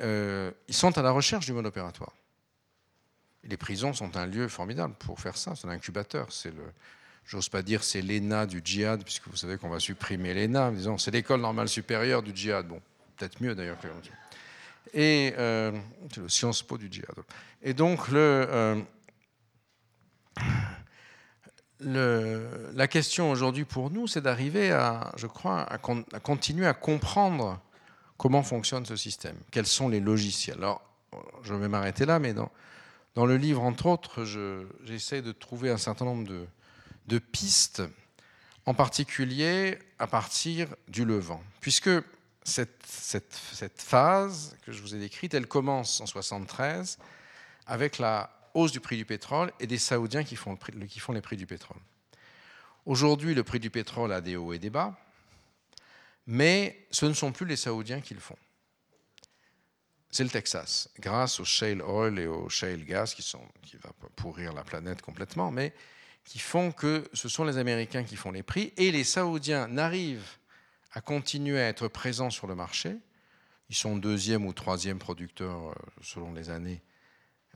ils 0.67 0.73
sont 0.73 0.97
à 0.97 1.03
la 1.03 1.11
recherche 1.11 1.45
du 1.45 1.53
mode 1.53 1.67
opératoire 1.67 2.13
les 3.43 3.57
prisons 3.57 3.93
sont 3.93 4.17
un 4.17 4.25
lieu 4.25 4.47
formidable 4.47 4.93
pour 4.99 5.19
faire 5.19 5.37
ça. 5.37 5.55
C'est 5.55 5.67
un 5.67 5.71
incubateur. 5.71 6.31
C'est 6.31 6.53
le, 6.53 6.63
j'ose 7.25 7.49
pas 7.49 7.61
dire 7.61 7.83
c'est 7.83 8.01
l'ENA 8.01 8.45
du 8.45 8.61
djihad, 8.63 9.03
puisque 9.03 9.27
vous 9.27 9.37
savez 9.37 9.57
qu'on 9.57 9.69
va 9.69 9.79
supprimer 9.79 10.33
l'ENA. 10.33 10.71
Disons, 10.71 10.97
c'est 10.97 11.11
l'école 11.11 11.41
normale 11.41 11.69
supérieure 11.69 12.21
du 12.21 12.35
djihad. 12.35 12.67
Bon, 12.67 12.81
peut-être 13.17 13.41
mieux 13.41 13.55
d'ailleurs 13.55 13.77
que 13.79 13.87
Et 14.93 15.33
euh, 15.37 15.71
c'est 16.13 16.21
le 16.21 16.29
Sciences 16.29 16.63
Po 16.63 16.77
du 16.77 16.87
djihad. 16.91 17.15
Et 17.61 17.73
donc 17.73 18.09
le, 18.09 18.47
euh, 18.49 18.81
le, 21.79 22.71
la 22.73 22.87
question 22.87 23.31
aujourd'hui 23.31 23.65
pour 23.65 23.89
nous, 23.89 24.07
c'est 24.07 24.21
d'arriver 24.21 24.71
à, 24.71 25.11
je 25.17 25.27
crois, 25.27 25.61
à, 25.61 25.75
à, 25.75 26.19
continuer 26.19 26.67
à 26.67 26.73
comprendre 26.73 27.59
comment 28.17 28.43
fonctionne 28.43 28.85
ce 28.85 28.95
système, 28.97 29.37
quels 29.51 29.65
sont 29.65 29.87
les 29.87 30.01
logiciels? 30.01 30.57
Alors, 30.57 30.81
je 31.43 31.53
vais 31.53 31.67
m'arrêter 31.67 32.05
là, 32.05 32.19
mais 32.19 32.33
dans, 32.33 32.51
dans 33.19 33.25
le 33.25 33.35
livre, 33.35 33.63
entre 33.63 33.87
autres, 33.87 34.23
j'essaie 34.85 35.21
de 35.21 35.33
trouver 35.33 35.69
un 35.69 35.77
certain 35.77 36.05
nombre 36.05 36.25
de, 37.05 37.19
pistes, 37.19 37.83
en 38.65 38.73
particulier 38.73 39.77
à 39.97 40.07
partir 40.07 40.73
du 40.87 41.03
Levant, 41.03 41.43
puisque 41.59 41.89
cette, 42.45 42.71
phase 43.75 44.55
que 44.61 44.71
je 44.71 44.81
vous 44.81 44.95
ai 44.95 44.99
décrite, 44.99 45.33
elle 45.33 45.47
commence 45.47 45.99
en 45.99 46.05
73 46.05 46.97
avec 47.67 47.97
la 47.97 48.31
hausse 48.53 48.71
du 48.71 48.79
prix 48.79 48.95
du 48.95 49.03
pétrole 49.03 49.51
et 49.59 49.67
des 49.67 49.79
Saoudiens 49.79 50.23
qui 50.23 50.37
font 50.37 50.57
les 51.09 51.21
prix 51.21 51.35
du 51.35 51.45
pétrole. 51.45 51.81
Aujourd'hui, 52.85 53.35
le 53.35 53.43
prix 53.43 53.59
du 53.59 53.69
pétrole 53.69 54.13
a 54.13 54.21
des 54.21 54.37
hauts 54.37 54.53
et 54.53 54.59
des 54.59 54.69
bas, 54.69 54.97
mais 56.25 56.87
ce 56.89 57.05
ne 57.05 57.11
sont 57.11 57.33
plus 57.33 57.45
les 57.45 57.57
Saoudiens 57.57 57.99
qui 57.99 58.13
le 58.13 58.21
font 58.21 58.37
c'est 60.11 60.23
le 60.23 60.30
Texas, 60.30 60.90
grâce 60.99 61.40
au 61.40 61.45
shale 61.45 61.81
oil 61.81 62.18
et 62.19 62.27
au 62.27 62.49
shale 62.49 62.84
gas 62.84 63.14
qui, 63.15 63.22
sont, 63.22 63.45
qui 63.61 63.77
va 63.77 63.91
pourrir 64.15 64.53
la 64.53 64.64
planète 64.64 65.02
complètement, 65.02 65.52
mais 65.52 65.73
qui 66.26 66.40
font 66.40 66.72
que 66.72 67.07
ce 67.14 67.30
sont 67.30 67.44
les 67.44 67.57
Américains 67.57 68.03
qui 68.03 68.15
font 68.15 68.31
les 68.31 68.44
prix 68.44 68.73
et 68.77 68.91
les 68.91 69.03
Saoudiens 69.03 69.68
n'arrivent 69.68 70.38
à 70.94 71.02
continuer 71.02 71.60
à 71.60 71.68
être 71.68 71.88
présents 71.88 72.31
sur 72.31 72.48
le 72.48 72.56
marché. 72.56 72.95
Ils 73.69 73.76
sont 73.76 73.98
deuxième 73.98 74.45
ou 74.48 74.53
troisième 74.53 74.98
producteur 74.98 75.69
euh, 75.69 75.73
selon 76.02 76.34
les 76.34 76.49
années, 76.49 76.81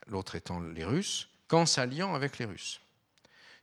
l'autre 0.05 0.35
étant 0.35 0.59
les 0.59 0.85
Russes, 0.85 1.29
qu'en 1.47 1.65
s'alliant 1.65 2.13
avec 2.13 2.37
les 2.37 2.45
Russes. 2.45 2.81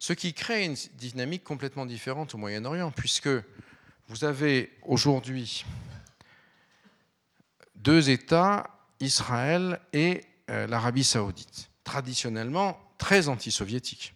Ce 0.00 0.12
qui 0.12 0.34
crée 0.34 0.64
une 0.64 0.76
dynamique 0.94 1.44
complètement 1.44 1.86
différente 1.86 2.34
au 2.34 2.38
Moyen-Orient, 2.38 2.90
puisque 2.90 3.28
vous 4.08 4.24
avez 4.24 4.72
aujourd'hui 4.82 5.64
deux 7.76 8.10
États 8.10 8.79
Israël 9.00 9.80
et 9.92 10.24
l'Arabie 10.48 11.04
saoudite, 11.04 11.70
traditionnellement 11.84 12.78
très 12.98 13.28
anti-soviétique, 13.28 14.14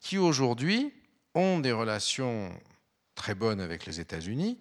qui 0.00 0.18
aujourd'hui 0.18 0.92
ont 1.34 1.60
des 1.60 1.72
relations 1.72 2.50
très 3.14 3.34
bonnes 3.34 3.60
avec 3.60 3.86
les 3.86 4.00
États-Unis, 4.00 4.58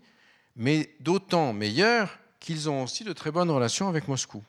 mais 0.55 0.89
d'autant 0.99 1.53
meilleures 1.53 2.19
qu'ils 2.39 2.69
ont 2.69 2.83
aussi 2.83 3.03
de 3.03 3.13
très 3.13 3.31
bonnes 3.31 3.51
relations 3.51 3.87
avec 3.87 4.07
Moscou, 4.07 4.43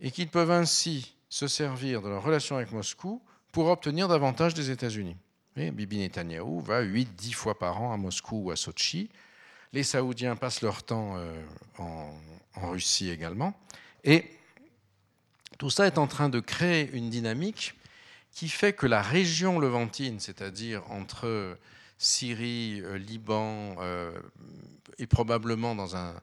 et 0.00 0.10
qu'ils 0.10 0.28
peuvent 0.28 0.50
ainsi 0.50 1.14
se 1.28 1.48
servir 1.48 2.02
de 2.02 2.08
leur 2.08 2.22
relation 2.22 2.56
avec 2.56 2.72
Moscou 2.72 3.22
pour 3.52 3.66
obtenir 3.66 4.08
davantage 4.08 4.54
des 4.54 4.70
États-Unis. 4.70 5.16
Bibi 5.56 5.98
Netanyahou 5.98 6.60
va 6.60 6.82
8-10 6.82 7.32
fois 7.32 7.58
par 7.58 7.80
an 7.80 7.92
à 7.92 7.96
Moscou 7.96 8.44
ou 8.44 8.50
à 8.50 8.56
Sochi. 8.56 9.08
Les 9.72 9.82
Saoudiens 9.82 10.36
passent 10.36 10.62
leur 10.62 10.82
temps 10.82 11.16
euh, 11.16 11.42
en, 11.78 12.12
Russie 12.70 13.10
également. 13.10 13.54
Et 14.04 14.24
tout 15.58 15.70
ça 15.70 15.86
est 15.86 15.98
en 15.98 16.06
train 16.06 16.28
de 16.28 16.40
créer 16.40 16.90
une 16.92 17.10
dynamique 17.10 17.74
qui 18.32 18.48
fait 18.48 18.72
que 18.72 18.86
la 18.86 19.02
région 19.02 19.58
levantine, 19.58 20.20
c'est-à-dire 20.20 20.82
entre 20.90 21.58
Syrie, 21.98 22.80
euh, 22.82 22.96
Liban 22.96 23.76
euh, 23.80 24.18
et 24.98 25.06
probablement 25.06 25.74
dans 25.74 25.96
un 25.96 26.14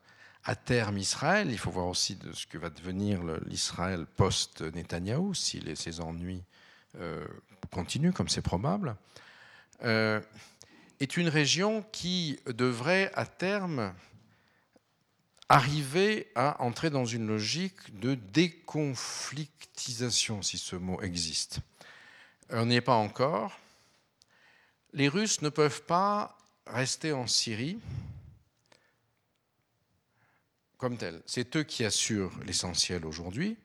à 0.45 0.55
terme 0.55 0.97
Israël, 0.97 1.49
il 1.51 1.57
faut 1.57 1.71
voir 1.71 1.87
aussi 1.87 2.15
de 2.15 2.33
ce 2.33 2.45
que 2.47 2.57
va 2.57 2.69
devenir 2.69 3.21
l'Israël 3.45 4.05
post-Netanyahou, 4.17 5.33
si 5.33 5.61
les, 5.61 5.75
ses 5.75 6.01
ennuis 6.01 6.43
continuent, 7.71 8.11
comme 8.11 8.27
c'est 8.27 8.41
probable, 8.41 8.97
est 11.03 11.17
une 11.17 11.29
région 11.29 11.83
qui 11.91 12.39
devrait 12.47 13.11
à 13.13 13.25
terme 13.25 13.93
arriver 15.49 16.31
à 16.33 16.63
entrer 16.63 16.89
dans 16.89 17.05
une 17.05 17.27
logique 17.27 17.99
de 17.99 18.15
déconflictisation, 18.15 20.41
si 20.41 20.57
ce 20.57 20.77
mot 20.77 21.01
existe. 21.01 21.59
On 22.49 22.67
n'y 22.67 22.77
est 22.77 22.81
pas 22.81 22.95
encore. 22.95 23.59
Les 24.93 25.09
Russes 25.09 25.41
ne 25.41 25.49
peuvent 25.49 25.83
pas 25.83 26.37
rester 26.67 27.11
en 27.11 27.27
Syrie 27.27 27.77
comme 30.77 30.95
tel. 30.97 31.21
C'est 31.25 31.57
eux 31.57 31.63
qui 31.63 31.83
assurent 31.83 32.39
l'essentiel 32.45 33.05
aujourd'hui. 33.05 33.57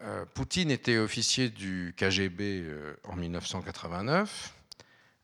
Euh, 0.00 0.24
Poutine 0.26 0.70
était 0.70 0.98
officier 0.98 1.48
du 1.50 1.92
KGB 1.96 2.62
euh, 2.62 2.94
en 3.04 3.16
1989. 3.16 4.54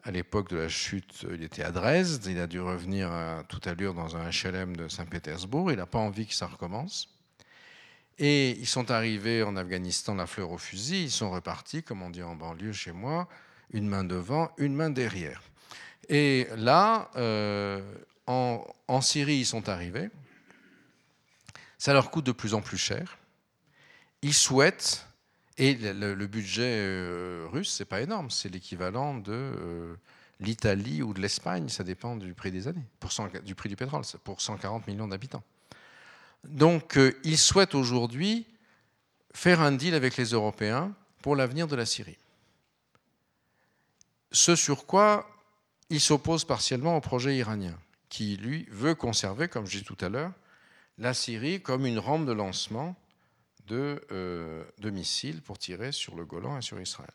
À 0.04 0.10
l'époque 0.10 0.50
de 0.50 0.56
la 0.56 0.68
chute, 0.68 1.26
il 1.32 1.42
était 1.42 1.62
à 1.62 1.72
Dresde. 1.72 2.26
Il 2.26 2.38
a 2.38 2.46
dû 2.46 2.60
revenir 2.60 3.10
à 3.10 3.42
toute 3.48 3.66
allure 3.66 3.94
dans 3.94 4.16
un 4.16 4.28
HLM 4.28 4.76
de 4.76 4.86
Saint-Pétersbourg. 4.86 5.72
Il 5.72 5.78
n'a 5.78 5.86
pas 5.86 5.98
envie 5.98 6.26
que 6.26 6.34
ça 6.34 6.46
recommence. 6.46 7.08
Et 8.18 8.50
ils 8.50 8.66
sont 8.66 8.90
arrivés 8.90 9.42
en 9.42 9.56
Afghanistan 9.56 10.14
la 10.14 10.26
fleur 10.26 10.52
au 10.52 10.58
fusil, 10.58 11.04
ils 11.04 11.10
sont 11.10 11.30
repartis, 11.30 11.82
comme 11.82 12.02
on 12.02 12.10
dit 12.10 12.22
en 12.22 12.36
banlieue 12.36 12.72
chez 12.72 12.92
moi, 12.92 13.28
une 13.72 13.88
main 13.88 14.04
devant, 14.04 14.52
une 14.56 14.74
main 14.74 14.90
derrière. 14.90 15.42
Et 16.08 16.46
là, 16.56 17.10
euh, 17.16 17.82
en, 18.26 19.00
Syrie, 19.00 19.38
ils 19.38 19.46
sont 19.46 19.68
arrivés. 19.68 20.10
Ça 21.78 21.92
leur 21.92 22.10
coûte 22.10 22.26
de 22.26 22.32
plus 22.32 22.54
en 22.54 22.60
plus 22.60 22.78
cher. 22.78 23.18
Ils 24.22 24.34
souhaitent, 24.34 25.06
et 25.56 25.74
le, 25.74 26.26
budget 26.26 26.78
euh, 26.80 27.46
russe, 27.50 27.72
c'est 27.72 27.84
pas 27.84 28.00
énorme, 28.00 28.30
c'est 28.30 28.48
l'équivalent 28.48 29.14
de 29.14 29.32
euh, 29.32 29.94
l'Italie 30.40 31.02
ou 31.02 31.14
de 31.14 31.20
l'Espagne, 31.20 31.68
ça 31.68 31.84
dépend 31.84 32.16
du 32.16 32.34
prix 32.34 32.50
des 32.50 32.66
années, 32.66 32.84
du 33.44 33.54
prix 33.54 33.68
du 33.68 33.76
pétrole, 33.76 34.02
pour 34.24 34.40
140 34.40 34.86
millions 34.88 35.06
d'habitants. 35.06 35.44
Donc, 36.42 36.98
euh, 36.98 37.16
ils 37.22 37.38
souhaitent 37.38 37.76
aujourd'hui 37.76 38.46
faire 39.32 39.60
un 39.60 39.72
deal 39.72 39.94
avec 39.94 40.16
les 40.16 40.26
Européens 40.26 40.92
pour 41.22 41.36
l'avenir 41.36 41.68
de 41.68 41.76
la 41.76 41.86
Syrie. 41.86 42.18
Ce 44.32 44.56
sur 44.56 44.86
quoi 44.86 45.28
ils 45.88 46.00
s'opposent 46.00 46.44
partiellement 46.44 46.96
au 46.96 47.00
projet 47.00 47.36
iranien, 47.36 47.78
qui, 48.08 48.36
lui, 48.36 48.66
veut 48.70 48.96
conserver, 48.96 49.46
comme 49.46 49.66
je 49.66 49.78
dis 49.78 49.84
tout 49.84 49.96
à 50.00 50.08
l'heure, 50.08 50.32
la 50.98 51.14
Syrie 51.14 51.60
comme 51.60 51.86
une 51.86 51.98
rampe 51.98 52.26
de 52.26 52.32
lancement 52.32 52.96
de, 53.66 54.04
euh, 54.12 54.64
missiles 54.82 55.42
pour 55.42 55.58
tirer 55.58 55.92
sur 55.92 56.14
le 56.14 56.24
Golan 56.24 56.58
et 56.58 56.62
sur 56.62 56.80
Israël. 56.80 57.10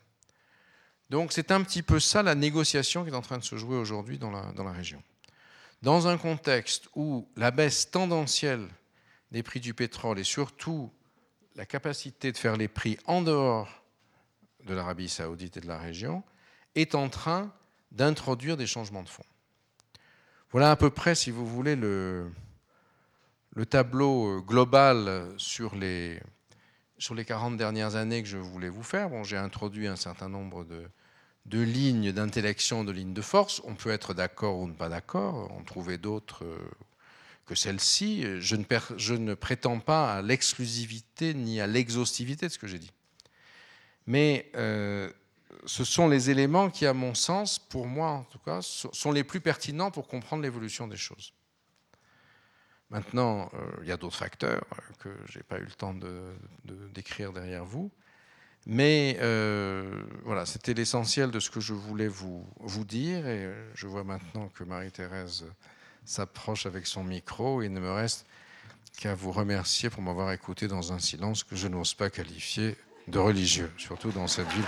Donc 1.08 1.32
c'est 1.32 1.50
un 1.50 1.62
petit 1.62 1.82
peu 1.82 1.98
ça 1.98 2.22
la 2.22 2.34
négociation 2.34 3.04
qui 3.04 3.10
est 3.10 3.14
en 3.14 3.22
train 3.22 3.38
de 3.38 3.44
se 3.44 3.56
jouer 3.56 3.76
aujourd'hui 3.76 4.18
dans 4.18 4.30
la, 4.30 4.52
dans 4.52 4.64
la 4.64 4.72
région. 4.72 5.02
Dans 5.82 6.08
un 6.08 6.18
contexte 6.18 6.88
où 6.94 7.28
la 7.36 7.50
baisse 7.50 7.90
tendancielle 7.90 8.68
des 9.32 9.42
prix 9.42 9.60
du 9.60 9.74
pétrole 9.74 10.18
et 10.18 10.24
surtout 10.24 10.92
la 11.56 11.66
capacité 11.66 12.32
de 12.32 12.36
faire 12.36 12.56
les 12.56 12.68
prix 12.68 12.98
en 13.06 13.22
dehors 13.22 13.82
de 14.66 14.74
l'Arabie 14.74 15.08
saoudite 15.08 15.56
et 15.56 15.60
de 15.60 15.66
la 15.66 15.78
région 15.78 16.22
est 16.74 16.94
en 16.94 17.08
train 17.08 17.52
d'introduire 17.90 18.56
des 18.56 18.66
changements 18.66 19.02
de 19.02 19.08
fond. 19.08 19.24
Voilà 20.50 20.70
à 20.70 20.76
peu 20.76 20.90
près, 20.90 21.14
si 21.14 21.30
vous 21.30 21.46
voulez, 21.46 21.76
le, 21.76 22.30
le 23.54 23.66
tableau 23.66 24.42
global 24.42 25.32
sur 25.38 25.74
les, 25.74 26.20
sur 27.00 27.14
les 27.14 27.24
40 27.24 27.56
dernières 27.56 27.96
années 27.96 28.22
que 28.22 28.28
je 28.28 28.36
voulais 28.36 28.68
vous 28.68 28.82
faire. 28.82 29.24
J'ai 29.24 29.36
introduit 29.36 29.88
un 29.88 29.96
certain 29.96 30.28
nombre 30.28 30.64
de, 30.64 31.60
lignes 31.60 32.12
d'intellection, 32.12 32.84
de 32.84 32.92
lignes 32.92 33.14
de 33.14 33.22
force. 33.22 33.60
On 33.64 33.74
peut 33.74 33.90
être 33.90 34.14
d'accord 34.14 34.58
ou 34.58 34.68
ne 34.68 34.74
pas 34.74 34.88
d'accord, 34.88 35.50
en 35.50 35.64
trouver 35.64 35.98
d'autres 35.98 36.44
que 37.46 37.56
celle-ci, 37.56 38.40
je 38.40 38.54
ne, 38.54 38.64
je 38.96 39.14
ne 39.14 39.34
prétends 39.34 39.80
pas 39.80 40.14
à 40.14 40.22
l'exclusivité 40.22 41.34
ni 41.34 41.60
à 41.60 41.66
l'exhaustivité 41.66 42.46
de 42.46 42.52
ce 42.52 42.58
que 42.58 42.68
j'ai 42.68 42.78
dit. 42.78 42.92
Mais 44.06 44.50
euh, 44.54 45.10
ce 45.66 45.82
sont 45.82 46.06
les 46.06 46.30
éléments 46.30 46.70
qui, 46.70 46.86
à 46.86 46.94
mon 46.94 47.14
sens, 47.14 47.58
pour 47.58 47.86
moi 47.86 48.10
en 48.10 48.22
tout 48.24 48.38
cas, 48.38 48.60
sont 48.62 49.10
les 49.10 49.24
plus 49.24 49.40
pertinents 49.40 49.90
pour 49.90 50.06
comprendre 50.06 50.42
l'évolution 50.42 50.86
des 50.86 50.96
choses. 50.96 51.32
Maintenant, 52.90 53.50
euh, 53.54 53.58
il 53.82 53.88
y 53.88 53.92
a 53.92 53.96
d'autres 53.96 54.16
facteurs 54.16 54.64
que 54.98 55.10
je 55.28 55.38
n'ai 55.38 55.44
pas 55.44 55.58
eu 55.58 55.64
le 55.64 55.70
temps 55.70 55.94
de, 55.94 56.34
décrire 56.92 57.32
derrière 57.32 57.64
vous. 57.64 57.90
Mais 58.66 59.16
euh, 59.20 60.02
voilà, 60.24 60.44
c'était 60.44 60.74
l'essentiel 60.74 61.30
de 61.30 61.40
ce 61.40 61.50
que 61.50 61.60
je 61.60 61.72
voulais 61.72 62.08
vous, 62.08 62.44
dire. 62.84 63.26
Et 63.26 63.48
je 63.74 63.86
vois 63.86 64.04
maintenant 64.04 64.48
que 64.48 64.64
Marie-Thérèse 64.64 65.46
s'approche 66.04 66.66
avec 66.66 66.86
son 66.86 67.04
micro. 67.04 67.62
Il 67.62 67.72
ne 67.72 67.80
me 67.80 67.92
reste 67.92 68.26
qu'à 68.98 69.14
vous 69.14 69.32
remercier 69.32 69.88
pour 69.88 70.02
m'avoir 70.02 70.32
écouté 70.32 70.68
dans 70.68 70.92
un 70.92 70.98
silence 70.98 71.44
que 71.44 71.56
je 71.56 71.68
n'ose 71.68 71.94
pas 71.94 72.10
qualifier 72.10 72.76
de 73.08 73.18
religieux, 73.18 73.70
surtout 73.78 74.10
dans 74.10 74.26
cette 74.26 74.48
ville 74.48 74.66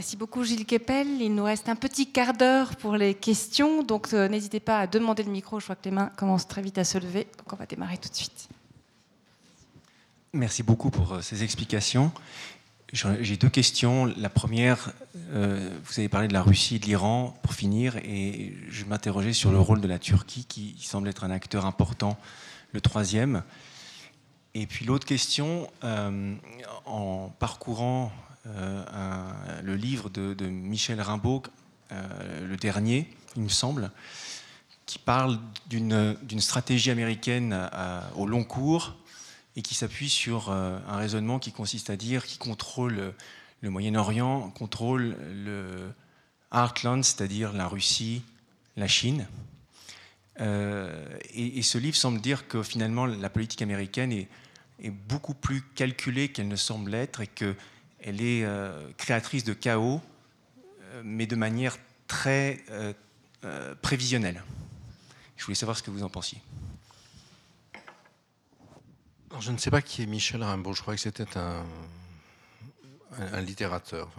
Merci 0.00 0.16
beaucoup 0.16 0.44
Gilles 0.44 0.64
Kepel. 0.64 1.20
Il 1.20 1.34
nous 1.34 1.44
reste 1.44 1.68
un 1.68 1.76
petit 1.76 2.10
quart 2.10 2.32
d'heure 2.32 2.74
pour 2.76 2.96
les 2.96 3.12
questions, 3.12 3.82
donc 3.82 4.14
euh, 4.14 4.28
n'hésitez 4.28 4.58
pas 4.58 4.78
à 4.78 4.86
demander 4.86 5.22
le 5.22 5.30
micro. 5.30 5.60
Je 5.60 5.66
vois 5.66 5.76
que 5.76 5.84
les 5.84 5.90
mains 5.90 6.10
commencent 6.16 6.48
très 6.48 6.62
vite 6.62 6.78
à 6.78 6.84
se 6.84 6.96
lever, 6.96 7.26
donc 7.36 7.52
on 7.52 7.56
va 7.56 7.66
démarrer 7.66 7.98
tout 7.98 8.08
de 8.08 8.14
suite. 8.14 8.48
Merci 10.32 10.62
beaucoup 10.62 10.88
pour 10.88 11.12
euh, 11.12 11.20
ces 11.20 11.44
explications. 11.44 12.12
J'ai 12.94 13.36
deux 13.36 13.50
questions. 13.50 14.06
La 14.16 14.30
première, 14.30 14.90
euh, 15.34 15.68
vous 15.84 15.98
avez 15.98 16.08
parlé 16.08 16.28
de 16.28 16.32
la 16.32 16.40
Russie 16.40 16.76
et 16.76 16.78
de 16.78 16.86
l'Iran 16.86 17.38
pour 17.42 17.52
finir, 17.52 17.98
et 17.98 18.56
je 18.70 18.86
m'interrogeais 18.86 19.34
sur 19.34 19.52
le 19.52 19.60
rôle 19.60 19.82
de 19.82 19.88
la 19.88 19.98
Turquie, 19.98 20.46
qui 20.46 20.76
semble 20.80 21.08
être 21.08 21.24
un 21.24 21.30
acteur 21.30 21.66
important, 21.66 22.16
le 22.72 22.80
troisième. 22.80 23.42
Et 24.54 24.66
puis 24.66 24.86
l'autre 24.86 25.06
question, 25.06 25.70
en 26.86 27.28
parcourant 27.38 28.10
euh, 28.56 29.60
le 29.62 29.76
livre 29.76 30.10
de, 30.10 30.46
Michel 30.46 31.00
Rimbaud, 31.00 31.42
euh, 31.92 32.46
le 32.46 32.56
dernier, 32.56 33.08
il 33.36 33.42
me 33.42 33.48
semble, 33.48 33.90
qui 34.86 34.98
parle 34.98 35.38
d'une 35.68 36.40
stratégie 36.40 36.90
américaine 36.90 37.52
euh, 37.54 38.00
au 38.16 38.26
long 38.26 38.44
cours 38.44 38.96
et 39.56 39.62
qui 39.62 39.74
s'appuie 39.74 40.08
sur 40.08 40.50
un 40.50 40.96
raisonnement 40.96 41.38
qui 41.38 41.52
consiste 41.52 41.90
à 41.90 41.96
dire 41.96 42.24
qui 42.24 42.38
contrôle 42.38 43.12
le 43.60 43.70
Moyen-Orient, 43.70 44.50
contrôle 44.50 45.16
le 45.44 45.92
Heartland, 46.52 47.02
c'est-à-dire 47.02 47.52
la 47.52 47.66
Russie, 47.66 48.22
la 48.76 48.86
Chine. 48.86 49.26
et, 50.38 51.62
ce 51.62 51.78
livre 51.78 51.96
semble 51.96 52.20
dire 52.20 52.46
que 52.46 52.62
finalement 52.62 53.06
la 53.06 53.28
politique 53.28 53.60
américaine 53.60 54.12
est, 54.12 54.28
est 54.82 54.90
beaucoup 54.90 55.34
plus 55.34 55.62
calculée 55.74 56.28
qu'elle 56.28 56.48
ne 56.48 56.56
semble 56.56 56.94
être 56.94 57.20
et 57.20 57.26
que 57.26 57.56
elle 58.02 58.22
est 58.22 58.44
euh, 58.44 58.90
créatrice 58.96 59.44
de 59.44 59.52
chaos, 59.52 60.00
euh, 60.92 61.02
mais 61.04 61.26
de 61.26 61.36
manière 61.36 61.76
très 62.06 62.64
euh, 62.70 62.94
prévisionnelle. 63.82 64.42
Je 65.36 65.44
voulais 65.44 65.54
savoir 65.54 65.76
ce 65.76 65.82
que 65.82 65.90
vous 65.90 66.02
en 66.02 66.08
pensiez. 66.08 66.40
Alors, 69.30 69.40
je 69.40 69.52
ne 69.52 69.58
sais 69.58 69.70
pas 69.70 69.80
qui 69.80 70.02
est 70.02 70.06
Michel 70.06 70.42
Rimbaud, 70.42 70.74
je 70.74 70.82
crois 70.82 70.94
que 70.94 71.00
c'était 71.00 71.38
un, 71.38 71.64
un, 73.32 73.40
littérateur. 73.40 74.10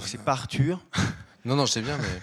c'est 0.00 0.22
pas 0.22 0.32
Arthur 0.32 0.84
Non, 1.44 1.54
non, 1.56 1.64
je 1.66 1.72
sais 1.72 1.82
bien, 1.82 1.96
mais 1.96 2.20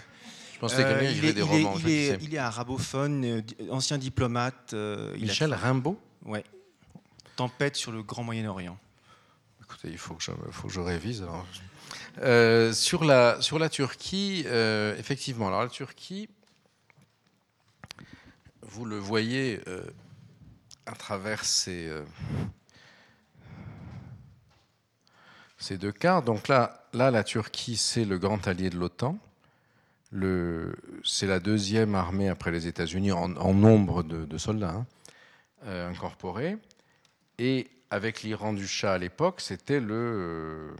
je 0.56 0.60
pensais 0.60 0.84
euh, 0.86 0.98
qu'il 0.98 1.08
écrivait 1.08 1.32
des 1.34 1.42
romans. 1.42 1.74
il, 1.80 1.90
est, 1.90 2.18
il, 2.22 2.34
est, 2.34 2.38
arabophone, 2.38 3.42
ancien 3.70 3.98
diplomate. 3.98 4.72
Euh, 4.72 5.14
Michel 5.18 5.52
Rimbaud? 5.52 6.00
Ouais. 6.24 6.44
Tempête 7.36 7.76
sur 7.76 7.92
le 7.92 8.02
Grand 8.02 8.22
Moyen-Orient. 8.22 8.78
Écoutez, 9.68 9.88
il 9.88 9.98
faut 9.98 10.14
que 10.14 10.22
je, 10.22 10.80
révise. 10.80 11.22
Alors. 11.22 11.46
sur, 12.72 13.04
la, 13.04 13.68
Turquie, 13.68 14.44
effectivement, 14.98 15.48
alors 15.48 15.62
la 15.62 15.68
Turquie, 15.68 16.28
vous 18.62 18.84
le 18.84 18.98
voyez 18.98 19.60
à 20.86 20.92
travers 20.92 21.44
ces, 21.44 21.90
deux 25.70 25.92
cas. 25.92 26.20
Donc 26.20 26.48
là, 26.48 26.86
la 26.92 27.24
Turquie, 27.24 27.76
c'est 27.76 28.04
le 28.04 28.18
grand 28.18 28.46
allié 28.46 28.70
de 28.70 28.76
l'OTAN. 28.78 29.18
C'est 31.04 31.26
la 31.26 31.40
deuxième 31.40 31.94
armée 31.94 32.28
après 32.28 32.50
les 32.50 32.66
États-Unis 32.66 33.12
en, 33.12 33.54
nombre 33.54 34.02
de, 34.02 34.38
soldats 34.38 34.70
hein, 34.70 34.86
euh, 35.64 35.90
incorporés. 35.90 36.56
Et 37.38 37.68
avec 37.90 38.22
l'Iran 38.22 38.52
du 38.52 38.66
Shah 38.66 38.94
à 38.94 38.98
l'époque, 38.98 39.40
c'était 39.40 39.80
le, 39.80 40.74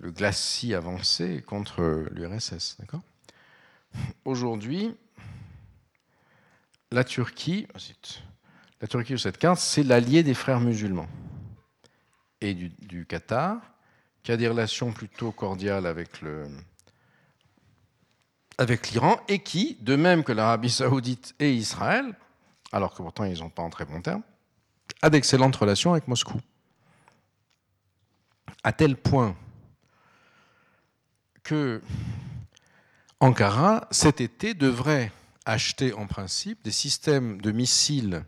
le, 0.00 0.10
glacis 0.10 0.74
avancé 0.74 1.42
contre 1.42 2.06
l'URSS. 2.12 2.78
Aujourd'hui, 4.24 4.94
la 6.90 7.04
Turquie, 7.04 7.66
la 8.80 8.88
Turquie 8.88 9.12
de 9.12 9.18
cette 9.18 9.38
carte, 9.38 9.58
c'est 9.58 9.82
l'allié 9.82 10.22
des 10.22 10.34
frères 10.34 10.60
musulmans 10.60 11.08
et 12.40 12.54
du, 12.54 13.06
Qatar, 13.06 13.58
qui 14.22 14.32
a 14.32 14.36
des 14.36 14.48
relations 14.48 14.92
plutôt 14.92 15.32
cordiales 15.32 15.86
avec 15.86 16.20
le, 16.20 16.46
avec 18.58 18.90
l'Iran 18.90 19.18
et 19.28 19.40
qui, 19.40 19.76
de 19.80 19.96
même 19.96 20.22
que 20.22 20.32
l'Arabie 20.32 20.70
saoudite 20.70 21.34
et 21.40 21.52
Israël, 21.52 22.14
alors 22.72 22.92
que 22.92 23.02
pourtant 23.02 23.24
ils 23.24 23.40
n'ont 23.40 23.50
pas 23.50 23.62
en 23.62 23.70
très 23.70 23.84
bon 23.84 24.02
terme, 24.02 24.22
a 25.02 25.10
d'excellentes 25.10 25.56
relations 25.56 25.92
avec 25.92 26.08
Moscou. 26.08 26.40
À 28.62 28.72
tel 28.72 28.96
point 28.96 29.36
que 31.42 31.80
Ankara, 33.20 33.86
cet 33.90 34.20
été, 34.20 34.54
devrait 34.54 35.12
acheter 35.44 35.92
en 35.92 36.06
principe 36.06 36.62
des 36.64 36.72
systèmes 36.72 37.40
de 37.40 37.52
missiles 37.52 38.24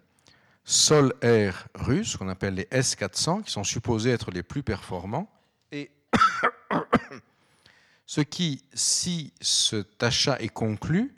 sol-air 0.64 1.66
russes, 1.74 2.16
qu'on 2.16 2.28
appelle 2.28 2.54
les 2.54 2.68
S-400, 2.70 3.42
qui 3.42 3.50
sont 3.50 3.64
supposés 3.64 4.10
être 4.10 4.30
les 4.30 4.42
plus 4.42 4.62
performants, 4.62 5.30
et 5.72 5.90
ce 8.06 8.20
qui, 8.20 8.62
si 8.74 9.32
cet 9.40 10.02
achat 10.02 10.36
est 10.40 10.48
conclu, 10.48 11.14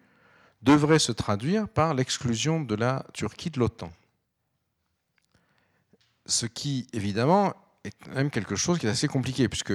devrait 0.62 1.00
se 1.00 1.12
traduire 1.12 1.68
par 1.68 1.94
l'exclusion 1.94 2.60
de 2.60 2.74
la 2.74 3.04
Turquie 3.12 3.50
de 3.50 3.58
l'OTAN. 3.58 3.92
Ce 6.30 6.46
qui, 6.46 6.86
évidemment, 6.92 7.54
est 7.82 8.06
même 8.08 8.30
quelque 8.30 8.54
chose 8.54 8.78
qui 8.78 8.86
est 8.86 8.90
assez 8.90 9.08
compliqué, 9.08 9.48
puisque, 9.48 9.74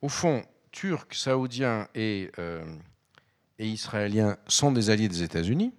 au 0.00 0.08
fond, 0.08 0.44
Turcs, 0.70 1.12
Saoudiens 1.12 1.88
et, 1.94 2.30
euh, 2.38 2.64
Israéliens 3.58 4.36
sont 4.46 4.70
des 4.70 4.90
alliés 4.90 5.08
des 5.08 5.24
États-Unis, 5.24 5.74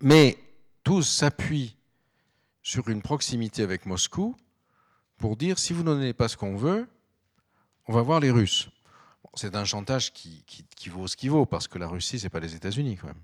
mais 0.00 0.36
tous 0.82 1.02
s'appuient 1.02 1.76
sur 2.62 2.90
une 2.90 3.00
proximité 3.00 3.62
avec 3.62 3.86
Moscou 3.86 4.36
pour 5.16 5.36
dire 5.38 5.58
si 5.58 5.72
vous 5.72 5.82
ne 5.82 5.94
donnez 5.94 6.12
pas 6.12 6.28
ce 6.28 6.36
qu'on 6.36 6.56
veut, 6.56 6.86
on 7.86 7.94
va 7.94 8.02
voir 8.02 8.20
les 8.20 8.30
Russes. 8.30 8.68
c'est 9.36 9.56
un 9.56 9.64
chantage 9.64 10.12
qui, 10.12 10.44
vaut 10.88 11.06
ce 11.06 11.16
qu'il 11.16 11.30
vaut, 11.30 11.46
parce 11.46 11.66
que 11.66 11.78
la 11.78 11.88
Russie, 11.88 12.18
ce 12.18 12.24
n'est 12.24 12.30
pas 12.30 12.40
les 12.40 12.54
États-Unis, 12.54 12.98
quand 13.00 13.06
même. 13.06 13.22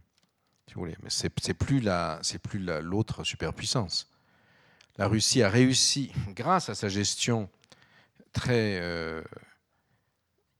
Si 0.66 0.74
vous 0.74 0.80
voulez. 0.80 0.97
Mais 1.02 1.10
ce 1.10 1.24
n'est 1.24 1.59
plus 2.38 2.60
l'autre 2.80 3.24
superpuissance. 3.24 4.09
La 5.01 5.09
Russie 5.09 5.43
a 5.43 5.48
réussi, 5.48 6.12
grâce 6.36 6.68
à 6.68 6.74
sa 6.74 6.90
gestion 6.90 7.48
très, 8.35 8.78
euh, 8.82 9.22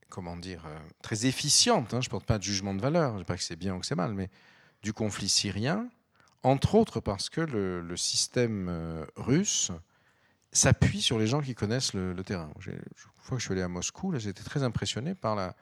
comment 0.09 0.35
dire, 0.35 0.65
euh, 0.65 0.79
très 1.03 1.27
efficiente, 1.27 1.93
hein, 1.93 2.01
je 2.01 2.07
ne 2.07 2.11
porte 2.11 2.25
pas 2.25 2.39
de 2.39 2.43
jugement 2.43 2.73
de 2.73 2.81
valeur, 2.81 3.11
je 3.11 3.15
ne 3.17 3.19
dis 3.19 3.27
pas 3.27 3.37
que 3.37 3.43
c'est 3.43 3.55
bien 3.55 3.75
ou 3.75 3.81
que 3.81 3.85
c'est 3.85 3.97
mal, 3.97 4.15
mais 4.15 4.31
du 4.83 4.95
conflit 4.95 5.29
syrien, 5.29 5.91
entre 6.43 6.75
autres 6.75 7.01
parce 7.01 7.29
que 7.29 7.43
le, 7.43 7.97
système 7.99 8.71
euh, 8.71 9.05
russe 9.17 9.73
s'appuie 10.53 11.03
sur 11.03 11.19
les 11.19 11.27
gens 11.27 11.43
qui 11.43 11.55
connaissent 11.55 11.93
le, 11.93 12.15
terrain. 12.25 12.51
Une 12.67 12.81
fois 13.19 13.37
que 13.37 13.41
je 13.41 13.45
suis 13.45 13.53
allé 13.53 13.61
à 13.61 13.69
Moscou, 13.69 14.19
j'étais 14.19 14.43
très 14.43 14.63
impressionné 14.63 15.15
par 15.15 15.55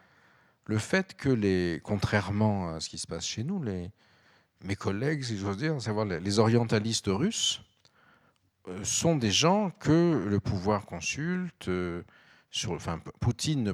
le 0.66 0.78
fait 0.78 1.16
que, 1.16 1.78
contrairement 1.78 2.76
à 2.76 2.78
ce 2.78 2.88
qui 2.88 2.98
se 2.98 3.08
passe 3.08 3.26
chez 3.26 3.42
nous, 3.42 3.58
mes 3.58 4.76
collègues, 4.76 5.24
si 5.24 5.36
j'ose 5.36 5.56
dire, 5.56 5.82
savoir 5.82 6.04
les 6.04 6.38
orientalistes 6.38 7.08
russes, 7.08 7.64
sont 8.82 9.16
des 9.16 9.30
gens 9.30 9.70
que 9.78 10.24
le 10.28 10.40
pouvoir 10.40 10.86
consulte. 10.86 11.68
Euh, 11.68 12.02
sur, 12.50 12.72
enfin, 12.72 12.98
Poutine 13.20 13.62
ne, 13.62 13.72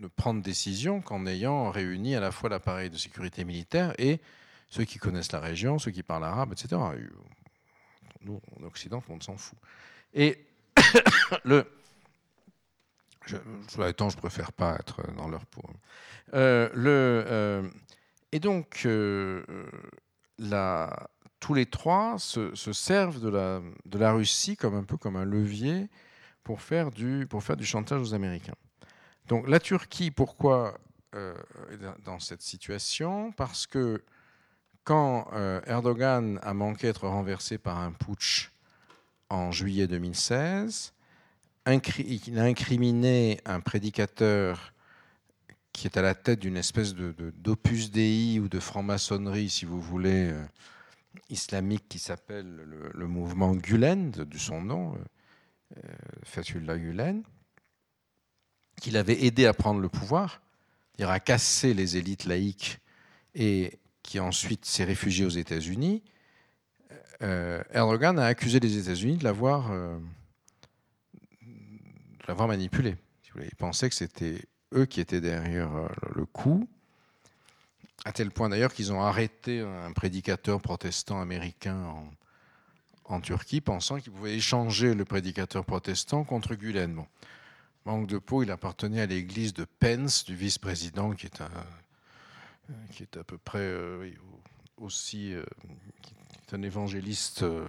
ne 0.00 0.06
prend 0.06 0.34
de 0.34 0.40
décision 0.40 1.00
qu'en 1.00 1.26
ayant 1.26 1.70
réuni 1.70 2.14
à 2.14 2.20
la 2.20 2.30
fois 2.30 2.48
l'appareil 2.48 2.88
de 2.88 2.96
sécurité 2.96 3.44
militaire 3.44 3.92
et 3.98 4.20
ceux 4.68 4.84
qui 4.84 4.98
connaissent 4.98 5.32
la 5.32 5.40
région, 5.40 5.78
ceux 5.78 5.90
qui 5.90 6.02
parlent 6.02 6.24
arabe, 6.24 6.52
etc. 6.52 6.80
Nous, 8.22 8.40
en 8.58 8.64
Occident, 8.64 9.02
on 9.08 9.20
s'en 9.20 9.36
fout. 9.36 9.58
Et 10.14 10.38
le. 11.44 11.66
Je, 13.26 13.36
je 13.68 14.16
préfère 14.16 14.52
pas 14.52 14.76
être 14.76 15.00
dans 15.16 15.28
leur 15.28 15.46
peau. 15.46 15.62
Euh, 16.34 16.68
le, 16.74 17.24
euh, 17.26 17.68
et 18.32 18.40
donc, 18.40 18.82
euh, 18.84 19.42
la, 20.38 21.08
tous 21.44 21.52
les 21.52 21.66
trois 21.66 22.18
se, 22.18 22.54
servent 22.72 23.20
de 23.20 23.98
la, 23.98 24.12
Russie 24.12 24.56
comme 24.56 24.74
un 24.74 24.82
peu 24.82 24.96
comme 24.96 25.16
un 25.16 25.26
levier 25.26 25.90
pour 26.42 26.62
faire 26.62 26.90
du, 26.90 27.26
pour 27.28 27.42
faire 27.42 27.58
du 27.58 27.66
chantage 27.66 28.00
aux 28.00 28.14
Américains. 28.14 28.54
Donc 29.28 29.46
la 29.46 29.60
Turquie, 29.60 30.10
pourquoi 30.10 30.78
dans 32.02 32.18
cette 32.18 32.40
situation? 32.40 33.30
Parce 33.32 33.66
que 33.66 34.02
quand 34.84 35.28
euh, 35.34 35.60
Erdogan 35.66 36.40
a 36.42 36.54
manqué 36.54 36.86
d'être 36.86 37.06
renversé 37.06 37.58
par 37.58 37.78
un 37.78 37.92
putsch 37.92 38.50
en 39.28 39.52
juillet 39.52 39.86
2016, 39.86 40.94
il 41.66 42.38
a 42.38 42.44
incriminé 42.44 43.38
un 43.44 43.60
prédicateur 43.60 44.72
qui 45.74 45.88
est 45.88 45.98
à 45.98 46.02
la 46.02 46.14
tête 46.14 46.40
d'une 46.40 46.56
espèce 46.56 46.94
d'opus 46.94 47.90
de, 47.90 47.94
dei 47.94 48.40
ou 48.40 48.48
de 48.48 48.60
franc-maçonnerie, 48.60 49.50
si 49.50 49.66
vous 49.66 49.82
voulez, 49.82 50.30
euh, 50.30 50.42
islamique 51.30 51.88
qui 51.88 51.98
s'appelle 51.98 52.54
le, 52.92 53.06
mouvement 53.06 53.54
Gulen, 53.54 54.10
de, 54.10 54.38
son 54.38 54.60
nom, 54.60 54.94
euh, 55.76 55.80
Fethullah 56.22 56.78
Gulen, 56.78 57.22
qu'il 58.80 58.96
avait 58.96 59.24
aidé 59.24 59.46
à 59.46 59.54
prendre 59.54 59.80
le 59.80 59.88
pouvoir, 59.88 60.42
il 60.98 61.04
à 61.04 61.20
casser 61.20 61.74
les 61.74 61.96
élites 61.96 62.24
laïques 62.24 62.78
et 63.34 63.78
qui 64.02 64.20
ensuite 64.20 64.64
s'est 64.64 64.84
réfugié 64.84 65.24
aux 65.24 65.30
États-Unis, 65.30 66.02
euh, 67.22 67.62
Erdogan 67.72 68.18
a 68.18 68.26
accusé 68.26 68.60
les 68.60 68.78
États-Unis 68.78 69.16
de 69.16 69.24
l'avoir 69.24 69.70
euh, 69.72 69.98
manipulé. 72.28 72.96
Il 73.36 73.56
pensait 73.56 73.88
que 73.88 73.94
c'était 73.94 74.42
eux 74.74 74.86
qui 74.86 75.00
étaient 75.00 75.20
derrière 75.20 75.74
euh, 75.74 75.88
le 76.14 76.26
coup, 76.26 76.68
à 78.04 78.12
tel 78.12 78.30
point 78.30 78.48
d'ailleurs 78.48 78.72
qu'ils 78.72 78.92
ont 78.92 79.02
arrêté 79.02 79.60
un 79.60 79.92
prédicateur 79.92 80.60
protestant 80.60 81.20
américain 81.20 81.94
en, 83.04 83.20
Turquie, 83.20 83.60
pensant 83.60 83.98
qu'ils 83.98 84.12
pouvaient 84.12 84.34
échanger 84.34 84.94
le 84.94 85.04
prédicateur 85.04 85.64
protestant 85.64 86.24
contre 86.24 86.54
Gulen. 86.54 87.04
Manque 87.84 88.06
de 88.06 88.18
peau, 88.18 88.42
il 88.42 88.50
appartenait 88.50 89.02
à 89.02 89.06
l'église 89.06 89.52
de 89.52 89.64
Pence, 89.64 90.24
du 90.24 90.34
vice-président, 90.34 91.12
qui 91.12 91.26
est 91.26 91.42
qui 92.92 93.02
est 93.02 93.16
à 93.16 93.24
peu 93.24 93.38
près 93.38 93.58
euh, 93.58 94.10
aussi 94.78 95.34
euh, 95.34 95.42
un 96.52 96.62
évangéliste 96.62 97.42
euh, 97.42 97.66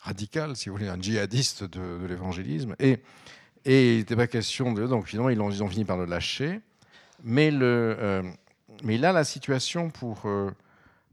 radical, 0.00 0.56
si 0.56 0.68
vous 0.68 0.76
voulez, 0.76 0.88
un 0.88 1.00
djihadiste 1.00 1.64
de, 1.64 2.06
l'évangélisme. 2.06 2.74
Et, 2.78 2.98
et 3.64 3.94
il 3.94 3.98
n'était 3.98 4.16
pas 4.16 4.26
question 4.26 4.72
de. 4.72 4.86
Donc 4.86 5.06
finalement, 5.06 5.30
ils 5.30 5.40
ont, 5.40 5.50
ils 5.50 5.62
ont 5.62 5.68
fini 5.68 5.84
par 5.84 5.96
le 5.96 6.06
lâcher. 6.06 6.60
Mais, 7.22 7.50
le, 7.50 8.24
mais 8.82 8.98
là, 8.98 9.12
la 9.12 9.24
situation 9.24 9.90
pour, 9.90 10.26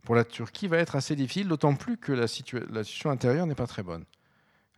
pour 0.03 0.15
la 0.15 0.23
Turquie 0.23 0.67
va 0.67 0.77
être 0.77 0.95
assez 0.95 1.15
difficile, 1.15 1.47
d'autant 1.47 1.75
plus 1.75 1.97
que 1.97 2.11
la, 2.11 2.27
situation 2.27 3.11
intérieure 3.11 3.45
n'est 3.45 3.55
pas 3.55 3.67
très 3.67 3.83
bonne. 3.83 4.05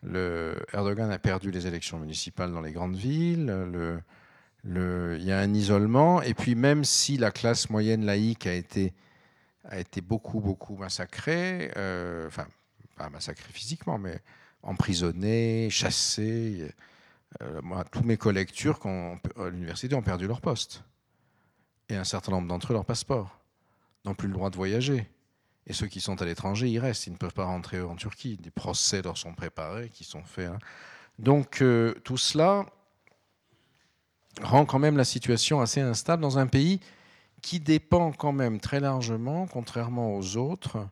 Le, 0.03 0.55
Erdogan 0.73 1.11
a 1.11 1.19
perdu 1.19 1.51
les 1.51 1.67
élections 1.67 1.99
municipales 1.99 2.51
dans 2.51 2.61
les 2.61 2.71
grandes 2.71 2.95
villes. 2.95 3.45
Le, 4.63 5.17
il 5.17 5.23
y 5.23 5.31
a 5.31 5.39
un 5.39 5.53
isolement. 5.53 6.21
Et 6.21 6.33
puis 6.33 6.55
même 6.55 6.83
si 6.83 7.17
la 7.17 7.31
classe 7.31 7.69
moyenne 7.69 8.05
laïque 8.05 8.47
a 8.47 8.53
été, 8.53 8.93
a 9.63 9.79
été 9.79 10.01
beaucoup, 10.01 10.39
beaucoup 10.39 10.75
massacrée, 10.75 11.71
euh, 11.77 12.27
enfin, 12.27 12.47
pas 12.97 13.09
massacrés 13.09 13.53
physiquement, 13.53 13.97
mais 13.97 14.19
emprisonnés, 14.63 15.69
chassés. 15.69 16.73
moi, 17.63 17.83
tous 17.85 18.03
mes 18.03 18.17
collègues 18.17 18.51
turcs 18.51 18.85
à 18.85 19.49
l'université 19.49 19.95
ont 19.95 20.03
perdu 20.03 20.27
leur 20.27 20.41
poste. 20.41 20.83
Et 21.91 21.97
un 21.97 22.05
certain 22.05 22.31
nombre 22.31 22.47
d'entre 22.47 22.72
eux 22.72 22.73
leur 22.73 22.85
passeport, 22.85 23.38
n'ont 24.05 24.15
plus 24.15 24.30
le 24.30 24.34
droit 24.34 24.49
de 24.49 24.55
voyager. 24.55 25.09
Et 25.68 25.73
ceux 25.73 25.88
qui 25.88 25.99
sont 25.99 26.22
à 26.22 26.26
l'étranger, 26.26 26.69
ils 26.69 26.80
restent, 26.80 27.05
ils 27.07 27.13
ne 27.13 27.18
peuvent 27.18 27.34
pas 27.34 27.45
rentrer 27.45 27.81
en 27.81 27.95
Turquie. 27.95 28.38
Des 28.38 28.49
procès 28.49 29.01
leur 29.01 29.18
sont 29.18 29.34
préparés, 29.34 29.89
qui 29.89 30.05
sont 30.05 30.23
faits. 30.23 30.49
Hein. 30.49 30.59
Donc 31.19 31.63
tout 32.03 32.18
cela 32.18 32.65
rend 34.41 34.65
quand 34.65 34.80
même 34.80 34.95
la 34.95 35.03
situation 35.03 35.59
assez 35.59 35.81
instable 35.81 36.22
dans 36.22 36.38
un 36.38 36.47
pays 36.47 36.80
qui 37.41 37.59
dépend 37.59 38.13
quand 38.13 38.31
même 38.31 38.61
très 38.61 38.80
largement, 38.80 39.45
contrairement 39.47 40.15
aux 40.15 40.38
autres, 40.38 40.88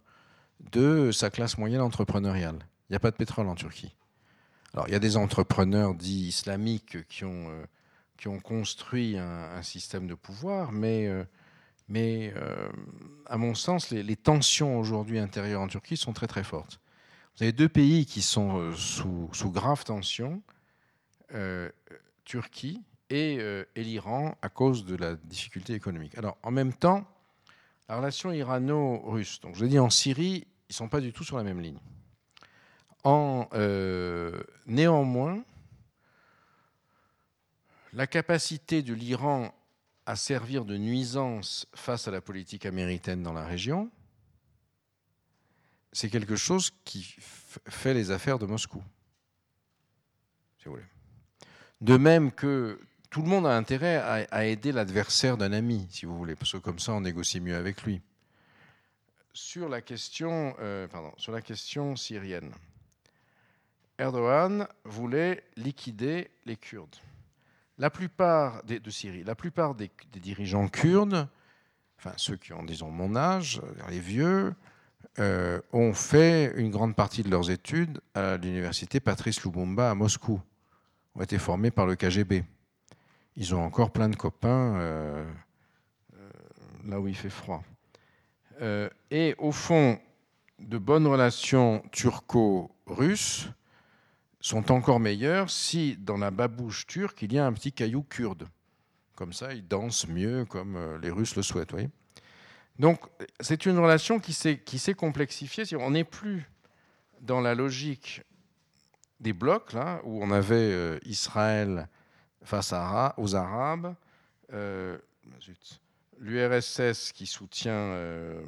de 0.71 1.11
sa 1.11 1.29
classe 1.29 1.57
moyenne 1.57 1.81
entrepreneuriale. 1.81 2.59
Il 2.89 2.93
n'y 2.93 2.97
a 2.97 2.99
pas 2.99 3.11
de 3.11 3.15
pétrole 3.15 3.47
en 3.47 3.55
Turquie. 3.55 3.95
Alors, 4.73 4.87
il 4.87 4.91
y 4.91 4.95
a 4.95 4.99
des 4.99 5.15
entrepreneurs 5.15 5.95
dits 5.95 6.27
islamiques 6.27 7.07
qui 7.07 7.23
ont, 7.23 7.49
euh, 7.49 7.65
qui 8.19 8.27
ont 8.27 8.39
construit 8.39 9.17
un, 9.17 9.63
système 9.63 10.05
de 10.05 10.13
pouvoir, 10.13 10.71
mais, 10.71 11.07
euh, 11.07 11.23
mais 11.87 12.33
euh, 12.35 12.69
à 13.25 13.37
mon 13.37 13.55
sens, 13.55 13.91
les, 13.91 14.15
tensions 14.15 14.77
aujourd'hui 14.77 15.19
intérieures 15.19 15.61
en 15.61 15.67
Turquie 15.67 15.97
sont 15.97 16.13
très 16.13 16.27
très 16.27 16.43
fortes. 16.43 16.79
Vous 17.37 17.43
avez 17.43 17.53
deux 17.53 17.69
pays 17.69 18.05
qui 18.05 18.21
sont 18.21 18.73
sous, 18.75 19.29
sous 19.31 19.49
grave 19.49 19.85
tension, 19.85 20.41
Turquie 22.25 22.83
euh, 23.11 23.65
et, 23.75 23.83
l'Iran 23.83 24.35
à 24.43 24.49
cause 24.49 24.85
de 24.85 24.95
la 24.95 25.15
difficulté 25.15 25.73
économique. 25.73 26.15
Alors, 26.15 26.37
en 26.43 26.51
même 26.51 26.73
temps, 26.73 27.03
la 27.87 27.97
relation 27.97 28.31
irano-russe, 28.31 29.39
donc 29.39 29.55
je 29.55 29.63
l'ai 29.63 29.69
dit 29.69 29.79
en 29.79 29.89
Syrie, 29.89 30.45
ils 30.69 30.73
ne 30.73 30.75
sont 30.75 30.89
pas 30.89 31.01
du 31.01 31.11
tout 31.11 31.23
sur 31.23 31.35
la 31.35 31.43
même 31.43 31.59
ligne. 31.59 31.79
En, 33.03 33.47
euh, 33.53 34.43
néanmoins, 34.67 35.43
la 37.93 38.07
capacité 38.07 38.81
de 38.81 38.93
l'Iran 38.93 39.53
à 40.05 40.15
servir 40.15 40.65
de 40.65 40.77
nuisance 40.77 41.67
face 41.73 42.07
à 42.07 42.11
la 42.11 42.21
politique 42.21 42.65
américaine 42.65 43.21
dans 43.21 43.33
la 43.33 43.45
région, 43.45 43.91
c'est 45.91 46.09
quelque 46.09 46.35
chose 46.35 46.71
qui 46.83 47.15
fait 47.67 47.93
les 47.93 48.11
affaires 48.11 48.39
de 48.39 48.45
Moscou. 48.45 48.83
De 51.81 51.97
même 51.97 52.31
que 52.31 52.79
tout 53.09 53.21
le 53.21 53.27
monde 53.27 53.47
a 53.47 53.55
intérêt 53.55 53.95
à, 53.97 54.45
aider 54.45 54.71
l'adversaire 54.71 55.37
d'un 55.37 55.53
ami, 55.53 55.87
si 55.89 56.05
vous 56.05 56.17
voulez, 56.17 56.35
parce 56.35 56.51
que 56.51 56.57
comme 56.57 56.79
ça, 56.79 56.91
on 56.93 57.01
négocie 57.01 57.39
mieux 57.39 57.55
avec 57.55 57.83
lui. 57.83 58.01
Sur 59.33 59.69
la 59.69 59.81
question, 59.81 60.55
euh, 60.59 60.87
pardon, 60.87 61.13
sur 61.17 61.31
la 61.31 61.41
question 61.41 61.95
syrienne, 61.95 62.51
Erdogan 63.97 64.67
voulait 64.83 65.43
liquider 65.55 66.29
les 66.45 66.57
Kurdes. 66.57 66.95
La 67.79 67.89
plupart 67.89 68.63
des, 68.63 68.79
dirigeants 70.13 70.67
kurdes, 70.67 71.27
enfin 71.97 72.13
ceux 72.17 72.35
qui 72.35 72.53
ont, 72.53 72.63
disons, 72.63 72.91
mon 72.91 73.15
âge, 73.15 73.61
les 73.89 73.99
vieux, 73.99 74.53
euh, 75.17 75.59
ont 75.73 75.93
fait 75.93 76.53
une 76.57 76.69
grande 76.69 76.95
partie 76.95 77.23
de 77.23 77.29
leurs 77.29 77.49
études 77.49 77.99
à 78.13 78.37
l'université 78.37 78.99
Patrice 78.99 79.43
Lumumba 79.43 79.89
à 79.89 79.95
Moscou, 79.95 80.39
ont 81.15 81.21
été 81.21 81.39
formés 81.39 81.71
par 81.71 81.87
le 81.87 81.95
KGB 81.95 82.43
ils 83.39 83.55
ont 83.55 83.63
encore 83.63 83.91
plein 83.91 84.09
de 84.09 84.17
copains 84.17 84.75
euh, 84.75 85.25
euh, 86.13 86.29
là 86.85 86.99
où 86.99 87.07
il 87.07 87.15
fait 87.15 87.29
froid. 87.29 87.63
Euh, 88.61 88.89
et 89.09 89.33
au 89.37 89.53
fond, 89.53 89.97
de 90.59 90.77
bonnes 90.77 91.07
relations 91.07 91.81
turco-russes 91.93 93.49
sont 94.41 94.71
encore 94.71 94.99
meilleures 94.99 95.49
si 95.49 95.97
dans 95.97 96.17
la 96.17 96.31
babouche 96.31 96.87
turque, 96.87 97.21
il 97.21 97.33
y 97.33 97.39
a 97.39 97.45
un 97.45 97.53
petit 97.53 97.71
caillou 97.71 98.03
kurde. 98.03 98.47
Comme 99.15 99.33
ça, 99.33 99.53
ils 99.53 99.67
dansent 99.67 100.07
mieux 100.07 100.45
comme 100.45 100.97
les 101.01 101.11
Russes 101.11 101.35
le 101.35 101.41
souhaitent. 101.41 101.75
Donc, 102.77 103.01
c'est 103.41 103.65
une 103.65 103.77
relation 103.77 104.19
qui 104.19 104.31
s'est 104.33 104.93
complexifiée. 104.93 105.65
On 105.75 105.91
n'est 105.91 106.05
plus 106.05 106.49
dans 107.19 107.41
la 107.41 107.53
logique 107.53 108.21
des 109.19 109.33
blocs, 109.33 109.73
là, 109.73 109.99
où 110.05 110.23
on 110.23 110.31
avait 110.31 110.99
Israël 111.03 111.89
face 112.43 112.73
aux 113.17 113.35
Arabes, 113.35 113.95
euh, 114.53 114.97
l'URSS 116.19 117.11
qui 117.11 117.27
soutient 117.27 117.71
euh, 117.71 118.41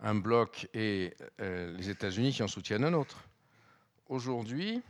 un 0.00 0.14
bloc 0.14 0.68
et 0.74 1.14
euh, 1.40 1.76
les 1.76 1.90
États-Unis 1.90 2.32
qui 2.32 2.42
en 2.42 2.48
soutiennent 2.48 2.84
un 2.84 2.94
autre. 2.94 3.25
Aujourd'hui, 4.08 4.82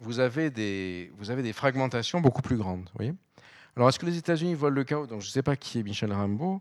vous 0.00 0.20
avez 0.20 0.50
des, 0.50 1.10
vous 1.16 1.52
fragmentations 1.52 2.20
beaucoup 2.20 2.42
plus 2.42 2.56
grandes. 2.56 2.88
Alors, 3.76 3.88
est-ce 3.88 3.98
que 3.98 4.06
les 4.06 4.16
États-Unis 4.16 4.54
volent 4.54 4.76
le 4.76 4.84
chaos? 4.84 5.06
Donc, 5.06 5.22
je 5.22 5.26
ne 5.26 5.32
sais 5.32 5.42
pas 5.42 5.56
qui 5.56 5.80
est 5.80 5.82
Michel 5.82 6.12
Rimbaud. 6.12 6.60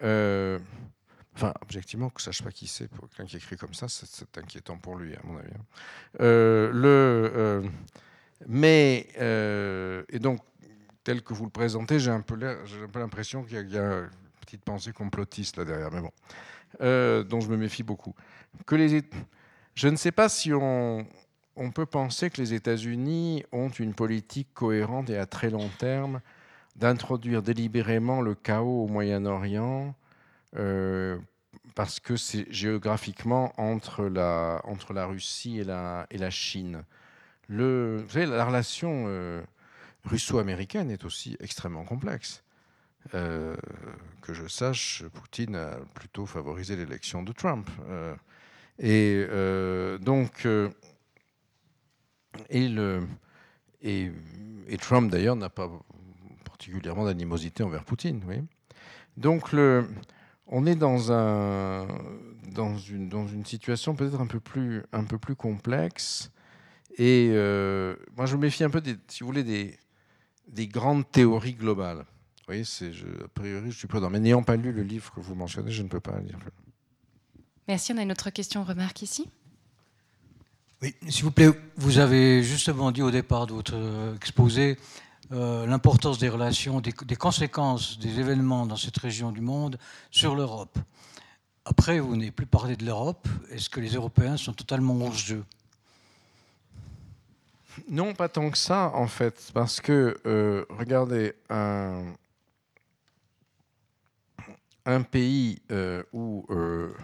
enfin, 0.00 1.52
objectivement, 1.62 2.10
que 2.10 2.20
je 2.20 2.28
ne 2.28 2.32
sache 2.32 2.42
pas 2.42 2.52
qui 2.52 2.68
c'est, 2.68 2.88
pour 2.88 3.08
quelqu'un 3.08 3.24
qui 3.24 3.36
écrit 3.36 3.56
comme 3.56 3.74
ça, 3.74 3.88
c'est 3.88 4.38
inquiétant 4.38 4.78
pour 4.78 4.96
lui, 4.96 5.14
à 5.16 5.20
mon 5.24 5.38
avis. 5.38 5.50
Hein. 6.20 7.70
mais, 8.46 9.08
euh, 9.18 10.04
et 10.08 10.18
donc, 10.18 10.40
tel 11.02 11.22
que 11.22 11.34
vous 11.34 11.44
le 11.44 11.50
présentez, 11.50 11.98
j'ai 11.98 12.10
un 12.10 12.20
peu 12.20 12.36
l'impression 12.94 13.42
qu'il 13.42 13.68
y, 13.68 13.78
a 13.78 13.82
une 13.82 14.10
petite 14.40 14.62
pensée 14.62 14.92
complotiste 14.92 15.56
là 15.56 15.64
derrière, 15.64 15.90
mais 15.90 16.00
bon, 16.00 16.12
euh, 16.82 17.24
dont 17.24 17.40
je 17.40 17.48
me 17.48 17.56
méfie 17.56 17.82
beaucoup. 17.82 18.14
Que 18.66 18.74
les, 18.76 19.02
je 19.76 19.88
ne 19.88 19.96
sais 19.96 20.10
pas 20.10 20.28
si 20.30 20.52
on, 20.54 21.06
peut 21.74 21.86
penser 21.86 22.30
que 22.30 22.40
les 22.40 22.54
États-Unis 22.54 23.44
ont 23.52 23.68
une 23.68 23.94
politique 23.94 24.48
cohérente 24.54 25.10
et 25.10 25.18
à 25.18 25.26
très 25.26 25.50
long 25.50 25.68
terme 25.78 26.20
d'introduire 26.76 27.42
délibérément 27.42 28.22
le 28.22 28.34
chaos 28.34 28.84
au 28.84 28.88
Moyen-Orient, 28.88 29.94
euh, 30.56 31.18
parce 31.74 32.00
que 32.00 32.16
c'est 32.16 32.50
géographiquement 32.50 33.52
entre 33.58 34.06
la, 34.06 34.60
Russie 35.06 35.58
et 35.58 35.64
la, 35.64 36.30
Chine. 36.30 36.82
Vous 37.50 38.08
savez, 38.08 38.26
la 38.26 38.44
relation 38.44 39.04
euh, 39.08 39.42
russo-américaine 40.04 40.90
est 40.90 41.04
aussi 41.04 41.36
extrêmement 41.40 41.84
complexe. 41.84 42.42
Euh, 43.14 43.56
que 44.22 44.32
je 44.32 44.48
sache, 44.48 45.04
Poutine 45.12 45.54
a 45.54 45.76
plutôt 45.94 46.26
favorisé 46.26 46.76
l'élection 46.76 47.22
de 47.22 47.32
Trump. 47.32 47.68
Euh, 48.82 49.96
et 49.96 50.04
donc, 50.04 50.46
et, 52.50 52.68
le, 52.68 53.06
et, 53.82 54.12
Trump 54.80 55.10
d'ailleurs 55.10 55.36
n'a 55.36 55.48
pas 55.48 55.70
particulièrement 56.44 57.04
d'animosité 57.04 57.62
envers 57.62 57.84
Poutine. 57.84 58.22
Donc, 59.16 59.52
le, 59.52 59.86
on 60.46 60.66
est 60.66 60.76
dans, 60.76 61.12
un, 61.12 61.86
dans, 62.52 62.76
une, 62.76 63.44
situation 63.44 63.94
peut-être 63.94 64.20
un, 64.20 64.26
peu 64.26 64.40
plus, 64.40 65.36
complexe 65.36 66.30
et 66.98 67.30
euh, 67.32 67.94
moi, 68.16 68.26
je 68.26 68.36
me 68.36 68.42
méfie 68.42 68.64
un 68.64 68.70
peu, 68.70 68.80
des, 68.80 68.96
si 69.08 69.20
vous 69.20 69.26
voulez, 69.26 69.44
des, 69.44 69.76
des 70.48 70.66
grandes 70.66 71.10
théories 71.10 71.54
globales. 71.54 72.04
A 72.48 72.52
priori, 73.34 73.70
je 73.70 73.76
suis 73.76 73.88
prudent. 73.88 74.08
Mais 74.08 74.20
n'ayant 74.20 74.42
pas 74.42 74.56
lu 74.56 74.72
le 74.72 74.82
livre 74.82 75.12
que 75.12 75.20
vous 75.20 75.34
mentionnez, 75.34 75.72
je 75.72 75.82
ne 75.82 75.88
peux 75.88 76.00
pas 76.00 76.18
dire. 76.20 76.38
Merci. 77.68 77.92
On 77.92 77.98
a 77.98 78.02
une 78.02 78.12
autre 78.12 78.30
question, 78.30 78.64
remarque 78.64 79.02
ici. 79.02 79.28
Oui, 80.82 80.94
s'il 81.08 81.24
vous 81.24 81.30
plaît, 81.30 81.50
vous 81.76 81.98
avez 81.98 82.42
justement 82.42 82.92
dit 82.92 83.02
au 83.02 83.10
départ 83.10 83.46
de 83.46 83.54
votre 83.54 83.74
exposé 84.14 84.76
euh, 85.32 85.66
l'importance 85.66 86.18
des 86.18 86.28
relations, 86.28 86.80
des, 86.80 86.92
des, 87.04 87.16
conséquences 87.16 87.98
des 87.98 88.20
événements 88.20 88.66
dans 88.66 88.76
cette 88.76 88.96
région 88.98 89.32
du 89.32 89.40
monde 89.40 89.78
sur 90.10 90.36
l'Europe. 90.36 90.78
Après, 91.64 91.98
vous 91.98 92.14
n'avez 92.14 92.30
plus 92.30 92.46
parlé 92.46 92.76
de 92.76 92.84
l'Europe. 92.84 93.26
Est-ce 93.50 93.68
que 93.68 93.80
les 93.80 93.94
Européens 93.94 94.36
sont 94.36 94.52
totalement 94.52 94.94
hors 95.00 95.14
jeu? 95.14 95.44
Non, 97.88 98.14
pas 98.14 98.28
tant 98.28 98.50
que 98.50 98.58
ça, 98.58 98.92
en 98.94 99.06
fait, 99.06 99.50
parce 99.52 99.80
que, 99.80 100.16
euh, 100.26 100.64
regardez, 100.70 101.34
un, 101.50 102.14
pays 105.10 105.60
euh, 105.72 106.02
où 106.12 106.46
euh, 106.50 106.94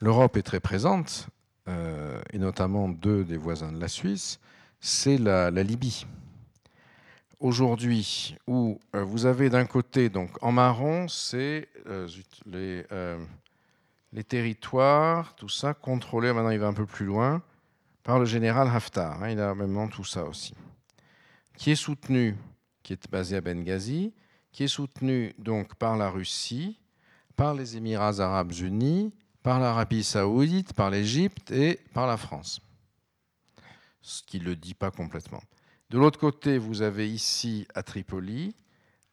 l'Europe 0.00 0.36
est 0.36 0.42
très 0.42 0.60
présente, 0.60 1.28
et 2.32 2.38
notamment 2.38 2.88
deux 2.88 3.24
des 3.24 3.36
voisins 3.36 3.70
de 3.72 3.80
la 3.80 3.88
Suisse, 3.88 4.40
c'est 4.80 5.18
la, 5.18 5.50
Libye. 5.50 6.06
Aujourd'hui, 7.40 8.36
où 8.46 8.80
vous 8.94 9.26
avez 9.26 9.50
d'un 9.50 9.66
côté, 9.66 10.08
donc 10.08 10.30
en 10.42 10.50
marron, 10.50 11.08
c'est 11.08 11.68
les, 12.46 12.84
les 14.12 14.24
territoires, 14.24 15.34
tout 15.34 15.48
ça, 15.48 15.74
contrôlés, 15.74 16.32
maintenant 16.32 16.50
il 16.50 16.58
va 16.58 16.68
un 16.68 16.72
peu 16.72 16.86
plus 16.86 17.06
loin, 17.06 17.42
par 18.02 18.18
le 18.18 18.24
général 18.24 18.68
Haftar. 18.68 19.22
Hein, 19.22 19.30
il 19.30 19.40
a 19.40 19.54
même 19.54 19.90
tout 19.90 20.04
ça 20.04 20.24
aussi. 20.24 20.54
Qui 21.56 21.72
est 21.72 21.76
soutenu, 21.76 22.36
qui 22.82 22.94
est 22.94 23.10
basé 23.10 23.36
à 23.36 23.40
Benghazi, 23.40 24.14
qui 24.52 24.64
est 24.64 24.68
soutenu 24.68 25.34
donc 25.38 25.74
par 25.74 25.96
la 25.96 26.08
Russie, 26.08 26.78
par 27.36 27.54
les 27.54 27.76
Émirats 27.76 28.20
arabes 28.20 28.52
unis 28.52 29.12
par 29.42 29.60
l'Arabie 29.60 30.04
saoudite, 30.04 30.72
par 30.72 30.90
l'Égypte 30.90 31.50
et 31.50 31.80
par 31.94 32.06
la 32.06 32.16
France. 32.16 32.60
Ce 34.00 34.22
qui 34.22 34.40
ne 34.40 34.44
le 34.44 34.56
dit 34.56 34.74
pas 34.74 34.90
complètement. 34.90 35.42
De 35.90 35.98
l'autre 35.98 36.18
côté, 36.18 36.58
vous 36.58 36.82
avez 36.82 37.08
ici 37.10 37.66
à 37.74 37.82
Tripoli 37.82 38.54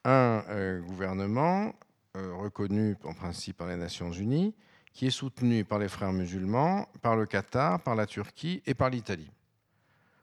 un 0.04 0.44
euh, 0.50 0.82
gouvernement 0.82 1.74
euh, 2.16 2.34
reconnu 2.36 2.96
en 3.04 3.14
principe 3.14 3.58
par 3.58 3.68
les 3.68 3.76
Nations 3.76 4.12
Unies, 4.12 4.54
qui 4.94 5.08
est 5.08 5.12
soutenu 5.12 5.66
par 5.66 5.80
les 5.80 5.90
frères 5.90 6.14
musulmans, 6.14 6.88
par 7.02 7.16
le 7.16 7.26
Qatar, 7.26 7.82
par 7.82 7.96
la 7.96 8.06
Turquie 8.06 8.62
et 8.66 8.74
par 8.74 8.90
l'Italie. 8.90 9.30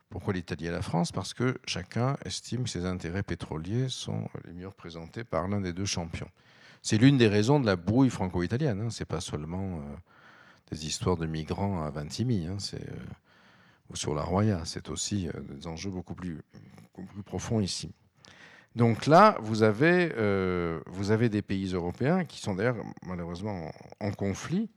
Pourquoi 0.09 0.35
l'Italie 0.35 0.67
et 0.67 0.71
la 0.71 0.83
France? 0.83 1.11
Parce 1.11 1.35
que 1.35 1.59
chacun 1.67 2.17
estime 2.25 2.65
que 2.65 2.71
ses 2.71 2.85
intérêts 2.85 3.23
pétroliers 3.23 3.89
sont 3.89 4.29
les 4.45 4.53
mieux 4.53 4.69
représentés 4.69 5.25
par 5.25 5.49
l'un 5.49 5.61
des 5.61 5.73
deux 5.73 5.87
champions. 5.87 6.29
C'est 6.83 6.99
l'une 6.99 7.17
des 7.17 7.29
raisons 7.29 7.61
de 7.61 7.67
la 7.67 7.77
brouille 7.77 8.11
franco-italienne. 8.11 8.81
Hein. 8.81 8.91
Ce 8.91 9.03
n'est 9.03 9.07
pas 9.07 9.21
seulement 9.21 9.77
euh, 9.77 9.97
des 10.73 10.85
histoires 10.87 11.17
de 11.17 11.27
migrants 11.27 11.85
à 11.85 11.91
Vintimille, 11.91 12.49
hein. 12.49 12.57
c'est, 12.59 12.83
euh, 12.83 13.05
ou 13.89 13.97
sur 13.97 14.15
la 14.15 14.23
Roya. 14.23 14.63
C'est 14.65 14.91
aussi 14.91 15.29
euh, 15.29 15.41
des 15.49 15.69
enjeux 15.69 15.91
beaucoup 15.91 16.15
plus, 16.15 16.43
profonds 17.25 17.61
ici. 17.61 17.95
Donc 18.75 19.07
là, 19.07 19.37
vous 19.41 19.63
avez, 19.63 20.09
vous 20.87 21.29
des 21.29 21.43
pays 21.43 21.73
européens 21.75 22.25
qui 22.25 22.41
sont 22.41 22.55
d'ailleurs 22.55 22.77
malheureusement 23.03 23.71
en, 24.01 24.13
conflit 24.13 24.71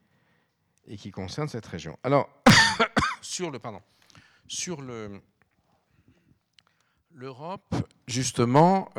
et 0.87 0.97
qui 0.97 1.11
concernent 1.11 1.47
cette 1.47 1.65
région. 1.65 1.97
Alors, 2.03 2.29
sur 3.21 3.51
le, 3.51 3.59
pardon, 3.59 3.81
sur 4.47 4.81
le, 4.81 5.21
l'Europe, 7.13 7.73
justement, 8.07 8.89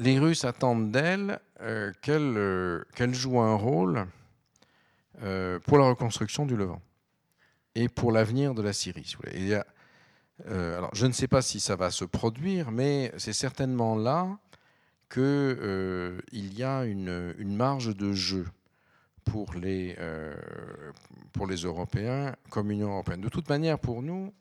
les 0.00 0.18
Russes 0.18 0.44
attendent 0.44 0.90
d'elle 0.90 1.38
euh, 1.60 1.92
qu'elle, 2.02 2.36
euh, 2.36 2.84
qu'elle 2.96 3.14
joue 3.14 3.38
un 3.38 3.54
rôle 3.54 4.06
pour 5.66 5.76
la 5.76 5.84
reconstruction 5.84 6.46
du 6.46 6.56
Levant 6.56 6.80
et 7.74 7.90
pour 7.90 8.10
l'avenir 8.10 8.54
de 8.54 8.62
la 8.62 8.72
Syrie. 8.72 9.14
Euh, 10.46 10.86
je 10.94 11.06
ne 11.06 11.12
sais 11.12 11.28
pas 11.28 11.42
si 11.42 11.60
ça 11.60 11.76
va 11.76 11.90
se 11.90 12.04
produire, 12.04 12.70
mais 12.70 13.12
c'est 13.18 13.34
certainement 13.34 13.96
là 13.96 14.38
qu'il 15.12 15.22
euh, 15.22 16.20
y 16.32 16.62
a 16.62 16.84
une, 16.84 17.34
marge 17.38 17.94
de 17.94 18.12
jeu 18.12 18.46
pour 19.24 19.54
les, 19.54 19.96
euh, 19.98 20.34
Européens 21.64 22.34
comme 22.48 22.70
Union 22.70 22.90
européenne. 22.90 23.20
De 23.20 23.28
toute 23.28 23.48
manière, 23.48 23.78
pour 23.78 24.02
nous, 24.02 24.32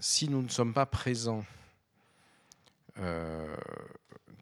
si 0.00 0.28
nous 0.28 0.42
ne 0.42 0.48
sommes 0.48 0.72
pas 0.72 0.86
présents 0.86 1.44
euh, 2.98 3.56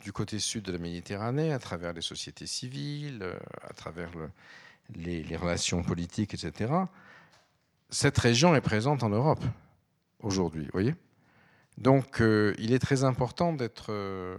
du 0.07 0.13
côté 0.13 0.39
sud 0.39 0.63
de 0.63 0.71
la 0.71 0.79
Méditerranée, 0.79 1.53
à 1.53 1.59
travers 1.59 1.93
les 1.93 2.01
sociétés 2.01 2.47
civiles, 2.47 3.29
à 3.61 3.73
travers 3.73 4.09
le, 4.17 4.31
les, 4.95 5.37
relations 5.37 5.83
politiques, 5.83 6.33
etc., 6.33 6.73
cette 7.91 8.17
région 8.17 8.55
est 8.55 8.61
présente 8.61 9.03
en 9.03 9.09
Europe 9.09 9.43
aujourd'hui. 10.21 10.69
voyez? 10.73 10.95
Donc, 11.77 12.21
euh, 12.21 12.55
il 12.61 12.73
est 12.73 12.79
très 12.79 13.03
important 13.03 13.53
d'être 13.53 13.87
euh, 13.91 14.39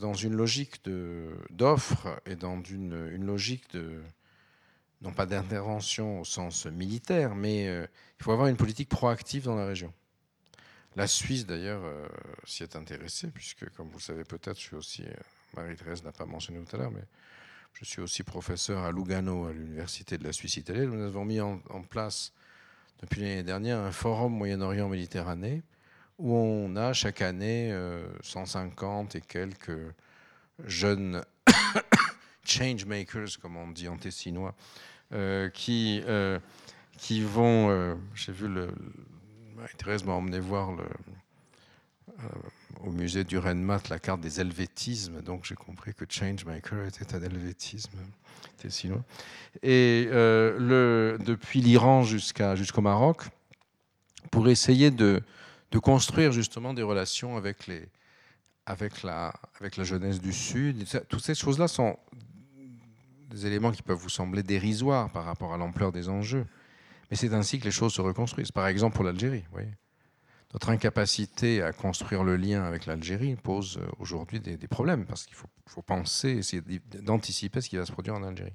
dans 0.00 0.14
une 0.14 0.34
logique 0.34 0.82
d'offre 1.50 2.20
et 2.26 2.34
dans 2.34 2.60
une, 2.64 3.12
une, 3.12 3.26
logique 3.26 3.70
de 3.74 4.02
non 5.02 5.12
pas 5.12 5.26
d'intervention 5.26 6.22
au 6.22 6.24
sens 6.24 6.66
militaire, 6.66 7.36
mais 7.36 7.68
euh, 7.68 7.86
il 8.18 8.24
faut 8.24 8.32
avoir 8.32 8.48
une 8.48 8.56
politique 8.56 8.88
proactive 8.88 9.44
dans 9.44 9.54
la 9.54 9.66
région. 9.66 9.92
La 10.98 11.06
Suisse, 11.06 11.46
d'ailleurs, 11.46 11.82
euh, 11.84 12.08
s'y 12.44 12.64
est 12.64 12.74
intéressée, 12.74 13.28
puisque, 13.28 13.70
comme 13.70 13.86
vous 13.86 13.98
le 13.98 14.02
savez 14.02 14.24
peut-être, 14.24 14.56
je 14.56 14.62
suis 14.62 14.74
aussi, 14.74 15.04
Marie-Thérèse 15.54 16.02
n'a 16.02 16.10
pas 16.10 16.26
mentionné 16.26 16.58
tout 16.64 16.74
à 16.74 16.80
l'heure, 16.80 16.90
mais 16.90 17.04
je 17.74 17.84
suis 17.84 18.00
aussi 18.00 18.24
professeur 18.24 18.82
à 18.82 18.90
Lugano, 18.90 19.46
à 19.46 19.52
l'Université 19.52 20.18
de 20.18 20.24
la 20.24 20.32
Suisse 20.32 20.56
italienne. 20.56 20.90
Nous 20.90 21.04
avons 21.04 21.24
mis 21.24 21.40
en, 21.40 21.60
place 21.88 22.32
depuis 23.00 23.20
l'année 23.20 23.44
dernière 23.44 23.78
un 23.78 23.92
forum 23.92 24.32
Moyen-Orient-Méditerranée 24.32 25.62
où 26.18 26.34
on 26.34 26.74
a 26.74 26.92
chaque 26.92 27.22
année 27.22 27.70
euh, 27.72 28.08
150 28.22 29.14
et 29.14 29.20
quelques 29.20 29.94
jeunes 30.66 31.24
change 32.44 32.86
makers, 32.86 33.38
comme 33.40 33.56
on 33.56 33.68
dit 33.68 33.86
en 33.86 33.98
tessinois, 33.98 34.56
euh, 35.12 35.48
qui, 35.50 36.02
euh, 36.08 36.40
qui 36.96 37.22
vont. 37.22 37.70
euh, 37.70 37.94
J'ai 38.16 38.32
vu 38.32 38.48
le. 38.48 38.72
Thérèse 39.76 40.04
m'a 40.04 40.12
emmené 40.12 40.40
voir 40.40 40.70
euh, 40.70 42.28
au 42.84 42.90
musée 42.90 43.24
du 43.24 43.38
Renmat 43.38 43.82
la 43.90 43.98
carte 43.98 44.20
des 44.20 44.40
helvétismes, 44.40 45.20
donc 45.22 45.44
j'ai 45.44 45.54
compris 45.54 45.94
que 45.94 46.04
Changemaker 46.08 46.86
était 46.86 47.14
un 47.14 47.22
helvétisme. 47.22 47.98
Et 49.62 50.08
euh, 50.10 51.18
depuis 51.18 51.60
l'Iran 51.60 52.02
jusqu'au 52.02 52.80
Maroc, 52.80 53.22
pour 54.30 54.48
essayer 54.48 54.90
de, 54.90 55.22
construire 55.82 56.32
justement 56.32 56.74
des 56.74 56.82
relations 56.82 57.36
avec 57.36 59.02
la 59.02 59.32
jeunesse 59.84 60.20
du 60.20 60.32
Sud. 60.32 60.84
Toutes 61.08 61.24
ces 61.24 61.34
choses-là 61.34 61.68
sont 61.68 61.96
des 63.30 63.46
éléments 63.46 63.70
qui 63.70 63.82
peuvent 63.82 63.98
vous 63.98 64.08
sembler 64.08 64.42
dérisoires 64.42 65.10
par 65.10 65.24
rapport 65.24 65.52
à 65.52 65.56
l'ampleur 65.56 65.92
des 65.92 66.08
enjeux. 66.08 66.46
Mais 67.10 67.16
c'est 67.16 67.32
ainsi 67.32 67.58
que 67.58 67.64
les 67.64 67.70
choses 67.70 67.94
se 67.94 68.00
reconstruisent. 68.00 68.52
Par 68.52 68.66
exemple 68.66 68.96
pour 68.96 69.04
l'Algérie, 69.04 69.44
notre 70.52 70.70
incapacité 70.70 71.62
à 71.62 71.72
construire 71.72 72.24
le 72.24 72.36
lien 72.36 72.64
avec 72.64 72.86
l'Algérie 72.86 73.36
pose 73.36 73.80
aujourd'hui 73.98 74.40
des, 74.40 74.56
problèmes 74.68 75.04
parce 75.04 75.26
qu'il 75.26 75.36
faut, 75.36 75.82
penser, 75.82 76.30
essayer 76.30 76.62
d'anticiper 77.02 77.60
ce 77.60 77.68
qui 77.68 77.76
va 77.76 77.84
se 77.84 77.92
produire 77.92 78.14
en 78.14 78.22
Algérie. 78.22 78.54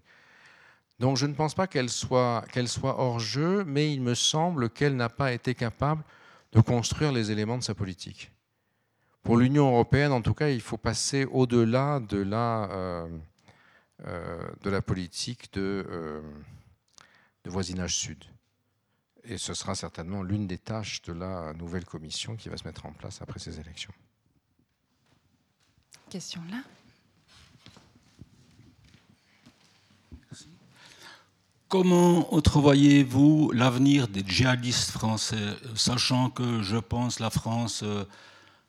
Donc 0.99 1.17
je 1.17 1.25
ne 1.25 1.33
pense 1.33 1.53
pas 1.53 1.67
qu'elle 1.67 1.89
soit, 1.89 2.45
hors 2.83 3.19
jeu, 3.19 3.63
mais 3.65 3.93
il 3.93 4.01
me 4.01 4.15
semble 4.15 4.69
qu'elle 4.69 4.95
n'a 4.95 5.09
pas 5.09 5.33
été 5.33 5.53
capable 5.53 6.03
de 6.51 6.61
construire 6.61 7.11
les 7.11 7.31
éléments 7.31 7.57
de 7.57 7.63
sa 7.63 7.73
politique. 7.73 8.31
Pour 9.23 9.37
l'Union 9.37 9.69
européenne, 9.71 10.11
en 10.11 10.21
tout 10.21 10.33
cas, 10.33 10.49
il 10.49 10.61
faut 10.61 10.77
passer 10.77 11.25
au-delà 11.25 11.99
de 11.99 12.17
la, 12.17 12.69
euh, 12.71 13.07
euh, 14.05 14.81
politique 14.81 15.49
euh, 15.57 16.21
de 17.43 17.49
voisinage 17.49 17.95
sud. 17.95 18.23
Et 19.25 19.37
ce 19.37 19.53
sera 19.53 19.73
certainement 19.73 20.21
l'une 20.21 20.47
des 20.47 20.57
tâches 20.57 21.01
de 21.03 21.13
la 21.13 21.53
nouvelle 21.53 21.85
commission 21.85 22.35
qui 22.35 22.49
va 22.49 22.57
se 22.57 22.65
mettre 22.65 22.85
en 22.85 22.91
place 22.91 23.21
après 23.21 23.39
ces 23.39 23.59
élections. 23.59 23.93
Question 26.09 26.41
là. 26.51 26.61
Comment 31.69 32.31
entrevoyez-vous 32.35 33.51
l'avenir 33.51 34.07
des 34.07 34.23
djihadistes 34.23 34.91
français, 34.91 35.55
sachant 35.73 36.29
que 36.29 36.61
je 36.61 36.77
pense 36.77 37.19
la 37.19 37.31
France 37.31 37.83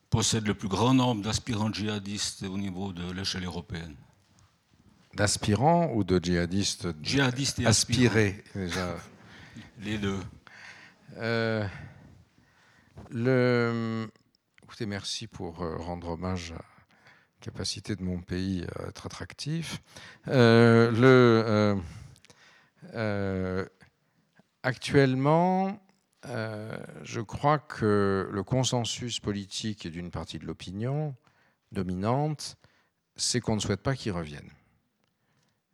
possède 0.09 0.47
le 0.47 0.55
plus 0.55 0.69
grand 0.69 0.95
nombre 0.95 1.21
d'aspirants 1.21 1.71
djihadistes 1.71 2.43
au 2.43 2.57
niveau 2.57 2.93
de 2.93 3.11
l'échelle 3.11 3.45
européenne? 3.45 3.95
D'aspirants 5.13 5.91
ou 5.93 6.03
de 6.03 6.19
djihadistes 6.23 6.87
Djihadistes 7.03 7.59
et 7.59 7.67
aspirés 7.67 8.43
déjà? 8.55 8.97
Les 9.81 9.99
deux. 9.99 10.19
Euh, 11.17 11.65
le... 13.11 14.09
Écoutez, 14.63 14.85
merci 14.85 15.27
pour 15.27 15.57
rendre 15.57 16.09
hommage 16.09 16.51
à 16.51 16.55
la 16.55 16.63
capacité 17.39 17.95
de 17.95 18.03
mon 18.03 18.21
pays 18.21 18.65
à 18.75 18.87
être 18.89 19.05
attractif. 19.05 19.81
Euh, 20.27 20.91
le, 20.91 21.43
euh, 21.47 21.75
euh, 22.95 23.65
actuellement, 24.63 25.79
je 27.03 27.21
crois 27.21 27.59
que 27.59 28.27
le 28.31 28.43
consensus 28.43 29.19
politique 29.19 29.87
d'une 29.87 30.09
partie 30.09 30.39
de 30.39 30.45
l'opinion 30.45 31.15
dominante, 31.71 32.57
c'est 33.15 33.39
qu'on 33.39 33.55
ne 33.55 33.61
souhaite 33.61 33.83
pas 33.83 33.95
qu'ils 33.95 34.11
reviennent, 34.11 34.51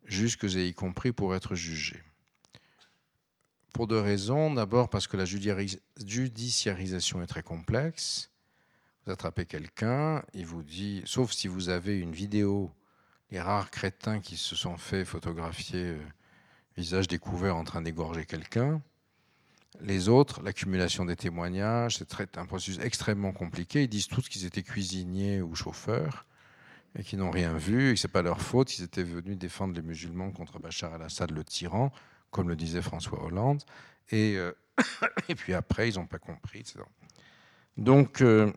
jusque 0.03 0.44
et 0.44 0.68
y 0.68 0.74
compris 0.74 1.14
pour 1.14 1.34
être 1.34 1.56
jugés 1.56 2.03
pour 3.72 3.88
deux 3.88 3.99
raisons. 3.99 4.53
D'abord 4.53 4.89
parce 4.89 5.07
que 5.07 5.18
la 5.18 5.26
judiciarisation 5.26 7.22
est 7.22 7.27
très 7.27 7.43
complexe. 7.43 8.30
Vous 9.06 9.11
attrapez 9.11 9.45
quelqu'un, 9.45 10.23
il 10.34 10.45
vous 10.45 10.61
dit, 10.61 11.02
sauf 11.06 11.31
si 11.31 11.48
vous 11.48 11.69
avez 11.69 11.98
une 11.98 12.11
vidéo, 12.11 12.72
les 13.31 13.41
rares 13.41 13.72
crétins 13.72 14.19
qui 14.19 14.38
se 14.38 14.56
sont 14.56 14.77
fait 14.77 15.06
photographier 15.06 15.85
euh, 15.85 15.99
visage 16.77 17.07
découvert 17.07 17.56
en 17.56 17.64
train 17.64 17.81
d'égorger 17.81 18.26
quelqu'un. 18.26 18.81
Les 19.80 20.10
autres, 20.10 20.43
l'accumulation 20.43 21.06
des 21.06 21.15
témoignages, 21.15 21.98
c'est 21.98 22.38
un 22.38 22.45
processus 22.45 22.80
extrêmement 22.80 23.31
compliqué. 23.31 23.84
Ils 23.84 23.89
disent 23.89 24.07
tous 24.07 24.30
qu'ils 24.30 24.45
étaient 24.45 24.64
cuisiniers 24.64 25.41
ou 25.41 25.56
chauffeurs 25.56 26.26
et 26.95 27.03
qu'ils 27.03 27.19
n'ont 27.19 27.31
rien 27.31 27.53
vu 27.53 27.91
et 27.91 27.95
ce 27.95 28.06
n'est 28.06 28.11
pas 28.11 28.22
leur 28.22 28.41
faute. 28.41 28.77
Ils 28.77 28.84
étaient 28.84 29.03
venus 29.03 29.38
défendre 29.38 29.73
les 29.73 29.81
musulmans 29.81 30.31
contre 30.31 30.60
Bachar 30.60 30.93
al-Assad, 30.93 31.31
le 31.31 31.43
tyran 31.43 31.91
comme 32.32 32.49
le 32.49 32.56
disait 32.56 32.82
François 32.82 33.24
Hollande. 33.24 33.64
Et, 34.10 34.36
euh, 34.38 34.53
et 35.30 35.36
puis 35.36 35.53
après, 35.53 35.90
ils 35.90 35.95
n'ont 35.95 36.08
pas 36.08 36.20
compris, 36.20 36.60
etc. 36.60 36.80
Donc, 37.78 38.22
euh, 38.22 38.52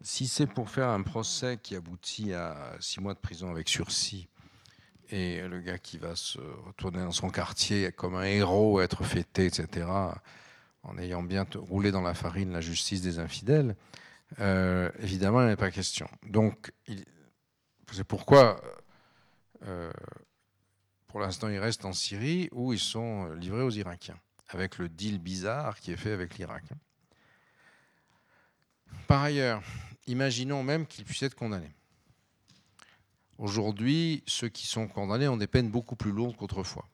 si 0.00 0.28
c'est 0.28 0.46
pour 0.46 0.70
faire 0.70 0.88
un 0.88 1.02
procès 1.02 1.58
qui 1.62 1.74
aboutit 1.74 2.32
à 2.32 2.76
six 2.80 3.00
mois 3.00 3.14
de 3.14 3.18
prison 3.18 3.50
avec 3.50 3.68
sursis, 3.68 4.28
et 5.10 5.40
le 5.46 5.60
gars 5.60 5.78
qui 5.78 5.98
va 5.98 6.16
se 6.16 6.38
retourner 6.66 6.98
dans 6.98 7.12
son 7.12 7.30
quartier 7.30 7.92
comme 7.92 8.16
un 8.16 8.24
héros, 8.24 8.80
être 8.80 9.04
fêté, 9.04 9.46
etc., 9.46 9.86
en 10.82 10.98
ayant 10.98 11.22
bien 11.22 11.46
roulé 11.54 11.90
dans 11.90 12.02
la 12.02 12.14
farine 12.14 12.52
la 12.52 12.60
justice 12.60 13.02
des 13.02 13.18
infidèles, 13.18 13.76
euh, 14.40 14.90
évidemment, 15.00 15.42
il 15.42 15.48
n'est 15.48 15.56
pas 15.56 15.70
question. 15.70 16.08
Donc, 16.28 16.72
c'est 17.92 18.04
pourquoi, 18.04 18.60
pour 21.16 21.22
l'instant, 21.22 21.48
ils 21.48 21.58
restent 21.58 21.86
en 21.86 21.94
Syrie 21.94 22.50
où 22.52 22.74
ils 22.74 22.78
sont 22.78 23.32
livrés 23.36 23.62
aux 23.62 23.70
Irakiens, 23.70 24.18
avec 24.50 24.76
le 24.76 24.90
deal 24.90 25.18
bizarre 25.18 25.80
qui 25.80 25.90
est 25.90 25.96
fait 25.96 26.12
avec 26.12 26.36
l'Irak. 26.36 26.64
Par 29.06 29.22
ailleurs, 29.22 29.62
imaginons 30.06 30.62
même 30.62 30.86
qu'ils 30.86 31.06
puissent 31.06 31.22
être 31.22 31.34
condamnés. 31.34 31.72
Aujourd'hui, 33.38 34.24
ceux 34.26 34.50
qui 34.50 34.66
sont 34.66 34.88
condamnés 34.88 35.26
ont 35.26 35.38
des 35.38 35.46
peines 35.46 35.70
beaucoup 35.70 35.96
plus 35.96 36.12
lourdes 36.12 36.36
qu'autrefois. 36.36 36.86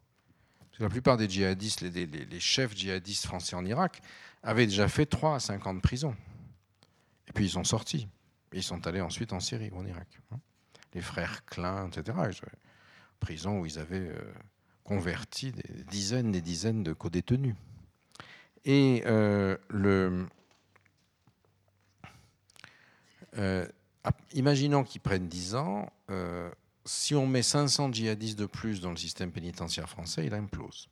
La 0.79 0.89
plupart 0.89 1.17
des 1.17 1.29
djihadistes, 1.29 1.81
les, 1.81 2.39
chefs 2.39 2.77
djihadistes 2.77 3.27
français 3.27 3.57
en 3.57 3.65
Irak, 3.65 4.03
avaient 4.45 4.67
déjà 4.67 4.87
fait 4.87 5.07
3 5.07 5.35
à 5.35 5.41
5 5.41 5.67
ans 5.67 5.75
de 5.75 5.81
prison. 5.81 6.15
Et 7.27 7.33
puis 7.33 7.47
ils 7.47 7.51
sont 7.51 7.65
sortis. 7.65 8.07
Ils 8.53 8.63
sont 8.63 8.87
allés 8.87 9.01
ensuite 9.01 9.33
en 9.33 9.41
Syrie 9.41 9.71
ou 9.73 9.79
en 9.79 9.85
Irak. 9.85 10.21
Hein. 10.31 10.39
Les 10.95 11.01
frères 11.01 11.45
Klein, 11.45 11.89
etc. 11.89 12.17
Prison 13.23 13.61
où 13.61 13.67
ils 13.67 13.79
avaient 13.79 14.09
euh, 14.09 14.35
converti 14.83 15.53
des 15.53 15.85
dizaines 15.85 16.29
et 16.31 16.33
des 16.33 16.41
dizaines 16.41 16.83
de 16.83 16.93
co-détenus. 16.93 17.55
Et 18.65 19.05
euh, 19.07 19.57
le, 19.69 20.27
euh, 23.39 23.67
imaginons 24.35 24.83
qu'ils 24.83 25.01
prennent 25.01 25.29
10 25.29 25.55
ans, 25.55 25.91
si 26.85 27.15
on 27.15 27.27
met 27.27 27.43
500 27.43 27.93
djihadistes 27.93 28.39
de 28.39 28.47
plus 28.47 28.81
dans 28.81 28.91
le 28.91 28.97
système 28.97 29.31
pénitentiaire 29.31 29.89
français, 29.89 30.27
il 30.27 30.35
implose. 30.35 30.89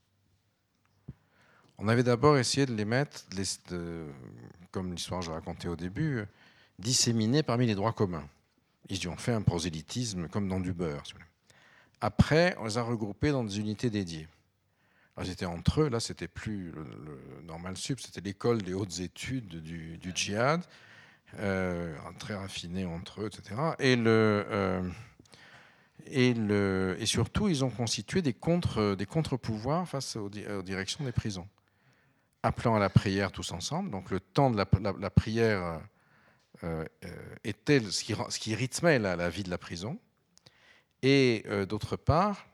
On 1.79 1.89
avait 1.89 2.05
d'abord 2.05 2.39
essayé 2.39 2.65
de 2.65 2.75
les 2.75 2.85
mettre, 2.85 3.25
comme 4.71 4.93
l'histoire 4.93 5.21
que 5.21 5.27
je 5.27 5.31
racontais 5.31 5.69
au 5.69 5.77
début, 5.77 6.25
disséminés 6.79 7.43
parmi 7.43 7.67
les 7.67 7.75
droits 7.75 7.93
communs. 7.93 8.29
Ils 8.89 9.09
ont 9.09 9.17
fait 9.17 9.33
un 9.33 9.43
prosélytisme 9.43 10.29
comme 10.29 10.49
dans 10.49 10.61
du 10.61 10.73
beurre. 10.73 11.03
Après, 12.01 12.57
on 12.59 12.65
les 12.65 12.79
a 12.79 12.83
regroupés 12.83 13.31
dans 13.31 13.45
des 13.45 13.59
unités 13.59 13.91
dédiées. 13.91 14.29
Alors, 15.17 15.29
ils 15.29 15.33
étaient 15.33 15.47
entre 15.47 15.83
eux, 15.83 15.89
là, 15.89 16.01
c'était 16.01 16.29
plus 16.29 16.73
le, 16.73 17.43
normal 17.45 17.77
sub, 17.77 17.99
c'était 17.99 18.21
l'école 18.21 18.63
des 18.63 18.73
hautes 18.73 19.01
études 19.01 19.61
du, 19.63 19.99
djihad. 20.15 20.63
Euh, 21.39 21.95
très 22.19 22.35
raffinés 22.35 22.85
entre 22.85 23.23
eux, 23.23 23.27
etc. 23.27 23.55
Et, 23.79 23.95
le, 23.95 24.45
euh, 24.51 24.83
et, 26.07 26.35
le, 26.35 26.97
et 26.99 27.07
surtout, 27.07 27.49
ils 27.49 27.65
ont 27.65 27.71
constitué 27.71 28.21
des, 28.21 28.33
contre, 28.33 28.97
des 28.97 29.07
contre-pouvoirs 29.07 29.89
face 29.89 30.17
aux, 30.17 30.29
directions 30.29 31.05
des 31.05 31.13
prisons, 31.13 31.49
appelant 32.43 32.75
à 32.75 32.81
la 32.81 32.91
prière 32.91 33.31
tous 33.31 33.53
ensemble. 33.53 33.91
Donc 33.91 34.11
le 34.11 34.19
temps 34.19 34.51
de 34.51 34.57
la, 34.57 35.11
prière 35.11 35.81
euh, 36.65 36.85
était 37.45 37.81
ce 37.81 38.39
qui 38.39 38.55
rythmait 38.55 38.99
la, 38.99 39.31
vie 39.31 39.45
de 39.45 39.51
la 39.51 39.59
prison. 39.59 39.99
Et 41.03 41.45
d'autre 41.69 41.97
part, 41.97 42.47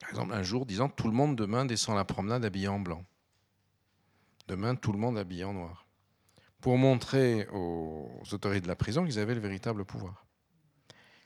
par 0.00 0.10
exemple, 0.10 0.34
un 0.34 0.42
jour 0.42 0.66
disant 0.66 0.88
tout 0.88 1.06
le 1.06 1.12
monde 1.12 1.36
demain 1.36 1.64
descend 1.64 1.96
la 1.96 2.04
promenade 2.04 2.44
habillé 2.44 2.68
en 2.68 2.80
blanc. 2.80 3.04
Demain, 4.48 4.74
tout 4.74 4.92
le 4.92 4.98
monde 4.98 5.18
habillé 5.18 5.44
en 5.44 5.52
noir 5.52 5.82
pour 6.62 6.78
montrer 6.78 7.46
aux 7.52 8.22
autorités 8.32 8.62
de 8.62 8.68
la 8.68 8.76
prison 8.76 9.04
qu'ils 9.04 9.18
avaient 9.18 9.34
le 9.34 9.40
véritable 9.40 9.84
pouvoir. 9.84 10.24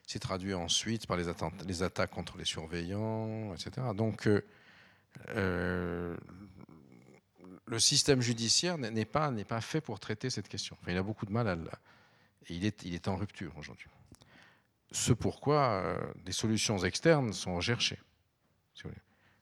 C'est 0.07 0.19
traduit 0.19 0.55
ensuite 0.55 1.07
par 1.07 1.19
les, 1.19 1.25
les, 1.67 1.83
attaques 1.83 2.11
contre 2.11 2.39
les 2.39 2.45
surveillants, 2.45 3.53
etc. 3.53 3.89
Donc, 3.95 4.27
euh, 4.27 4.43
euh, 5.31 6.17
le 7.67 7.79
système 7.79 8.23
judiciaire 8.23 8.79
n'est 8.79 9.05
pas, 9.05 9.31
fait 9.61 9.81
pour 9.83 10.01
traiter 10.01 10.31
cette 10.31 10.49
question. 10.49 10.77
il 10.89 10.97
a 10.97 11.03
beaucoup 11.03 11.27
de 11.27 11.33
mal 11.33 11.49
à 11.49 11.55
Et 12.47 12.55
il 12.55 12.65
est, 12.65 12.85
il 12.85 12.95
est 12.95 13.07
en 13.07 13.17
rupture 13.17 13.53
aujourd'hui. 13.59 13.89
Ce 14.93 15.13
pourquoi 15.13 15.83
euh, 15.85 16.13
des 16.25 16.33
solutions 16.33 16.79
externes 16.79 17.33
sont 17.33 17.55
recherchées. 17.55 17.99
Elles 18.85 18.91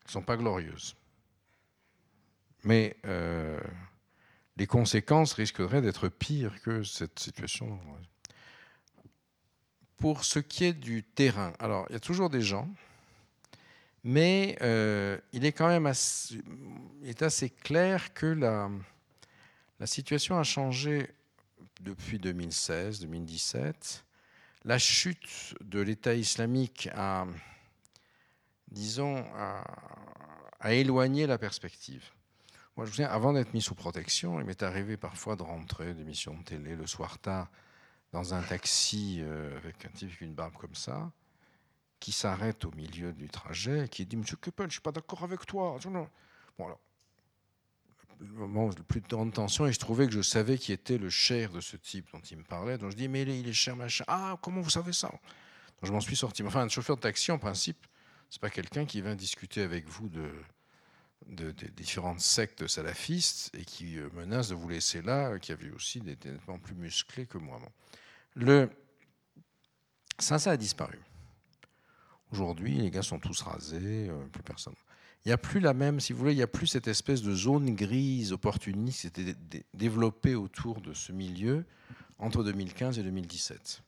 ne 0.06 0.10
sont 0.10 0.22
pas 0.22 0.36
glorieuses. 0.36 0.96
Mais 2.62 2.96
les 4.56 4.66
conséquences 4.66 5.32
risqueraient 5.34 5.82
d'être 5.82 6.08
pires 6.08 6.60
que 6.62 6.82
cette 6.82 7.18
situation. 7.18 7.78
Pour 9.96 10.24
ce 10.24 10.38
qui 10.38 10.64
est 10.64 10.72
du 10.72 11.02
terrain, 11.02 11.52
alors 11.58 11.86
il 11.88 11.94
y 11.94 11.96
a 11.96 12.00
toujours 12.00 12.30
des 12.30 12.40
gens, 12.40 12.68
mais 14.04 14.56
euh, 14.60 15.18
il 15.32 15.44
est 15.46 15.52
quand 15.52 15.68
même 15.68 15.86
assez, 15.86 17.50
clair 17.50 18.12
que 18.12 18.26
la, 18.26 18.70
la 19.80 19.86
situation 19.86 20.38
a 20.38 20.42
changé 20.42 21.10
depuis 21.80 22.18
2016-2017. 22.18 24.03
La 24.64 24.78
chute 24.78 25.54
de 25.60 25.80
l'État 25.80 26.14
islamique 26.14 26.88
a, 26.94 27.26
disons, 28.70 29.24
a 30.60 30.72
éloigné 30.72 31.26
la 31.26 31.36
perspective. 31.36 32.10
Moi, 32.76 32.86
je 32.86 32.90
souviens, 32.90 33.08
avant 33.08 33.32
d'être 33.32 33.54
mis 33.54 33.62
sous 33.62 33.76
protection, 33.76 34.40
il 34.40 34.46
m'est 34.46 34.62
arrivé 34.62 34.96
parfois 34.96 35.36
de 35.36 35.42
rentrer 35.42 35.94
d'émissions 35.94 36.36
de 36.36 36.42
télé 36.42 36.74
le 36.74 36.86
soir 36.86 37.18
tard 37.18 37.48
dans 38.12 38.34
un 38.34 38.42
taxi 38.42 39.18
euh, 39.20 39.56
avec 39.56 39.84
un 39.84 39.90
type 39.90 40.08
avec 40.08 40.20
une 40.20 40.34
barbe 40.34 40.54
comme 40.54 40.74
ça, 40.74 41.12
qui 42.00 42.10
s'arrête 42.10 42.64
au 42.64 42.72
milieu 42.72 43.12
du 43.12 43.28
trajet 43.28 43.84
et 43.84 43.88
qui 43.88 44.06
dit 44.06 44.16
Monsieur 44.16 44.36
Keppel, 44.38 44.64
je 44.64 44.68
ne 44.68 44.72
suis 44.72 44.80
pas 44.80 44.92
d'accord 44.92 45.22
avec 45.22 45.46
toi. 45.46 45.78
Bon, 46.58 46.66
alors, 46.66 46.80
moment 48.20 48.68
le 48.68 48.82
plus 48.82 49.00
de 49.00 49.08
grande 49.08 49.32
tension, 49.32 49.66
et 49.66 49.72
je 49.72 49.78
trouvais 49.78 50.06
que 50.06 50.12
je 50.12 50.22
savais 50.22 50.58
qui 50.58 50.72
était 50.72 50.98
le 50.98 51.10
cher 51.10 51.52
de 51.52 51.60
ce 51.60 51.76
type 51.76 52.06
dont 52.12 52.20
il 52.20 52.38
me 52.38 52.44
parlait. 52.44 52.78
Donc 52.78 52.90
je 52.92 52.96
dis 52.96 53.08
Mais 53.08 53.22
il 53.22 53.48
est 53.48 53.52
cher, 53.52 53.76
machin. 53.76 54.04
Ah, 54.08 54.36
comment 54.42 54.60
vous 54.60 54.70
savez 54.70 54.92
ça? 54.92 55.08
Donc 55.08 55.20
je 55.84 55.92
m'en 55.92 56.00
suis 56.00 56.16
sorti. 56.16 56.42
Enfin, 56.42 56.62
un 56.62 56.68
chauffeur 56.68 56.96
de 56.96 57.02
taxi, 57.02 57.32
en 57.32 57.38
principe, 57.38 57.86
c'est 58.30 58.40
pas 58.40 58.50
quelqu'un 58.50 58.84
qui 58.84 59.00
vient 59.02 59.14
discuter 59.14 59.62
avec 59.62 59.88
vous 59.88 60.08
de 60.08 60.30
de, 61.28 61.52
différentes 61.70 62.20
sectes 62.20 62.66
salafistes 62.66 63.50
et 63.54 63.64
qui 63.64 63.98
euh, 63.98 64.08
menacent 64.12 64.50
de 64.50 64.54
vous 64.54 64.68
laisser 64.68 65.02
là, 65.02 65.38
qui 65.38 65.52
avaient 65.52 65.70
aussi 65.70 66.00
des 66.00 66.16
nettement 66.24 66.58
plus 66.58 66.74
musclés 66.74 67.26
que 67.26 67.38
moi. 67.38 67.60
Le, 68.34 68.70
ça, 70.18 70.38
ça 70.38 70.52
a 70.52 70.56
disparu. 70.56 70.98
Aujourd'hui, 72.30 72.74
les 72.74 72.90
gars 72.90 73.02
sont 73.02 73.18
tous 73.18 73.42
rasés, 73.42 74.08
euh, 74.08 74.26
plus 74.26 74.42
personne. 74.42 74.74
Il 75.24 75.28
n'y 75.28 75.32
a 75.32 75.38
plus 75.38 75.60
la 75.60 75.72
même, 75.72 76.00
si 76.00 76.12
vous 76.12 76.18
voulez, 76.18 76.32
il 76.32 76.36
n'y 76.36 76.42
a 76.42 76.46
plus 76.46 76.66
cette 76.66 76.86
espèce 76.86 77.22
de 77.22 77.34
zone 77.34 77.74
grise 77.74 78.32
opportuniste 78.32 79.10
qui 79.10 79.22
s'était 79.22 79.64
développée 79.72 80.34
autour 80.34 80.82
de 80.82 80.92
ce 80.92 81.12
milieu 81.12 81.64
entre 82.18 82.44
2015 82.44 82.98
et 82.98 83.02
2017, 83.02 83.82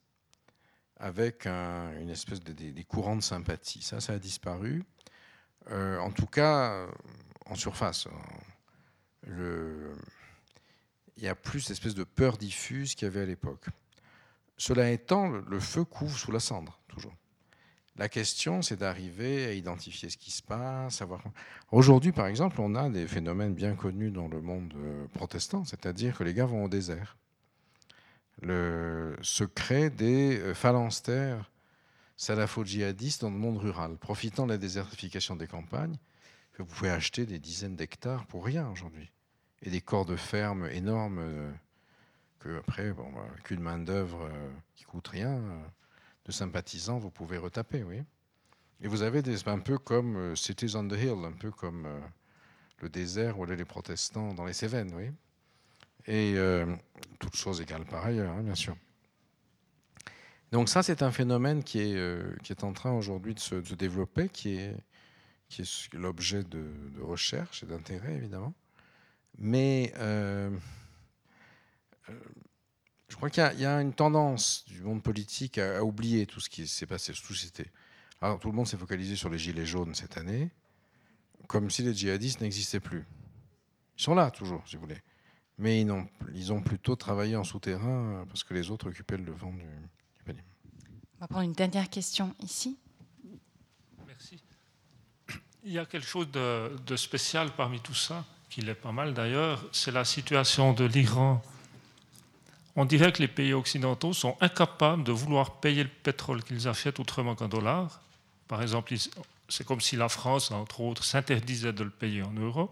avec 0.99 1.47
une 1.47 2.09
espèce 2.09 2.41
de, 2.41 2.53
des, 2.53 2.85
courants 2.85 3.17
de 3.17 3.23
sympathie. 3.23 3.83
Ça, 3.83 4.01
ça 4.01 4.15
a 4.15 4.19
disparu. 4.19 4.83
en 5.71 6.11
tout 6.11 6.27
cas, 6.27 6.87
en 7.45 7.55
surface. 7.55 8.09
Le... 9.27 9.95
Il 11.19 11.25
y 11.25 11.29
a 11.29 11.35
plus 11.35 11.69
d'espèce 11.69 11.95
de 11.95 12.05
peur 12.05 12.37
diffuse 12.37 12.95
qu'il 12.95 13.07
y 13.07 13.09
avait 13.09 13.23
à 13.23 13.27
l'époque. 13.27 13.67
Cela 14.59 14.91
étant, 14.91 15.29
le 15.29 15.61
feu 15.61 15.85
couvre 15.85 16.17
sous 16.17 16.33
la 16.33 16.41
cendre, 16.41 16.81
toujours. 16.89 17.15
La 17.99 18.11
question, 18.11 18.61
c'est 18.61 18.77
d'arriver 18.77 19.47
à 19.47 19.53
identifier 19.53 20.11
ce 20.11 20.19
qui 20.19 20.31
se 20.31 20.43
passe, 20.43 20.97
savoir. 20.97 21.23
Aujourd'hui, 21.73 22.13
par 22.13 22.27
exemple, 22.27 22.61
on 22.61 22.75
a 22.75 22.91
des 22.91 23.07
phénomènes 23.07 23.55
bien 23.55 23.75
connus 23.75 24.11
dans 24.11 24.29
le 24.29 24.43
monde 24.43 24.75
euh, 24.77 25.07
protestant, 25.15 25.65
c'est-à-dire 25.65 26.17
que 26.17 26.23
les 26.23 26.35
gars 26.35 26.45
vont 26.45 26.65
au 26.65 26.69
désert. 26.69 27.17
Le 28.43 29.17
secret 29.23 29.89
des 29.89 30.39
euh, 30.39 30.53
phalanstères 30.53 31.51
salafo-djihadistes 32.19 33.23
dans 33.23 33.31
le 33.31 33.39
monde 33.39 33.57
rural, 33.57 33.97
profitant 33.97 34.45
de 34.45 34.53
la 34.53 34.59
désertification 34.59 35.37
des 35.37 35.47
campagnes 35.47 35.97
vous 36.59 36.65
pouvez 36.65 36.89
acheter 36.89 37.27
des 37.27 37.39
dizaines 37.39 37.77
d'hectares 37.77 38.27
pour 38.27 38.47
rien 38.47 38.67
aujourd'hui. 38.71 39.11
Et 39.61 39.69
des 39.69 39.83
corps 39.83 40.07
de 40.07 40.17
ferme 40.17 40.67
énormes 40.71 41.19
euh, 41.19 41.53
que 42.39 42.59
après, 42.59 42.93
bon, 42.93 43.11
bah, 43.13 43.27
avec 43.31 43.51
une 43.51 43.61
main-d'œuvre 43.61 44.31
qui 44.75 44.85
coûte 44.85 45.09
rien, 45.09 45.39
de 46.27 46.33
sympathisants, 46.33 46.99
vous 46.99 47.11
pouvez 47.11 47.39
retaper, 47.39 47.83
oui. 47.83 48.03
Et 48.83 48.89
vous 48.89 49.01
avez 49.01 49.23
un 49.47 49.59
peu 49.59 49.79
comme 49.79 50.37
Cities 50.37 50.77
on 50.77 50.87
the 50.87 50.93
Hill, 50.93 51.25
un 51.25 51.33
peu 51.33 51.51
comme 51.51 51.89
le 52.83 52.89
désert 52.91 53.39
où 53.39 53.45
allaient 53.45 53.57
les 53.57 53.65
protestants 53.65 54.35
dans 54.35 54.45
les 54.45 54.53
Cévennes, 54.53 54.93
oui. 54.95 55.11
Et 56.07 56.37
toutes 57.19 57.37
choses 57.37 57.63
égales 57.63 57.87
par 57.87 58.05
ailleurs, 58.05 58.33
hein, 58.33 58.43
bien 58.43 58.55
sûr. 58.55 58.77
Donc 60.53 60.69
ça, 60.69 60.83
c'est 60.83 61.03
un 61.03 61.11
phénomène 61.11 61.65
qui 61.65 61.81
est, 61.81 62.43
qui 62.43 62.53
est 62.53 62.65
en 62.65 62.75
train 62.75 62.93
aujourd'hui 62.93 63.35
de 63.35 63.41
se, 63.41 63.55
de 63.55 63.75
développer, 63.75 64.29
qui 64.29 64.57
est, 64.57 64.77
qui 65.49 65.63
est 65.63 65.95
l'objet 65.95 66.43
de, 66.43 66.71
recherche 67.01 67.63
et 67.63 67.67
d'intérêt, 67.67 68.15
évidemment. 68.15 68.55
Mais 69.39 69.93
euh, 69.99 70.51
euh, 72.09 72.21
je 73.09 73.15
crois 73.17 73.31
qu'il 73.31 73.43
y, 73.59 73.65
a 73.65 73.81
une 73.81 73.93
tendance 73.93 74.65
du 74.67 74.83
monde 74.83 75.03
politique 75.03 75.59
à, 75.59 75.85
oublier 75.85 76.27
tout 76.27 76.41
ce 76.41 76.49
qui 76.49 76.67
s'est 76.67 76.87
passé. 76.87 77.13
Tout, 77.13 77.35
Alors, 78.21 78.41
tout 78.41 78.49
le 78.49 78.55
monde 78.55 78.67
s'est 78.67 78.77
focalisé 78.77 79.15
sur 79.15 79.31
les 79.31 79.39
gilets 79.39 79.67
jaunes 79.67 79.95
cette 79.95 80.17
année, 80.17 80.51
comme 81.47 81.71
si 81.71 81.83
les 81.83 81.95
djihadistes 81.95 82.41
n'existaient 82.41 82.81
plus. 82.81 83.07
Ils 83.97 84.03
sont 84.03 84.15
là 84.15 84.31
toujours, 84.31 84.63
si 84.67 84.77
vous 84.77 84.83
voulez. 84.83 85.01
Mais 85.59 85.81
ils 85.81 85.91
ont, 85.91 86.07
ils 86.35 86.53
ont 86.53 86.61
plutôt 86.61 86.97
travaillé 86.97 87.37
en 87.37 87.45
souterrain 87.45 88.27
parce 88.29 88.45
que 88.45 88.53
les 88.53 88.71
autres 88.71 88.89
occupaient 88.89 89.17
le 89.17 89.25
devant 89.25 89.53
du, 89.53 89.65
panier. 90.25 90.43
On 91.17 91.21
va 91.21 91.29
prendre 91.29 91.45
une 91.45 91.53
dernière 91.53 91.89
question 91.89 92.35
ici. 92.43 92.77
Merci. 94.07 94.43
Il 95.65 95.73
y 95.73 95.79
a 95.79 95.87
quelque 95.87 96.07
chose 96.07 96.31
de, 96.31 96.77
de 96.85 96.97
spécial 96.97 97.55
parmi 97.57 97.81
tout 97.81 97.95
ça, 97.95 98.25
qui 98.51 98.61
l'est 98.61 98.75
pas 98.75 98.93
mal 98.93 99.15
d'ailleurs, 99.15 99.65
c'est 99.73 99.93
la 99.93 100.05
situation 100.05 100.73
de 100.73 100.85
l'Iran 100.85 101.43
on 102.77 102.85
dirait 102.85 103.11
que 103.11 103.23
les 103.23 103.29
pays 103.29 103.55
occidentaux 103.55 104.13
sont 104.13 104.37
incapables 104.41 105.03
de 105.03 105.13
vouloir 105.13 105.61
payer 105.61 105.83
le 105.83 105.89
pétrole 105.89 106.45
qu'ils 106.45 106.69
achètent 106.69 107.01
autrement 107.01 107.35
qu'en 107.35 107.49
dollars. 107.49 108.03
Par 108.49 108.61
exemple, 108.61 108.95
c'est 109.49 109.67
comme 109.67 109.81
si 109.81 109.97
la 109.97 110.11
France, 110.11 110.51
entre 110.51 110.83
autres, 110.83 111.03
s'interdisait 111.03 111.73
de 111.73 111.85
le 111.85 111.91
payer 111.91 112.23
en 112.23 112.33
euros. 112.33 112.71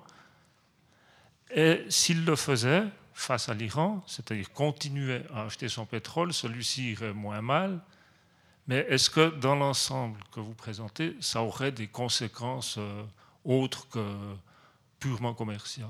Et 1.54 1.84
s'il 1.88 2.24
le 2.26 2.36
faisait 2.36 2.84
face 3.14 3.48
à 3.48 3.54
l'Iran, 3.54 4.04
c'est-à-dire 4.06 4.52
continuer 4.52 5.22
à 5.34 5.44
acheter 5.44 5.68
son 5.68 5.86
pétrole, 5.86 6.34
celui-ci 6.34 6.92
irait 6.92 7.14
moins 7.14 7.40
mal. 7.40 7.80
Mais 8.66 8.86
est-ce 8.88 9.08
que 9.08 9.30
dans 9.30 9.54
l'ensemble 9.54 10.18
que 10.32 10.40
vous 10.40 10.54
présentez, 10.54 11.16
ça 11.20 11.42
aurait 11.42 11.72
des 11.72 11.86
conséquences 11.86 12.76
euh, 12.78 13.04
autres 13.44 13.88
que 13.88 14.16
purement 14.98 15.32
commerciales? 15.32 15.88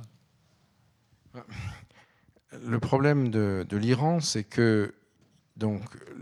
Le 2.62 2.78
problème 2.78 3.28
de, 3.28 3.66
l'Iran, 3.76 4.20
c'est 4.20 4.44
que 4.44 4.94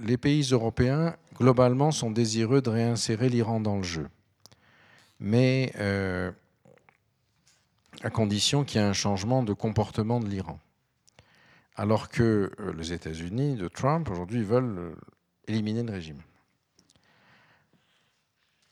les 0.03 0.17
pays 0.17 0.43
européens, 0.53 1.17
globalement, 1.37 1.91
sont 1.91 2.11
désireux 2.11 2.63
de 2.63 2.71
réinsérer 2.71 3.29
l'Iran 3.29 3.61
dans 3.61 3.77
le 3.77 3.83
jeu. 3.83 4.09
Mais 5.21 5.73
euh, 5.79 6.31
à 8.03 8.11
condition 8.11 8.65
qu'il 8.65 8.81
y 8.81 8.85
ait 8.85 8.87
un 8.87 8.93
changement 8.93 9.43
de 9.43 9.53
comportement 9.53 10.21
de 10.21 10.27
l'Iran. 10.27 10.59
Alors 11.77 12.09
que 12.09 12.51
euh, 12.59 12.73
les 12.77 12.93
États-Unis 12.93 13.57
de 13.57 13.69
Trump, 13.69 14.11
aujourd'hui, 14.11 14.43
veulent 14.43 14.79
euh, 14.79 14.95
éliminer 15.47 15.83
le 15.83 15.93
régime. 15.93 16.21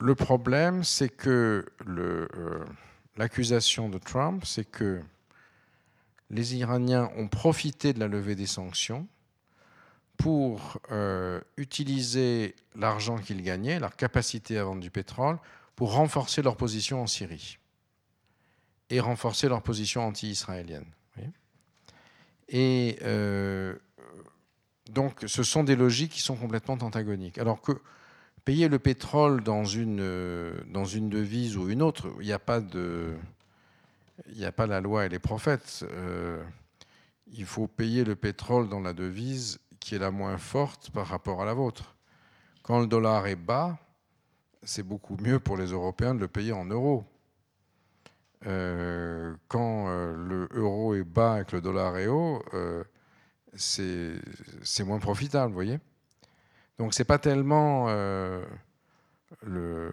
Le 0.00 0.14
problème, 0.14 0.82
c'est 0.82 1.10
que 1.10 1.66
l'accusation 3.16 3.90
de 3.90 3.98
Trump, 3.98 4.44
c'est 4.46 4.64
que 4.64 5.00
les 6.30 6.56
Iraniens 6.56 7.10
ont 7.16 7.28
profité 7.28 7.92
de 7.92 8.00
la 8.00 8.08
levée 8.08 8.34
des 8.34 8.46
sanctions 8.46 9.06
pour 10.16 10.78
euh, 10.90 11.40
utiliser 11.56 12.54
l'argent 12.76 13.18
qu'ils 13.18 13.42
gagnaient, 13.42 13.80
leur 13.80 13.96
capacité 13.96 14.58
à 14.58 14.64
vendre 14.64 14.80
du 14.80 14.90
pétrole, 14.90 15.38
pour 15.76 15.92
renforcer 15.94 16.42
leur 16.42 16.56
position 16.56 17.02
en 17.02 17.06
Syrie 17.06 17.58
et 18.90 19.00
renforcer 19.00 19.48
leur 19.48 19.62
position 19.62 20.06
anti-israélienne. 20.06 20.86
Et 22.52 22.98
euh, 23.02 23.76
donc, 24.90 25.22
ce 25.26 25.44
sont 25.44 25.62
des 25.62 25.76
logiques 25.76 26.12
qui 26.12 26.20
sont 26.20 26.34
complètement 26.34 26.74
antagoniques. 26.74 27.38
Alors 27.38 27.60
que 27.60 27.80
payer 28.44 28.68
le 28.68 28.80
pétrole 28.80 29.42
dans 29.42 29.64
une, 29.64 30.00
euh, 30.00 30.60
dans 30.66 30.84
une 30.84 31.08
devise 31.08 31.56
ou 31.56 31.70
une 31.70 31.80
autre, 31.80 32.12
il 32.20 32.26
n'y 32.26 32.32
a 32.32 32.40
pas 32.40 32.60
de 32.60 33.14
il 34.28 34.38
n'y 34.38 34.44
a 34.44 34.52
pas 34.52 34.66
la 34.66 34.80
loi 34.80 35.06
et 35.06 35.08
les 35.08 35.18
prophètes. 35.18 35.84
Euh, 35.90 36.42
il 37.26 37.44
faut 37.44 37.66
payer 37.66 38.04
le 38.04 38.16
pétrole 38.16 38.68
dans 38.68 38.80
la 38.80 38.92
devise 38.92 39.60
qui 39.78 39.94
est 39.94 39.98
la 39.98 40.10
moins 40.10 40.38
forte 40.38 40.90
par 40.90 41.06
rapport 41.06 41.42
à 41.42 41.44
la 41.44 41.54
vôtre. 41.54 41.96
Quand 42.62 42.80
le 42.80 42.86
dollar 42.86 43.26
est 43.26 43.36
bas, 43.36 43.78
c'est 44.62 44.82
beaucoup 44.82 45.16
mieux 45.16 45.38
pour 45.40 45.56
les 45.56 45.66
Européens 45.66 46.14
de 46.14 46.20
le 46.20 46.28
payer 46.28 46.52
en 46.52 46.66
euros. 46.66 47.04
Euh, 48.46 49.34
quand 49.48 49.88
euh, 49.88 50.14
le 50.16 50.48
euro 50.52 50.94
est 50.94 51.04
bas 51.04 51.40
et 51.40 51.44
que 51.44 51.56
le 51.56 51.62
dollar 51.62 51.96
est 51.98 52.08
haut, 52.08 52.42
c'est 53.54 54.84
moins 54.84 54.98
profitable, 54.98 55.48
vous 55.48 55.54
voyez. 55.54 55.78
Donc 56.78 56.94
c'est 56.94 57.04
pas 57.04 57.18
tellement 57.18 57.88
le, 59.42 59.90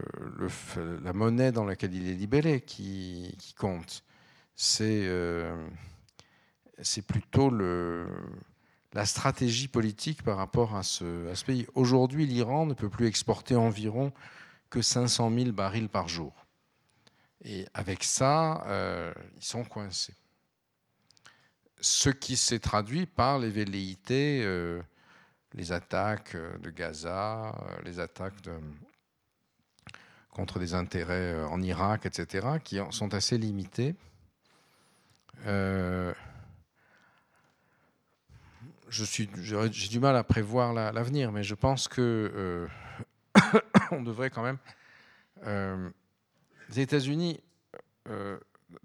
la 1.02 1.14
monnaie 1.14 1.52
dans 1.52 1.66
laquelle 1.66 1.94
il 1.94 2.10
est 2.10 2.14
libellé 2.14 2.62
qui 2.62 3.36
compte 3.58 4.04
euh, 4.82 5.70
c'est 6.82 7.02
plutôt 7.02 7.50
la 7.50 9.06
stratégie 9.06 9.68
politique 9.68 10.24
par 10.24 10.38
rapport 10.38 10.76
à 10.76 10.84
ce, 10.84 11.44
pays. 11.46 11.68
Aujourd'hui, 11.76 12.26
l'Iran 12.26 12.66
ne 12.66 12.74
peut 12.74 12.90
plus 12.90 13.08
exporter 13.08 13.56
environ 13.56 14.12
que 14.70 14.82
500 14.82 15.32
000 15.34 15.52
barils 15.52 15.90
par 15.90 16.08
jour. 16.08 16.34
Et 17.44 17.68
avec 17.74 18.04
ça, 18.04 18.64
euh, 18.68 19.14
ils 19.38 19.46
sont 19.46 19.64
coincés. 19.64 20.16
Ce 21.80 22.10
qui 22.10 22.36
s'est 22.36 22.60
traduit 22.60 23.06
par 23.06 23.38
les 23.38 23.52
velléités, 23.52 24.42
euh, 24.44 24.82
les 25.54 25.72
attaques 25.72 26.36
de 26.36 26.70
Gaza, 26.72 27.56
les 27.86 28.00
attaques 28.00 28.34
contre 30.32 30.58
des 30.58 30.74
intérêts 30.74 31.44
en 31.44 31.62
Irak, 31.62 32.08
etc., 32.08 32.48
qui 32.64 32.80
sont 32.90 33.14
assez 33.14 33.38
limitées. 33.38 33.96
Euh, 35.46 36.14
j'ai 38.90 39.28
du 39.90 40.00
mal 40.00 40.16
à 40.16 40.24
prévoir 40.24 40.74
l'avenir, 40.74 41.32
mais 41.32 41.44
je 41.44 41.56
pense 41.56 41.88
que 41.88 42.32
euh, 42.34 42.68
on 43.92 44.02
devrait 44.02 44.30
quand 44.30 44.44
même. 44.44 44.58
Euh, 45.44 45.90
les 46.70 46.80
États-Unis, 46.82 47.40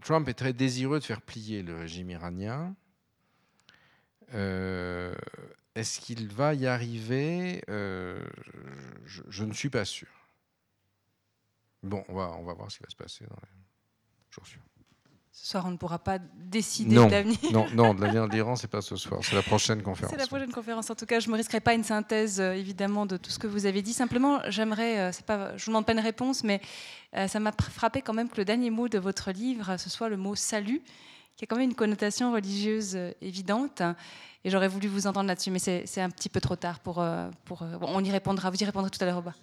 Trump 0.02 0.28
est 0.28 0.34
très 0.34 0.52
désireux 0.52 0.98
de 0.98 1.04
faire 1.04 1.22
plier 1.22 1.62
le 1.62 1.76
régime 1.76 2.10
iranien. 2.10 2.74
Est-ce 5.74 6.00
qu'il 6.00 6.28
va 6.28 6.54
y 6.54 6.66
arriver? 6.66 7.62
Je, 7.68 9.44
ne 9.44 9.52
suis 9.52 9.70
pas 9.70 9.84
sûr. 9.84 10.08
Bon, 11.82 12.04
on 12.08 12.14
va, 12.14 12.32
on 12.38 12.44
va 12.44 12.52
voir 12.54 12.70
ce 12.70 12.78
qui 12.78 12.84
va 12.84 12.90
se 12.90 12.96
passer 12.96 13.24
dans 13.26 13.36
les 13.42 13.48
jours 14.30 14.46
suivants. 14.46 14.71
Ce 15.34 15.46
soir, 15.46 15.64
on 15.66 15.70
ne 15.70 15.78
pourra 15.78 15.98
pas 15.98 16.18
décider 16.18 16.94
de 16.94 17.00
l'avenir. 17.00 17.38
Non, 17.52 17.66
non, 17.72 17.94
de 17.94 18.02
l'avenir 18.02 18.28
de 18.28 18.34
l'Iran, 18.34 18.54
c'est 18.54 18.68
pas 18.68 18.82
ce 18.82 18.96
soir, 18.96 19.20
c'est 19.24 19.34
la 19.34 19.42
prochaine 19.42 19.82
conférence. 19.82 20.12
C'est 20.12 20.20
la 20.20 20.26
prochaine 20.26 20.52
conférence. 20.52 20.90
En 20.90 20.94
tout 20.94 21.06
cas, 21.06 21.20
je 21.20 21.28
ne 21.28 21.32
me 21.32 21.38
risquerai 21.38 21.60
pas 21.60 21.72
une 21.72 21.84
synthèse, 21.84 22.38
euh, 22.38 22.52
évidemment, 22.52 23.06
de 23.06 23.16
tout 23.16 23.30
ce 23.30 23.38
que 23.38 23.46
vous 23.46 23.64
avez 23.64 23.80
dit. 23.80 23.94
Simplement, 23.94 24.40
j'aimerais, 24.48 24.98
euh, 24.98 25.10
c'est 25.10 25.24
pas, 25.24 25.56
je 25.56 25.64
vous 25.64 25.70
demande 25.70 25.86
pas 25.86 25.94
une 25.94 26.00
réponse, 26.00 26.44
mais 26.44 26.60
euh, 27.16 27.28
ça 27.28 27.40
m'a 27.40 27.52
frappé 27.52 28.02
quand 28.02 28.12
même 28.12 28.28
que 28.28 28.36
le 28.36 28.44
dernier 28.44 28.68
mot 28.68 28.90
de 28.90 28.98
votre 28.98 29.30
livre, 29.30 29.78
ce 29.78 29.88
soit 29.88 30.10
le 30.10 30.18
mot 30.18 30.34
salut, 30.34 30.82
qui 31.36 31.44
a 31.44 31.46
quand 31.46 31.56
même 31.56 31.70
une 31.70 31.76
connotation 31.76 32.32
religieuse 32.32 32.98
évidente. 33.22 33.80
Et 34.44 34.50
j'aurais 34.50 34.68
voulu 34.68 34.86
vous 34.86 35.06
entendre 35.06 35.28
là-dessus, 35.28 35.50
mais 35.50 35.58
c'est 35.58 36.00
un 36.02 36.10
petit 36.10 36.28
peu 36.28 36.42
trop 36.42 36.56
tard 36.56 36.78
pour. 36.80 37.02
pour 37.46 37.64
on 37.80 38.04
y 38.04 38.10
répondra, 38.10 38.50
vous 38.50 38.62
y 38.62 38.66
répondrez 38.66 38.90
tout 38.90 39.02
à 39.02 39.06
l'heure 39.06 39.18
au 39.18 39.22
bas. 39.22 39.34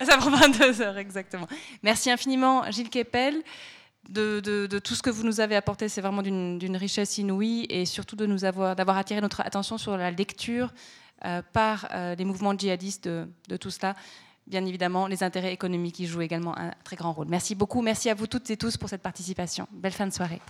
Ça 0.00 0.16
prend 0.16 0.30
22 0.30 0.80
heures, 0.80 0.98
exactement. 0.98 1.48
Merci 1.82 2.10
infiniment, 2.10 2.70
Gilles 2.70 2.90
Kepel 2.90 3.42
de, 4.08 4.78
tout 4.78 4.94
ce 4.94 5.02
que 5.02 5.10
vous 5.10 5.24
nous 5.24 5.40
avez 5.40 5.56
apporté. 5.56 5.88
C'est 5.88 6.00
vraiment 6.00 6.22
d'une 6.22 6.76
richesse 6.76 7.18
inouïe 7.18 7.66
et 7.68 7.84
surtout 7.86 8.16
de 8.16 8.26
nous 8.26 8.44
avoir 8.44 8.76
d'avoir 8.76 8.96
attiré 8.96 9.20
notre 9.20 9.40
attention 9.40 9.78
sur 9.78 9.96
la 9.96 10.10
lecture 10.10 10.72
euh, 11.24 11.42
par 11.52 11.88
euh, 11.92 12.14
les 12.14 12.24
mouvements 12.24 12.56
djihadistes 12.56 13.04
de, 13.04 13.28
de, 13.48 13.56
tout 13.56 13.70
cela. 13.70 13.94
Bien 14.46 14.64
évidemment, 14.66 15.06
les 15.06 15.22
intérêts 15.22 15.52
économiques 15.52 15.94
qui 15.94 16.06
jouent 16.06 16.20
également 16.20 16.56
un 16.58 16.72
très 16.84 16.96
grand 16.96 17.12
rôle. 17.12 17.28
Merci 17.28 17.54
beaucoup. 17.54 17.80
Merci 17.80 18.10
à 18.10 18.14
vous 18.14 18.26
toutes 18.26 18.50
et 18.50 18.56
tous 18.56 18.76
pour 18.76 18.88
cette 18.88 19.02
participation. 19.02 19.66
Belle 19.72 19.92
fin 19.92 20.06
de 20.06 20.12
soirée. 20.12 20.40